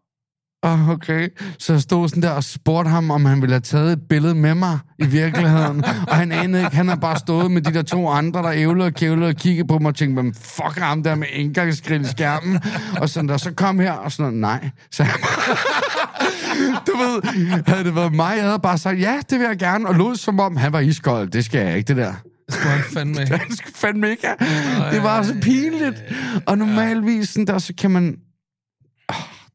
Åh, 0.63 0.89
okay. 0.89 1.29
Så 1.59 1.73
jeg 1.73 1.81
stod 1.81 2.09
sådan 2.09 2.23
der 2.23 2.29
og 2.29 2.43
spurgte 2.43 2.89
ham, 2.89 3.11
om 3.11 3.25
han 3.25 3.41
ville 3.41 3.53
have 3.53 3.61
taget 3.61 3.93
et 3.93 3.99
billede 4.09 4.35
med 4.35 4.55
mig 4.55 4.79
i 4.99 5.05
virkeligheden. 5.05 5.83
og 6.09 6.15
han 6.15 6.31
anede 6.31 6.63
ikke. 6.63 6.75
Han 6.75 6.87
har 6.87 6.95
bare 6.95 7.19
stået 7.19 7.51
med 7.51 7.61
de 7.61 7.73
der 7.73 7.81
to 7.81 8.09
andre, 8.09 8.43
der 8.43 8.51
ævlede 8.51 8.87
og 8.87 8.93
kævlede 8.93 9.29
og 9.29 9.35
kiggede 9.35 9.67
på 9.67 9.79
mig 9.79 9.89
og 9.89 9.95
tænkte, 9.95 10.21
hvem 10.21 10.33
fuck 10.33 10.77
er 10.77 10.81
ham 10.81 11.03
der 11.03 11.15
med 11.15 11.27
indgangsgrill 11.33 12.01
i 12.01 12.07
skærmen? 12.07 12.59
Og 13.01 13.09
sådan 13.09 13.29
der, 13.29 13.37
så 13.37 13.51
kom 13.51 13.79
her 13.79 13.91
og 13.91 14.11
sådan 14.11 14.33
noget, 14.33 14.61
nej. 14.61 14.69
Så 14.91 15.03
jeg 15.03 15.13
du 16.87 16.91
ved, 16.97 17.21
havde 17.67 17.83
det 17.83 17.95
været 17.95 18.13
mig, 18.13 18.33
jeg 18.35 18.45
havde 18.45 18.59
bare 18.59 18.77
sagt, 18.77 18.99
ja, 18.99 19.19
det 19.29 19.39
vil 19.39 19.45
jeg 19.47 19.57
gerne, 19.57 19.87
og 19.87 19.95
lod 19.95 20.15
som 20.15 20.39
om, 20.39 20.55
han 20.57 20.73
var 20.73 20.79
iskold. 20.79 21.29
Det 21.29 21.45
skal 21.45 21.65
jeg 21.67 21.77
ikke, 21.77 21.87
det 21.87 21.97
der. 21.97 22.13
Skulle 22.49 22.69
han 22.69 22.83
fandme... 22.93 23.27
Skulle 23.57 23.75
fandme 23.75 24.09
ikke 24.09 24.27
have. 24.27 24.91
Det 24.93 25.03
var 25.03 25.23
så 25.23 25.35
pinligt. 25.41 26.03
Og 26.45 26.57
normalvis, 26.57 27.29
sådan 27.29 27.47
der, 27.47 27.57
så 27.57 27.73
kan 27.77 27.91
man... 27.91 28.15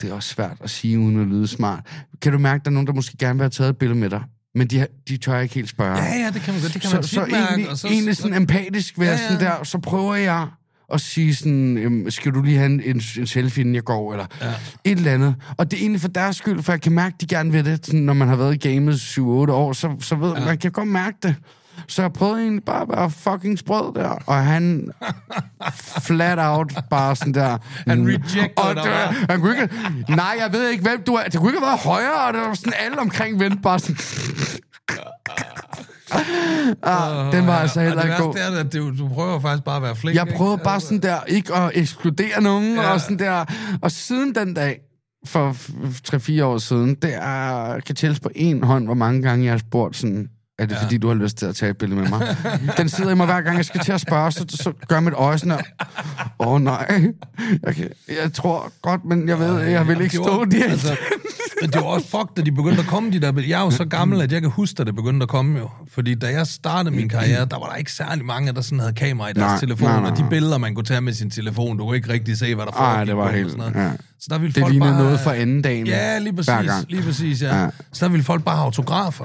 Det 0.01 0.11
er 0.11 0.15
også 0.15 0.29
svært 0.29 0.57
at 0.61 0.71
sige, 0.71 0.99
uden 0.99 1.21
at 1.21 1.27
lyde 1.27 1.47
smart. 1.47 1.81
Kan 2.23 2.33
du 2.33 2.39
mærke, 2.39 2.61
at 2.61 2.65
der 2.65 2.71
er 2.71 2.75
nogen, 2.75 2.87
der 2.87 2.93
måske 2.93 3.17
gerne 3.17 3.35
vil 3.35 3.43
have 3.43 3.51
taget 3.51 3.71
et 3.71 3.77
billede 3.77 3.99
med 3.99 4.11
dig? 4.11 4.23
Men 4.55 4.67
de, 4.67 4.87
de 5.09 5.17
tør 5.17 5.39
ikke 5.39 5.55
helt 5.55 5.69
spørge. 5.69 5.97
Ja, 5.99 6.19
ja, 6.19 6.31
det 6.35 6.43
kan 6.43 6.55
man 6.55 6.63
godt. 6.63 6.75
Det 6.75 6.83
kan 6.83 6.91
så, 6.91 6.97
man 6.97 7.05
så 7.05 7.21
mærke. 7.21 7.35
egentlig, 7.35 7.71
og 7.71 7.79
så, 7.79 7.89
egentlig 7.89 8.17
så, 8.17 8.23
sådan 8.23 8.37
empatisk 8.37 8.99
ved 8.99 9.07
Ja, 9.07 9.13
ja, 9.13 9.19
sådan 9.19 9.41
der, 9.41 9.65
så 9.65 9.79
prøver 9.79 10.15
jeg 10.15 10.47
at 10.93 11.01
sige 11.01 11.35
sådan, 11.35 12.07
skal 12.09 12.33
du 12.33 12.43
lige 12.43 12.57
have 12.57 12.67
en, 12.67 12.81
en, 12.81 13.03
en 13.19 13.27
selfie, 13.27 13.61
inden 13.61 13.75
jeg 13.75 13.85
går, 13.85 14.13
eller 14.13 14.27
ja. 14.41 14.53
et 14.85 14.99
eller 14.99 15.13
andet. 15.13 15.35
Og 15.57 15.71
det 15.71 15.77
er 15.77 15.81
egentlig 15.81 16.01
for 16.01 16.09
deres 16.09 16.37
skyld, 16.37 16.63
for 16.63 16.73
jeg 16.73 16.81
kan 16.81 16.93
mærke, 16.93 17.15
at 17.15 17.21
de 17.21 17.27
gerne 17.27 17.53
vil 17.53 17.65
det. 17.65 17.87
Sådan, 17.87 18.01
når 18.01 18.13
man 18.13 18.29
har 18.29 18.37
været 18.37 18.65
i 18.65 18.69
gamet 18.69 18.95
7-8 18.95 19.21
år, 19.21 19.73
så, 19.73 19.97
så 20.01 20.15
ved 20.15 20.33
ja. 20.33 20.45
man, 20.45 20.59
kan 20.59 20.71
godt 20.71 20.89
mærke 20.89 21.17
det. 21.23 21.35
Så 21.89 22.03
jeg 22.03 22.13
prøvede 22.13 22.41
egentlig 22.41 22.65
bare 22.65 22.83
at 22.83 22.89
være 22.89 23.11
fucking 23.11 23.59
sprød 23.59 23.95
der, 23.95 24.09
og 24.27 24.45
han 24.45 24.91
flat 26.01 26.39
out 26.41 26.73
bare 26.91 27.17
sådan 27.17 27.35
der... 27.35 27.59
Han 27.87 27.99
mm, 28.01 28.05
rejectede 28.07 28.49
og 28.57 28.75
det, 28.77 28.85
han 29.31 29.41
kunne 29.41 29.53
ikke, 29.63 29.75
Nej, 30.09 30.37
jeg 30.41 30.53
ved 30.53 30.69
ikke, 30.69 30.83
hvem 30.83 31.03
du 31.07 31.15
er. 31.15 31.23
Det 31.25 31.41
kunne 31.41 31.51
ikke 31.51 31.59
have 31.61 31.67
været 31.69 31.81
højere, 31.81 32.27
og 32.27 32.33
det 32.35 32.41
var 32.43 32.55
sådan 32.55 32.73
alle 32.87 32.99
omkring 33.01 33.41
vendte 33.41 33.59
bare 33.63 33.79
sådan... 33.79 33.97
ah, 36.83 37.33
den 37.33 37.47
var 37.47 37.59
altså 37.59 37.81
heller 37.81 38.03
ikke 38.03 38.15
det 38.17 38.23
god. 38.25 38.35
værste 38.35 38.57
er, 38.57 38.61
at 38.61 38.73
du, 38.73 38.99
du 38.99 39.09
prøver 39.09 39.41
faktisk 39.41 39.65
bare 39.65 39.77
at 39.77 39.83
være 39.83 39.97
flink. 39.97 40.17
Jeg 40.17 40.27
ikke? 40.27 40.37
prøvede 40.39 40.59
bare 40.59 40.81
sådan 40.81 41.03
der, 41.03 41.17
ikke 41.27 41.55
at 41.55 41.71
ekskludere 41.75 42.43
nogen, 42.43 42.75
Ja. 42.75 42.83
ja. 42.83 42.93
og 42.93 43.01
sådan 43.01 43.19
der. 43.19 43.45
Og 43.83 43.91
siden 43.91 44.35
den 44.35 44.55
dag, 44.55 44.79
for 45.27 45.53
f- 45.53 46.41
3-4 46.41 46.43
år 46.45 46.59
siden, 46.59 46.95
det 46.95 47.15
er, 47.15 47.81
kan 47.81 47.95
tælles 47.95 48.21
på 48.21 48.31
en 48.35 48.63
hånd, 48.63 48.85
hvor 48.85 48.95
mange 48.95 49.23
gange 49.23 49.45
jeg 49.45 49.53
har 49.53 49.59
spurgt 49.59 49.97
sådan, 49.97 50.29
er 50.59 50.67
det 50.67 50.75
ja. 50.75 50.83
fordi, 50.83 50.99
du 50.99 51.09
har 51.09 51.15
lyst 51.15 51.37
til 51.37 51.47
at 51.47 51.55
tage 51.57 51.71
et 51.71 51.77
billede 51.79 52.01
med 52.01 52.09
mig? 52.09 52.37
Den 52.79 52.89
sidder 52.89 53.11
i 53.11 53.15
mig 53.15 53.27
hver 53.27 53.41
gang, 53.41 53.57
jeg 53.57 53.65
skal 53.65 53.81
til 53.81 53.93
at 53.93 54.01
spørge, 54.01 54.33
så, 54.33 54.45
så 54.49 54.73
gør 54.89 55.01
mit 55.01 55.15
øje 55.15 55.39
sådan. 55.39 55.59
Åh 56.41 56.49
oh, 56.49 56.61
nej, 56.63 57.03
jeg, 57.67 57.75
kan, 57.75 57.89
jeg 58.23 58.33
tror 58.33 58.73
godt, 58.83 59.05
men 59.05 59.29
jeg 59.29 59.39
ved, 59.39 59.61
jeg 59.61 59.89
vil 59.89 60.01
ikke 60.01 60.17
stå 60.17 60.45
der. 60.45 60.65
Altså, 60.65 60.97
men 61.61 61.71
det 61.71 61.81
var 61.81 61.87
også 61.87 62.07
fuck, 62.09 62.37
da 62.37 62.43
de 62.43 62.53
begyndte 62.53 62.81
at 62.81 62.87
komme, 62.87 63.11
de 63.13 63.21
der. 63.21 63.33
Jeg 63.49 63.61
er 63.61 63.65
jo 63.65 63.71
så 63.71 63.85
gammel, 63.85 64.21
at 64.21 64.33
jeg 64.33 64.41
kan 64.41 64.51
huske, 64.51 64.81
at 64.81 64.87
det 64.87 64.95
begyndte 64.97 65.23
at 65.25 65.29
komme 65.29 65.59
jo. 65.59 65.71
Fordi 65.95 66.15
da 66.15 66.27
jeg 66.27 66.47
startede 66.47 66.97
min 66.97 67.09
karriere, 67.09 67.45
der 67.45 67.59
var 67.59 67.67
der 67.69 67.75
ikke 67.75 67.93
særlig 67.93 68.25
mange, 68.25 68.53
der 68.53 68.61
sådan 68.61 68.81
havde 68.81 68.93
kamera 68.93 69.29
i 69.29 69.33
deres 69.33 69.51
Nej, 69.51 69.59
telefon. 69.61 69.89
nej, 69.89 70.01
nej, 70.01 70.11
Og 70.11 70.17
de 70.17 70.21
nej. 70.23 70.31
billeder, 70.31 70.59
man 70.59 70.75
kunne 70.75 70.85
tage 70.85 71.01
med 71.01 71.13
sin 71.13 71.31
telefon, 71.31 71.77
du 71.79 71.85
kunne 71.85 71.97
ikke 71.97 72.13
rigtig 72.13 72.39
se, 72.39 72.55
hvad 72.55 72.67
der 72.67 72.73
foregik 72.73 73.07
det 73.09 73.17
var 73.17 73.31
helt- 73.33 73.51
sådan 73.51 73.73
noget. 73.73 73.87
ja. 73.89 73.93
Så 74.21 74.27
der 74.31 74.39
ville 74.39 74.55
Det 74.55 74.61
folk 74.61 74.73
lignede 74.73 74.93
bare, 74.93 75.03
noget 75.03 75.21
for 75.21 75.31
anden 75.31 75.63
dagen. 75.63 75.87
Ja, 75.87 76.19
lige 76.19 76.33
præcis. 76.37 76.71
Lige 76.89 77.03
præcis, 77.03 77.43
ja. 77.43 77.63
Ja. 77.63 77.69
Så 77.93 78.05
der 78.05 78.11
ville 78.11 78.25
folk 78.25 78.45
bare 78.45 78.57
have 78.57 78.65
autografer. 78.65 79.25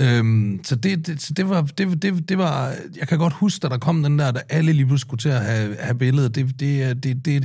Øhm, 0.00 0.60
så 0.64 0.74
det, 0.76 1.06
det, 1.06 1.22
så 1.22 1.32
det, 1.32 1.48
var, 1.48 1.62
det, 1.62 2.02
det, 2.02 2.28
det 2.28 2.38
var... 2.38 2.72
Jeg 3.00 3.08
kan 3.08 3.18
godt 3.18 3.32
huske, 3.32 3.60
da 3.62 3.68
der 3.68 3.78
kom 3.78 4.02
den 4.02 4.18
der, 4.18 4.30
da 4.30 4.40
alle 4.48 4.72
lige 4.72 4.86
pludselig 4.86 5.00
skulle 5.08 5.20
til 5.20 5.28
at 5.28 5.40
have, 5.44 5.76
have 5.80 5.94
billedet. 5.98 6.34
Det, 6.34 6.60
det, 6.60 6.82
er- 6.82 6.94
det, 6.94 7.04
det, 7.04 7.24
det, 7.24 7.42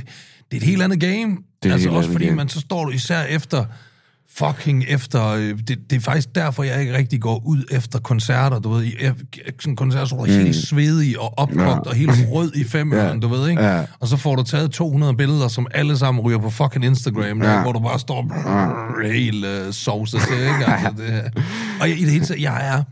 det 0.50 0.52
er 0.52 0.56
et 0.56 0.62
helt 0.62 0.82
andet 0.82 1.00
game. 1.00 1.36
er 1.62 1.66
et 1.68 1.72
altså 1.72 1.90
også 1.90 2.12
fordi, 2.12 2.24
game. 2.24 2.36
man 2.36 2.48
så 2.48 2.60
står 2.60 2.84
du 2.84 2.90
især 2.90 3.22
efter 3.22 3.64
fucking 4.38 4.84
efter... 4.88 5.26
øh, 5.26 5.58
Det, 5.68 5.90
det 5.90 5.96
er 5.96 6.00
faktisk 6.00 6.34
derfor, 6.34 6.62
jeg 6.62 6.80
ikke 6.80 6.96
rigtig 6.96 7.20
går 7.20 7.42
ud 7.46 7.62
efter 7.70 7.98
koncerter, 7.98 8.58
du 8.58 8.68
ved. 8.72 8.84
I, 8.84 8.92
sådan 9.60 9.76
koncerter, 9.76 10.06
så 10.06 10.14
er 10.14 10.18
du 10.18 10.24
helt 10.24 10.56
svedig 10.56 11.20
og 11.20 11.38
opkogt 11.38 11.60
Ja. 11.60 11.78
og 11.78 11.94
helt 11.94 12.10
rød 12.30 12.52
i 12.54 12.64
fem 12.64 12.92
Ja. 12.92 13.14
du 13.16 13.28
ved, 13.28 13.48
ikke? 13.48 13.62
Ja. 13.64 13.84
Og 14.00 14.08
så 14.08 14.16
får 14.16 14.36
du 14.36 14.42
taget 14.42 14.70
200 14.70 15.14
billeder, 15.16 15.48
som 15.48 15.66
alle 15.74 15.98
sammen 15.98 16.20
ryger 16.24 16.38
på 16.38 16.50
fucking 16.50 16.84
Instagram, 16.84 17.40
der, 17.40 17.52
Ja. 17.54 17.62
hvor 17.62 17.72
du 17.72 17.78
bare 17.80 17.98
står 17.98 18.22
brrr, 18.22 19.12
helt 19.12 19.44
øh, 19.44 19.72
sovset 19.72 20.20
til, 20.20 20.36
ikke? 20.38 20.66
Altså, 20.72 21.02
det, 21.02 21.32
og 21.80 21.88
jeg, 21.88 21.98
i 22.00 22.02
det 22.04 22.10
hele 22.12 22.24
taget, 22.24 22.42
jeg 22.42 22.68
er, 22.76 22.82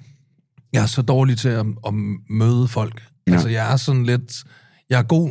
jeg 0.72 0.82
er 0.82 0.86
så 0.86 1.02
dårlig 1.02 1.38
til 1.38 1.48
at, 1.48 1.66
at 1.86 1.94
møde 2.30 2.68
folk. 2.68 3.02
Ja. 3.26 3.32
Altså, 3.32 3.48
jeg 3.48 3.72
er 3.72 3.76
sådan 3.76 4.04
lidt... 4.06 4.44
Jeg 4.90 4.98
er 4.98 5.02
god... 5.02 5.30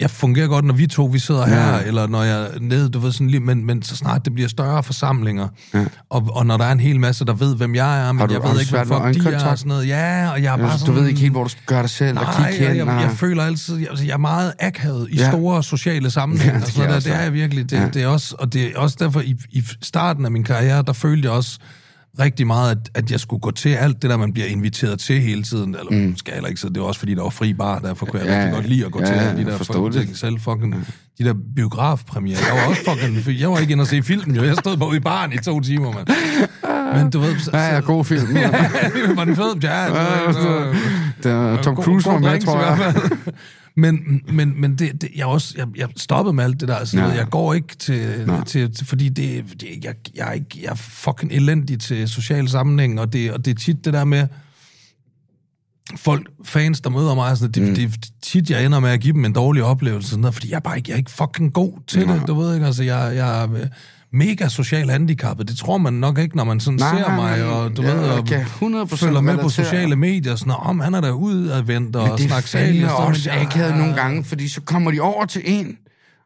Jeg 0.00 0.10
fungerer 0.10 0.46
godt, 0.48 0.64
når 0.64 0.74
vi 0.74 0.86
to 0.86 1.04
vi 1.04 1.18
sidder 1.18 1.46
her, 1.46 1.72
Ja. 1.74 1.82
eller 1.82 2.06
når 2.06 2.22
jeg 2.22 2.42
er 2.42 2.48
nede, 2.60 2.88
du 2.88 2.98
ved, 2.98 3.12
sådan 3.12 3.26
lige, 3.30 3.40
men, 3.40 3.64
men 3.66 3.82
så 3.82 3.96
snart 3.96 4.24
det 4.24 4.34
bliver 4.34 4.48
større 4.48 4.82
forsamlinger, 4.82 5.48
ja. 5.74 5.84
og, 6.10 6.28
og 6.32 6.46
når 6.46 6.56
der 6.56 6.64
er 6.64 6.72
en 6.72 6.80
hel 6.80 7.00
masse, 7.00 7.24
der 7.24 7.32
ved, 7.34 7.56
hvem 7.56 7.74
jeg 7.74 8.08
er, 8.08 8.12
men 8.12 8.20
Har 8.20 8.26
du- 8.26 8.34
jeg 8.34 8.42
ved 8.52 8.60
ikke, 8.60 8.70
hvad 8.72 8.86
folk 8.86 9.14
de 9.14 9.34
er, 9.34 9.44
og 9.50 9.58
sådan 9.58 9.68
noget. 9.68 9.88
Ja, 9.88 10.30
og 10.30 10.42
jeg 10.42 10.52
er 10.52 10.56
bare 10.56 10.66
Altså, 10.66 10.78
sådan... 10.78 10.94
du 10.94 11.00
ved 11.00 11.08
ikke 11.08 11.20
helt, 11.20 11.32
hvor 11.32 11.42
du 11.42 11.48
skal 11.48 11.62
gøre 11.66 11.82
dig 11.82 11.90
selv, 11.90 12.18
og 12.18 12.24
Nej, 12.24 12.50
kigge 12.50 12.64
jeg, 12.64 12.68
hen. 12.68 12.86
jeg, 12.86 12.94
og- 12.96 13.02
jeg 13.02 13.10
føler 13.10 13.42
altid, 13.42 13.76
jeg, 13.78 13.88
altså, 13.90 14.04
jeg 14.04 14.12
er 14.12 14.16
meget 14.18 14.52
akavet 14.60 15.08
i 15.10 15.16
Ja. 15.16 15.30
store 15.30 15.62
sociale 15.62 16.10
sammenhænge. 16.10 16.52
Ja, 16.52 16.58
Ja, 16.58 16.60
det 16.60 16.64
altså, 16.66 16.82
jeg 16.82 16.90
der, 16.92 17.00
det 17.00 17.12
er 17.12 17.16
ja. 17.16 17.22
jeg 17.22 17.32
virkelig. 17.32 17.70
Det, 17.70 17.76
Ja. 17.76 17.82
ja. 17.82 17.88
det 17.88 18.02
er 18.02 18.06
også, 18.06 18.34
og 18.38 18.52
det 18.52 18.64
er 18.66 18.78
også 18.78 18.96
derfor, 19.00 19.20
i, 19.20 19.36
i 19.50 19.62
starten 19.82 20.24
af 20.24 20.30
min 20.30 20.44
karriere, 20.44 20.82
der 20.82 20.92
følte 20.92 21.26
jeg 21.26 21.32
også 21.32 21.58
rigtig 22.18 22.46
meget, 22.46 22.70
at, 22.70 22.90
at 23.04 23.10
jeg 23.10 23.20
skulle 23.20 23.40
gå 23.40 23.50
til 23.50 23.68
alt 23.68 24.02
det 24.02 24.10
der, 24.10 24.16
man 24.16 24.32
bliver 24.32 24.46
inviteret 24.46 25.00
til 25.00 25.20
hele 25.20 25.42
tiden. 25.42 25.76
Eller 25.78 25.90
mm. 26.06 26.16
skal 26.16 26.34
heller 26.34 26.48
ikke, 26.48 26.60
så 26.60 26.68
det 26.68 26.82
var 26.82 26.88
også 26.88 26.98
fordi, 26.98 27.14
der 27.14 27.22
var 27.22 27.30
fri 27.30 27.54
bar, 27.54 27.78
derfor 27.78 28.06
kunne 28.06 28.20
jeg 28.22 28.28
Ja, 28.28 28.36
rigtig 28.38 28.54
godt 28.54 28.68
lide 28.68 28.84
at 28.86 28.92
gå 28.92 29.00
ja, 29.00 29.06
til 29.06 29.12
alle 29.12 29.44
de 29.44 29.50
der 29.50 29.58
fucking 29.58 29.92
ting 29.92 30.16
selv. 30.16 30.40
Fucking, 30.40 30.86
de 31.18 31.24
der 31.24 31.34
biografpremiere. 31.56 32.38
Jeg 32.48 32.62
var 32.62 32.68
også 32.68 32.82
fucking... 32.88 33.40
Jeg 33.40 33.50
var 33.50 33.58
ikke 33.58 33.72
inde 33.72 33.82
og 33.82 33.86
se 33.88 34.02
filmen, 34.02 34.36
jo. 34.36 34.42
Jeg 34.44 34.56
stod 34.56 34.76
bare 34.76 34.88
ude 34.88 34.96
i 34.96 35.00
baren 35.00 35.32
i 35.32 35.36
to 35.38 35.60
timer, 35.60 35.92
mand. 35.92 36.06
Men 37.02 37.10
du 37.10 37.20
ved... 37.20 37.38
Så, 37.38 37.50
Ja, 37.54 37.74
ja, 37.74 37.80
god 37.80 38.04
film. 38.04 38.36
ja, 38.36 38.50
var 39.14 39.24
den 39.24 39.36
fed? 39.36 39.62
Ja, 39.62 39.84
det 39.86 39.92
var, 39.94 40.76
Der, 41.22 41.62
Tom 41.62 41.74
God- 41.74 41.84
Cruise 41.84 42.10
god 42.10 42.20
var 42.20 42.30
med, 42.30 42.40
tror 42.40 42.60
jeg. 42.60 42.94
Men, 43.74 44.22
men, 44.32 44.60
men 44.60 44.78
det, 44.78 45.02
det, 45.02 45.10
jeg, 45.16 45.26
også, 45.26 45.54
jeg, 45.56 45.66
jeg 45.76 45.88
stoppede 45.96 46.32
med 46.32 46.44
alt 46.44 46.60
det 46.60 46.68
der. 46.68 46.74
Altså, 46.76 46.98
Ja. 46.98 47.06
Jeg 47.06 47.26
går 47.30 47.54
ikke 47.54 47.76
til, 47.76 48.30
til, 48.46 48.74
til 48.74 48.86
fordi 48.86 49.08
det, 49.08 49.44
det, 49.60 49.84
jeg, 49.84 49.94
jeg, 50.14 50.28
er 50.28 50.32
ikke, 50.32 50.58
jeg 50.62 50.70
er 50.70 50.74
fucking 50.74 51.32
elendig 51.32 51.80
til 51.80 52.08
social 52.08 52.48
sammenhæng, 52.48 53.00
og 53.00 53.12
det, 53.12 53.32
og 53.32 53.44
det 53.44 53.50
er 53.50 53.54
tit 53.54 53.84
det 53.84 53.92
der 53.92 54.04
med, 54.04 54.26
folk, 55.96 56.30
fans, 56.44 56.80
der 56.80 56.90
møder 56.90 57.14
mig, 57.14 57.36
sådan, 57.36 57.52
det, 57.52 57.68
mm. 57.68 57.74
det, 57.74 57.84
er 57.84 58.08
tit, 58.22 58.50
jeg 58.50 58.64
ender 58.64 58.80
med 58.80 58.90
at 58.90 59.00
give 59.00 59.12
dem 59.12 59.24
en 59.24 59.32
dårlig 59.32 59.62
oplevelse, 59.62 60.10
sådan 60.10 60.20
noget, 60.20 60.34
fordi 60.34 60.50
jeg 60.50 60.56
er 60.56 60.60
bare 60.60 60.76
ikke, 60.76 60.90
jeg 60.90 60.94
er 60.94 60.98
ikke 60.98 61.10
fucking 61.10 61.52
god 61.52 61.72
til 61.86 62.08
det, 62.08 62.22
du 62.26 62.34
ved 62.34 62.54
ikke, 62.54 62.66
altså, 62.66 62.82
jeg, 62.82 63.12
jeg 63.16 63.48
mega 64.12 64.48
social 64.48 64.90
handicappet, 64.90 65.48
det 65.48 65.56
tror 65.56 65.78
man 65.78 65.92
nok 65.92 66.18
ikke, 66.18 66.36
når 66.36 66.44
man 66.44 66.60
sådan 66.60 66.78
Nej, 66.78 66.98
ser 66.98 67.06
nej, 67.08 67.16
mig, 67.16 67.44
og 67.44 67.76
du 67.76 67.82
Jeg 67.82 67.96
ved, 67.96 68.04
og 68.04 68.24
kan 68.24 68.40
100% 68.40 68.96
følger 68.96 69.20
med 69.20 69.38
på 69.38 69.48
sociale 69.48 69.96
medier, 69.96 70.36
sådan, 70.36 70.52
om 70.58 70.80
han 70.80 70.94
er 70.94 71.00
der 71.00 71.12
udadvendt 71.12 71.96
og 71.96 72.08
Men 72.08 72.18
det 72.18 72.32
er 72.32 72.42
snakker 72.48 72.90
også 72.90 73.30
akavet 73.32 73.76
nogle 73.76 73.94
gange, 73.94 74.24
fordi 74.24 74.48
så 74.48 74.60
kommer 74.60 74.90
de 74.90 75.00
over 75.00 75.26
til 75.26 75.42
en, 75.44 75.78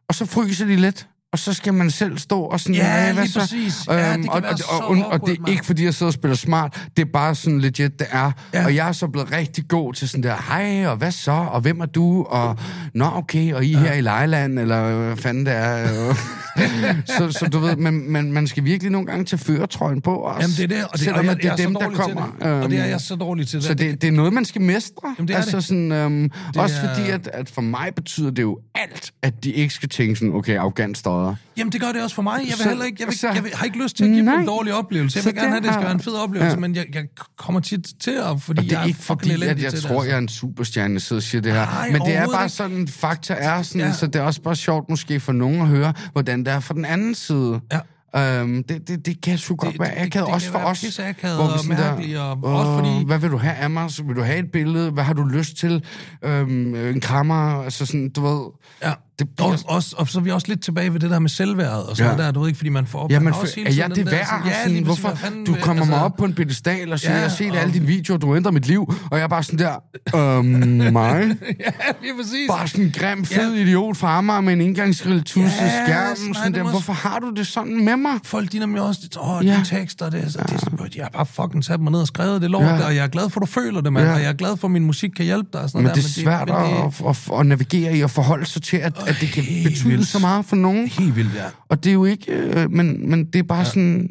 og 0.09 0.15
så 0.15 0.25
fryser 0.25 0.65
de 0.65 0.75
lidt. 0.75 1.07
Og 1.33 1.39
så 1.39 1.53
skal 1.53 1.73
man 1.73 1.91
selv 1.91 2.17
stå 2.17 2.41
og 2.41 2.59
sådan... 2.59 2.75
Ja, 2.75 3.05
"Hey, 3.07 3.13
hvad 3.13 3.27
så?" 3.27 3.39
præcis. 3.39 3.87
Ja, 3.89 4.17
det 4.17 4.29
og, 4.29 4.41
og, 4.51 4.57
så 4.57 4.63
og, 4.69 4.87
og, 4.89 5.05
og 5.07 5.21
det 5.27 5.37
er 5.47 5.51
ikke, 5.51 5.65
fordi 5.65 5.83
jeg 5.83 5.93
sidder 5.93 6.09
og 6.09 6.13
spiller 6.13 6.35
smart. 6.35 6.87
Det 6.97 7.07
er 7.07 7.11
bare 7.13 7.35
sådan 7.35 7.59
legit, 7.61 7.99
det 7.99 8.07
er. 8.11 8.31
Ja. 8.53 8.65
Og 8.65 8.75
jeg 8.75 8.87
er 8.87 8.91
så 8.91 9.07
blevet 9.07 9.31
rigtig 9.31 9.67
god 9.67 9.93
til 9.93 10.09
sådan 10.09 10.23
der, 10.23 10.35
hej, 10.49 10.87
og 10.87 10.97
hvad 10.97 11.11
så? 11.11 11.31
Og 11.31 11.61
hvem 11.61 11.79
er 11.79 11.85
du? 11.85 12.23
Og, 12.23 12.57
nå, 12.93 13.05
okay, 13.13 13.53
og 13.53 13.65
I 13.65 13.73
er 13.73 13.79
her 13.79 13.93
i 13.93 14.01
Lejland, 14.01 14.59
eller 14.59 14.95
hvad 15.05 15.17
fanden 15.17 15.45
det 15.45 15.53
er. 15.55 16.13
så, 17.17 17.31
så 17.31 17.49
du 17.53 17.59
ved, 17.59 17.75
men, 17.75 18.11
men 18.11 18.31
man 18.33 18.47
skal 18.47 18.63
virkelig 18.63 18.91
nogle 18.91 19.07
gange 19.07 19.25
tage 19.25 19.37
føretrøjen 19.39 20.01
på 20.01 20.15
også. 20.15 20.41
Jamen, 20.41 20.55
det 20.57 20.63
er 20.63 20.67
det, 20.67 20.83
og 20.85 20.89
det, 20.93 20.99
selvom 20.99 21.19
og 21.19 21.25
jeg, 21.25 21.35
det 21.37 21.45
er 21.45 21.49
jeg 21.57 21.63
er 21.63 21.67
dem, 21.67 21.73
der 21.75 21.89
kommer. 21.89 22.31
det. 22.41 22.47
Og 22.63 22.69
det 22.69 22.77
er 22.77 22.83
øhm, 22.83 22.91
jeg 22.91 23.01
så 23.01 23.15
dårlig 23.15 23.47
til. 23.47 23.61
så 23.63 23.73
det, 23.73 24.01
det 24.01 24.07
er 24.07 24.11
noget, 24.11 24.33
man 24.33 24.45
skal 24.45 24.61
mestre. 24.61 25.15
Jamen, 25.17 25.27
det 25.27 25.33
er 25.33 25.37
altså 25.37 25.57
det. 25.57 25.65
Sådan, 25.65 25.91
øhm, 25.91 26.31
også 26.57 26.75
er- 26.83 26.95
fordi, 26.95 27.09
at, 27.09 27.27
at 27.33 27.49
for 27.49 27.61
mig 27.61 27.95
betyder 27.95 28.31
det 28.31 28.41
jo 28.41 28.59
alt, 28.75 29.11
at 29.23 29.43
de 29.43 29.51
ikke 29.51 29.73
skal 29.73 29.89
tænke 29.89 30.15
sådan, 30.15 30.33
okay, 30.33 30.57
arrogant 30.57 30.97
stodder. 31.17 31.35
Jamen, 31.57 31.71
det 31.71 31.81
gør 31.81 31.91
det 31.91 32.03
også 32.03 32.15
for 32.15 32.21
mig. 32.21 32.39
Jeg 32.39 32.45
vil 32.47 32.53
Så- 32.57 32.69
heller 32.69 32.85
ikke, 32.85 32.97
jeg, 32.99 33.07
vil, 33.07 33.17
så- 33.17 33.27
jeg 33.35 33.43
vil, 33.43 33.51
har 33.55 33.65
ikke 33.65 33.83
lyst 33.83 33.97
til 33.97 34.03
at 34.03 34.07
give 34.07 34.17
dem 34.17 34.25
Nej. 34.25 34.39
en 34.41 34.47
dårlig 34.47 34.73
oplevelse. 34.73 35.17
Jeg 35.17 35.23
Så 35.23 35.29
vil 35.29 35.35
gerne 35.35 35.45
det 35.45 35.49
have, 35.51 35.57
at 35.57 35.63
det 35.63 35.73
skal 35.73 35.83
være 35.83 35.91
en 35.91 35.99
fed 35.99 36.13
oplevelse, 36.13 36.49
Ja. 36.53 36.59
men 36.59 36.75
jeg, 36.75 36.85
jeg 36.93 37.03
kommer 37.37 37.59
tit 37.61 37.87
til 38.01 38.11
at, 38.11 38.41
fordi 38.41 38.57
Og 38.59 38.63
det 38.63 38.71
jeg 38.71 38.77
er 38.77 38.81
er 38.81 38.85
ikke 38.85 38.99
fucking 38.99 39.19
fordi, 39.21 39.31
at 39.31 39.35
elendig 39.43 39.63
jeg 39.63 39.71
til 39.73 39.81
tror, 39.83 40.01
det. 40.01 40.07
jeg 40.07 40.13
er 40.15 40.17
en 40.19 40.27
superstjerne, 40.27 40.93
jeg 40.93 41.01
sidder 41.01 41.19
og 41.19 41.23
siger 41.23 41.41
det 41.41 41.51
her. 41.53 41.65
Nej, 41.65 41.89
Men 41.91 42.01
det 42.01 42.15
er 42.15 42.27
bare 42.27 42.43
ikke. 42.45 42.55
sådan, 42.55 42.87
fakta 42.87 43.33
er 43.39 43.61
sådan, 43.61 43.81
Ja. 43.81 43.93
så 43.93 44.07
det 44.07 44.15
er 44.15 44.21
også 44.21 44.41
bare 44.41 44.55
sjovt 44.55 44.89
måske 44.89 45.19
for 45.19 45.31
nogen 45.31 45.61
at 45.61 45.67
høre, 45.67 45.93
hvordan 46.11 46.39
det 46.39 46.47
er 46.53 46.59
fra 46.59 46.73
den 46.73 46.85
anden 46.85 47.15
side. 47.15 47.59
Ja. 47.73 47.79
Øhm, 48.15 48.63
det, 48.63 48.87
det, 48.87 49.05
det 49.05 49.21
kan 49.21 49.37
sgu 49.37 49.55
godt 49.55 49.71
det- 49.71 49.79
være 49.79 49.89
det- 49.89 49.95
akavet, 50.05 50.25
det 50.27 50.33
også 50.33 50.47
kan 50.47 50.51
for 50.51 50.59
være 50.59 50.67
os. 50.67 50.79
pisseakavet 50.81 51.35
hvor 51.35 51.45
vi 51.47 51.53
og 51.59 51.65
mærkeligt, 51.79 52.17
og 52.17 52.39
"Åh, 52.43 52.53
også 52.55 52.83
fordi- 52.85 53.05
Hvad 53.05 53.19
vil 53.19 53.29
du 53.31 53.37
have 53.37 53.55
af 53.55 53.69
mig? 53.69 53.89
Vil 54.05 54.15
du 54.15 54.21
have 54.21 54.39
et 54.39 54.51
billede? 54.51 54.91
Hvad 54.91 55.03
har 55.03 55.13
du 55.13 55.23
lyst 55.23 55.57
til? 55.57 55.83
Øhm, 56.23 56.75
en 56.75 57.01
krammer? 57.01 57.63
Altså 57.63 57.85
sådan, 57.85 58.09
du 58.09 58.21
ved... 58.27 58.45
Ja. 58.83 58.93
Det 59.19 59.27
Og, 59.39 59.55
også, 59.67 59.95
og 59.97 60.07
så 60.07 60.19
er 60.19 60.23
vi 60.23 60.31
også 60.31 60.47
lidt 60.47 60.63
tilbage 60.63 60.93
ved 60.93 60.99
det 60.99 61.09
der 61.11 61.19
med 61.19 61.29
selvværd 61.29 61.69
og 61.89 61.97
sådan 61.97 62.17
Ja. 62.19 62.23
der, 62.25 62.31
du 62.31 62.39
ved 62.39 62.47
ikke, 62.47 62.57
fordi 62.57 62.69
man 62.69 62.87
får... 62.87 63.07
Ja, 63.09 63.19
man 63.19 63.33
også 63.33 63.55
hele 63.55 63.67
er 63.67 63.71
tiden 63.71 63.81
jeg 63.89 63.89
den 63.95 64.05
det 64.05 64.05
der 64.05 64.11
værd? 64.17 64.25
sådan, 64.25 64.45
Ja, 64.45 64.53
Ja, 64.65 64.67
lige 64.67 64.83
Hvorfor? 64.83 65.15
fanden 65.15 65.45
Du 65.45 65.51
vil- 65.53 65.61
kommer 65.61 65.85
mig 65.85 65.93
altså- 65.93 66.05
op 66.05 66.15
på 66.17 66.25
en 66.25 66.33
pedestal 66.33 66.93
og 66.93 66.99
siger, 66.99 67.11
Ja, 67.11 67.17
jeg 67.17 67.29
har 67.29 67.35
set 67.35 67.51
og- 67.51 67.57
alle 67.57 67.73
dine 67.73 67.85
videoer, 67.85 68.17
du 68.17 68.35
ændrer 68.35 68.51
mit 68.51 68.67
liv. 68.67 68.93
Og 69.11 69.17
jeg 69.17 69.23
er 69.23 69.27
bare 69.27 69.43
sådan 69.43 69.59
der, 69.59 69.75
øhm, 70.15 70.47
mig? 70.93 71.13
ja, 71.59 71.71
lige 72.01 72.13
præcis. 72.19 72.47
Bare 72.49 72.67
sådan 72.67 72.85
en 72.85 72.93
grim, 72.97 73.25
fed 73.25 73.53
idiot 73.53 73.97
fra 73.97 74.17
Amager 74.17 74.41
med 74.41 74.53
en 74.53 74.61
indgangsgrill, 74.61 75.23
tusse, 75.23 75.63
Ja, 75.63 75.85
skærm. 75.85 76.33
sådan, 76.33 76.53
der. 76.53 76.59
du 76.59 76.63
må- 76.65 76.69
Hvorfor 76.71 76.93
har 76.93 77.19
du 77.19 77.29
det 77.35 77.47
sådan 77.47 77.85
med 77.85 77.95
mig? 77.97 78.11
Folk, 78.23 78.51
de 78.51 78.59
nemlig 78.59 78.81
også, 78.81 79.01
åh, 79.21 79.45
Ja. 79.45 79.51
ja. 79.51 79.59
de 79.59 79.65
tekster, 79.65 80.09
det, 80.09 80.23
er 80.23 80.29
så- 80.29 80.39
det, 80.39 80.51
er 80.53 80.57
så- 80.57 80.87
jeg 80.95 81.03
har 81.05 81.09
bare 81.09 81.25
fucking 81.25 81.63
sat 81.65 81.79
mig 81.79 81.91
ned 81.91 81.99
og 82.01 82.07
skrevet 82.07 82.41
det 82.41 82.51
lort, 82.51 82.63
Ja. 82.63 82.75
ja. 82.75 82.85
og 82.85 82.95
jeg 82.95 83.03
er 83.03 83.07
glad 83.07 83.29
for, 83.29 83.39
du 83.39 83.45
føler 83.45 83.81
det, 83.81 83.93
mand, 83.93 84.05
Ja. 84.05 84.11
ja. 84.11 84.17
og 84.17 84.23
jeg 84.23 84.29
er 84.29 84.33
glad 84.33 84.57
for, 84.57 84.67
at 84.67 84.71
min 84.71 84.83
musik 84.85 85.09
kan 85.09 85.25
hjælpe 85.25 85.49
dig. 85.53 85.61
Sådan 85.61 85.69
Men 85.79 85.83
noget 85.83 85.95
det 85.95 86.03
er 86.03 86.07
der, 86.07 86.21
svært 86.23 87.39
at 87.39 87.45
navigere 87.45 87.97
i 87.97 88.01
og 88.01 88.11
forholde 88.11 88.45
sig 88.45 88.61
til, 88.61 88.77
at, 88.77 88.93
at 89.07 89.15
det 89.21 89.29
kan 89.29 89.43
helt 89.43 89.67
betyde 89.69 89.89
vildt. 89.89 90.07
så 90.07 90.19
meget 90.19 90.45
for 90.45 90.55
nogen. 90.55 90.87
helt 90.87 91.15
vildt, 91.15 91.35
ja. 91.35 91.43
Og 91.69 91.83
det 91.83 91.89
er 91.89 91.93
jo 91.93 92.05
ikke... 92.05 92.31
Øh, 92.31 92.71
men, 92.71 93.09
men 93.09 93.25
det 93.25 93.39
er 93.39 93.43
bare 93.43 93.65
sådan... 93.65 94.07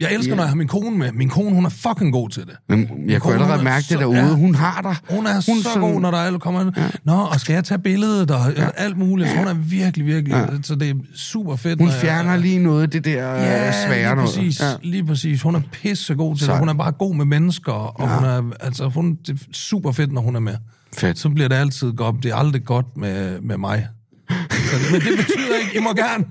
Jeg 0.00 0.14
elsker, 0.14 0.32
Ja. 0.32 0.36
når 0.36 0.42
jeg 0.42 0.48
har 0.50 0.56
min 0.56 0.68
kone 0.68 0.98
med. 0.98 1.12
Min 1.12 1.28
kone, 1.28 1.54
hun 1.54 1.64
er 1.64 1.68
fucking 1.68 2.12
god 2.12 2.28
til 2.30 2.42
det. 2.42 2.52
Men 2.68 2.88
jeg 3.10 3.20
kunne 3.20 3.34
allerede 3.34 3.58
er 3.58 3.62
mærke 3.64 3.84
det 3.90 3.98
derude. 3.98 4.18
ja. 4.18 4.28
Hun 4.34 4.54
har 4.54 4.80
dig. 4.82 5.16
Hun 5.16 5.26
er 5.26 5.32
hun 5.34 5.42
så 5.42 5.62
sådan- 5.62 5.80
god, 5.80 6.00
når 6.00 6.10
der 6.10 6.18
alle 6.18 6.38
kommer 6.38 6.60
ind. 6.60 6.70
Ja. 6.76 6.88
Nå, 7.04 7.12
og 7.12 7.40
skal 7.40 7.54
jeg 7.54 7.64
tage 7.64 7.78
billedet 7.78 8.30
og 8.30 8.52
ja. 8.56 8.68
alt 8.76 8.98
muligt. 8.98 9.30
Så 9.30 9.36
hun 9.36 9.46
er 9.48 9.54
virkelig, 9.54 10.06
virkelig... 10.06 10.32
Ja. 10.36 10.46
Så 10.62 10.74
det 10.74 10.90
er 10.90 10.94
super 11.14 11.56
fedt. 11.56 11.78
Hun 11.80 11.86
når 11.88 11.92
jeg- 11.94 12.00
fjerner 12.00 12.36
lige 12.36 12.58
noget 12.58 12.92
det 12.92 13.04
der 13.04 13.24
Ja, 13.34 13.66
øh, 13.68 13.74
svære 13.86 13.96
lige 13.98 14.14
noget. 14.14 14.30
præcis, 14.34 14.60
ja. 14.60 14.66
lige 14.82 15.04
præcis. 15.04 15.42
Hun 15.42 15.54
er 15.54 15.60
pissegod 15.72 16.36
til 16.36 16.44
Så- 16.46 16.52
det. 16.52 16.58
Hun 16.58 16.68
er 16.68 16.74
bare 16.74 16.92
god 16.92 17.14
med 17.14 17.24
mennesker, 17.24 17.72
og 17.72 18.08
Ja. 18.08 18.14
hun 18.14 18.24
er, 18.52 18.56
altså, 18.64 18.88
hun, 18.88 19.14
det 19.26 19.28
er 19.40 19.44
super 19.52 19.92
fedt, 19.92 20.12
når 20.12 20.20
hun 20.20 20.36
er 20.36 20.40
med. 20.40 20.54
Fedt. 20.96 21.18
Så 21.18 21.28
bliver 21.28 21.48
det 21.48 21.56
altid 21.56 21.92
godt. 21.92 22.16
Det 22.22 22.30
er 22.30 22.36
aldrig 22.36 22.64
godt 22.64 22.86
med, 22.96 23.40
med 23.40 23.56
mig. 23.58 23.86
Så, 24.50 24.76
men 24.92 25.00
det 25.00 25.18
betyder 25.18 25.56
ikke, 25.62 25.76
I 25.78 25.80
må 25.80 25.94
gerne, 25.94 26.24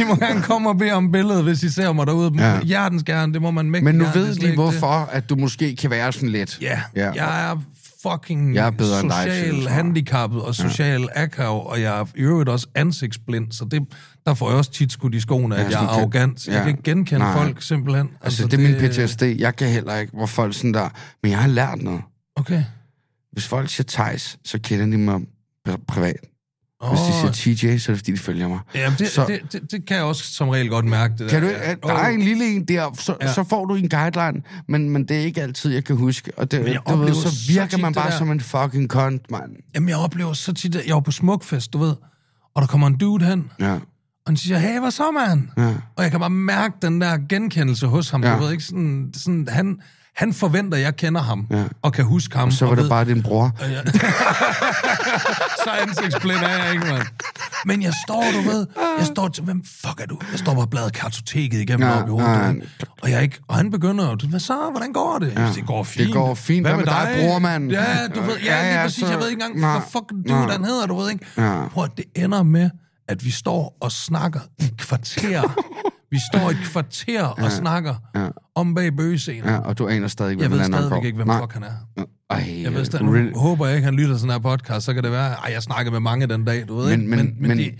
I 0.00 0.04
må 0.04 0.14
gerne 0.16 0.42
komme 0.42 0.68
og 0.68 0.78
bede 0.78 0.92
om 0.92 1.12
billedet, 1.12 1.42
hvis 1.44 1.62
I 1.62 1.70
ser 1.70 1.92
mig 1.92 2.06
derude. 2.06 2.32
Ja. 2.38 2.60
Hjertens 2.60 3.02
gerne, 3.02 3.32
det 3.32 3.42
må 3.42 3.50
man 3.50 3.70
mægtig 3.70 3.84
Men 3.84 3.94
nu 3.94 4.04
gerne, 4.04 4.14
det 4.14 4.20
er 4.22 4.26
ved 4.26 4.34
de, 4.34 4.40
ikke 4.40 4.46
det. 4.46 4.54
hvorfor 4.54 5.08
at 5.12 5.30
du 5.30 5.36
måske 5.36 5.76
kan 5.76 5.90
være 5.90 6.12
sådan 6.12 6.28
lidt. 6.28 6.58
Ja, 6.60 6.80
Ja. 6.96 7.06
ja. 7.06 7.12
jeg 7.26 7.50
er 7.50 7.56
fucking 8.02 8.54
Jeg 8.54 8.66
er 8.66 8.70
bedre 8.70 9.00
end 9.00 9.10
dig, 9.10 9.22
social 9.22 9.56
jeg. 9.62 9.72
handicappet 9.72 10.42
og 10.42 10.54
social 10.54 11.00
ja. 11.16 11.22
akav, 11.22 11.66
og 11.70 11.80
jeg 11.80 12.00
er 12.00 12.04
i 12.16 12.20
øvrigt 12.20 12.48
også 12.48 12.66
ansigtsblind, 12.74 13.52
så 13.52 13.64
det, 13.70 13.82
der 14.26 14.34
får 14.34 14.48
jeg 14.50 14.58
også 14.58 14.70
tit 14.72 14.92
skudt 14.92 15.14
i 15.14 15.20
skoene, 15.20 15.56
at 15.56 15.60
Ja, 15.72 15.78
jeg 15.78 15.84
er 15.84 15.88
kan- 15.92 16.00
arrogant. 16.00 16.46
Jeg 16.46 16.54
ja. 16.54 16.60
kan 16.60 16.68
ikke 16.68 16.82
genkende 16.82 17.18
Nej. 17.20 17.32
folk, 17.36 17.62
simpelthen. 17.62 18.08
Altså, 18.22 18.46
det 18.46 18.54
er 18.54 18.58
min 18.58 18.74
PTSD. 18.90 19.22
Jeg 19.22 19.56
kan 19.56 19.68
heller 19.68 19.96
ikke, 19.96 20.12
hvor 20.12 20.26
folk 20.26 20.54
sådan 20.54 20.74
der... 20.74 20.88
Men 21.22 21.30
jeg 21.32 21.38
har 21.40 21.48
lært 21.48 21.82
noget. 21.82 22.00
Okay. 22.36 22.62
Hvis 23.32 23.46
folk 23.46 23.70
siger 23.70 23.84
Thijs, 23.88 24.38
så 24.44 24.58
kender 24.62 24.86
de 24.86 24.98
mig 24.98 25.20
pri- 25.92 26.35
privat. 26.80 26.98
Hvis 26.98 27.32
de 27.32 27.56
siger 27.56 27.72
TJ, 27.72 27.78
så 27.78 27.92
er 27.92 27.94
det 27.94 27.98
fordi, 28.00 28.12
de 28.12 28.18
følger 28.18 28.48
mig. 28.48 28.58
Jamen, 28.74 28.98
det, 28.98 29.08
Så- 29.08 29.14
så, 29.14 29.24
det, 29.26 29.52
det, 29.52 29.70
det 29.72 29.86
kan 29.86 29.96
jeg 29.96 30.04
også 30.04 30.22
som 30.24 30.48
regel 30.48 30.68
godt 30.68 30.84
mærke. 30.84 31.14
Det 31.18 31.30
Kan 31.30 31.42
du, 31.42 31.48
der. 31.48 31.54
ikke- 31.70 31.88
Ja. 31.88 31.92
der 31.94 31.98
er 32.00 32.08
en 32.08 32.22
lille 32.22 32.44
en 32.56 32.64
der, 32.64 32.90
så, 32.98 33.16
ja. 33.22 33.32
Så 33.32 33.44
får 33.44 33.64
du 33.64 33.74
en 33.74 33.88
guideline, 33.88 34.42
men, 34.68 34.90
men 34.90 35.04
det 35.08 35.16
er 35.16 35.20
ikke 35.20 35.42
altid, 35.42 35.72
jeg 35.72 35.84
kan 35.84 35.96
huske. 35.96 36.32
Og 36.36 36.50
det, 36.50 36.78
du 36.88 36.96
ved, 36.96 37.14
så 37.14 37.22
så 37.22 37.52
virker 37.52 37.66
tit 37.66 37.80
man 37.80 37.92
bare 37.94 38.10
der- 38.10 38.18
som 38.18 38.30
en 38.30 38.40
fucking 38.40 38.88
kont, 38.88 39.30
mand. 39.30 39.52
Jamen, 39.74 39.88
jeg 39.88 39.96
oplever 39.98 40.32
så 40.32 40.52
tit, 40.52 40.76
at 40.76 40.86
jeg 40.86 40.94
var 40.94 41.00
på 41.00 41.10
Smukfest, 41.10 41.72
du 41.72 41.78
ved, 41.78 41.94
og 42.54 42.62
der 42.62 42.66
kommer 42.66 42.86
en 42.86 42.96
dude 42.96 43.24
hen, 43.24 43.50
Ja, 43.60 43.72
og 43.72 43.80
han 44.26 44.36
siger, 44.36 44.58
hey, 44.58 44.80
hvad 44.80 44.90
så, 44.90 45.10
mand? 45.10 45.48
ja. 45.58 45.74
Og 45.96 46.02
jeg 46.02 46.10
kan 46.10 46.20
bare 46.20 46.30
mærke 46.30 46.74
den 46.82 47.00
der 47.00 47.18
genkendelse 47.28 47.86
hos 47.86 48.10
ham. 48.10 48.24
Ja. 48.24 48.32
Du 48.36 48.42
ved 48.42 48.52
ikke, 48.52 48.64
sådan, 48.64 49.10
sådan, 49.16 49.48
han, 49.50 49.80
han 50.16 50.32
forventer, 50.34 50.78
at 50.78 50.84
jeg 50.84 50.96
kender 50.96 51.20
ham, 51.22 51.46
Ja. 51.50 51.64
og 51.82 51.92
kan 51.92 52.04
huske 52.04 52.36
ham. 52.38 52.50
Så 52.50 52.64
var 52.64 52.70
og 52.70 52.76
det 52.76 52.82
ved, 52.82 52.90
bare 52.90 53.04
din 53.04 53.22
bror. 53.22 53.52
Ja. 53.60 53.66
så 55.64 55.70
ansigtsblind 55.82 56.38
er 56.42 56.64
jeg 56.64 56.72
ikke, 56.72 56.86
mand. 56.86 57.02
Men 57.66 57.82
jeg 57.82 57.92
står, 58.06 58.24
du 58.34 58.50
ved, 58.50 58.66
jeg 58.98 59.06
står 59.06 59.28
til, 59.28 59.44
hvem 59.44 59.62
fuck 59.80 60.00
er 60.00 60.06
du? 60.06 60.18
Jeg 60.30 60.38
står 60.38 60.52
bare 60.54 60.62
og 60.64 60.70
bladrer 60.70 60.88
kartoteket 60.90 61.60
igennem 61.60 61.88
Ja, 61.88 62.00
op 62.02 62.06
i 62.08 62.10
hovedet. 62.10 62.28
ja. 62.30 62.52
Og, 63.02 63.10
jeg 63.10 63.22
ikke, 63.22 63.38
og 63.48 63.54
han 63.56 63.70
begynder, 63.70 64.14
du, 64.14 64.26
hvad 64.26 64.40
så, 64.40 64.56
hvordan 64.70 64.92
går 64.92 65.18
det? 65.18 65.32
Ja. 65.36 65.46
Det 65.54 65.66
går 65.66 65.84
fint. 65.84 66.06
Det 66.06 66.14
går 66.14 66.34
fint. 66.34 66.66
Hvad 66.66 66.76
med 66.76 66.84
dig, 66.86 67.16
bror, 67.20 67.38
mand? 67.38 67.70
Ja, 67.70 67.84
du 68.14 68.20
ved, 68.20 68.36
ja, 68.44 68.56
Ja, 68.56 68.62
lige 68.62 68.74
ja, 68.78 68.82
præcis. 68.82 69.00
så- 69.00 69.10
Jeg 69.10 69.18
ved 69.18 69.28
ikke 69.30 69.42
engang, 69.44 69.72
hvad 69.72 69.80
fuck 69.92 70.04
du 70.28 70.52
den 70.54 70.64
hedder, 70.64 70.86
du 70.86 70.96
ved 71.00 71.10
ikke. 71.10 71.26
Ja. 71.38 71.66
Prøv 71.72 71.88
det 71.96 72.04
ender 72.16 72.42
med, 72.42 72.70
at 73.08 73.24
vi 73.24 73.30
står 73.30 73.76
og 73.80 73.92
snakker 73.92 74.40
i 74.58 74.64
kvarter. 74.78 75.42
vi 76.12 76.18
står 76.32 76.50
i 76.50 76.52
et 76.52 76.58
kvarter 76.64 77.22
og 77.24 77.52
snakker 77.52 77.94
Ja. 78.14 78.28
om 78.54 78.74
bag 78.74 78.96
bøgescenen. 78.96 79.44
Ja, 79.44 79.58
og 79.58 79.78
du 79.78 79.88
aner 79.88 80.08
stadig 80.08 80.30
ikke, 80.30 80.42
Jeg 80.42 80.48
hvem 80.48 80.58
ved 80.58 80.64
den 80.64 80.74
anden 80.74 80.88
stadigvæk 80.88 81.06
ikke, 81.06 81.16
hvem 81.16 81.26
Nej. 81.26 81.40
fuck 81.40 81.52
han 81.52 81.62
er. 81.62 82.04
Ej, 82.30 82.62
Jeg 82.62 82.74
ved 82.74 82.84
stadig, 82.84 83.06
really. 83.06 83.36
håber 83.36 83.66
jeg 83.66 83.76
ikke, 83.76 83.84
han 83.84 83.94
lytter 83.94 84.18
den 84.18 84.30
her 84.30 84.38
podcast, 84.38 84.86
så 84.86 84.94
kan 84.94 85.02
det 85.04 85.12
være, 85.12 85.32
ej, 85.32 85.50
jeg 85.52 85.62
snakker 85.62 85.92
med 85.92 86.00
mange 86.00 86.26
den 86.26 86.44
dag, 86.44 86.64
du 86.68 86.76
ved 86.76 86.84
Men- 86.84 87.00
ikke? 87.00 87.10
men- 87.10 87.18
men, 87.18 87.34
men, 87.40 87.48
men- 87.48 87.58
det, 87.58 87.74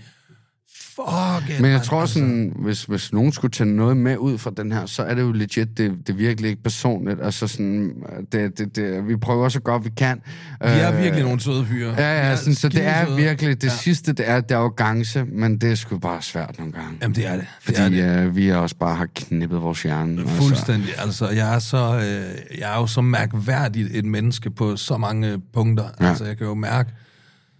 fuck 1.05 1.49
it, 1.49 1.55
Men 1.61 1.65
jeg 1.71 1.75
mand, 1.77 1.83
tror 1.85 2.01
altså. 2.01 2.13
sådan, 2.13 2.53
hvis, 2.55 2.83
hvis 2.83 3.13
nogen 3.13 3.31
skulle 3.31 3.51
tage 3.51 3.69
noget 3.69 3.97
med 3.97 4.17
ud 4.17 4.37
fra 4.37 4.51
den 4.57 4.71
her, 4.71 4.85
så 4.85 5.03
er 5.03 5.13
det 5.13 5.21
jo 5.21 5.31
legit, 5.31 5.77
det, 5.77 5.91
det 6.07 6.09
er 6.09 6.13
virkelig 6.17 6.49
ikke 6.49 6.63
personligt. 6.63 7.19
Altså 7.23 7.47
sådan, 7.47 7.93
det, 8.31 8.57
det, 8.59 8.75
det, 8.75 9.07
vi 9.07 9.15
prøver 9.15 9.49
så 9.49 9.59
godt 9.59 9.85
vi 9.85 9.89
kan. 9.97 10.21
Vi 10.61 10.67
er 10.67 10.91
Øh, 10.93 11.01
virkelig 11.03 11.23
nogle 11.23 11.39
søde 11.39 11.65
fyre. 11.65 11.93
Ja, 11.97 12.27
ja, 12.29 12.35
sådan, 12.35 12.55
så 12.55 12.69
det 12.69 12.85
er 12.85 13.15
virkelig, 13.15 13.61
det 13.61 13.67
Ja. 13.67 13.73
sidste, 13.73 14.13
det 14.13 14.29
er, 14.29 14.39
det 14.41 14.51
er 14.51 14.57
arrogance, 14.59 15.25
men 15.25 15.57
det 15.57 15.71
er 15.71 15.75
sgu 15.75 15.97
bare 15.97 16.21
svært 16.21 16.55
nogle 16.57 16.73
gange. 16.73 16.89
Jamen, 17.01 17.15
det 17.15 17.27
er 17.27 17.35
det. 17.35 17.45
det, 17.67 17.79
er 17.79 17.89
det. 17.89 18.25
øh, 18.27 18.35
vi 18.35 18.49
også 18.51 18.75
bare 18.75 18.95
har 18.95 19.07
knippet 19.15 19.61
vores 19.61 19.83
hjerne. 19.83 20.21
altså. 20.21 20.35
Fuldstændig. 20.35 20.89
Altså, 20.97 21.29
jeg 21.29 21.55
er, 21.55 21.59
så, 21.59 21.95
øh, 21.95 22.59
jeg 22.59 22.73
er 22.75 22.79
jo 22.79 22.87
så 22.87 23.01
mærkværdigt 23.01 23.89
et 23.91 24.05
menneske 24.05 24.51
på 24.51 24.75
så 24.75 24.97
mange 24.97 25.41
punkter. 25.53 25.85
Ja. 26.01 26.07
Altså, 26.09 26.25
jeg 26.25 26.37
kan 26.37 26.47
jo 26.47 26.53
mærke 26.53 26.89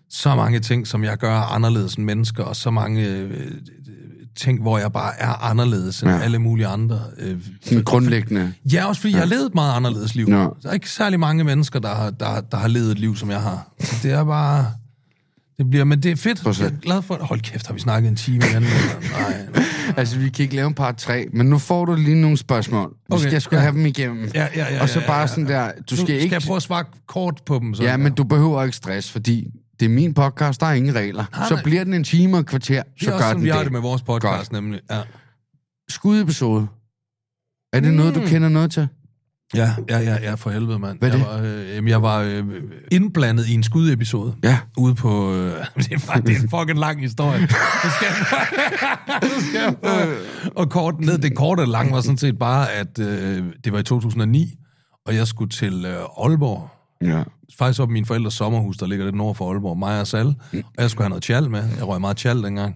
så 0.10 0.36
mange 0.36 0.60
ting, 0.60 0.88
som 0.88 1.04
jeg 1.04 1.18
gør 1.18 1.36
anderledes 1.40 1.96
end 1.96 2.06
mennesker, 2.06 2.44
og 2.44 2.56
så 2.56 2.72
mange 2.72 3.08
øh, 3.08 3.52
ting, 4.36 4.62
hvor 4.62 4.78
jeg 4.78 4.92
bare 4.92 5.20
er 5.20 5.44
anderledes 5.50 6.02
end 6.02 6.12
Ja. 6.12 6.18
ja. 6.18 6.24
alle 6.24 6.40
mulige 6.40 6.68
andre. 6.68 7.02
Øh, 7.20 7.38
Sådan 7.64 7.84
grundlæggende. 7.84 8.54
Ja, 8.74 8.86
også 8.86 9.02
fordi 9.02 9.12
ja. 9.14 9.18
jeg 9.20 9.28
har 9.28 9.30
levet 9.36 9.46
et 9.46 9.56
meget 9.56 9.74
anderledes 9.76 10.16
liv. 10.16 10.28
Nå. 10.28 10.56
Der 10.64 10.70
er 10.70 10.74
ikke 10.74 10.90
særlig 10.90 11.20
mange 11.20 11.44
mennesker, 11.44 11.80
der 11.80 11.96
har, 11.96 12.10
der, 12.10 12.42
der 12.42 12.58
har 12.58 12.68
levet 12.68 12.92
et 12.92 13.00
liv, 13.00 13.16
som 13.16 13.30
jeg 13.30 13.42
har. 13.42 13.72
Så 13.80 13.96
det 14.04 14.12
er 14.12 14.24
bare... 14.24 14.66
Det 15.58 15.70
bliver, 15.70 15.86
men 15.86 16.04
det 16.04 16.12
er 16.12 16.16
fedt. 16.16 16.60
Jeg 16.60 16.66
er 16.68 16.72
glad 16.82 17.02
for... 17.02 17.18
Hold 17.22 17.40
kæft, 17.42 17.68
har 17.68 17.74
vi 17.74 17.80
snakket 17.80 18.10
en 18.10 18.16
time 18.16 18.38
igen? 18.52 18.62
Nej. 19.12 19.48
Altså, 19.98 20.18
vi 20.20 20.30
kan 20.30 20.44
ikke 20.44 20.56
lave 20.56 20.68
en 20.68 20.74
par 20.74 20.92
tre, 20.92 21.26
men 21.34 21.46
nu 21.50 21.58
får 21.58 21.86
du 21.86 21.96
lige 21.96 22.22
nogle 22.22 22.38
spørgsmål. 22.38 22.90
Vi 22.90 23.16
Okay, 23.16 23.28
skal 23.28 23.42
sgu 23.42 23.56
ja. 23.56 23.62
have 23.62 23.72
dem 23.74 23.86
igennem. 23.86 24.30
Ja, 24.36 24.48
ja, 24.56 24.74
ja, 24.76 24.82
Og 24.82 24.90
så 24.90 25.00
ja, 25.00 25.08
bare 25.08 25.20
ja, 25.20 25.28
sådan 25.28 25.46
der, 25.48 25.72
du 25.90 25.96
Nu 25.96 26.02
skal 26.02 26.16
ikke... 26.22 26.34
jeg 26.34 26.42
prøve 26.42 26.56
at 26.56 26.62
svare 26.64 26.84
kort 27.08 27.42
på 27.46 27.60
dem? 27.60 27.74
Så 27.76 27.84
Ja, 27.84 27.98
men 27.98 28.14
du 28.14 28.24
behøver 28.24 28.64
ikke 28.64 28.76
stress, 28.78 29.12
fordi 29.12 29.48
det 29.80 29.86
er 29.86 29.90
min 29.90 30.14
podcast, 30.14 30.62
der 30.62 30.68
er 30.68 30.74
ingen 30.74 30.96
regler. 30.96 31.26
Nej, 31.38 31.48
Så 31.48 31.60
bliver 31.64 31.84
den 31.84 31.94
en 31.94 32.04
time 32.04 32.36
og 32.36 32.40
et 32.40 32.46
kvarter, 32.46 32.84
det 32.84 33.04
så 33.04 33.12
også 33.14 33.26
gør 33.26 33.34
den 33.34 33.44
vi 33.44 33.50
har 33.50 33.58
det. 33.58 33.66
det 33.66 33.72
med 33.74 33.82
vores 33.82 34.02
podcast, 34.02 34.52
nemlig. 34.52 34.82
Ja. 34.92 35.02
Skudepisode. 35.90 36.68
Er 37.74 37.80
det 37.80 37.94
noget, 37.94 38.16
du 38.16 38.20
Mm. 38.20 38.26
kender 38.28 38.50
noget 38.50 38.72
til? 38.72 38.88
Ja, 39.56 39.76
ja, 39.90 40.00
ja, 40.00 40.18
ja, 40.22 40.34
for 40.34 40.50
helvede, 40.50 40.80
mand. 40.80 41.00
Hvad 41.00 41.10
jeg 41.10 41.18
det? 41.20 41.28
Var, 41.28 41.42
øh, 41.80 41.90
jeg 41.90 42.02
var 42.02 42.18
øh, 42.20 42.44
indblandet 42.92 43.48
i 43.48 43.54
en 43.54 43.64
skudepisode. 43.64 44.36
Ja. 44.44 44.60
Ude 44.78 44.96
på... 44.96 45.34
Øh, 45.34 45.52
det, 45.78 45.92
er, 45.92 45.98
faktisk- 46.00 46.28
det 46.28 46.38
er 46.38 46.42
en 46.42 46.50
fucking 46.50 46.80
lang 46.80 47.02
historie. 47.02 47.42
Det 47.42 47.52
skal, 47.52 48.08
det 49.22 49.44
skal 49.50 49.76
prøve. 49.84 50.16
Og 50.56 50.70
kort 50.70 51.00
ned, 51.00 51.18
det 51.18 51.36
korte 51.36 51.62
og 51.62 51.68
lange 51.68 51.94
var 51.94 52.02
sådan 52.02 52.18
set 52.18 52.38
bare, 52.40 52.72
at 52.72 53.00
øh, 53.00 53.44
det 53.64 53.74
var 53.74 53.80
i 53.80 53.84
2009, 53.84 54.56
og 55.06 55.16
jeg 55.16 55.28
skulle 55.28 55.50
til 55.50 55.86
øh, 55.86 56.26
Aalborg. 56.26 56.70
Ja. 57.02 57.24
Faktisk 57.60 57.82
op 57.82 57.90
i 57.90 57.94
min 57.94 58.06
forældres 58.06 58.34
sommerhus, 58.34 58.78
der 58.78 58.88
ligger 58.88 59.06
lidt 59.06 59.16
nord 59.16 59.36
for 59.36 59.52
Aalborg, 59.52 59.78
mig 59.78 60.00
og 60.02 60.08
Sal. 60.08 60.28
Og 60.54 60.64
jeg 60.78 60.90
skulle 60.90 61.04
have 61.04 61.10
noget 61.10 61.24
tjal 61.24 61.50
med. 61.50 61.64
Jeg 61.78 61.88
røg 61.88 62.02
meget 62.02 62.18
tjal 62.18 62.44
dengang. 62.44 62.76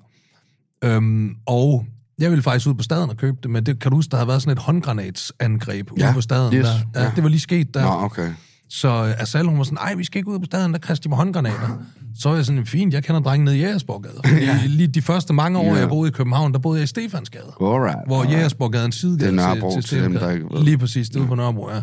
Øhm, 0.83 1.35
og 1.45 1.85
jeg 2.19 2.29
ville 2.29 2.43
faktisk 2.43 2.67
ud 2.67 2.73
på 2.73 2.83
staden 2.83 3.09
og 3.09 3.17
købe 3.17 3.37
det, 3.43 3.51
men 3.51 3.65
det 3.65 3.79
kan 3.79 3.91
du 3.91 3.97
huske, 3.97 4.11
der 4.11 4.17
har 4.17 4.25
været 4.25 4.41
sådan 4.41 4.57
et 4.57 4.63
håndgranatsangreb 4.63 5.91
ude 5.91 6.05
Ja, 6.05 6.13
på 6.13 6.21
staden. 6.21 6.53
yes, 6.53 6.65
der. 6.65 7.01
Ja, 7.01 7.03
ja. 7.05 7.11
Det 7.15 7.23
var 7.23 7.29
lige 7.29 7.39
sket 7.39 7.73
der. 7.73 7.81
Nå, 7.81 8.05
okay. 8.05 8.29
Så 8.69 8.87
øh, 8.87 9.21
Asal, 9.21 9.45
hun 9.45 9.57
var 9.57 9.63
sådan, 9.63 9.77
ej, 9.77 9.95
vi 9.95 10.03
skal 10.03 10.19
ikke 10.19 10.29
ud 10.31 10.39
på 10.39 10.45
staden, 10.45 10.73
der 10.73 10.79
kaster 10.79 11.03
de 11.03 11.09
med 11.09 11.17
håndgranater. 11.17 11.83
Så 12.19 12.29
var 12.29 12.35
jeg 12.35 12.45
sådan, 12.45 12.65
fint, 12.65 12.93
jeg 12.93 13.03
kender 13.03 13.21
drengen 13.21 13.45
nede 13.45 13.57
i 13.57 13.61
Jægersborgade. 13.61 14.13
ja. 14.45 14.59
Lige 14.65 14.87
de 14.87 15.01
første 15.01 15.33
mange 15.33 15.59
år, 15.59 15.65
Ja. 15.65 15.79
jeg 15.79 15.89
boede 15.89 16.09
i 16.09 16.11
København, 16.11 16.53
der 16.53 16.59
boede 16.59 16.77
jeg 16.79 16.83
i 16.83 16.87
Stefansgade. 16.87 17.43
Alright. 17.61 17.97
Hvor 18.07 18.15
alright. 18.21 18.37
Jægersborgade 18.37 18.81
er 18.81 18.85
en 18.85 18.91
sidegade 18.91 19.31
Nørrebro 19.31 19.73
til, 19.73 19.83
til 19.83 20.03
dem, 20.03 20.13
der 20.13 20.29
ikke 20.31 20.45
ved. 20.51 20.63
Lige 20.63 20.77
præcis, 20.77 21.09
det 21.09 21.15
er 21.15 21.19
ude 21.19 21.27
på 21.27 21.35
Nørrebro, 21.35 21.69
ja. 21.69 21.81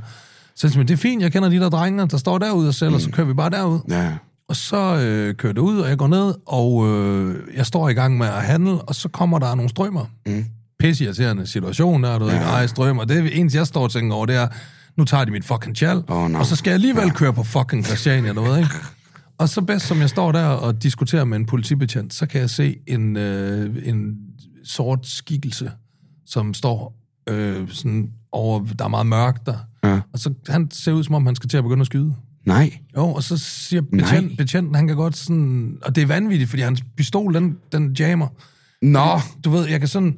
Så 0.59 0.73
jeg 0.77 0.89
det 0.89 0.95
er 0.95 0.99
fint, 0.99 1.23
jeg 1.23 1.33
kender 1.33 1.49
de 1.49 1.57
der 1.57 1.69
drenge, 1.69 2.09
der 2.09 2.17
står 2.17 2.39
derude 2.39 2.69
og 2.69 2.75
sælger, 2.75 2.95
mm. 2.95 3.01
så 3.01 3.11
kører 3.11 3.27
vi 3.27 3.35
bare 3.35 3.51
derud. 3.51 3.81
Ja. 3.89 4.13
Og 4.49 4.57
så 4.57 4.97
øh, 4.97 5.35
kører 5.35 5.53
det 5.53 5.61
ud, 5.61 5.79
og 5.79 5.89
jeg 5.89 5.99
går 5.99 6.07
ned, 6.07 6.35
og 6.47 6.89
øh, 6.89 7.37
jeg 7.57 7.67
står 7.67 7.89
i 7.89 7.93
gang 7.93 8.19
med 8.19 8.27
at 8.27 8.43
handle, 8.43 8.81
og 8.81 8.95
så 8.95 9.09
kommer 9.09 9.39
der 9.39 9.55
nogle 9.55 9.69
strømmer. 9.69 10.05
Mm. 10.27 10.45
Pisse 10.79 11.05
irriterende 11.05 11.47
situation 11.47 12.03
der, 12.03 12.19
du 12.19 12.25
ved, 12.25 12.33
ikke, 12.33 12.45
ej, 12.45 12.67
strømmer. 12.67 13.05
Det 13.05 13.19
er 13.19 13.31
eneste, 13.33 13.59
jeg 13.59 13.67
står 13.67 13.83
og 13.83 13.91
tænker 13.91 14.17
over, 14.17 14.27
det 14.27 14.37
er, 14.37 14.49
nu 14.97 15.05
tager 15.05 15.25
de 15.25 15.31
mit 15.31 15.45
fucking 15.45 15.77
tjal, 15.77 16.03
Åh, 16.09 16.31
nå. 16.31 16.39
og 16.39 16.47
så 16.47 16.57
skal 16.57 16.71
jeg 16.71 16.75
alligevel 16.75 17.11
køre 17.11 17.33
på 17.33 17.43
fucking 17.43 17.85
Christiania, 17.87 18.33
du 18.33 18.43
ved, 18.43 18.59
ikke? 18.59 18.71
Og 19.39 19.49
så 19.49 19.61
bedst, 19.61 19.87
som 19.87 20.01
jeg 20.01 20.11
står 20.11 20.33
der 20.33 20.45
og 20.45 20.83
diskuterer 20.83 21.25
med 21.25 21.39
en 21.39 21.47
politibetjent, 21.47 22.15
så 22.15 22.27
kan 22.27 22.41
jeg 22.41 22.51
se 22.51 22.77
en, 22.87 23.17
øh, 23.17 23.77
en 23.85 24.17
sort 24.65 25.07
skikkelse, 25.07 25.71
som 26.27 26.55
står 26.55 26.95
øh, 27.29 27.69
sådan 27.69 28.11
over, 28.33 28.65
der 28.79 28.85
er 28.85 28.89
meget 28.89 29.07
mørkt 29.07 29.47
der. 29.47 29.57
Ja. 29.85 30.01
Og 30.13 30.19
så 30.19 30.35
han 30.49 30.71
ser 30.71 30.93
ud, 30.93 31.05
som 31.05 31.15
om 31.15 31.27
han 31.27 31.37
skal 31.37 31.49
til 31.49 31.57
at 31.57 31.63
begynde 31.65 31.81
at 31.81 31.87
skyde. 31.87 32.15
Nej. 32.47 32.73
Jo, 32.97 33.07
og 33.07 33.23
så 33.23 33.37
siger 33.39 33.83
betjent, 33.93 34.37
betjenten, 34.39 34.75
han 34.75 34.87
kan 34.87 34.97
godt 34.97 35.17
sådan... 35.17 35.77
Og 35.83 35.97
det 35.97 36.03
er 36.03 36.07
vanvittigt, 36.07 36.51
fordi 36.51 36.63
hans 36.63 36.83
pistol, 36.97 37.35
den, 37.35 37.57
den 37.73 37.93
jammer. 37.99 38.27
Nå. 38.83 39.21
Du 39.45 39.51
ved, 39.51 39.69
jeg 39.69 39.79
kan 39.81 39.89
sådan... 39.89 40.17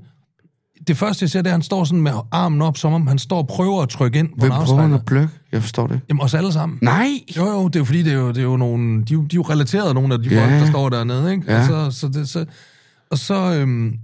Det 0.86 0.96
første, 0.96 1.22
jeg 1.22 1.30
ser, 1.30 1.42
det 1.42 1.46
er, 1.46 1.52
at 1.52 1.54
han 1.54 1.62
står 1.62 1.84
sådan 1.84 2.02
med 2.02 2.12
armen 2.32 2.62
op, 2.62 2.76
som 2.78 2.92
om 2.92 3.06
han 3.06 3.18
står 3.18 3.38
og 3.38 3.48
prøver 3.48 3.82
at 3.82 3.88
trykke 3.88 4.18
ind 4.18 4.28
Hvem 4.38 4.50
prøver 4.50 4.80
han 4.82 4.92
at 4.92 5.04
plukke? 5.04 5.28
Jeg 5.52 5.62
forstår 5.62 5.86
det. 5.86 6.00
Jamen, 6.08 6.20
os 6.22 6.34
alle 6.34 6.52
sammen. 6.52 6.78
Nej. 6.82 7.08
Jo, 7.36 7.46
jo, 7.46 7.68
det 7.68 7.76
er 7.76 7.80
jo 7.80 7.84
fordi, 7.84 8.02
det 8.02 8.12
er 8.12 8.16
jo, 8.16 8.28
det 8.28 8.38
er 8.38 8.42
jo 8.42 8.56
nogle... 8.56 9.04
De, 9.04 9.12
er 9.14 9.16
jo- 9.16 9.22
de 9.22 9.36
er 9.36 9.36
jo 9.36 9.42
relateret, 9.42 9.94
nogle 9.94 10.14
af 10.14 10.22
de 10.22 10.28
Ja. 10.28 10.40
folk, 10.42 10.50
der 10.52 10.66
står 10.70 10.88
dernede, 10.88 11.32
ikke? 11.32 11.52
Ja. 11.52 11.58
Og 11.60 11.66
så, 11.92 12.00
så, 12.00 12.08
det, 12.08 12.28
så, 12.28 12.44
og 13.10 13.18
så, 13.18 13.54
øhm, 13.54 13.98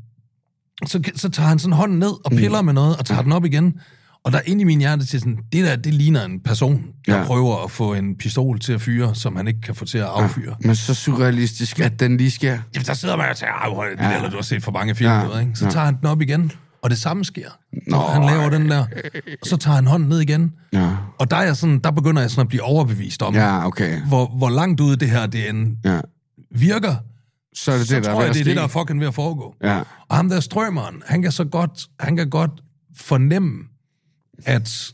så, 0.87 1.01
så 1.15 1.29
tager 1.29 1.49
han 1.49 1.59
sådan 1.59 1.73
hånden 1.73 1.99
ned 1.99 2.13
og 2.25 2.31
piller 2.31 2.63
med 2.63 2.73
noget, 2.73 2.97
og 2.97 3.05
tager 3.05 3.23
den 3.23 3.33
op 3.33 3.45
igen. 3.45 3.75
Og 4.27 4.33
der 4.33 4.41
inde 4.47 4.61
i 4.63 4.65
min 4.65 4.79
hjerte 4.79 5.07
til 5.07 5.21
sådan, 5.21 5.39
det 5.53 5.65
der, 5.65 5.77
det 5.77 5.95
ligner 5.95 6.25
en 6.25 6.41
person, 6.41 6.83
der 7.07 7.19
Ja. 7.19 7.25
prøver 7.25 7.65
at 7.65 7.71
få 7.71 7.95
en 7.95 8.17
pistol 8.19 8.59
til 8.59 8.73
at 8.73 8.81
fyre, 8.81 9.15
som 9.15 9.37
han 9.37 9.49
ikke 9.49 9.61
kan 9.61 9.75
få 9.75 9.85
til 9.85 9.99
at 9.99 10.05
affyre. 10.05 10.55
Men 10.61 10.77
så 10.77 10.95
surrealistisk, 10.95 11.81
at 11.81 12.01
den 12.01 12.17
lige 12.17 12.31
sker. 12.31 12.51
Jamen, 12.75 12.87
der 12.87 12.95
sidder 12.95 13.17
man 13.17 13.31
og 13.31 13.37
tænker, 13.37 13.55
"Ej, 13.55 13.69
er 13.87 13.97
det, 13.97 14.03
Ja. 14.05 14.17
eller 14.17 14.31
du 14.31 14.37
har 14.37 14.43
set 14.43 14.63
for 14.63 14.73
mange 14.73 14.95
film, 14.95 15.11
Ja. 15.11 15.35
ja. 15.35 15.39
ikke? 15.39 15.53
Så 15.55 15.65
Ja. 15.65 15.71
tager 15.71 15.85
han 15.85 15.97
den 16.01 16.07
op 16.07 16.21
igen, 16.23 16.53
og 16.83 16.91
det 16.91 16.99
samme 16.99 17.25
sker. 17.25 17.49
Nå. 17.87 17.99
Han 17.99 18.23
laver 18.23 18.51
den 18.51 18.69
der, 18.71 18.81
og 19.43 19.47
så 19.47 19.57
tager 19.57 19.75
han 19.75 19.87
hånden 19.87 20.09
ned 20.09 20.21
igen. 20.21 20.53
Ja. 20.73 20.91
Og 21.19 21.31
der, 21.31 21.37
er 21.37 21.55
sådan, 21.55 21.79
der 21.79 21.91
begynder 21.91 22.23
jeg 22.23 22.31
sådan 22.31 22.41
at 22.43 22.49
blive 22.49 22.63
overbevist 22.63 23.23
om, 23.23 23.35
Ja, 23.35 23.67
okay. 23.67 24.01
hvor, 24.01 24.27
hvor 24.39 24.51
langt 24.51 24.81
ude 24.81 24.97
det 24.97 25.11
her 25.11 25.27
det 25.27 25.49
end 25.49 25.77
Ja. 25.85 26.01
virker. 26.55 26.95
Så 27.55 27.73
er 27.73 27.77
det 27.79 27.89
så 27.89 27.95
det, 27.97 28.05
der 28.05 28.11
tror 28.13 28.21
er 28.21 28.25
jeg, 28.25 28.35
det 28.35 28.41
er 28.41 28.45
det, 28.45 28.57
der 28.57 28.63
er 28.63 28.67
fucking 28.69 29.01
ved 29.01 29.07
at 29.07 29.15
foregå. 29.15 29.55
Ja. 29.63 29.81
Og 30.09 30.17
ham 30.17 30.29
der 30.29 30.41
strømmeren, 30.41 30.95
han 31.07 31.23
kan 31.23 31.33
så 31.33 31.45
godt, 31.45 31.87
han 32.01 32.17
kan 32.17 32.31
godt 32.31 32.51
fornemme, 32.97 33.53
at, 34.45 34.93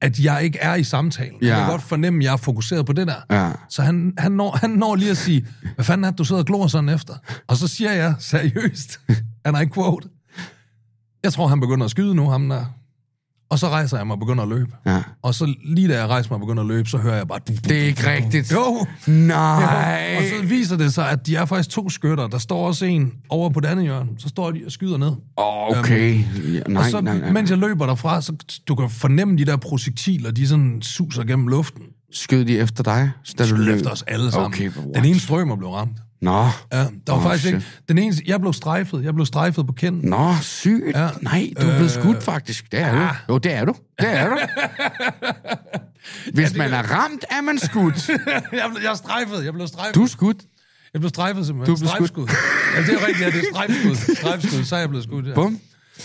at 0.00 0.18
jeg 0.18 0.44
ikke 0.44 0.58
er 0.58 0.74
i 0.74 0.84
samtalen. 0.84 1.38
Ja. 1.42 1.58
kan 1.58 1.70
godt 1.70 1.82
fornemme, 1.82 2.18
at 2.18 2.24
jeg 2.24 2.32
er 2.32 2.36
fokuseret 2.36 2.86
på 2.86 2.92
det 2.92 3.06
der. 3.06 3.20
Ja. 3.30 3.52
Så 3.68 3.82
han, 3.82 4.12
han, 4.18 4.32
når, 4.32 4.56
han 4.56 4.70
når 4.70 4.94
lige 4.94 5.10
at 5.10 5.16
sige, 5.16 5.46
hvad 5.74 5.84
fanden 5.84 6.04
er 6.04 6.10
det, 6.10 6.18
du 6.18 6.24
sidder 6.24 6.42
og 6.42 6.46
glor 6.46 6.66
sådan 6.66 6.88
efter? 6.88 7.14
Og 7.46 7.56
så 7.56 7.68
siger 7.68 7.92
jeg 7.92 8.14
seriøst, 8.18 9.00
and 9.44 9.58
I 9.58 9.66
quote, 9.74 10.08
jeg 11.22 11.32
tror, 11.32 11.46
han 11.46 11.60
begynder 11.60 11.84
at 11.84 11.90
skyde 11.90 12.14
nu, 12.14 12.28
ham 12.30 12.48
der. 12.48 12.64
Og 13.50 13.58
så 13.58 13.68
rejser 13.68 13.96
jeg 13.96 14.06
mig 14.06 14.14
og 14.14 14.20
begynder 14.20 14.42
at 14.42 14.48
løbe. 14.48 14.70
Ja. 14.86 15.02
Og 15.22 15.34
så 15.34 15.54
lige 15.64 15.88
da 15.88 15.98
jeg 16.00 16.08
rejser 16.08 16.30
mig 16.30 16.34
og 16.34 16.40
begynder 16.40 16.62
at 16.62 16.68
løbe, 16.68 16.88
så 16.88 16.98
hører 16.98 17.16
jeg 17.16 17.28
bare... 17.28 17.38
Det 17.46 17.70
er 17.82 17.86
ikke 17.86 18.10
rigtigt. 18.10 18.52
Jo! 18.52 18.86
Nej. 19.06 20.14
Og 20.18 20.22
så 20.22 20.46
viser 20.46 20.76
det 20.76 20.94
sig, 20.94 21.10
at 21.10 21.26
de 21.26 21.36
er 21.36 21.44
faktisk 21.44 21.70
to 21.70 21.90
skytter. 21.90 22.26
Der 22.26 22.38
står 22.38 22.66
også 22.66 22.84
en 22.84 23.12
over 23.28 23.50
på 23.50 23.60
det 23.60 23.68
andet 23.68 23.84
hjørne. 23.84 24.10
Så 24.18 24.28
står 24.28 24.50
de 24.50 24.62
og 24.66 24.72
skyder 24.72 24.96
ned. 24.96 25.12
Okay. 25.36 26.24
Ja, 26.52 26.60
nej, 26.68 26.82
og 26.82 26.90
så, 26.90 27.00
nej, 27.00 27.18
nej. 27.18 27.32
mens 27.32 27.50
jeg 27.50 27.58
løber 27.58 27.86
derfra, 27.86 28.20
så 28.22 28.32
du 28.68 28.74
kan 28.74 28.90
fornemme 28.90 29.38
de 29.38 29.44
der 29.44 29.56
projektiler, 29.56 30.30
de 30.30 30.48
sådan 30.48 30.82
suser 30.82 31.24
gennem 31.24 31.48
luften. 31.48 31.82
Skød 32.12 32.44
de 32.44 32.58
efter 32.58 32.82
dig, 32.84 33.10
Skød 33.24 33.56
løb? 33.56 33.76
efter 33.76 33.90
os 33.90 34.02
alle 34.02 34.30
sammen. 34.32 34.46
Okay, 34.46 34.70
den 34.94 35.04
ene 35.04 35.20
strømmer 35.20 35.56
blev 35.56 35.68
ramt. 35.68 35.96
Nå. 36.22 36.32
Ja, 36.72 36.78
der 36.78 36.86
var 37.06 37.16
Oh, 37.16 37.22
faktisk 37.22 37.44
shit. 37.44 37.54
ikke... 37.54 37.66
Den 37.88 37.98
eneste, 37.98 38.22
jeg 38.26 38.40
blev 38.40 38.52
strejfet. 38.52 39.04
Jeg 39.04 39.14
blev 39.14 39.26
strejfet 39.26 39.66
på 39.66 39.72
kinden. 39.72 40.10
Nå, 40.10 40.34
sygt. 40.40 40.82
Ja. 40.94 41.08
Nej, 41.20 41.50
du 41.60 41.66
er 41.66 41.74
blevet 41.76 41.90
skudt 41.90 42.22
faktisk. 42.22 42.72
Det 42.72 42.80
er 42.80 42.96
ja. 42.96 43.02
du. 43.28 43.32
Jo, 43.32 43.38
det 43.38 43.52
er 43.52 43.64
du. 43.64 43.74
Det 44.00 44.08
er 44.18 44.28
du. 44.28 44.36
Hvis 46.34 46.56
man 46.56 46.72
er 46.74 46.82
ramt, 46.82 47.24
er 47.30 47.40
man 47.40 47.58
skudt. 47.58 48.08
jeg, 48.08 48.40
blev, 48.52 48.82
jeg 48.82 48.90
er 48.90 48.94
strejfet. 48.94 49.44
Jeg 49.44 49.52
blev 49.52 49.66
strejfet. 49.66 49.94
Du 49.94 50.02
er 50.02 50.06
skudt. 50.06 50.36
Jeg 50.92 51.00
blev 51.00 51.08
strejfet 51.08 51.46
simpelthen. 51.46 51.74
Du 51.76 51.80
blev 51.80 51.88
skudt. 51.88 52.08
Strejfskud. 52.08 52.28
Ja, 52.76 52.82
det 52.82 53.02
er 53.02 53.06
rigtigt. 53.06 53.20
Ja, 53.20 53.30
det 53.30 53.38
er 53.38 53.52
strejfskud. 53.54 54.14
Strejfskud. 54.16 54.64
Så 54.64 54.76
er 54.76 54.80
jeg 54.80 54.88
blevet 54.88 55.04
skudt. 55.04 55.26
Ja. 55.26 55.34
Bum. 55.34 55.58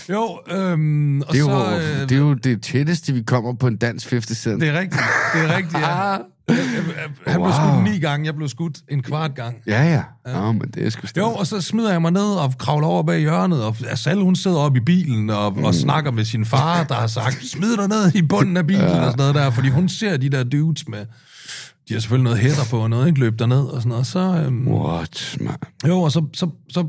Jo, 0.10 0.40
øhm, 0.52 1.22
og 1.22 1.28
Det 1.34 1.36
er, 1.36 1.40
jo, 1.40 1.46
så... 1.46 1.78
Øh, 2.02 2.10
det 2.10 2.12
er 2.12 2.20
jo 2.20 2.34
det 2.34 2.62
tætteste, 2.64 3.14
vi 3.14 3.22
kommer 3.22 3.54
på 3.54 3.68
en 3.68 3.78
dansk 3.78 4.10
50 4.12 4.38
cent. 4.38 4.62
det 4.62 4.70
er 4.70 4.80
rigtigt. 4.80 5.02
Det 5.34 5.42
er 5.44 5.56
rigtigt, 5.56 5.78
ja. 5.80 6.18
Jeg, 6.48 6.58
jeg, 6.58 6.84
han 7.28 7.36
blev 7.36 7.38
Wow. 7.38 7.52
skudt 7.52 7.84
ni 7.94 8.00
gange. 8.00 8.26
Jeg 8.26 8.36
blev 8.36 8.50
skudt 8.50 8.78
en 8.90 9.02
kvart 9.04 9.36
gang. 9.36 9.56
Ja, 9.68 9.84
ja. 9.94 10.04
Nå, 10.34 10.52
men 10.52 10.62
det 10.62 10.86
er 10.86 10.90
sgu 10.90 11.08
Jo, 11.18 11.26
og 11.30 11.48
så 11.48 11.62
smider 11.62 11.92
jeg 11.92 12.02
mig 12.02 12.12
ned 12.12 12.32
og 12.36 12.54
kravler 12.58 12.88
over 12.88 13.04
bag 13.04 13.20
hjørnet, 13.20 13.64
og 13.64 13.76
Asal, 13.90 14.18
hun 14.22 14.36
sidder 14.36 14.58
oppe 14.58 14.78
i 14.78 14.82
bilen 14.82 15.30
og, 15.30 15.54
mm. 15.58 15.64
og 15.64 15.76
snakker 15.76 16.12
med 16.12 16.26
sin 16.26 16.46
far, 16.46 16.84
der 16.84 16.96
har 16.96 17.08
sagt, 17.08 17.46
smid 17.46 17.78
dig 17.78 17.88
ned 17.88 18.16
i 18.16 18.22
bunden 18.22 18.58
af 18.58 18.68
bilen 18.68 18.82
ja. 18.84 19.00
og 19.00 19.12
sådan 19.12 19.18
noget 19.18 19.36
der, 19.36 19.50
fordi 19.52 19.70
hun 19.70 19.90
ser 19.90 20.18
de 20.18 20.30
der 20.30 20.44
dudes 20.44 20.88
med, 20.88 21.06
de 21.90 21.94
har 21.94 22.00
selvfølgelig 22.00 22.24
noget 22.24 22.40
hætter 22.40 22.64
på 22.70 22.78
og 22.78 22.90
noget, 22.90 23.08
ikke 23.08 23.20
løb 23.20 23.40
derned 23.40 23.64
og 23.66 23.82
sådan 23.82 23.90
noget, 23.90 24.08
så, 24.08 24.44
øhm, 24.46 24.68
What, 24.68 25.38
man? 25.42 25.56
jo, 25.88 26.02
og 26.02 26.12
så, 26.12 26.26
så, 26.34 26.50
så 26.70 26.88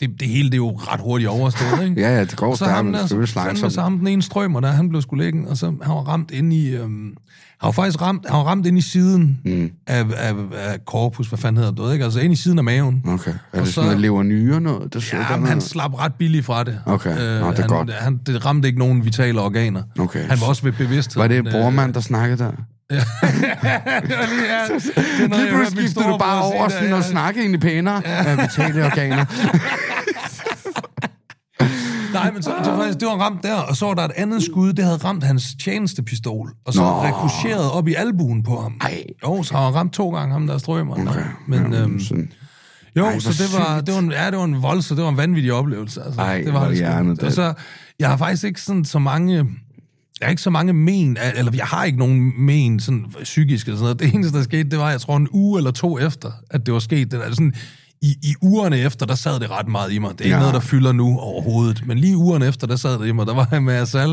det, 0.00 0.20
det 0.20 0.28
hele 0.28 0.46
det 0.46 0.54
er 0.54 0.56
jo 0.56 0.70
ret 0.70 1.00
hurtigt 1.00 1.30
overstået, 1.30 1.88
ikke? 1.88 2.00
Ja, 2.00 2.14
ja, 2.16 2.20
det 2.20 2.36
går 2.36 2.50
Og 2.50 2.58
så 2.58 2.64
ham 2.64 2.92
der, 2.92 3.06
så, 3.06 3.26
fandme 3.26 3.70
så 3.70 3.82
ham 3.82 3.98
den 3.98 4.06
ene 4.06 4.22
strømmer 4.22 4.60
der, 4.60 4.68
han 4.68 4.88
blev 4.88 5.02
sgu 5.02 5.16
liggende, 5.16 5.48
og 5.48 5.56
så 5.56 5.66
han 5.66 5.94
var 5.94 6.08
ramt 6.08 6.30
ind 6.30 6.52
i, 6.52 6.70
øhm, 6.70 7.14
han 7.60 7.66
var 7.66 7.70
faktisk 7.72 8.02
ramt, 8.02 8.26
han 8.28 8.36
var 8.38 8.44
ramt 8.44 8.66
ind 8.66 8.78
i 8.78 8.80
siden 8.80 9.38
mm. 9.44 9.70
af, 9.86 10.04
af, 10.16 10.34
af 10.52 10.78
corpus, 10.86 11.28
hvad 11.28 11.38
fanden 11.38 11.64
hedder 11.64 11.84
det, 11.84 11.92
ikke? 11.92 12.04
Altså 12.04 12.20
ind 12.20 12.32
i 12.32 12.36
siden 12.36 12.58
af 12.58 12.64
maven. 12.64 13.02
Okay. 13.08 13.30
Er 13.30 13.34
Og 13.52 13.58
det 13.58 13.66
så- 13.66 13.72
sådan 13.72 13.86
noget 13.86 14.00
lever 14.00 14.22
nyre 14.22 14.60
noget? 14.60 14.92
Der 14.94 15.00
sidder 15.00 15.24
Ja, 15.30 15.36
men 15.36 15.46
han 15.46 15.60
slap 15.60 15.94
ret 15.94 16.14
billigt 16.14 16.46
fra 16.46 16.64
det. 16.64 16.78
Øh, 16.86 16.92
Okay. 16.94 17.10
Nå, 17.10 17.16
det 17.16 17.58
er 17.58 17.60
han, 17.60 17.68
godt. 17.68 17.90
Han, 17.94 18.20
det 18.26 18.46
ramte 18.46 18.68
ikke 18.68 18.78
nogen 18.78 19.04
vitale 19.04 19.40
organer. 19.40 19.82
Okay. 19.98 20.24
Han 20.28 20.40
var 20.40 20.46
også 20.46 20.62
ved 20.62 20.72
bevidsthed. 20.72 21.22
Var 21.22 21.28
det 21.28 21.44
Bormann, 21.52 21.94
der 21.94 22.00
snakkede 22.00 22.38
der? 22.38 22.50
det 22.90 22.98
lige, 22.98 23.46
ja, 23.62 23.74
det 25.18 25.24
er 25.24 25.28
noget, 25.28 25.44
Lige 25.44 25.54
pludselig 25.54 25.88
skiftede 25.90 26.04
du 26.12 26.18
bare 26.18 26.42
over 26.42 26.68
sådan 26.68 26.88
ja. 26.88 26.94
og 26.96 27.04
snakkede 27.04 27.42
egentlig 27.42 27.60
pænere 27.60 28.06
af 28.06 28.38
vitale 28.38 28.84
organer. 28.86 29.24
Nej, 32.22 32.32
men 32.32 32.42
så, 32.42 32.50
det, 32.64 32.72
var 32.72 32.76
faktisk, 32.76 33.00
det 33.00 33.08
var 33.08 33.14
ramt 33.14 33.42
der, 33.42 33.56
og 33.56 33.76
så 33.76 33.86
var 33.86 33.94
der 33.94 34.04
et 34.04 34.12
andet 34.16 34.42
skud, 34.42 34.72
det 34.72 34.84
havde 34.84 34.96
ramt 34.96 35.24
hans 35.24 35.56
tjenestepistol, 35.64 36.52
og 36.64 36.74
så 36.74 36.80
Nå. 36.80 37.02
rekurseret 37.02 37.70
op 37.70 37.88
i 37.88 37.94
albuen 37.94 38.42
på 38.42 38.60
ham. 38.60 38.76
Ej. 38.80 39.04
Jo, 39.24 39.42
så 39.42 39.54
har 39.54 39.64
han 39.64 39.74
ramt 39.74 39.92
to 39.92 40.10
gange 40.10 40.32
ham, 40.32 40.46
der 40.46 40.58
strømmer. 40.58 41.08
Okay. 41.08 41.24
Men 41.48 41.72
ja, 41.72 41.80
øhm, 41.80 42.00
sådan. 42.00 42.32
Jo, 42.96 43.04
Ej, 43.04 43.18
så 43.18 43.42
det 43.42 43.58
var, 43.58 43.80
det 43.80 43.94
var, 43.94 44.00
en, 44.00 44.12
ja, 44.12 44.30
det 44.30 44.38
var 44.38 44.44
en 44.44 44.62
voldsom, 44.62 44.96
det 44.96 45.04
var 45.04 45.10
en 45.10 45.16
vanvittig 45.16 45.52
oplevelse. 45.52 46.02
Altså. 46.02 46.20
Ej, 46.20 46.40
det 46.40 46.50
hvor 46.50 46.60
det 46.60 46.76
sgu. 46.76 46.86
hjernedødt. 46.86 47.22
Og 47.22 47.32
så, 47.32 47.54
jeg 47.98 48.08
har 48.08 48.16
faktisk 48.16 48.44
ikke 48.44 48.60
sådan 48.60 48.84
så 48.84 48.98
mange, 48.98 49.36
jeg 50.20 50.26
har 50.26 50.30
ikke 50.30 50.42
så 50.42 50.50
mange 50.50 50.72
men, 50.72 51.16
eller 51.34 51.52
jeg 51.54 51.66
har 51.66 51.84
ikke 51.84 51.98
nogen 51.98 52.32
men 52.38 52.80
sådan 52.80 53.06
psykisk 53.22 53.66
eller 53.66 53.78
sådan 53.78 53.84
noget. 53.84 54.00
Det 54.00 54.14
eneste, 54.14 54.38
der 54.38 54.44
skete, 54.44 54.70
det 54.70 54.78
var, 54.78 54.90
jeg 54.90 55.00
tror, 55.00 55.16
en 55.16 55.28
uge 55.30 55.58
eller 55.58 55.70
to 55.70 55.98
efter, 55.98 56.30
at 56.50 56.66
det 56.66 56.74
var 56.74 56.80
sket. 56.80 57.10
Det 57.10 57.20
er 57.20 57.30
sådan, 57.30 57.54
i, 58.02 58.16
I 58.22 58.34
ugerne 58.42 58.78
efter, 58.78 59.06
der 59.06 59.14
sad 59.14 59.40
det 59.40 59.50
ret 59.50 59.68
meget 59.68 59.92
i 59.92 59.98
mig. 59.98 60.10
Det 60.12 60.20
er 60.20 60.24
ikke 60.24 60.34
Ja. 60.34 60.38
noget, 60.40 60.54
der 60.54 60.60
fylder 60.60 60.92
nu 60.92 61.18
overhovedet. 61.18 61.86
Men 61.86 61.98
lige 61.98 62.16
ugerne 62.16 62.46
efter, 62.46 62.66
der 62.66 62.76
sad 62.76 62.98
det 62.98 63.06
i 63.06 63.12
mig. 63.12 63.26
Der 63.26 63.34
var 63.34 63.48
jeg 63.50 63.62
med 63.62 63.74
Asal, 63.74 64.08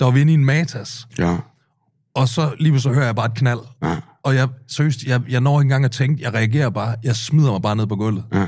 der 0.00 0.04
var 0.04 0.10
vi 0.10 0.20
inde 0.20 0.32
i 0.32 0.34
en 0.34 0.44
Matas. 0.44 1.06
Ja. 1.18 1.36
Og 2.14 2.28
så 2.28 2.50
lige 2.60 2.80
så 2.80 2.92
hører 2.92 3.04
jeg 3.04 3.16
bare 3.16 3.26
et 3.26 3.34
knald. 3.34 3.60
Ja. 3.82 3.96
Og 4.24 4.34
jeg, 4.34 4.48
seriøst, 4.68 5.02
jeg, 5.06 5.20
jeg 5.28 5.40
når 5.40 5.60
ikke 5.60 5.62
engang 5.66 5.84
at 5.84 5.90
tænke, 5.90 6.22
jeg 6.22 6.34
reagerer 6.34 6.70
bare, 6.70 6.94
jeg 7.04 7.16
smider 7.16 7.52
mig 7.52 7.62
bare 7.62 7.76
ned 7.76 7.86
på 7.86 7.96
gulvet. 7.96 8.24
Ja. 8.34 8.46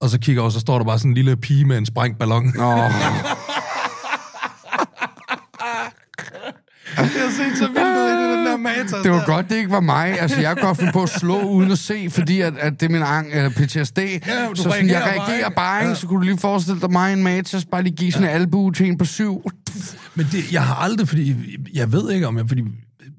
Og 0.00 0.10
så 0.10 0.18
kigger 0.18 0.40
jeg 0.40 0.42
over, 0.42 0.50
så 0.50 0.60
står 0.60 0.78
der 0.78 0.84
bare 0.84 0.98
sådan 0.98 1.10
en 1.10 1.14
lille 1.14 1.36
pige 1.36 1.64
med 1.64 1.78
en 1.78 1.86
sprængt 1.86 2.18
ballon. 2.18 2.44
Jeg 2.56 2.62
har 6.96 7.30
set 7.30 7.58
så 7.58 7.66
vildt 7.66 7.85
i 8.70 8.82
det, 8.82 8.90
den 8.94 9.04
der 9.04 9.10
var 9.10 9.24
godt, 9.26 9.48
det 9.48 9.56
ikke 9.56 9.70
var 9.70 9.80
mig. 9.80 10.20
Altså, 10.20 10.40
jeg 10.40 10.56
kan 10.56 10.64
godt 10.66 10.78
finde 10.78 10.92
på 10.92 11.02
at 11.02 11.08
slå 11.08 11.40
uden 11.42 11.70
at 11.72 11.78
se, 11.78 12.06
fordi 12.10 12.40
at, 12.40 12.54
at 12.58 12.80
det 12.80 12.86
er 12.86 12.90
min 12.90 13.02
ang, 13.02 13.32
eller 13.32 13.50
PTSD. 13.50 13.98
Ja, 13.98 14.48
så 14.54 14.62
sådan, 14.62 14.88
jeg 14.88 15.02
reagerer 15.02 15.18
bare, 15.26 15.36
ikke? 15.36 15.50
bare, 15.56 15.80
ikke? 15.80 15.88
Ja. 15.88 15.94
Så 15.94 16.06
kunne 16.06 16.16
du 16.20 16.24
lige 16.24 16.38
forestille 16.38 16.80
dig 16.80 16.92
mig 16.92 17.12
en 17.12 17.22
matas, 17.22 17.64
bare 17.64 17.82
lige 17.82 17.96
give 17.96 18.12
sådan 18.12 18.28
en 18.28 18.34
albue 18.34 18.72
til 18.72 18.86
en 18.86 18.98
på 18.98 19.04
syv. 19.04 19.42
Men 20.14 20.26
det, 20.32 20.52
jeg 20.52 20.62
har 20.64 20.74
aldrig, 20.74 21.08
fordi 21.08 21.36
jeg 21.74 21.92
ved 21.92 22.10
ikke 22.12 22.26
om 22.28 22.36
jeg, 22.38 22.44
fordi 22.48 22.62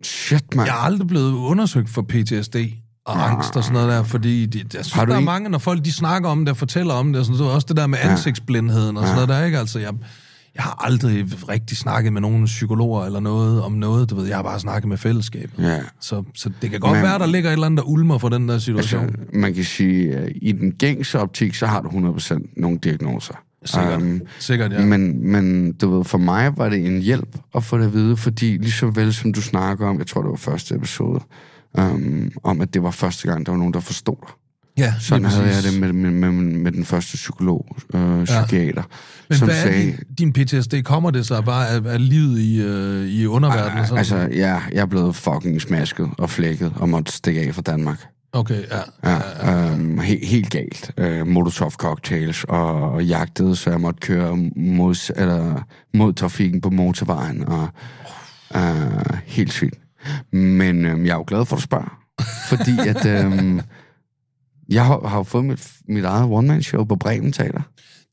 Shit, 0.03 0.55
mand. 0.55 0.67
jeg 0.67 0.75
er 0.75 0.81
aldrig 0.81 1.07
blevet 1.07 1.33
undersøgt 1.33 1.89
for 1.89 2.01
PTSD 2.01 2.55
og 3.05 3.29
angst 3.31 3.55
og 3.55 3.63
sådan 3.63 3.73
noget 3.73 3.89
der, 3.89 4.03
fordi 4.03 4.45
det, 4.45 4.73
jeg 4.73 4.85
synes, 4.85 4.91
der 4.93 5.01
er 5.13 5.17
ikke- 5.17 5.25
mange, 5.25 5.49
når 5.49 5.57
folk 5.57 5.85
de 5.85 5.91
snakker 5.91 6.29
om 6.29 6.39
det 6.39 6.49
og 6.49 6.57
fortæller 6.57 6.93
om 6.93 7.07
det, 7.13 7.19
og 7.19 7.25
sådan, 7.25 7.37
så 7.37 7.43
er 7.43 7.49
også 7.49 7.65
det 7.69 7.77
der 7.77 7.87
med 7.87 7.97
ansigtsblindheden 8.01 8.97
og 8.97 9.03
sådan 9.03 9.15
noget 9.15 9.29
der, 9.29 9.45
ikke? 9.45 9.59
Altså, 9.59 9.79
jeg, 9.79 9.91
jeg 10.57 10.63
har 10.63 10.85
aldrig 10.85 11.25
rigtig 11.49 11.77
snakket 11.77 12.13
med 12.13 12.21
nogen 12.21 12.45
psykologer 12.45 13.05
eller 13.05 13.19
noget 13.19 13.61
om 13.63 13.71
noget, 13.71 14.09
du 14.09 14.15
ved, 14.15 14.27
jeg 14.27 14.35
har 14.35 14.43
bare 14.43 14.59
snakket 14.59 14.89
med 14.89 14.97
fællesskabet. 14.97 15.63
Ja. 15.63 15.79
Så, 16.01 16.23
så 16.35 16.51
det 16.61 16.69
kan 16.69 16.79
godt 16.79 16.93
Men- 16.93 17.03
være, 17.03 17.19
der 17.19 17.25
ligger 17.25 17.49
et 17.49 17.53
eller 17.53 17.65
andet, 17.65 17.77
der 17.77 17.83
ulmer 17.91 18.17
for 18.17 18.29
den 18.29 18.49
der 18.49 18.57
situation. 18.59 19.03
Altså, 19.03 19.17
man 19.33 19.53
kan 19.53 19.63
sige, 19.63 20.15
at 20.15 20.31
i 20.41 20.51
den 20.51 20.71
gængse 20.71 21.19
optik, 21.19 21.55
så 21.55 21.65
har 21.65 21.81
du 21.81 21.89
100% 21.89 22.53
nogle 22.57 22.77
diagnoser. 22.77 23.33
Sikkert. 23.65 24.01
Øhm, 24.01 24.21
Sikkert, 24.39 24.71
ja. 24.73 24.85
Men, 24.85 25.31
men 25.31 25.73
du 25.73 25.95
ved, 25.97 26.03
for 26.03 26.17
mig 26.17 26.57
var 26.57 26.69
det 26.69 26.85
en 26.85 27.01
hjælp 27.01 27.37
at 27.55 27.63
få 27.63 27.77
det 27.77 27.85
at 27.85 27.93
vide, 27.93 28.17
fordi 28.17 28.57
lige 28.57 28.71
så 28.71 28.87
vel 28.87 29.13
som 29.13 29.33
du 29.33 29.41
snakker 29.41 29.87
om, 29.87 29.97
jeg 29.97 30.07
tror 30.07 30.21
det 30.21 30.29
var 30.31 30.37
første 30.37 30.75
episode, 30.75 31.19
um, 31.79 32.31
om 32.43 32.61
at 32.61 32.73
det 32.73 32.83
var 32.83 32.91
første 32.91 33.27
gang, 33.27 33.45
der 33.45 33.51
var 33.51 33.57
nogen, 33.59 33.73
der 33.73 33.79
forstod 33.79 34.15
dig. 34.21 34.29
Ja, 34.77 34.93
Sådan 34.99 35.25
havde 35.25 35.47
jeg 35.47 35.63
det 35.63 35.79
med, 35.79 35.93
med, 35.93 36.11
med, 36.11 36.31
med 36.31 36.71
den 36.71 36.85
første 36.85 37.15
psykolog, 37.15 37.77
øh, 37.93 38.23
psykiater, 38.25 38.83
Men 39.29 39.37
som 39.37 39.47
hvad 39.47 39.61
sagde... 39.61 39.91
er 39.91 39.95
din, 40.17 40.33
din 40.33 40.45
PTSD? 40.45 40.73
Kommer 40.83 41.11
det 41.11 41.25
så 41.25 41.41
bare 41.41 41.69
af, 41.69 41.81
af 41.85 42.09
livet 42.09 42.39
i, 42.39 42.61
øh, 42.61 43.07
i 43.07 43.25
underverdenen? 43.25 43.79
og 43.79 43.85
sådan 43.87 43.97
Altså, 43.97 44.17
ja, 44.17 44.61
jeg 44.71 44.81
er 44.81 44.85
blevet 44.85 45.15
fucking 45.15 45.61
smasket 45.61 46.09
og 46.17 46.29
flækket 46.29 46.73
og 46.75 46.89
måtte 46.89 47.11
stikke 47.11 47.41
af 47.41 47.55
fra 47.55 47.61
Danmark. 47.61 48.05
Okay, 48.31 48.63
ja. 49.03 49.09
Ja, 49.43 49.71
øhm, 49.71 49.99
he, 49.99 50.19
helt 50.23 50.49
galt. 50.49 50.91
Øh, 50.97 51.27
Molotov 51.27 51.71
cocktails 51.71 52.43
og, 52.43 52.91
og 52.91 53.05
jagtede, 53.05 53.55
så 53.55 53.69
jeg 53.69 53.81
måtte 53.81 53.99
køre 53.99 54.37
mod, 54.55 55.13
eller, 55.15 55.61
mod 55.93 56.13
trafikken 56.13 56.61
på 56.61 56.69
motorvejen. 56.69 57.45
Og, 57.47 57.67
øh, 58.55 59.17
helt 59.25 59.53
sygt. 59.53 59.79
Men 60.31 60.85
øh, 60.85 61.05
jeg 61.05 61.11
er 61.13 61.17
jo 61.17 61.23
glad 61.27 61.45
for, 61.45 61.55
at 61.55 61.59
du 61.59 61.63
spørger. 61.63 61.99
Fordi 62.49 62.77
at... 62.87 63.05
Øh, 63.05 63.61
jeg 64.69 64.85
har, 64.85 65.07
har 65.07 65.17
jo 65.17 65.23
fået 65.23 65.45
mit, 65.45 65.67
mit 65.89 66.05
eget 66.05 66.23
one-man-show 66.31 66.83
på 66.83 66.95
Bremen 66.95 67.31
Teater. 67.33 67.61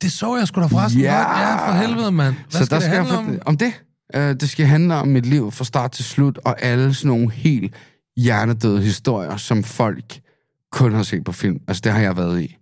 Det 0.02 0.12
så 0.12 0.36
jeg 0.36 0.48
sgu 0.48 0.61
da 0.61 0.66
forresten 0.66 1.00
Ja. 1.00 1.16
godt. 1.16 1.38
Ja, 1.38 1.68
for 1.68 1.86
helvede, 1.86 2.12
mand. 2.12 2.34
Hvad 2.34 2.44
så 2.61 2.64
skal 2.64 2.70
der 2.70 2.76
det 2.76 2.82
skal 2.84 2.96
handle 2.96 3.14
jeg 3.32 3.40
om? 3.40 3.46
om 3.46 3.57
det. 3.57 3.72
Uh, 4.16 4.20
det 4.40 4.50
skal 4.50 4.66
handle 4.66 4.94
om 4.94 5.09
mit 5.09 5.26
liv 5.26 5.52
fra 5.52 5.64
start 5.64 5.92
til 5.92 6.05
slut, 6.05 6.38
og 6.44 6.62
alle 6.62 6.94
sådan 6.94 7.09
nogle 7.09 7.30
helt 7.32 7.74
hjernedøde 8.16 8.82
historier, 8.82 9.36
som 9.36 9.64
folk 9.64 10.20
kun 10.72 10.92
har 10.94 11.02
set 11.02 11.24
på 11.24 11.32
film. 11.32 11.59
Altså, 11.68 11.80
det 11.84 11.92
har 11.92 12.00
jeg 12.00 12.16
været 12.16 12.42
i. 12.42 12.57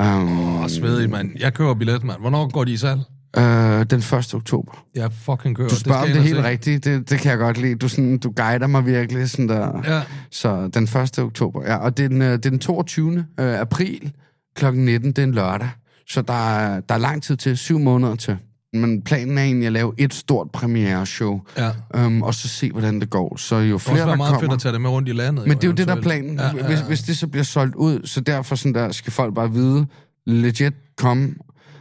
Um, 0.00 0.38
Åh, 0.58 0.68
svedig, 0.68 1.10
mand. 1.10 1.30
Jeg 1.38 1.54
køber 1.54 1.74
billet, 1.74 2.04
mand. 2.04 2.20
Hvornår 2.20 2.50
går 2.52 2.64
de 2.64 2.72
i 2.72 2.76
salg? 2.76 3.00
Uh, 3.38 3.82
den 3.90 3.98
1. 3.98 4.34
oktober. 4.34 4.84
Jeg 4.94 5.12
fucking 5.12 5.56
køber. 5.56 5.68
Du 5.68 5.76
spørger 5.76 6.00
om 6.00 6.06
det 6.06 6.14
jeg 6.14 6.20
ind 6.20 6.26
helt 6.26 6.44
se. 6.44 6.48
rigtigt. 6.48 6.84
Det, 6.84 7.10
det 7.10 7.20
kan 7.20 7.30
jeg 7.30 7.38
godt 7.38 7.58
lide. 7.58 7.74
Du, 7.74 7.88
sådan, 7.88 8.18
du 8.18 8.30
guider 8.36 8.66
mig 8.66 8.86
virkelig 8.86 9.30
sådan 9.30 9.48
der. 9.48 9.82
Ja. 9.94 10.02
Så 10.30 10.68
den 10.74 10.84
1. 10.84 11.18
oktober. 11.18 11.62
Ja, 11.64 11.76
og 11.76 11.96
det 11.96 12.04
er 12.04 12.08
den, 12.08 12.22
øh, 12.22 12.32
det 12.32 12.46
er 12.46 12.50
den 12.50 12.58
22. 12.58 13.26
øh, 13.40 13.60
april 13.60 14.12
kl. 14.56 14.64
19. 14.74 15.12
Det 15.12 15.18
er 15.18 15.22
en 15.26 15.34
lørdag. 15.34 15.68
Så 16.08 16.22
der 16.22 16.56
er, 16.58 16.80
der 16.80 16.94
er 16.94 16.98
lang 16.98 17.22
tid 17.22 17.36
til. 17.36 17.56
Syv 17.56 17.78
måneder 17.78 18.14
til. 18.14 18.36
Men 18.72 19.02
planen 19.02 19.38
er 19.38 19.42
egentlig 19.42 19.66
at 19.66 19.72
lave 19.72 19.92
et 19.98 20.14
stort 20.14 20.50
premiere-show. 20.50 21.40
Ja. 21.56 21.70
Um, 22.06 22.22
og 22.22 22.34
så 22.34 22.48
se, 22.48 22.70
hvordan 22.70 23.00
det 23.00 23.10
går. 23.10 23.36
Så 23.36 23.56
jo 23.56 23.74
Det 23.74 23.82
flere, 23.82 23.96
være 23.96 24.08
der 24.08 24.16
meget 24.16 24.40
fedt 24.40 24.52
at 24.52 24.58
tage 24.58 24.72
det 24.72 24.80
med 24.80 24.90
rundt 24.90 25.08
i 25.08 25.12
landet. 25.12 25.46
Men 25.46 25.56
det 25.56 25.64
er 25.64 25.68
jo 25.68 25.74
det, 25.74 25.88
der 25.88 25.96
er 25.96 26.00
planen. 26.00 26.38
Ja, 26.38 26.46
ja, 26.46 26.52
Hvis, 26.66 26.78
ja. 26.78 26.84
hvis 26.84 27.02
det 27.02 27.16
så 27.16 27.26
bliver 27.26 27.44
solgt 27.44 27.74
ud, 27.74 28.00
så 28.04 28.20
derfor 28.20 28.56
sådan 28.56 28.74
der, 28.74 28.92
skal 28.92 29.12
folk 29.12 29.34
bare 29.34 29.52
vide, 29.52 29.86
legit 30.26 30.74
komme, 30.96 31.34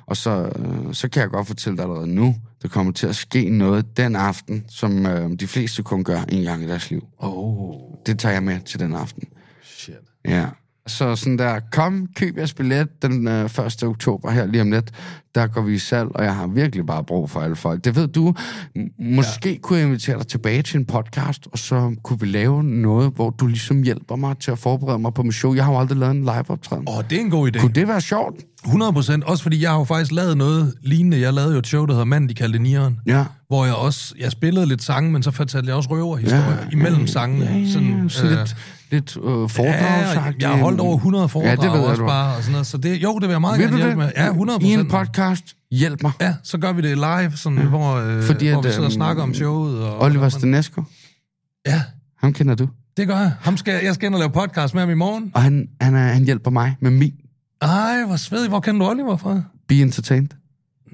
og 0.08 0.18
så, 0.18 0.52
øh, 0.60 0.94
så 0.94 1.10
kan 1.10 1.22
jeg 1.22 1.30
godt 1.30 1.48
fortælle 1.48 1.78
dig 1.78 1.84
allerede 1.84 2.08
nu, 2.08 2.36
der 2.62 2.68
kommer 2.68 2.94
til 2.94 3.08
at 3.08 3.16
ske 3.16 3.50
noget 3.50 3.98
den 3.98 4.16
aften, 4.16 4.66
som 4.70 5.06
øh, 5.06 5.32
de 5.40 5.48
fleste 5.48 5.84
kun 5.84 6.04
gør 6.04 6.22
en 6.30 6.44
gang 6.44 6.64
i 6.64 6.68
deres 6.68 6.90
liv. 6.90 7.06
Oh, 7.18 7.76
Det 8.06 8.20
tager 8.20 8.34
jeg 8.34 8.44
med 8.44 8.60
til 8.60 8.80
den 8.80 8.94
aften. 8.94 9.24
shit. 9.64 9.96
Ja. 10.26 10.46
Så 10.88 11.16
sådan 11.16 11.38
der, 11.38 11.60
kom, 11.72 12.08
køb 12.16 12.38
jeres 12.38 12.54
billet 12.54 13.02
den 13.02 13.28
øh, 13.28 13.46
1. 13.46 13.84
oktober 13.84 14.32
her 14.32 14.46
lige 14.46 14.62
om 14.62 14.72
lidt. 14.72 14.92
Der 15.38 15.48
går 15.48 15.62
vi 15.62 15.74
i 15.74 15.78
salg, 15.78 16.10
og 16.16 16.24
jeg 16.24 16.36
har 16.36 16.48
virkelig 16.48 16.86
bare 16.86 17.04
brug 17.04 17.30
for 17.30 17.40
alle 17.40 17.56
folk. 17.56 17.86
Det 17.86 17.96
ved 17.96 18.08
du. 18.08 18.34
Måske 19.00 19.52
ja. 19.52 19.58
kunne 19.62 19.80
jeg 19.80 19.88
invitere 19.88 20.18
dig 20.18 20.28
tilbage 20.28 20.62
til 20.62 20.78
en 20.80 20.86
podcast, 20.86 21.48
og 21.52 21.60
så 21.60 21.96
kunne 22.04 22.20
vi 22.20 22.26
lave 22.26 22.64
noget, 22.64 23.12
hvor 23.16 23.30
du 23.30 23.48
ligesom 23.48 23.82
hjælper 23.84 24.16
mig 24.16 24.38
til 24.38 24.52
at 24.52 24.60
forberede 24.60 25.00
mig 25.00 25.14
på 25.14 25.24
mit 25.24 25.34
show. 25.36 25.54
Jeg 25.54 25.66
har 25.66 25.72
jo 25.72 25.80
aldrig 25.80 25.98
lavet 25.98 26.16
en 26.16 26.22
live-optræden. 26.22 26.88
Åh, 26.90 27.04
det 27.10 27.18
er 27.18 27.22
en 27.22 27.30
god 27.30 27.52
idé. 27.56 27.60
Kunne 27.60 27.74
det 27.74 27.88
være 27.88 28.02
sjovt? 28.02 28.36
100 28.66 28.94
procent. 28.94 29.24
Også 29.24 29.44
fordi 29.44 29.62
jeg 29.62 29.70
har 29.72 29.78
jo 29.78 29.84
faktisk 29.84 30.12
lavet 30.12 30.38
noget 30.38 30.74
lignende. 30.84 31.20
Jeg 31.22 31.34
lavede 31.34 31.54
jo 31.54 31.60
et 31.60 31.68
show, 31.68 31.86
der 31.86 31.94
hedder 31.94 32.06
Manden, 32.06 32.30
de 32.30 32.34
kaldte 32.34 32.60
Nieren. 32.60 32.98
Ja. 33.06 33.24
Hvor 33.48 33.66
jeg 33.66 33.74
også, 33.76 34.14
jeg 34.20 34.32
spillede 34.32 34.66
lidt 34.66 34.84
sange, 34.84 35.12
men 35.12 35.24
så 35.24 35.32
fortalte 35.32 35.68
jeg 35.68 35.76
også 35.76 35.90
røverhistorier 35.90 36.46
Ja, 36.46 36.52
ja, 36.52 36.70
imellem 36.72 37.08
sangene. 37.08 37.46
Ja, 37.46 37.58
ja, 37.58 37.68
sådan, 37.72 38.10
sådan 38.10 38.32
øh, 38.32 38.38
lidt, 38.38 38.56
lidt 38.92 39.18
øh, 39.18 39.24
Ja, 39.42 39.46
foredragsagtigt. 39.46 40.42
jeg 40.42 40.50
har 40.50 40.58
holdt 40.58 40.80
over 40.80 40.96
100 40.96 41.30
foredrag 41.30 41.50
Ja, 41.50 41.56
det 41.56 41.72
ved 41.72 41.80
jeg, 41.80 41.90
også 41.90 42.02
du 42.02 42.08
bare, 42.08 42.36
og 42.36 42.42
sådan 42.44 42.52
noget. 42.52 42.68
Så 42.68 42.78
det, 42.78 43.04
jo, 43.04 43.14
det 43.14 43.22
vil 43.22 43.30
jeg 43.34 43.42
meget 43.42 43.60
Ved 43.60 43.66
gerne 43.66 43.78
hjælpe 43.78 43.96
med. 43.96 44.12
Ja, 44.18 44.28
100 44.28 44.60
I 44.62 44.66
en 44.66 44.80
procent. 44.80 44.90
Podcast, 45.30 45.56
hjælp 45.72 46.04
mig. 46.04 46.12
Ja, 46.22 46.36
så 46.44 46.58
gør 46.58 46.72
vi 46.74 46.82
det 46.82 46.98
live, 46.98 47.32
sådan, 47.38 47.58
ja. 47.58 47.66
hvor, 47.66 47.96
øh, 47.96 48.24
Fordi 48.24 48.48
hvor 48.50 48.60
at, 48.60 48.66
vi 48.66 48.70
sidder 48.70 48.80
og 48.84 48.86
øhm, 48.86 48.92
snakker 48.92 49.24
om 49.24 49.34
showet. 49.34 49.84
Og, 49.84 50.02
Oliver 50.02 50.26
og, 50.26 50.32
Stenesco, 50.32 50.84
Ja, 51.68 51.82
ham 52.18 52.34
kender 52.34 52.56
du. 52.56 52.68
det 52.98 53.08
gør 53.08 53.18
jeg. 53.18 53.32
Ham 53.40 53.58
skal, 53.58 53.84
jeg 53.84 53.96
skal 53.96 54.06
ind 54.06 54.16
og 54.16 54.20
lave 54.20 54.32
podcast 54.32 54.74
med 54.74 54.82
ham 54.82 54.90
i 54.90 54.94
morgen. 54.94 55.32
Og 55.34 55.42
han, 55.42 55.70
han, 55.82 55.96
er, 55.96 56.08
han 56.14 56.24
hjælper 56.24 56.52
mig 56.52 56.76
med 56.80 56.92
min 56.92 57.14
Ej, 57.62 58.04
hvor 58.06 58.16
svedigt. 58.16 58.50
Hvor 58.50 58.60
kender 58.60 58.86
du 58.86 58.92
Oliver 58.92 59.18
fra? 59.18 59.42
Be 59.68 59.82
Entertained. 59.82 60.30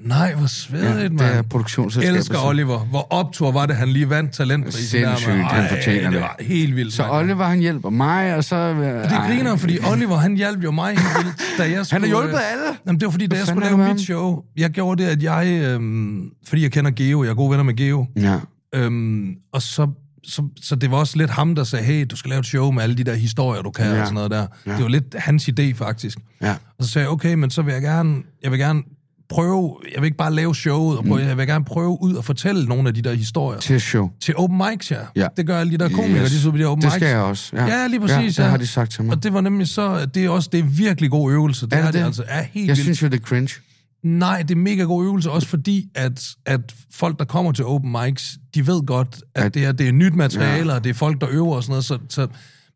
Nej, 0.04 0.34
hvor 0.34 0.46
svedigt, 0.46 1.20
Ja, 1.20 1.26
ja, 1.26 1.30
det 1.30 1.38
er 1.38 1.42
produktionsselskabet. 1.42 2.18
Elsker 2.18 2.38
Oliver. 2.46 2.78
Hvor 2.78 3.06
optur 3.12 3.52
var 3.52 3.66
det, 3.66 3.76
han 3.76 3.88
lige 3.88 4.10
vandt 4.10 4.32
talentprisen. 4.32 4.80
Sindssygt, 4.80 5.28
mand. 5.28 5.42
han 5.42 5.64
Ej, 5.64 5.68
fortjener 5.68 6.02
det. 6.02 6.12
det. 6.12 6.20
var 6.20 6.36
helt 6.40 6.76
vildt, 6.76 6.94
Så 6.94 7.02
mand. 7.02 7.12
Oliver, 7.12 7.44
han 7.44 7.58
hjælper 7.58 7.90
mig, 7.90 8.36
og 8.36 8.44
så... 8.44 8.56
Og 9.04 9.10
det 9.10 9.18
griner, 9.26 9.56
fordi 9.56 9.78
Oliver, 9.92 10.16
han 10.16 10.36
hjalp 10.36 10.64
jo 10.64 10.70
mig 10.70 10.88
helt 10.90 11.24
vildt, 11.24 11.36
da 11.58 11.70
jeg 11.70 11.86
skulle... 11.86 11.92
Han 11.92 12.00
har 12.02 12.08
hjulpet 12.20 12.34
øh, 12.38 12.52
alle. 12.52 12.78
Jamen, 12.86 13.00
det 13.00 13.06
var 13.06 13.10
fordi, 13.12 13.26
da 13.26 13.36
jeg 13.36 13.46
skulle 13.46 13.66
lave 13.66 13.78
mit 13.92 14.00
show, 14.00 14.42
jeg 14.56 14.70
gjorde 14.70 15.02
det, 15.02 15.08
at 15.08 15.22
jeg... 15.22 15.60
Øhm, 15.64 16.22
fordi 16.48 16.62
jeg 16.62 16.72
kender 16.72 16.90
Geo, 16.90 17.22
jeg 17.24 17.30
er 17.30 17.34
gode 17.34 17.50
venner 17.50 17.64
med 17.64 17.76
Geo, 17.76 18.06
Ja, 18.16 18.38
øhm, 18.74 19.28
og 19.52 19.62
så, 19.62 19.88
så, 20.24 20.42
så 20.62 20.76
det 20.76 20.90
var 20.90 20.96
også 20.96 21.18
lidt 21.18 21.30
ham, 21.30 21.54
der 21.54 21.64
sagde, 21.64 21.84
hey, 21.84 22.06
du 22.10 22.16
skal 22.16 22.28
lave 22.28 22.40
et 22.40 22.46
show 22.46 22.70
med 22.70 22.82
alle 22.82 22.96
de 22.96 23.04
der 23.04 23.14
historier, 23.14 23.62
du 23.62 23.70
kan, 23.70 23.86
ja. 23.86 24.00
og 24.00 24.06
sådan 24.06 24.14
noget 24.14 24.30
der. 24.30 24.46
Ja. 24.66 24.72
Det 24.72 24.82
var 24.82 24.88
lidt 24.88 25.14
hans 25.18 25.48
idé, 25.48 25.72
faktisk. 25.74 26.18
ja. 26.42 26.54
Og 26.78 26.84
så 26.84 26.90
sagde 26.90 27.04
jeg, 27.04 27.12
okay, 27.12 27.34
men 27.34 27.50
så 27.50 27.62
vil 27.62 27.72
jeg 27.72 27.82
gerne, 27.82 28.16
jeg 28.42 28.50
vil 28.50 28.58
gerne 28.58 28.82
prøve, 29.28 29.76
jeg 29.94 30.02
vil 30.02 30.06
ikke 30.06 30.16
bare 30.16 30.34
lave 30.34 30.54
showet, 30.54 30.98
og 30.98 31.04
prøve, 31.04 31.20
Mm. 31.22 31.28
jeg 31.28 31.36
vil 31.38 31.46
gerne 31.46 31.64
prøve 31.64 32.02
ud 32.02 32.14
og 32.14 32.24
fortælle 32.24 32.64
nogle 32.66 32.88
af 32.88 32.94
de 32.94 33.02
der 33.02 33.14
historier. 33.14 33.60
Til 33.60 33.80
show. 33.80 34.10
Til 34.20 34.34
open 34.36 34.58
mics, 34.70 34.90
ja. 34.90 34.96
Ja. 35.16 35.26
Det 35.36 35.46
gør 35.46 35.58
alle 35.58 35.72
de 35.72 35.78
der 35.78 35.88
komikere, 35.88 36.22
Yes. 36.24 36.42
de 36.42 36.52
de 36.52 36.58
der 36.58 36.66
open 36.66 36.82
Det 36.82 36.86
mics. 36.86 36.94
skal 36.94 37.08
jeg 37.08 37.18
også. 37.18 37.56
Ja, 37.56 37.66
Ja, 37.66 37.86
lige 37.86 38.00
præcis, 38.00 38.16
Ja, 38.18 38.26
det 38.26 38.38
ja. 38.38 38.44
har 38.44 38.56
de 38.56 38.66
sagt 38.66 38.90
til 38.92 39.04
mig. 39.04 39.16
Og 39.16 39.22
det 39.22 39.32
var 39.34 39.40
nemlig 39.40 39.68
så, 39.68 39.92
at 39.94 40.14
det 40.14 40.24
er 40.24 40.28
også 40.30 40.48
det 40.52 40.60
er 40.60 40.64
virkelig 40.64 41.10
god 41.10 41.32
øvelse. 41.32 41.66
Det 41.66 41.72
Er 41.72 41.76
det 41.76 41.86
er 41.86 41.90
det 41.90 42.00
det? 42.00 42.06
altså 42.06 42.24
er 42.28 42.42
helt 42.42 42.54
Jeg 42.54 42.62
vildt. 42.76 42.78
synes 42.80 43.02
jo, 43.02 43.06
det 43.08 43.20
er 43.20 43.24
cringe. 43.24 43.54
Nej, 44.02 44.42
det 44.42 44.50
er 44.50 44.58
mega 44.58 44.82
god 44.82 45.04
øvelse, 45.04 45.30
også 45.30 45.48
fordi, 45.48 45.88
at, 45.94 46.28
at 46.46 46.60
folk, 46.92 47.18
der 47.18 47.24
kommer 47.24 47.52
til 47.52 47.64
open 47.64 47.96
mics, 48.02 48.38
de 48.54 48.66
ved 48.66 48.86
godt, 48.86 49.22
at, 49.34 49.44
At- 49.44 49.54
det, 49.54 49.64
er, 49.64 49.72
det 49.72 49.88
er 49.88 49.92
nyt 49.92 50.14
materiale, 50.14 50.70
ja. 50.70 50.74
og 50.78 50.84
det 50.84 50.90
er 50.90 50.94
folk, 50.94 51.20
der 51.20 51.26
øver 51.30 51.56
og 51.56 51.62
sådan 51.62 51.70
noget, 51.72 51.84
så, 51.84 51.98
så 52.08 52.26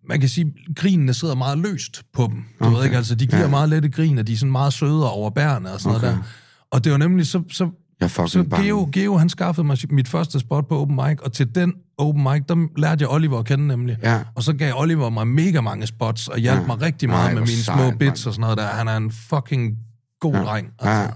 man 0.08 0.20
kan 0.20 0.28
sige, 0.28 0.46
at 0.68 0.76
grinene 0.76 1.14
sidder 1.14 1.34
meget 1.34 1.58
løst 1.58 2.02
på 2.12 2.22
dem. 2.32 2.44
Du 2.60 2.64
Okay. 2.64 2.76
ved 2.76 2.84
ikke, 2.84 2.96
altså 2.96 3.14
de 3.14 3.26
giver 3.26 3.38
Ja. 3.38 3.44
ja. 3.44 3.50
meget 3.50 3.68
lette 3.68 3.88
grin, 3.88 4.18
og 4.18 4.26
de 4.26 4.32
er 4.32 4.36
sådan 4.36 4.52
meget 4.52 4.72
søde 4.72 5.10
over 5.12 5.30
bærene 5.30 5.72
og 5.72 5.80
sådan 5.80 5.96
okay. 5.96 6.06
Noget 6.06 6.18
der. 6.18 6.24
Og 6.70 6.84
det 6.84 6.92
var 6.92 6.98
nemlig 6.98 7.26
så, 7.26 7.42
så 7.50 7.70
Jeg 8.00 8.04
er 8.06 8.26
så. 8.26 8.44
Geo, 8.62 8.88
Geo, 8.92 9.16
han 9.16 9.28
skaffede 9.28 9.66
mig 9.66 9.78
mit 9.90 10.08
første 10.08 10.40
spot 10.40 10.68
på 10.68 10.80
open 10.80 10.96
mic, 10.96 11.18
og 11.22 11.32
til 11.32 11.54
den 11.54 11.72
open 11.98 12.22
mic, 12.22 12.42
der 12.48 12.66
lærte 12.80 13.02
jeg 13.02 13.08
Oliver 13.10 13.38
at 13.38 13.44
kende 13.44 13.66
nemlig. 13.66 13.96
Ja. 14.02 14.20
Og 14.34 14.42
så 14.42 14.52
gav 14.52 14.72
Oliver 14.76 15.10
mig 15.10 15.26
mega 15.26 15.60
mange 15.60 15.86
spots, 15.86 16.28
og 16.28 16.38
hjalp 16.38 16.60
Ja. 16.60 16.66
mig 16.66 16.82
rigtig 16.82 17.06
Ej, 17.06 17.10
meget 17.16 17.30
med 17.34 17.38
hvor 17.42 17.46
mine 17.46 17.90
små 17.90 17.98
bits 17.98 18.00
mand. 18.00 18.10
og 18.10 18.16
sådan 18.34 18.40
noget 18.40 18.58
der. 18.58 18.66
Han 18.66 18.88
er 18.88 18.96
en 18.96 19.10
fucking 19.10 19.76
god 20.20 20.34
ja. 20.34 20.40
dreng. 20.42 20.68
Ja. 20.84 20.88
Altså. 20.90 21.14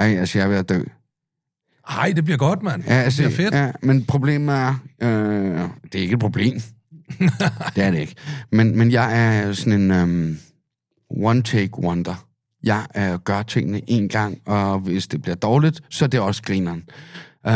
Ej, 0.00 0.06
altså, 0.16 0.38
jeg 0.38 0.44
er 0.44 0.48
ved 0.48 0.56
at 0.56 0.68
dø. 0.68 0.82
Ej, 1.88 2.12
det 2.16 2.24
bliver 2.24 2.38
godt, 2.38 2.62
mand. 2.62 2.82
Ja, 2.86 2.92
altså, 2.94 3.22
det 3.22 3.34
bliver 3.34 3.44
fedt. 3.50 3.54
Ja, 3.54 3.70
men 3.82 4.04
problemet 4.04 4.54
er, 4.54 4.74
øh, 5.02 5.08
det 5.82 5.94
er 5.94 6.02
ikke 6.02 6.14
et 6.14 6.20
problem. 6.20 6.60
det 7.76 7.84
er 7.84 7.90
det 7.90 7.98
ikke. 8.00 8.14
Men, 8.52 8.78
men 8.78 8.92
jeg 8.92 9.18
er 9.28 9.52
sådan 9.52 9.80
en 9.80 9.90
um, 9.90 10.38
one-take 11.10 11.78
wonder. 11.78 12.24
Jeg 12.64 12.86
øh, 12.96 13.18
gør 13.18 13.42
tingene 13.42 13.80
en 13.90 14.08
gang, 14.08 14.38
og 14.46 14.78
hvis 14.78 15.06
det 15.06 15.22
bliver 15.22 15.34
dårligt, 15.36 15.80
så 15.90 16.04
er 16.04 16.08
det 16.08 16.20
også 16.20 16.42
grineren. 16.42 16.82
Øh, 17.46 17.52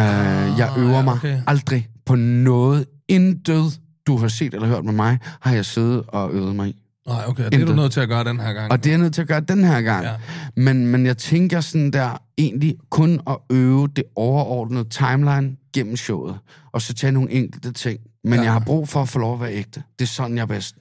jeg 0.59 0.73
øver 0.79 0.99
Ah, 0.99 1.05
mig 1.05 1.15
okay. 1.15 1.41
aldrig 1.47 1.89
på 2.07 2.15
noget. 2.17 2.87
Intet, 3.09 3.81
du 4.07 4.17
har 4.17 4.29
set 4.29 4.55
eller 4.55 4.69
hørt 4.69 4.85
med 4.85 4.93
mig, 4.93 5.19
har 5.41 5.55
jeg 5.55 5.65
siddet 5.65 6.03
og 6.09 6.33
øvet 6.35 6.57
mig 6.57 6.69
i. 6.69 6.83
Nej, 7.09 7.23
okay, 7.27 7.45
det 7.45 7.47
er 7.47 7.51
du 7.59 7.61
Intet. 7.61 7.77
nødt 7.77 7.93
til 7.93 8.01
at 8.01 8.09
gøre 8.09 8.25
den 8.25 8.41
her 8.41 8.53
gang. 8.53 8.73
Og 8.73 8.85
det 8.85 8.91
er 8.91 8.93
jeg 8.95 9.01
nødt 9.01 9.15
til 9.15 9.23
at 9.23 9.29
gøre 9.29 9.41
den 9.41 9.65
her 9.65 9.81
gang. 9.81 10.05
Ja. 10.05 10.13
Men, 10.57 10.87
men 10.87 11.07
jeg 11.07 11.17
tænker 11.17 11.61
sådan 11.61 11.91
der, 11.91 12.23
egentlig 12.39 12.77
kun 12.91 13.21
at 13.27 13.37
øve 13.51 13.89
det 13.97 14.05
overordnede 14.17 14.85
timeline 14.91 15.57
gennem 15.75 15.97
showet, 15.97 16.39
og 16.73 16.83
så 16.83 16.95
tage 16.95 17.13
nogle 17.13 17.31
enkelte 17.31 17.73
ting. 17.73 18.01
Men 18.27 18.35
Ja. 18.39 18.43
jeg 18.45 18.53
har 18.53 18.61
brug 18.61 18.89
for 18.89 19.03
at 19.03 19.09
få 19.09 19.19
lov 19.19 19.35
at 19.35 19.41
være 19.41 19.53
ægte. 19.55 19.83
Det 19.99 20.05
er 20.05 20.09
sådan, 20.09 20.37
jeg 20.37 20.43
er 20.43 20.47
bedst. 20.47 20.77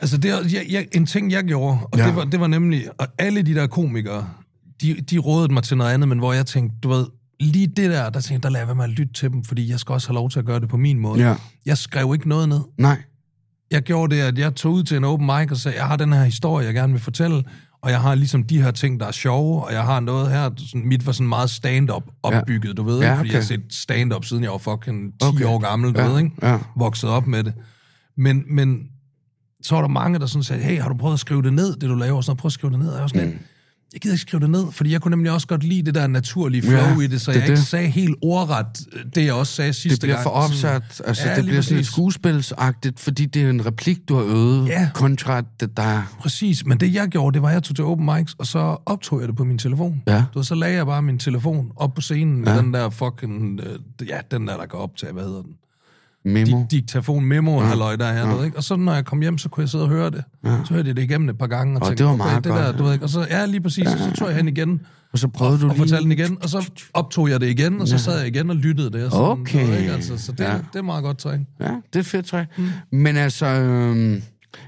Altså, 0.00 0.16
det 0.16 0.30
er, 0.30 0.36
jeg, 0.52 0.66
jeg, 0.70 0.86
en 0.92 1.06
ting, 1.06 1.32
jeg 1.32 1.44
gjorde, 1.44 1.78
og 1.92 1.98
ja. 1.98 2.06
Det, 2.06 2.16
var, 2.16 2.24
det 2.24 2.40
var 2.40 2.46
nemlig, 2.46 2.84
og 2.98 3.06
alle 3.18 3.42
de 3.42 3.54
der 3.54 3.66
komikere, 3.66 4.28
de, 4.82 4.94
de 4.94 5.18
rådede 5.18 5.52
mig 5.52 5.62
til 5.62 5.76
noget 5.76 5.92
andet, 5.92 6.08
men 6.08 6.18
hvor 6.18 6.32
jeg 6.32 6.46
tænkte, 6.46 6.76
du 6.82 6.88
ved, 6.88 7.06
lige 7.40 7.66
det 7.66 7.90
der, 7.90 8.10
der 8.10 8.20
tænkte 8.20 8.32
jeg, 8.32 8.42
der 8.42 8.48
lader 8.50 8.66
jeg 8.66 8.76
med 8.76 8.84
at 8.84 8.90
lytte 8.90 9.12
til 9.12 9.30
dem, 9.30 9.44
fordi 9.44 9.70
jeg 9.70 9.80
skal 9.80 9.92
også 9.92 10.08
have 10.08 10.14
lov 10.14 10.30
til 10.30 10.38
at 10.38 10.44
gøre 10.44 10.60
det 10.60 10.68
på 10.68 10.76
min 10.76 10.98
måde. 10.98 11.28
Ja. 11.28 11.34
Jeg 11.66 11.78
skrev 11.78 12.14
ikke 12.14 12.28
noget 12.28 12.48
ned. 12.48 12.60
Nej. 12.78 13.02
Jeg 13.70 13.82
gjorde 13.82 14.16
det, 14.16 14.22
at 14.22 14.38
jeg 14.38 14.54
tog 14.54 14.72
ud 14.72 14.82
til 14.82 14.96
en 14.96 15.04
open 15.04 15.26
mic 15.26 15.50
og 15.50 15.56
sagde, 15.56 15.78
jeg 15.78 15.86
har 15.86 15.96
den 15.96 16.12
her 16.12 16.24
historie, 16.24 16.66
jeg 16.66 16.74
gerne 16.74 16.92
vil 16.92 17.02
fortælle, 17.02 17.44
og 17.82 17.90
jeg 17.90 18.00
har 18.00 18.14
ligesom 18.14 18.44
de 18.44 18.62
her 18.62 18.70
ting, 18.70 19.00
der 19.00 19.06
er 19.06 19.10
sjove, 19.12 19.64
og 19.64 19.72
jeg 19.72 19.82
har 19.84 20.00
noget 20.00 20.30
her, 20.30 20.50
sådan, 20.56 20.88
mit 20.88 21.06
var 21.06 21.12
sådan 21.12 21.28
meget 21.28 21.50
stand-up 21.50 22.02
opbygget, 22.22 22.76
du 22.76 22.82
ved, 22.82 22.98
Ja, 23.00 23.04
ikke? 23.04 23.16
fordi 23.16 23.28
jeg 23.30 23.36
har 23.38 23.40
okay. 23.40 23.54
set 23.54 23.62
stand-up, 23.74 24.24
siden 24.24 24.42
jeg 24.42 24.50
var 24.50 24.58
fucking 24.58 25.12
10 25.12 25.26
Okay. 25.26 25.44
år 25.44 25.58
gammel, 25.58 25.94
du 25.94 26.00
Ja, 26.00 26.06
ved, 26.06 26.18
ikke? 26.18 26.30
ja. 26.42 26.58
Vokset 26.76 27.10
op 27.10 27.26
med 27.26 27.44
det. 27.44 27.54
Men, 28.16 28.44
men 28.50 28.78
så 29.62 29.74
var 29.74 29.82
der 29.82 29.88
mange, 29.88 30.18
der 30.18 30.26
sådan 30.26 30.42
sagde, 30.42 30.62
hey, 30.62 30.80
har 30.80 30.88
du 30.88 30.94
prøvet 30.96 31.14
at 31.14 31.20
skrive 31.20 31.42
det 31.42 31.52
ned, 31.52 31.76
det 31.76 31.88
du 31.88 31.94
laver? 31.94 32.16
Og 32.16 32.24
sådan 32.24 32.36
prøv 32.36 32.46
at 32.48 32.52
skrive 32.52 32.70
det 32.70 32.78
ned. 32.78 32.88
Og 32.88 32.94
jeg 32.94 33.02
var 33.02 33.08
sådan, 33.08 33.26
mm. 33.28 33.38
Jeg 33.92 34.00
gider 34.00 34.14
ikke 34.14 34.20
skrive 34.22 34.40
det 34.40 34.50
ned, 34.50 34.64
fordi 34.72 34.92
jeg 34.92 35.00
kunne 35.00 35.10
nemlig 35.10 35.32
også 35.32 35.46
godt 35.46 35.64
lide 35.64 35.82
det 35.82 35.94
der 35.94 36.06
naturlige 36.06 36.62
flow 36.62 36.74
Ja, 36.80 37.00
i 37.00 37.06
det, 37.06 37.20
så 37.20 37.30
det 37.30 37.36
jeg 37.36 37.44
ikke 37.48 37.56
det. 37.56 37.66
sagde 37.66 37.88
helt 37.88 38.16
ordret 38.22 38.66
øh, 38.92 39.02
det, 39.14 39.24
jeg 39.24 39.34
også 39.34 39.52
sagde 39.52 39.72
sidste 39.72 39.90
Det 39.96 40.00
bliver 40.00 40.14
gang. 40.16 40.22
for 40.22 40.30
opsat. 40.30 40.82
Sådan, 40.90 41.08
Altså, 41.08 41.28
Ja, 41.28 41.36
det 41.36 41.44
bliver 41.44 41.60
sådan 41.60 41.76
lidt 41.76 41.84
præcis. 41.86 41.92
skuespilsagtigt, 41.92 43.00
fordi 43.00 43.26
det 43.26 43.42
er 43.42 43.50
en 43.50 43.66
replik, 43.66 43.98
du 44.08 44.14
har 44.16 44.22
øvet, 44.24 44.68
Ja. 44.68 44.88
kontra 44.94 45.42
det 45.60 45.76
der... 45.76 46.14
Præcis, 46.20 46.66
men 46.66 46.80
det 46.80 46.94
jeg 46.94 47.08
gjorde, 47.08 47.34
det 47.34 47.42
var, 47.42 47.48
at 47.48 47.54
jeg 47.54 47.62
tog 47.62 47.76
til 47.76 47.84
open 47.84 48.06
mics, 48.16 48.34
og 48.38 48.46
så 48.46 48.76
optog 48.86 49.20
jeg 49.20 49.28
det 49.28 49.36
på 49.36 49.44
min 49.44 49.58
telefon. 49.58 50.02
Ja. 50.06 50.24
Du 50.34 50.42
så 50.42 50.54
lagde 50.54 50.76
jeg 50.76 50.86
bare 50.86 51.02
min 51.02 51.18
telefon 51.18 51.70
op 51.76 51.94
på 51.94 52.00
scenen 52.00 52.40
med 52.40 52.48
Ja. 52.52 52.58
den 52.58 52.74
der 52.74 52.90
fucking, 52.90 53.60
øh, 53.60 54.08
ja, 54.08 54.18
den 54.30 54.48
der, 54.48 54.56
der 54.56 54.66
går 54.66 54.78
op 54.78 54.96
til, 54.96 55.08
hvad 55.12 55.22
hedder 55.24 55.42
den? 55.42 55.52
Memo. 56.24 56.60
Di- 56.62 56.66
diktafon 56.70 57.24
memo 57.24 57.60
ja. 57.60 57.66
halløj 57.66 57.96
der 57.96 58.12
her, 58.12 58.20
Ja. 58.26 58.30
du 58.32 58.36
ved, 58.36 58.44
ikke? 58.44 58.56
Og 58.56 58.64
så 58.64 58.76
når 58.76 58.94
jeg 58.94 59.04
kom 59.04 59.20
hjem, 59.20 59.38
så 59.38 59.48
kunne 59.48 59.62
jeg 59.62 59.68
sidde 59.68 59.84
og 59.84 59.90
høre 59.90 60.10
det. 60.10 60.24
Ja. 60.44 60.56
Så 60.64 60.74
hørte 60.74 60.88
jeg 60.88 60.96
det 60.96 61.02
igennem 61.02 61.28
et 61.28 61.38
par 61.38 61.46
gange 61.46 61.76
og 61.76 61.80
Og 61.82 61.86
tænkte, 61.86 62.04
det 62.04 62.08
var 62.08 62.12
okay, 62.14 62.24
meget 62.24 62.44
det 62.44 62.52
godt, 62.52 62.64
der, 62.64 62.72
du 62.76 62.84
ved 62.84 62.92
ikke? 62.92 63.04
Og 63.04 63.08
så, 63.10 63.26
ja, 63.30 63.46
lige 63.46 63.60
præcis, 63.60 63.86
og 63.86 63.98
så 63.98 64.12
tog 64.18 64.28
jeg 64.28 64.36
hen 64.36 64.48
igen 64.48 64.80
Og 65.12 65.18
så 65.18 65.28
prøvede 65.28 65.58
du 65.60 65.66
og 65.68 65.74
lige... 65.74 65.78
fortalte 65.78 66.02
den 66.02 66.12
igen, 66.12 66.38
og 66.42 66.48
så 66.48 66.70
optog 66.94 67.30
jeg 67.30 67.40
det 67.40 67.48
igen, 67.48 67.80
og 67.80 67.88
så 67.88 67.98
sad 67.98 68.18
jeg 68.18 68.26
igen 68.28 68.50
og 68.50 68.56
lyttede 68.56 68.90
det. 68.90 69.04
Og 69.04 69.10
sådan, 69.10 69.24
Okay. 69.26 69.66
du 69.66 69.70
ved 69.70 69.78
ikke? 69.78 69.92
Altså, 69.92 70.18
så 70.18 70.32
det, 70.32 70.40
Ja. 70.44 70.52
det 70.72 70.78
er 70.78 70.82
meget 70.82 71.04
godt 71.04 71.18
træk. 71.18 71.40
Ja, 71.60 71.70
det 71.92 71.98
er 71.98 72.02
fedt 72.02 72.26
træ. 72.26 72.44
Mm. 72.58 72.68
Men 72.98 73.16
altså, 73.16 73.46
øhm, 73.46 74.22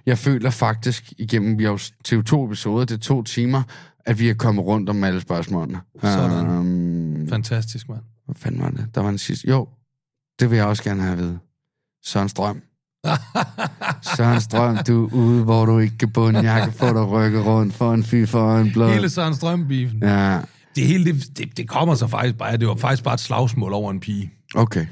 jeg 0.06 0.18
føler 0.18 0.50
faktisk 0.50 1.12
igennem, 1.18 1.58
vi 1.58 1.64
har 1.64 1.80
jo 2.12 2.22
to 2.22 2.46
episoder, 2.46 2.84
det 2.84 2.94
er 2.94 2.98
to 2.98 3.22
timer, 3.22 3.62
at 4.06 4.18
vi 4.20 4.28
er 4.28 4.34
kommet 4.34 4.64
rundt 4.64 4.88
om 4.88 5.04
alle 5.04 5.20
spørgsmålene. 5.20 5.78
Sådan. 6.02 6.46
Øhm, 6.46 7.28
Fantastisk, 7.28 7.88
mand. 7.88 8.00
hvad 8.26 8.34
fanden 8.38 8.62
var 8.62 8.70
det? 8.70 8.86
Der 8.94 9.00
var 9.00 9.08
en 9.08 9.18
sidste. 9.18 9.48
Jo, 9.48 9.68
det 10.40 10.50
vil 10.50 10.56
jeg 10.56 10.66
også 10.66 10.82
gerne 10.84 11.02
have 11.02 11.12
at 11.12 11.18
vide. 11.18 11.38
Søren 12.04 12.28
Strøm. 12.28 12.62
Søren 14.16 14.40
Strøm, 14.40 14.76
du 14.86 15.06
er 15.06 15.12
ude, 15.14 15.44
hvor 15.44 15.66
du 15.66 15.78
ikke 15.78 15.98
kan 15.98 16.10
bunde. 16.10 16.52
Jeg 16.52 16.62
kan 16.64 16.72
få 16.72 16.86
dig 16.88 17.08
rykket 17.08 17.44
rundt 17.46 17.74
for 17.74 17.94
en 17.94 18.04
fy 18.04 18.26
for 18.26 18.56
en 18.56 18.72
blod. 18.72 18.90
Hele 18.92 19.10
Søren 19.10 19.34
Strøm-beefen. 19.34 19.98
Ja, 20.02 20.38
Det 20.76 20.86
hele, 20.86 21.12
det, 21.12 21.38
det, 21.38 21.56
det 21.56 21.68
kommer 21.68 21.94
så 21.94 22.06
faktisk 22.06 22.38
bare, 22.38 22.56
det 22.56 22.68
var 22.68 22.74
faktisk 22.76 23.04
bare 23.04 23.14
et 23.14 23.20
slagsmål 23.20 23.72
over 23.72 23.90
en 23.90 24.00
pige. 24.00 24.32
okay. 24.54 24.86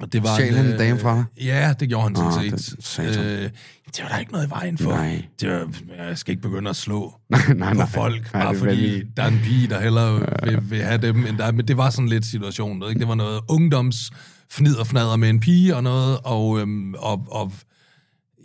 Og 0.00 0.12
det 0.12 0.22
var 0.22 0.34
Stjal 0.34 0.54
han 0.54 0.66
en 0.66 0.72
øh, 0.72 0.78
dame 0.78 0.98
fra 0.98 1.16
dig? 1.16 1.24
Ja, 1.44 1.74
det 1.80 1.88
gjorde 1.88 2.02
han 2.02 2.16
sådan 2.16 2.58
set. 2.58 2.96
det- 2.96 3.18
øh, 3.18 3.50
det 3.86 4.02
var 4.02 4.08
der 4.08 4.18
ikke 4.18 4.32
noget 4.32 4.46
i 4.46 4.50
vejen 4.50 4.78
for. 4.78 4.90
Nej. 4.90 5.24
Det 5.40 5.50
var, 5.50 5.68
jeg 6.04 6.18
skal 6.18 6.32
ikke 6.32 6.42
begynde 6.42 6.70
at 6.70 6.76
slå 6.76 7.14
Nej, 7.30 7.54
nej, 7.54 7.74
på 7.74 7.86
folk, 7.86 8.32
Nej, 8.34 8.44
bare 8.44 8.54
fordi 8.54 8.82
vel- 8.84 9.06
der 9.16 9.22
er 9.22 9.28
en 9.28 9.40
pige, 9.44 9.66
der 9.68 9.80
hellere 9.80 10.20
vil, 10.42 10.70
vil 10.70 10.82
have 10.82 10.98
dem 10.98 11.26
end 11.26 11.38
der. 11.38 11.52
Men 11.52 11.68
det 11.68 11.76
var 11.76 11.90
sådan 11.90 12.08
lidt 12.08 12.26
situationen. 12.26 12.88
Ikke? 12.88 12.98
Det 12.98 13.08
var 13.08 13.14
noget 13.14 13.40
ungdoms 13.48 14.10
fnid 14.56 14.76
og 14.76 14.86
fnader 14.86 15.16
med 15.16 15.30
en 15.30 15.40
pige 15.40 15.76
og 15.76 15.82
noget, 15.82 16.18
og, 16.24 16.60
øhm, 16.60 16.94
og, 16.98 17.26
og 17.30 17.52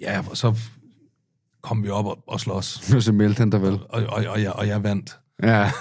ja, 0.02 0.22
og 0.30 0.38
så 0.38 0.56
kom 1.64 1.84
vi 1.84 1.90
op 1.90 2.06
og, 2.06 2.24
og 2.28 2.40
slås. 2.40 2.66
Så 3.06 3.12
meldte 3.12 3.40
han 3.40 3.50
dig 3.50 3.62
vel. 3.62 3.74
Og, 3.74 4.04
og, 4.08 4.26
og, 4.28 4.42
jeg, 4.44 4.52
og 4.52 4.68
jeg 4.68 4.84
vandt. 4.84 5.18
Ja. 5.44 5.58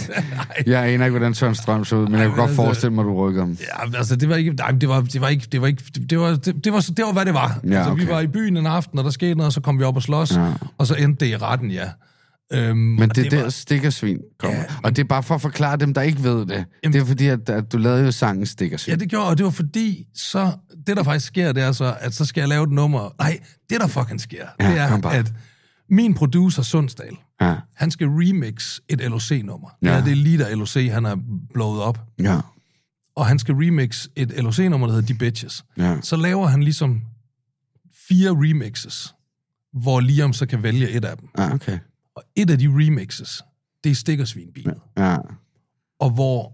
jeg 0.66 0.84
aner 0.84 1.04
ikke, 1.04 1.10
hvordan 1.10 1.34
Søren 1.34 1.54
Strøm 1.54 1.84
så 1.84 1.96
ud, 1.96 2.08
men 2.08 2.20
jeg 2.20 2.26
kunne 2.26 2.36
godt 2.36 2.50
altså- 2.50 2.62
forestille 2.62 2.94
mig, 2.94 3.02
at 3.02 3.06
du 3.06 3.28
rykker 3.28 3.40
ham. 3.42 3.56
Ja, 3.60 3.96
altså 3.98 4.16
det 4.16 4.28
var 4.28 4.36
ikke, 4.36 4.52
nej, 4.52 4.70
det 4.70 4.88
var, 4.88 5.00
det 5.00 5.20
var 5.20 5.28
ikke, 5.28 5.46
det 5.52 5.60
var 5.60 5.66
ikke, 5.66 5.82
det 6.10 6.20
var, 6.20 6.28
det, 6.30 6.64
det 6.64 6.72
var, 6.72 6.80
det 6.96 7.04
var, 7.04 7.12
hvad 7.12 7.24
det 7.24 7.34
var. 7.34 7.60
Ja, 7.64 7.76
altså, 7.76 7.94
vi 7.94 8.02
okay. 8.02 8.12
var 8.12 8.20
i 8.20 8.26
byen 8.26 8.56
en 8.56 8.66
aften, 8.66 8.98
og 8.98 9.04
der 9.04 9.10
skete 9.10 9.34
noget, 9.34 9.46
og 9.46 9.52
så 9.52 9.60
kom 9.60 9.78
vi 9.78 9.84
op 9.84 9.96
og 9.96 10.02
slås, 10.02 10.36
Ja. 10.36 10.52
og 10.78 10.86
så 10.86 10.94
endte 10.94 11.24
det 11.24 11.30
i 11.32 11.36
retten, 11.36 11.70
ja. 11.70 11.88
Øhm, 12.52 12.76
Men 12.78 13.08
det, 13.08 13.16
det 13.16 13.30
der 13.30 13.42
var, 13.42 13.48
stikkersvin 13.48 14.18
kommer. 14.38 14.58
Ja, 14.58 14.64
og 14.84 14.96
det 14.96 15.02
er 15.02 15.08
bare 15.08 15.22
for 15.22 15.34
at 15.34 15.40
forklare 15.40 15.76
dem, 15.76 15.94
der 15.94 16.02
ikke 16.02 16.22
ved 16.22 16.46
det. 16.46 16.64
Jamen- 16.84 16.92
det 16.92 17.00
er 17.00 17.04
fordi, 17.04 17.26
at, 17.26 17.48
at 17.48 17.72
du 17.72 17.78
lavede 17.78 18.04
jo 18.04 18.10
sangen 18.12 18.46
Stikkersvin. 18.46 18.92
Ja, 18.92 18.96
det 18.96 19.08
gjorde, 19.08 19.26
og 19.26 19.38
det 19.38 19.44
var 19.44 19.50
fordi, 19.50 20.06
så, 20.14 20.52
det 20.86 20.96
der 20.96 21.02
faktisk 21.02 21.26
sker, 21.26 21.52
det 21.52 21.62
er 21.62 21.72
så, 21.72 21.96
at 22.00 22.14
så 22.14 22.24
skal 22.24 22.40
jeg 22.40 22.48
lave 22.48 22.64
et 22.64 22.70
nummer. 22.70 23.14
Nej, 23.18 23.38
det 23.70 23.80
der 23.80 23.86
fucking 23.86 24.20
sker, 24.20 24.46
Ja, 24.60 24.70
det 24.70 24.78
er, 24.78 25.06
at 25.08 25.32
min 25.90 26.14
producer, 26.14 26.62
Sundsdal, 26.62 27.16
Ja, 27.40 27.54
han 27.76 27.90
skal 27.90 28.06
remix 28.06 28.78
et 28.88 29.00
LOC-nummer. 29.00 29.68
Ja. 29.82 29.94
Ja. 29.96 30.04
det 30.04 30.10
er 30.12 30.16
lige 30.16 30.38
da 30.38 30.54
LOC, 30.54 30.74
han 30.90 31.06
er 31.06 31.16
blået 31.54 31.82
op. 31.82 32.00
ja, 32.22 32.40
Og 33.16 33.26
han 33.26 33.38
skal 33.38 33.54
remix 33.54 34.06
et 34.16 34.30
LOC-nummer, 34.42 34.86
der 34.86 34.94
hedder 34.94 35.06
De 35.06 35.14
Bitches. 35.18 35.64
ja. 35.78 35.96
Så 36.02 36.16
laver 36.16 36.46
han 36.46 36.62
ligesom 36.62 37.00
fire 38.08 38.30
remixes, 38.30 39.14
hvor 39.82 40.00
Liam 40.00 40.32
så 40.32 40.46
kan 40.46 40.62
vælge 40.62 40.90
et 40.90 41.04
af 41.04 41.16
dem. 41.16 41.28
Ja, 41.38 41.54
okay. 41.54 41.78
Og 42.20 42.26
et 42.36 42.50
af 42.50 42.58
de 42.58 42.66
remixes, 42.68 43.42
det 43.84 43.90
er 43.90 43.94
Stikkersvinbinet. 43.94 44.80
Ja, 44.98 45.16
Og 46.00 46.10
hvor 46.10 46.52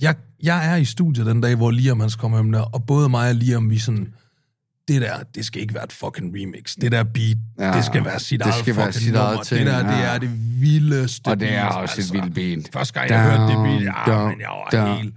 jeg, 0.00 0.16
jeg 0.42 0.72
er 0.72 0.76
i 0.76 0.84
studiet 0.84 1.26
den 1.26 1.40
dag, 1.40 1.56
hvor 1.56 1.70
Liam 1.70 2.00
han 2.00 2.10
kommer 2.18 2.38
hjem 2.38 2.52
der, 2.52 2.60
og 2.60 2.86
både 2.86 3.08
mig 3.08 3.28
og 3.28 3.34
Liam, 3.34 3.70
vi 3.70 3.78
sådan, 3.78 4.14
det 4.88 5.02
der, 5.02 5.16
det 5.34 5.44
skal 5.44 5.62
ikke 5.62 5.74
være 5.74 5.84
et 5.84 5.92
fucking 5.92 6.34
remix. 6.36 6.74
Det 6.80 6.92
der 6.92 7.02
beat, 7.04 7.36
ja, 7.58 7.76
det 7.76 7.84
skal 7.84 8.04
være 8.04 8.20
sit 8.20 8.40
det 8.40 8.46
eget 8.46 8.54
skal 8.60 8.76
være 8.76 8.86
fucking 8.86 9.02
sit 9.04 9.12
nummer. 9.12 9.28
eget 9.28 9.46
ting, 9.46 9.58
det 9.58 9.66
der, 9.66 9.96
det 9.96 10.04
er 10.04 10.18
det 10.18 10.30
vildeste 10.60 11.28
og 11.28 11.40
det 11.40 11.52
er 11.52 11.68
beat, 11.68 11.82
også 11.82 12.00
et 12.00 12.12
vildt 12.12 12.34
ben. 12.34 12.66
Første 12.72 12.94
gang, 12.94 13.10
jeg 13.10 13.22
hørte 13.22 13.42
det 13.42 13.56
beat, 13.56 13.82
ja, 14.06 14.24
men 14.24 14.40
jeg 14.40 14.48
var 14.72 14.96
helt... 14.96 15.14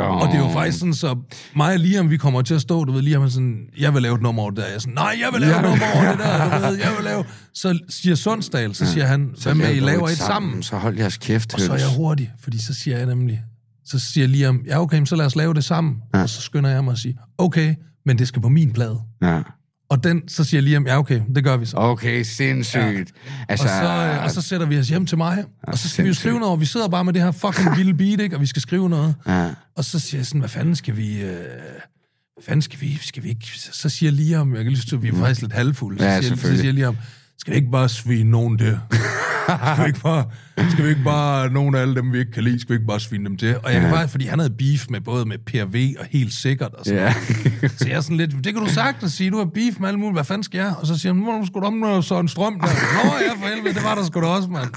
Og 0.00 0.28
det 0.28 0.34
er 0.34 0.38
jo 0.38 0.52
faktisk 0.52 0.78
sådan, 0.78 0.94
så 0.94 1.16
mig 1.56 1.72
og 1.72 1.78
Liam, 1.78 2.10
vi 2.10 2.16
kommer 2.16 2.42
til 2.42 2.54
at 2.54 2.60
stå, 2.60 2.84
du 2.84 2.92
ved, 2.92 3.02
Liam 3.02 3.22
er 3.22 3.28
sådan, 3.28 3.60
jeg 3.78 3.94
vil 3.94 4.02
lave 4.02 4.14
et 4.14 4.22
nummer 4.22 4.42
over 4.42 4.50
det 4.50 4.56
der. 4.58 4.66
Jeg 4.66 4.74
er 4.74 4.78
sådan, 4.78 4.94
nej, 4.94 5.16
jeg 5.20 5.28
vil 5.32 5.40
lave 5.40 5.56
et 5.56 5.62
nummer 5.62 5.86
over 5.94 6.10
det 6.10 6.18
der, 6.18 6.58
du 6.58 6.66
ved, 6.66 6.78
jeg 6.78 6.92
vil 6.96 7.04
lave... 7.04 7.24
Så 7.54 7.78
siger 7.88 8.14
Sundsdal, 8.14 8.74
så 8.74 8.86
siger 8.86 9.06
han, 9.06 9.34
hvad 9.42 9.54
med, 9.54 9.74
I 9.74 9.80
laver 9.80 10.08
et 10.08 10.18
sammen? 10.18 10.62
Så 10.62 10.76
hold 10.76 10.98
jeres 10.98 11.16
kæft, 11.16 11.54
Og 11.54 11.60
så 11.60 11.72
er 11.72 11.76
jeg 11.76 11.96
hurtig, 11.96 12.32
fordi 12.40 12.62
så 12.62 12.74
siger 12.74 12.96
jeg 12.96 13.06
nemlig, 13.06 13.42
så 13.84 13.98
siger 13.98 14.26
Liam, 14.26 14.60
ja 14.66 14.80
okay, 14.80 15.04
så 15.04 15.16
lad 15.16 15.26
os 15.26 15.36
lave 15.36 15.54
det 15.54 15.64
sammen. 15.64 15.96
Ja. 16.14 16.22
Og 16.22 16.28
så 16.28 16.40
skynder 16.40 16.70
jeg 16.70 16.84
mig 16.84 16.92
at 16.92 16.98
sige, 16.98 17.18
okay, 17.38 17.74
men 18.06 18.18
det 18.18 18.28
skal 18.28 18.42
på 18.42 18.48
min 18.48 18.72
plade. 18.72 19.00
Ja. 19.22 19.42
Og 19.90 20.04
den, 20.04 20.28
så 20.28 20.44
siger 20.44 20.60
Liam, 20.60 20.86
ja 20.86 20.98
okay, 20.98 21.20
det 21.34 21.44
gør 21.44 21.56
vi 21.56 21.66
så. 21.66 21.76
Okay, 21.76 22.22
sindssygt. 22.22 22.78
Ja. 23.26 23.32
Altså, 23.48 23.66
Og 23.66 23.70
så, 23.70 23.84
øh, 24.16 24.24
og 24.24 24.30
så 24.30 24.40
sætter 24.40 24.66
vi 24.66 24.78
os 24.78 24.88
hjem 24.88 25.06
til 25.06 25.18
mig, 25.18 25.44
og 25.62 25.78
så 25.78 25.88
skal 25.88 26.04
vi 26.04 26.08
jo 26.08 26.14
sindssygt. 26.14 26.20
skrive 26.20 26.38
noget, 26.38 26.52
og 26.52 26.60
vi 26.60 26.64
sidder 26.66 26.88
bare 26.88 27.04
med 27.04 27.12
det 27.12 27.22
her 27.22 27.30
fucking 27.30 27.68
vilde 27.78 27.94
beat, 27.94 28.20
ikke? 28.20 28.36
og 28.36 28.40
vi 28.40 28.46
skal 28.46 28.62
skrive 28.62 28.88
noget. 28.90 29.14
Ja. 29.26 29.50
Og 29.76 29.84
så 29.84 29.98
siger 29.98 30.18
jeg 30.18 30.26
sådan, 30.26 30.40
hvad 30.40 30.48
fanden 30.48 30.76
skal 30.76 30.96
vi... 30.96 31.22
Øh, 31.22 31.28
hvad 31.28 32.44
fanden 32.44 32.62
skal 32.62 32.80
vi... 32.80 32.98
Skal 33.02 33.22
vi 33.22 33.28
ikke... 33.28 33.46
Så, 33.58 33.88
siger 33.88 34.12
Liam, 34.12 34.54
jeg 34.54 34.62
kan 34.64 34.72
lige 34.72 34.82
stå, 34.82 34.96
vi 34.96 35.08
er 35.08 35.14
faktisk 35.14 35.40
lidt 35.42 35.52
halvfulde. 35.52 35.98
Så, 35.98 36.04
Ja, 36.04 36.20
siger, 36.20 36.36
så 36.36 36.56
siger 36.56 36.72
Liam, 36.72 36.96
skal 37.42 37.52
vi 37.52 37.56
ikke 37.56 37.70
bare 37.70 37.88
svine 37.88 38.30
nogen 38.30 38.58
det? 38.58 38.80
skal, 39.74 39.84
vi 39.84 39.86
ikke 39.86 40.00
bare, 40.00 40.24
skal 40.70 40.84
vi 40.84 40.88
ikke 40.88 41.04
bare, 41.04 41.50
nogen 41.50 41.74
af 41.74 41.80
alle 41.80 41.94
dem, 41.94 42.12
vi 42.12 42.18
ikke 42.18 42.32
kan 42.32 42.44
lide, 42.44 42.60
skal 42.60 42.68
vi 42.68 42.74
ikke 42.74 42.86
bare 42.86 43.00
svine 43.00 43.24
dem 43.24 43.36
til? 43.36 43.56
Og 43.62 43.72
jeg 43.72 43.80
kan 43.80 43.90
bare, 43.90 44.08
fordi 44.08 44.26
han 44.26 44.38
havde 44.38 44.54
beef 44.58 44.86
med 44.90 45.00
både 45.00 45.24
med 45.24 45.38
PRV 45.38 45.94
og 46.00 46.06
helt 46.10 46.32
sikkert 46.32 46.74
og 46.74 46.84
sådan 46.84 47.02
noget. 47.02 47.72
Så 47.78 47.88
jeg 47.88 47.96
er 47.96 48.00
sådan 48.00 48.16
lidt, 48.16 48.30
det 48.44 48.54
kan 48.54 48.62
du 48.62 48.68
sagtens 48.68 49.12
sige, 49.12 49.30
du 49.30 49.38
har 49.38 49.44
beef 49.44 49.78
med 49.80 49.88
alle 49.88 50.00
mulige, 50.00 50.12
hvad 50.12 50.24
fanden 50.24 50.42
skal 50.42 50.58
jeg? 50.58 50.74
Og 50.80 50.86
så 50.86 50.98
siger 50.98 51.12
han, 51.12 51.22
nu 51.22 51.30
er 51.30 51.40
du 51.40 51.46
sgu 51.46 51.60
da 51.60 51.66
om 51.66 51.72
noget 51.74 52.04
Søren 52.04 52.28
Strøm 52.28 52.60
der. 52.60 52.66
Nå 53.04 53.10
ja, 53.26 53.32
for 53.46 53.54
helvede, 53.54 53.74
det 53.74 53.84
var 53.84 53.94
der 53.94 54.04
sgu 54.04 54.20
da 54.20 54.26
også, 54.26 54.48
mand. 54.48 54.70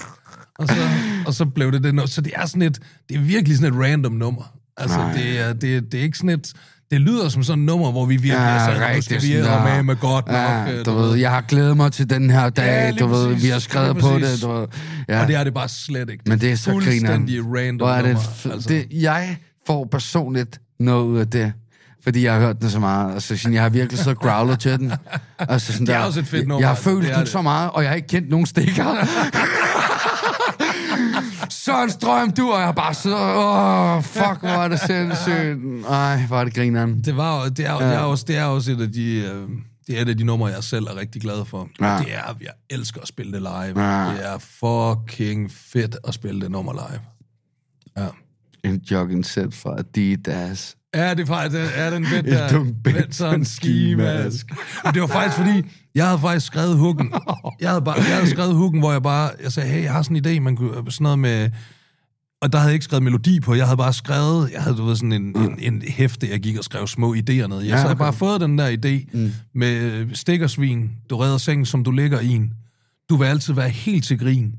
Og 0.59 0.67
så, 0.67 0.89
og 1.27 1.33
så 1.33 1.45
blev 1.45 1.71
det 1.71 1.83
det. 1.83 2.09
Så 2.09 2.21
det 2.21 2.33
er 2.35 2.45
sådan 2.45 2.61
et, 2.61 2.79
det 3.09 3.17
er 3.17 3.21
virkelig 3.21 3.57
sådan 3.57 3.73
et 3.73 3.79
random 3.79 4.11
nummer. 4.11 4.43
Altså, 4.77 4.97
Nej. 4.97 5.13
det 5.13 5.39
er, 5.39 5.53
det, 5.53 5.91
det 5.91 5.99
er 5.99 6.03
ikke 6.03 6.17
sådan 6.17 6.29
et, 6.29 6.53
det 6.91 7.01
lyder 7.01 7.29
som 7.29 7.43
sådan 7.43 7.59
et 7.59 7.65
nummer, 7.65 7.91
hvor 7.91 8.05
vi 8.05 8.13
virkelig 8.13 8.31
Ja, 8.31 8.55
er 8.55 8.73
sådan, 8.73 9.01
skal 9.01 9.21
vi 9.21 9.33
med 9.63 9.83
med 9.83 9.95
godt 9.95 10.27
nok. 10.27 10.35
Ja, 10.35 10.71
øh, 10.73 10.85
du 10.85 10.91
ved, 10.93 11.15
jeg 11.17 11.31
har 11.31 11.41
glædet 11.41 11.77
mig 11.77 11.91
til 11.91 12.09
den 12.09 12.29
her 12.29 12.49
dag, 12.49 12.65
Ja, 12.65 12.91
du 12.91 13.07
ved, 13.07 13.33
vi 13.33 13.47
har 13.47 13.59
skrevet 13.59 13.97
på 13.97 14.07
det, 14.19 14.41
du 14.41 14.51
ved. 14.51 14.67
Ja. 15.09 15.21
Og 15.21 15.27
det 15.27 15.35
er 15.35 15.43
det 15.43 15.53
bare 15.53 15.69
slet 15.69 16.09
ikke. 16.09 16.23
Men 16.27 16.39
det 16.39 16.51
er 16.51 16.55
så 16.55 16.71
Fuldstændig 16.71 17.41
random 17.45 17.87
Hvor 17.87 17.95
er 17.95 18.01
det, 18.01 18.13
nummer. 18.13 18.53
altså. 18.55 18.69
det, 18.69 18.87
jeg 18.91 19.37
får 19.67 19.87
personligt 19.91 20.59
noget 20.79 21.03
ud 21.05 21.19
af 21.19 21.27
det. 21.27 21.53
Fordi 22.03 22.23
jeg 22.25 22.33
har 22.33 22.39
hørt 22.39 22.61
den 22.61 22.69
så 22.69 22.79
meget. 22.79 23.13
Altså, 23.13 23.37
sådan, 23.37 23.53
jeg 23.53 23.61
har 23.61 23.69
virkelig 23.69 23.99
så 23.99 24.13
growlet 24.13 24.59
til 24.59 24.79
den. 24.79 24.91
Altså, 25.39 25.73
sådan 25.73 25.87
Det 25.87 25.93
er 25.95 25.99
der, 25.99 26.05
også 26.05 26.19
et 26.19 26.25
fedt 26.27 26.39
jeg, 26.39 26.47
nummer, 26.47 26.61
jeg 26.61 26.67
har 26.67 26.75
følt 26.75 27.03
det 27.03 27.11
er 27.13 27.17
den 27.17 27.27
så 27.27 27.41
meget, 27.41 27.71
og 27.71 27.81
jeg 27.83 27.89
har 27.91 27.95
ikke 27.95 28.07
kendt 28.07 28.29
nogen 28.29 28.45
stikker. 28.45 28.85
Søren 31.65 31.89
Strøm, 31.89 32.31
du 32.31 32.51
og 32.51 32.61
jeg 32.61 32.75
bare 32.75 32.93
siddet 32.93 33.19
og, 33.19 33.97
åh, 33.97 34.03
fuck, 34.03 34.39
hvor 34.39 34.49
er 34.49 34.67
det 34.67 34.79
sindssygt. 34.79 35.85
Ej, 35.89 36.25
hvor 36.27 36.39
er 36.39 36.43
det 36.43 36.53
grineren. 36.53 37.01
Det, 37.01 37.17
var, 37.17 37.49
det, 37.49 37.65
er, 37.65 37.73
ja. 37.73 37.89
det, 37.89 37.95
er 37.95 37.99
også, 37.99 38.25
det 38.27 38.37
er 38.37 38.43
også 38.43 38.71
et 38.71 38.81
af 38.81 38.91
de... 38.91 39.15
Øh, 39.15 39.49
det 39.87 39.97
er 39.97 40.01
et 40.01 40.09
af 40.09 40.17
de 40.17 40.23
numre, 40.23 40.47
jeg 40.47 40.63
selv 40.63 40.85
er 40.85 40.95
rigtig 40.95 41.21
glad 41.21 41.45
for. 41.45 41.69
Ja. 41.81 41.97
Det 41.97 42.13
er, 42.13 42.35
jeg 42.41 42.51
elsker 42.69 43.01
at 43.01 43.07
spille 43.07 43.31
det 43.31 43.41
live. 43.41 43.81
Ja. 43.81 44.11
Det 44.11 44.25
er 44.25 44.37
fucking 44.37 45.51
fedt 45.51 45.97
at 46.07 46.13
spille 46.13 46.41
det 46.41 46.51
nummer 46.51 46.73
live. 46.73 47.01
Ja. 47.97 48.07
En 48.69 48.81
jogging 48.91 49.25
set 49.25 49.53
fra 49.53 49.79
Adidas. 49.79 50.75
Ja, 50.95 51.13
det 51.13 51.19
er 51.19 51.25
faktisk 51.25 51.61
er 51.75 51.89
den 51.89 52.05
En 52.05 52.25
der. 52.25 52.49
dum 52.49 52.75
Benson 52.83 53.45
skimask. 53.45 54.51
Men 54.83 54.93
det 54.93 55.01
var 55.01 55.07
faktisk 55.07 55.37
fordi, 55.37 55.63
jeg 55.95 56.05
havde 56.05 56.19
faktisk 56.19 56.45
skrevet 56.45 56.77
hooken. 56.77 57.13
Jeg 57.59 57.69
havde, 57.69 57.81
bare, 57.81 57.95
jeg 57.95 58.15
havde 58.15 58.29
skrevet 58.29 58.55
hooken, 58.55 58.79
hvor 58.79 58.91
jeg 58.91 59.03
bare, 59.03 59.31
jeg 59.43 59.51
sagde, 59.51 59.69
hey, 59.69 59.83
jeg 59.83 59.93
har 59.93 60.01
sådan 60.01 60.17
en 60.17 60.25
idé, 60.25 60.39
man 60.39 60.55
kunne, 60.55 60.91
sådan 60.91 61.03
noget 61.03 61.19
med, 61.19 61.49
og 62.41 62.53
der 62.53 62.59
havde 62.59 62.69
jeg 62.69 62.73
ikke 62.73 62.85
skrevet 62.85 63.03
melodi 63.03 63.39
på, 63.39 63.55
jeg 63.55 63.65
havde 63.65 63.77
bare 63.77 63.93
skrevet, 63.93 64.51
jeg 64.51 64.61
havde 64.63 64.77
du 64.77 64.85
ved, 64.85 64.95
sådan 64.95 65.11
en, 65.11 65.37
en, 65.37 65.59
en 65.59 65.81
hæfte, 65.87 66.29
jeg 66.29 66.39
gik 66.39 66.57
og 66.57 66.63
skrev 66.63 66.87
små 66.87 67.15
idéer 67.15 67.47
ned. 67.47 67.61
i. 67.61 67.65
Ja, 67.65 67.69
så 67.69 67.75
havde 67.75 67.75
jeg 67.75 67.85
okay. 67.85 67.97
bare 67.97 68.13
fået 68.13 68.41
den 68.41 68.57
der 68.57 68.71
idé 68.71 69.17
mm. 69.17 69.31
med 69.55 70.05
stikkersvin, 70.15 70.89
du 71.09 71.17
redder 71.17 71.37
sengen, 71.37 71.65
som 71.65 71.83
du 71.83 71.91
ligger 71.91 72.19
i 72.19 72.29
en. 72.29 72.53
Du 73.09 73.15
vil 73.15 73.25
altid 73.25 73.53
være 73.53 73.69
helt 73.69 74.05
til 74.05 74.19
grin. 74.19 74.55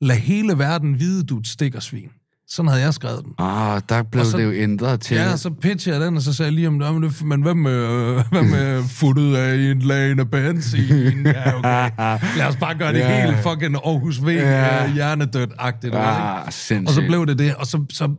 Lad 0.00 0.16
hele 0.16 0.58
verden 0.58 1.00
vide, 1.00 1.22
du 1.22 1.36
er 1.36 1.40
et 1.40 1.46
stikkersvin. 1.46 2.08
Sådan 2.48 2.68
havde 2.68 2.82
jeg 2.82 2.94
skrevet 2.94 3.24
den. 3.24 3.32
Ah, 3.38 3.80
der 3.88 4.02
blev 4.02 4.20
Og 4.20 4.26
så- 4.26 4.36
det 4.38 4.44
jo 4.44 4.52
ændret 4.52 5.00
til. 5.00 5.16
Ja, 5.16 5.36
så 5.36 5.50
pitcher 5.50 5.92
jeg 5.92 6.00
den, 6.00 6.16
og 6.16 6.22
så 6.22 6.32
sagde 6.32 6.46
jeg 6.46 6.54
lige 6.54 6.68
om 6.68 7.00
det, 7.02 7.24
men 7.24 7.40
med, 7.62 7.72
øh, 7.72 8.24
hvad 8.32 8.42
med 8.42 8.82
futtet 8.88 9.36
af 9.36 9.54
en 9.70 9.78
lane 9.78 10.20
af 10.22 10.30
benzin? 10.30 11.26
Ja, 11.26 11.58
okay. 11.58 11.90
Lad 12.36 12.46
os 12.46 12.56
bare 12.56 12.74
gøre 12.78 12.92
det 12.92 12.98
Ja. 12.98 13.26
helt 13.26 13.38
fucking 13.42 13.74
Aarhus 13.76 14.22
V, 14.22 14.26
Ja. 14.28 14.84
ja. 14.84 14.92
hjernedødt-agtigt. 14.92 15.94
Ah, 15.94 16.52
sindssygt. 16.52 16.88
Og 16.88 16.94
så 16.94 17.00
blev 17.08 17.26
det 17.26 17.38
det, 17.38 17.54
og 17.54 17.66
så, 17.66 17.84
så 17.90 18.14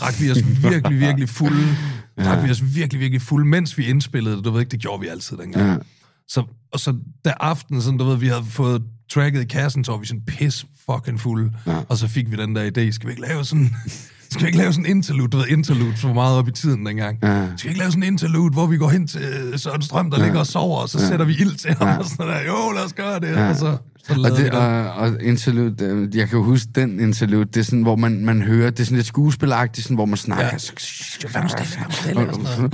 drak 0.00 0.14
vi 0.20 0.30
os 0.30 0.38
virkelig, 0.70 1.00
virkelig 1.00 1.28
fulde. 1.28 1.66
Drak 2.24 2.44
vi 2.44 2.50
os 2.50 2.62
virkelig, 2.74 3.00
virkelig 3.00 3.22
fulde, 3.22 3.46
mens 3.46 3.78
vi 3.78 3.84
indspillede 3.86 4.36
det. 4.36 4.44
Du 4.44 4.50
ved 4.50 4.60
ikke, 4.60 4.70
det 4.70 4.80
gjorde 4.80 5.00
vi 5.00 5.08
altid 5.08 5.36
dengang. 5.36 5.66
Ja. 5.68 5.76
Så, 6.28 6.44
og 6.72 6.80
så 6.80 6.96
da 7.24 7.32
aften, 7.40 7.82
sådan, 7.82 7.98
du 7.98 8.04
ved, 8.04 8.16
vi 8.16 8.28
havde 8.28 8.44
fået 8.44 8.82
tracket 9.10 9.42
i 9.42 9.46
kassen, 9.46 9.84
så 9.84 9.92
var 9.92 9.98
vi 9.98 10.06
sådan 10.06 10.22
pis 10.26 10.66
fucking 10.90 11.20
fulde. 11.20 11.52
Ja. 11.66 11.80
Og 11.88 11.96
så 11.96 12.08
fik 12.08 12.30
vi 12.30 12.36
den 12.36 12.56
der 12.56 12.62
idé, 12.62 12.90
skal 12.90 13.06
vi 13.06 13.12
ikke 13.12 13.22
lave 13.22 13.44
sådan... 13.44 13.70
Skal 14.30 14.42
vi 14.42 14.46
ikke 14.46 14.58
lave 14.58 14.72
sådan 14.72 14.86
en 14.86 14.96
interlude? 14.96 15.28
Du 15.28 15.36
ved, 15.36 15.46
interlude 15.46 15.96
så 15.96 16.12
meget 16.12 16.38
op 16.38 16.48
i 16.48 16.52
tiden 16.52 16.86
dengang. 16.86 17.18
Ja. 17.22 17.46
Skal 17.56 17.68
vi 17.68 17.70
ikke 17.70 17.78
lave 17.78 17.90
sådan 17.90 18.02
en 18.02 18.12
interlude, 18.12 18.52
hvor 18.52 18.66
vi 18.66 18.76
går 18.76 18.88
hen 18.88 19.06
til 19.06 19.20
øh, 19.20 19.58
Søren 19.58 19.82
Strøm, 19.82 20.10
der 20.10 20.18
ja. 20.18 20.24
ligger 20.24 20.40
og 20.40 20.46
sover, 20.46 20.78
og 20.78 20.88
så 20.88 20.98
ja. 21.00 21.08
sætter 21.08 21.26
vi 21.26 21.32
ild 21.32 21.54
til 21.54 21.74
ham, 21.74 21.98
og 21.98 22.04
sådan 22.04 22.26
der, 22.26 22.40
jo, 22.40 22.72
lad 22.74 22.84
os 22.84 22.92
gøre 22.92 23.20
det. 23.20 23.28
Ja. 23.28 23.48
Og 23.48 23.56
så, 23.56 23.76
så 24.08 24.12
Og, 24.24 24.30
det, 24.38 24.50
og, 24.52 24.92
og 24.92 25.22
interlude, 25.22 25.84
øh, 25.84 26.16
jeg 26.16 26.28
kan 26.28 26.38
jo 26.38 26.44
huske 26.44 26.68
den 26.74 27.00
interlude, 27.00 27.44
det 27.44 27.56
er 27.56 27.64
sådan, 27.64 27.82
hvor 27.82 27.96
man, 27.96 28.24
man 28.24 28.42
hører, 28.42 28.70
det 28.70 28.80
er 28.80 28.84
sådan 28.84 28.96
lidt 28.96 29.06
skuespilagtigt, 29.06 29.84
sådan, 29.84 29.94
hvor 29.94 30.04
man 30.04 30.16
snakker. 30.16 30.44
Ja. 30.44 30.50
Ja. 31.22 31.28
Vær 31.34 31.42
nu 31.42 31.48
stille, 31.48 31.70
vær 31.78 31.84
nu 31.84 31.92
stille, 31.92 32.20
og 32.20 32.34
sådan 32.34 32.70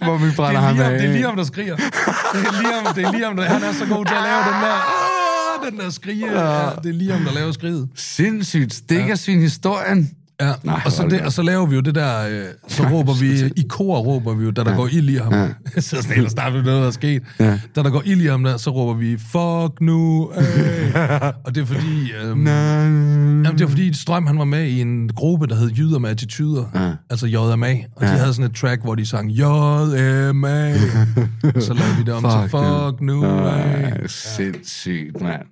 noget. 0.00 0.02
Om 0.02 0.22
vi 0.22 0.26
Det 0.28 0.36
brænder 0.36 0.60
er, 0.60 0.64
ham 0.66 0.80
af. 0.80 0.90
det 0.98 1.08
er 1.08 1.12
lige 1.12 1.28
om, 1.28 1.36
der 1.36 1.44
skriger. 1.44 1.76
Det 1.76 1.84
er 1.86 2.62
lige 2.62 2.78
om, 2.88 2.94
det 2.94 3.04
er 3.04 3.12
lige 3.12 3.26
om, 3.28 3.36
der, 3.36 3.44
han 3.44 3.62
er 3.62 3.72
så 3.72 3.86
god 3.86 4.04
til 4.04 4.14
at 4.14 4.22
lave 4.22 4.38
den 4.38 4.62
der, 4.62 5.70
den 5.70 5.78
der 5.78 5.90
skrige. 5.90 6.26
Ja, 6.40 6.70
det 6.82 6.88
er 6.88 6.92
lige 6.92 7.14
om, 7.14 7.20
der 7.24 7.32
laver 7.32 7.52
skriget. 7.52 7.88
Sindssygt. 7.94 8.74
Stikker 8.74 9.06
ja. 9.06 9.14
sin 9.14 9.40
historien. 9.40 10.10
Ja, 10.40 10.52
Nej, 10.62 10.80
og, 10.84 10.92
så 10.92 11.06
det, 11.10 11.20
og 11.20 11.32
så 11.32 11.42
laver 11.42 11.66
vi 11.66 11.74
jo 11.74 11.80
det 11.80 11.94
der, 11.94 12.28
øh, 12.28 12.44
så 12.68 12.82
råber 12.88 13.14
vi, 13.14 13.46
i 13.62 13.66
kor 13.68 13.98
råber 13.98 14.34
vi 14.34 14.44
jo, 14.44 14.50
da 14.50 14.64
der 14.64 14.76
går 14.76 14.88
ild 14.92 15.08
i 15.08 15.16
ham. 15.16 15.32
Ja. 15.32 15.48
Sidder 15.80 16.04
sådan 16.04 16.30
starter 16.30 16.56
med 16.56 16.64
noget, 16.64 16.80
der 16.80 16.86
er 16.86 16.90
sket. 16.90 17.22
Ja. 17.40 17.58
Da 17.76 17.82
der 17.82 17.90
går 17.90 18.02
ild 18.04 18.22
i 18.22 18.26
ham 18.26 18.44
der, 18.44 18.56
så 18.56 18.70
råber 18.70 18.94
vi, 18.94 19.16
fuck 19.18 19.80
nu, 19.80 20.30
øh. 20.36 20.94
Og 21.44 21.54
det 21.54 21.60
er 21.60 21.66
fordi, 21.66 22.12
øhm, 22.22 22.46
jamen, 22.46 23.44
det 23.44 23.60
er 23.60 23.68
fordi 23.68 23.94
Strøm 23.94 24.26
han 24.26 24.38
var 24.38 24.44
med 24.44 24.64
i 24.64 24.80
en 24.80 25.08
gruppe, 25.08 25.46
der 25.46 25.54
hed 25.54 25.70
Jyder 25.70 25.98
med 25.98 26.10
Attituder, 26.10 26.64
ja. 26.74 26.92
altså 27.10 27.26
JMA, 27.26 27.76
og 27.96 28.02
de 28.02 28.06
havde 28.06 28.34
sådan 28.34 28.50
et 28.50 28.56
track, 28.56 28.82
hvor 28.82 28.94
de 28.94 29.06
sang 29.06 29.30
JMA, 29.30 30.74
så 31.60 31.74
lavede 31.74 31.96
vi 31.98 32.02
det 32.06 32.14
om 32.14 32.22
til 32.22 32.50
Fuck 32.50 32.50
fuck 32.50 33.00
nu, 33.00 33.24
øh. 33.24 33.30
Ej, 33.30 34.06
sindssygt, 34.06 35.20
mand. 35.20 35.42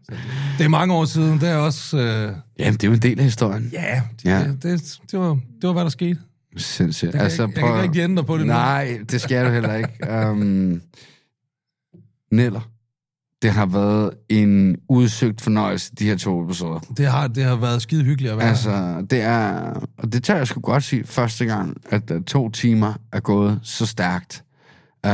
Det 0.58 0.64
er 0.64 0.68
mange 0.68 0.94
år 0.94 1.04
siden, 1.04 1.40
det 1.40 1.48
er 1.48 1.56
også, 1.56 1.98
øh, 1.98 2.32
Jamen, 2.58 2.72
det 2.74 2.84
er 2.84 2.88
jo 2.88 2.94
en 2.94 3.02
del 3.02 3.18
af 3.18 3.24
historien. 3.24 3.68
ja, 3.72 4.02
det, 4.22 4.24
Ja. 4.24 4.38
Det, 4.44 4.62
det, 4.62 4.98
det, 5.10 5.18
var, 5.20 5.28
det 5.28 5.40
var, 5.62 5.72
hvad 5.72 5.82
der 5.84 5.88
skete. 5.90 6.18
Sindssygt. 6.56 7.14
jeg 7.14 7.24
ikke- 7.32 7.42
jeg 7.66 7.74
kan 7.74 7.84
ikke 7.84 8.02
ændre 8.04 8.24
på 8.24 8.38
det 8.38 8.46
nu. 8.46 8.52
Nej, 8.52 8.98
det 9.10 9.20
skal 9.20 9.46
du 9.46 9.50
heller 9.50 9.74
ikke. 9.74 10.28
um, 10.30 10.80
Neller, 12.32 12.70
det 13.42 13.50
har 13.50 13.66
været 13.66 14.10
en 14.28 14.76
udsøgt 14.88 15.40
fornøjelse, 15.40 15.92
de 15.98 16.04
her 16.04 16.16
to 16.16 16.44
episoder. 16.44 16.78
Det 16.96 17.06
har, 17.06 17.28
det 17.28 17.44
har 17.44 17.56
været 17.56 17.82
skide 17.82 18.04
hyggeligt 18.04 18.32
at 18.32 18.38
være. 18.38 18.48
Altså, 18.48 19.06
det 19.10 19.20
er, 19.20 19.50
og 19.98 20.12
det 20.12 20.24
tør 20.24 20.36
jeg 20.36 20.46
sgu 20.46 20.60
godt 20.60 20.84
sige, 20.84 21.04
første 21.04 21.44
gang, 21.44 21.76
at 21.90 22.12
to 22.26 22.50
timer 22.50 22.94
er 23.12 23.20
gået 23.20 23.60
så 23.62 23.86
stærkt. 23.86 24.44
Uh, 25.06 25.12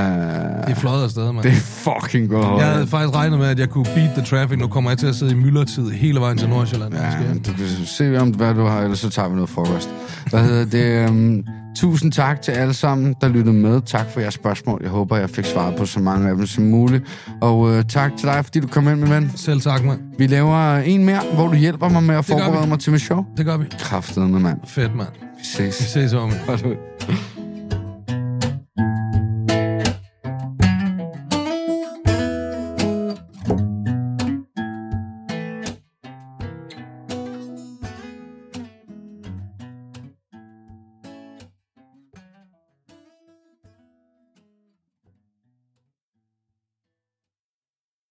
det 0.67 0.71
er 0.71 0.75
flot 0.75 1.03
afsted, 1.05 1.33
mand. 1.33 1.43
det 1.43 1.53
er 1.53 1.57
fucking 1.57 2.29
godt. 2.29 2.63
Jeg 2.63 2.73
havde 2.73 2.87
faktisk 2.87 3.17
regnet 3.17 3.39
med, 3.39 3.47
at 3.47 3.59
jeg 3.59 3.69
kunne 3.69 3.85
beat 3.85 4.11
the 4.17 4.25
traffic. 4.25 4.59
Nu 4.59 4.67
kommer 4.69 4.91
jeg 4.91 4.99
til 4.99 5.07
at 5.07 5.15
sidde 5.15 5.33
i 5.33 5.35
myldretid 5.35 5.91
hele 5.91 6.21
vejen 6.21 6.39
til 6.39 6.49
Nordsjælland. 6.49 6.95
Ja, 6.95 7.11
du 7.47 7.53
kan 7.53 7.67
se 7.87 8.19
om, 8.21 8.29
hvad 8.31 8.55
du 8.55 8.65
har, 8.65 8.81
ellers 8.81 8.99
så 8.99 9.11
tager 9.11 9.29
vi 9.29 9.35
noget 9.35 9.51
frokost. 9.51 9.89
Hvad 10.31 10.45
hedder 10.45 10.65
det? 10.65 11.11
Um, 11.11 11.45
tusind 11.77 12.13
tak 12.13 12.43
til 12.43 12.53
alle 12.53 12.75
sammen, 12.75 13.15
der 13.21 13.29
lyttede 13.29 13.55
med. 13.57 13.81
Tak 13.87 14.11
for 14.11 14.21
jeres 14.21 14.35
spørgsmål. 14.35 14.81
Jeg 14.83 14.91
håber, 14.91 15.17
jeg 15.17 15.31
fik 15.31 15.45
svaret 15.45 15.77
på 15.77 15.87
så 15.87 16.01
mange 16.01 16.29
af 16.31 16.37
dem 16.37 16.47
som 16.47 16.65
muligt. 16.65 17.05
Og 17.41 17.59
uh, 17.59 17.83
tak 17.89 18.11
til 18.19 18.29
dig, 18.29 18.45
fordi 18.45 18.61
du 18.61 18.67
kom 18.67 18.89
ind, 18.89 18.97
min 19.01 19.11
ven. 19.11 19.33
Selv 19.37 19.61
tak, 19.61 19.85
mand. 19.85 20.01
Vi 20.19 20.27
laver 20.27 20.77
en 20.77 21.05
mere, 21.05 21.21
hvor 21.35 21.49
du 21.49 21.55
hjælper 21.55 21.89
mig 21.89 22.03
med 22.03 22.15
at 22.15 22.25
forberede 22.25 22.67
mig 22.67 22.79
til 22.79 22.93
mit 22.93 23.01
show. 23.03 23.25
Det 23.37 23.47
gør 23.47 23.57
vi. 23.57 23.65
Kraftedeme, 23.79 24.41
mand. 24.41 24.59
Fedt, 24.67 24.97
mand. 24.97 25.09
Vi 25.39 25.45
ses. 25.45 25.81
Vi 25.81 26.01
ses 26.01 26.13
om. 26.13 26.33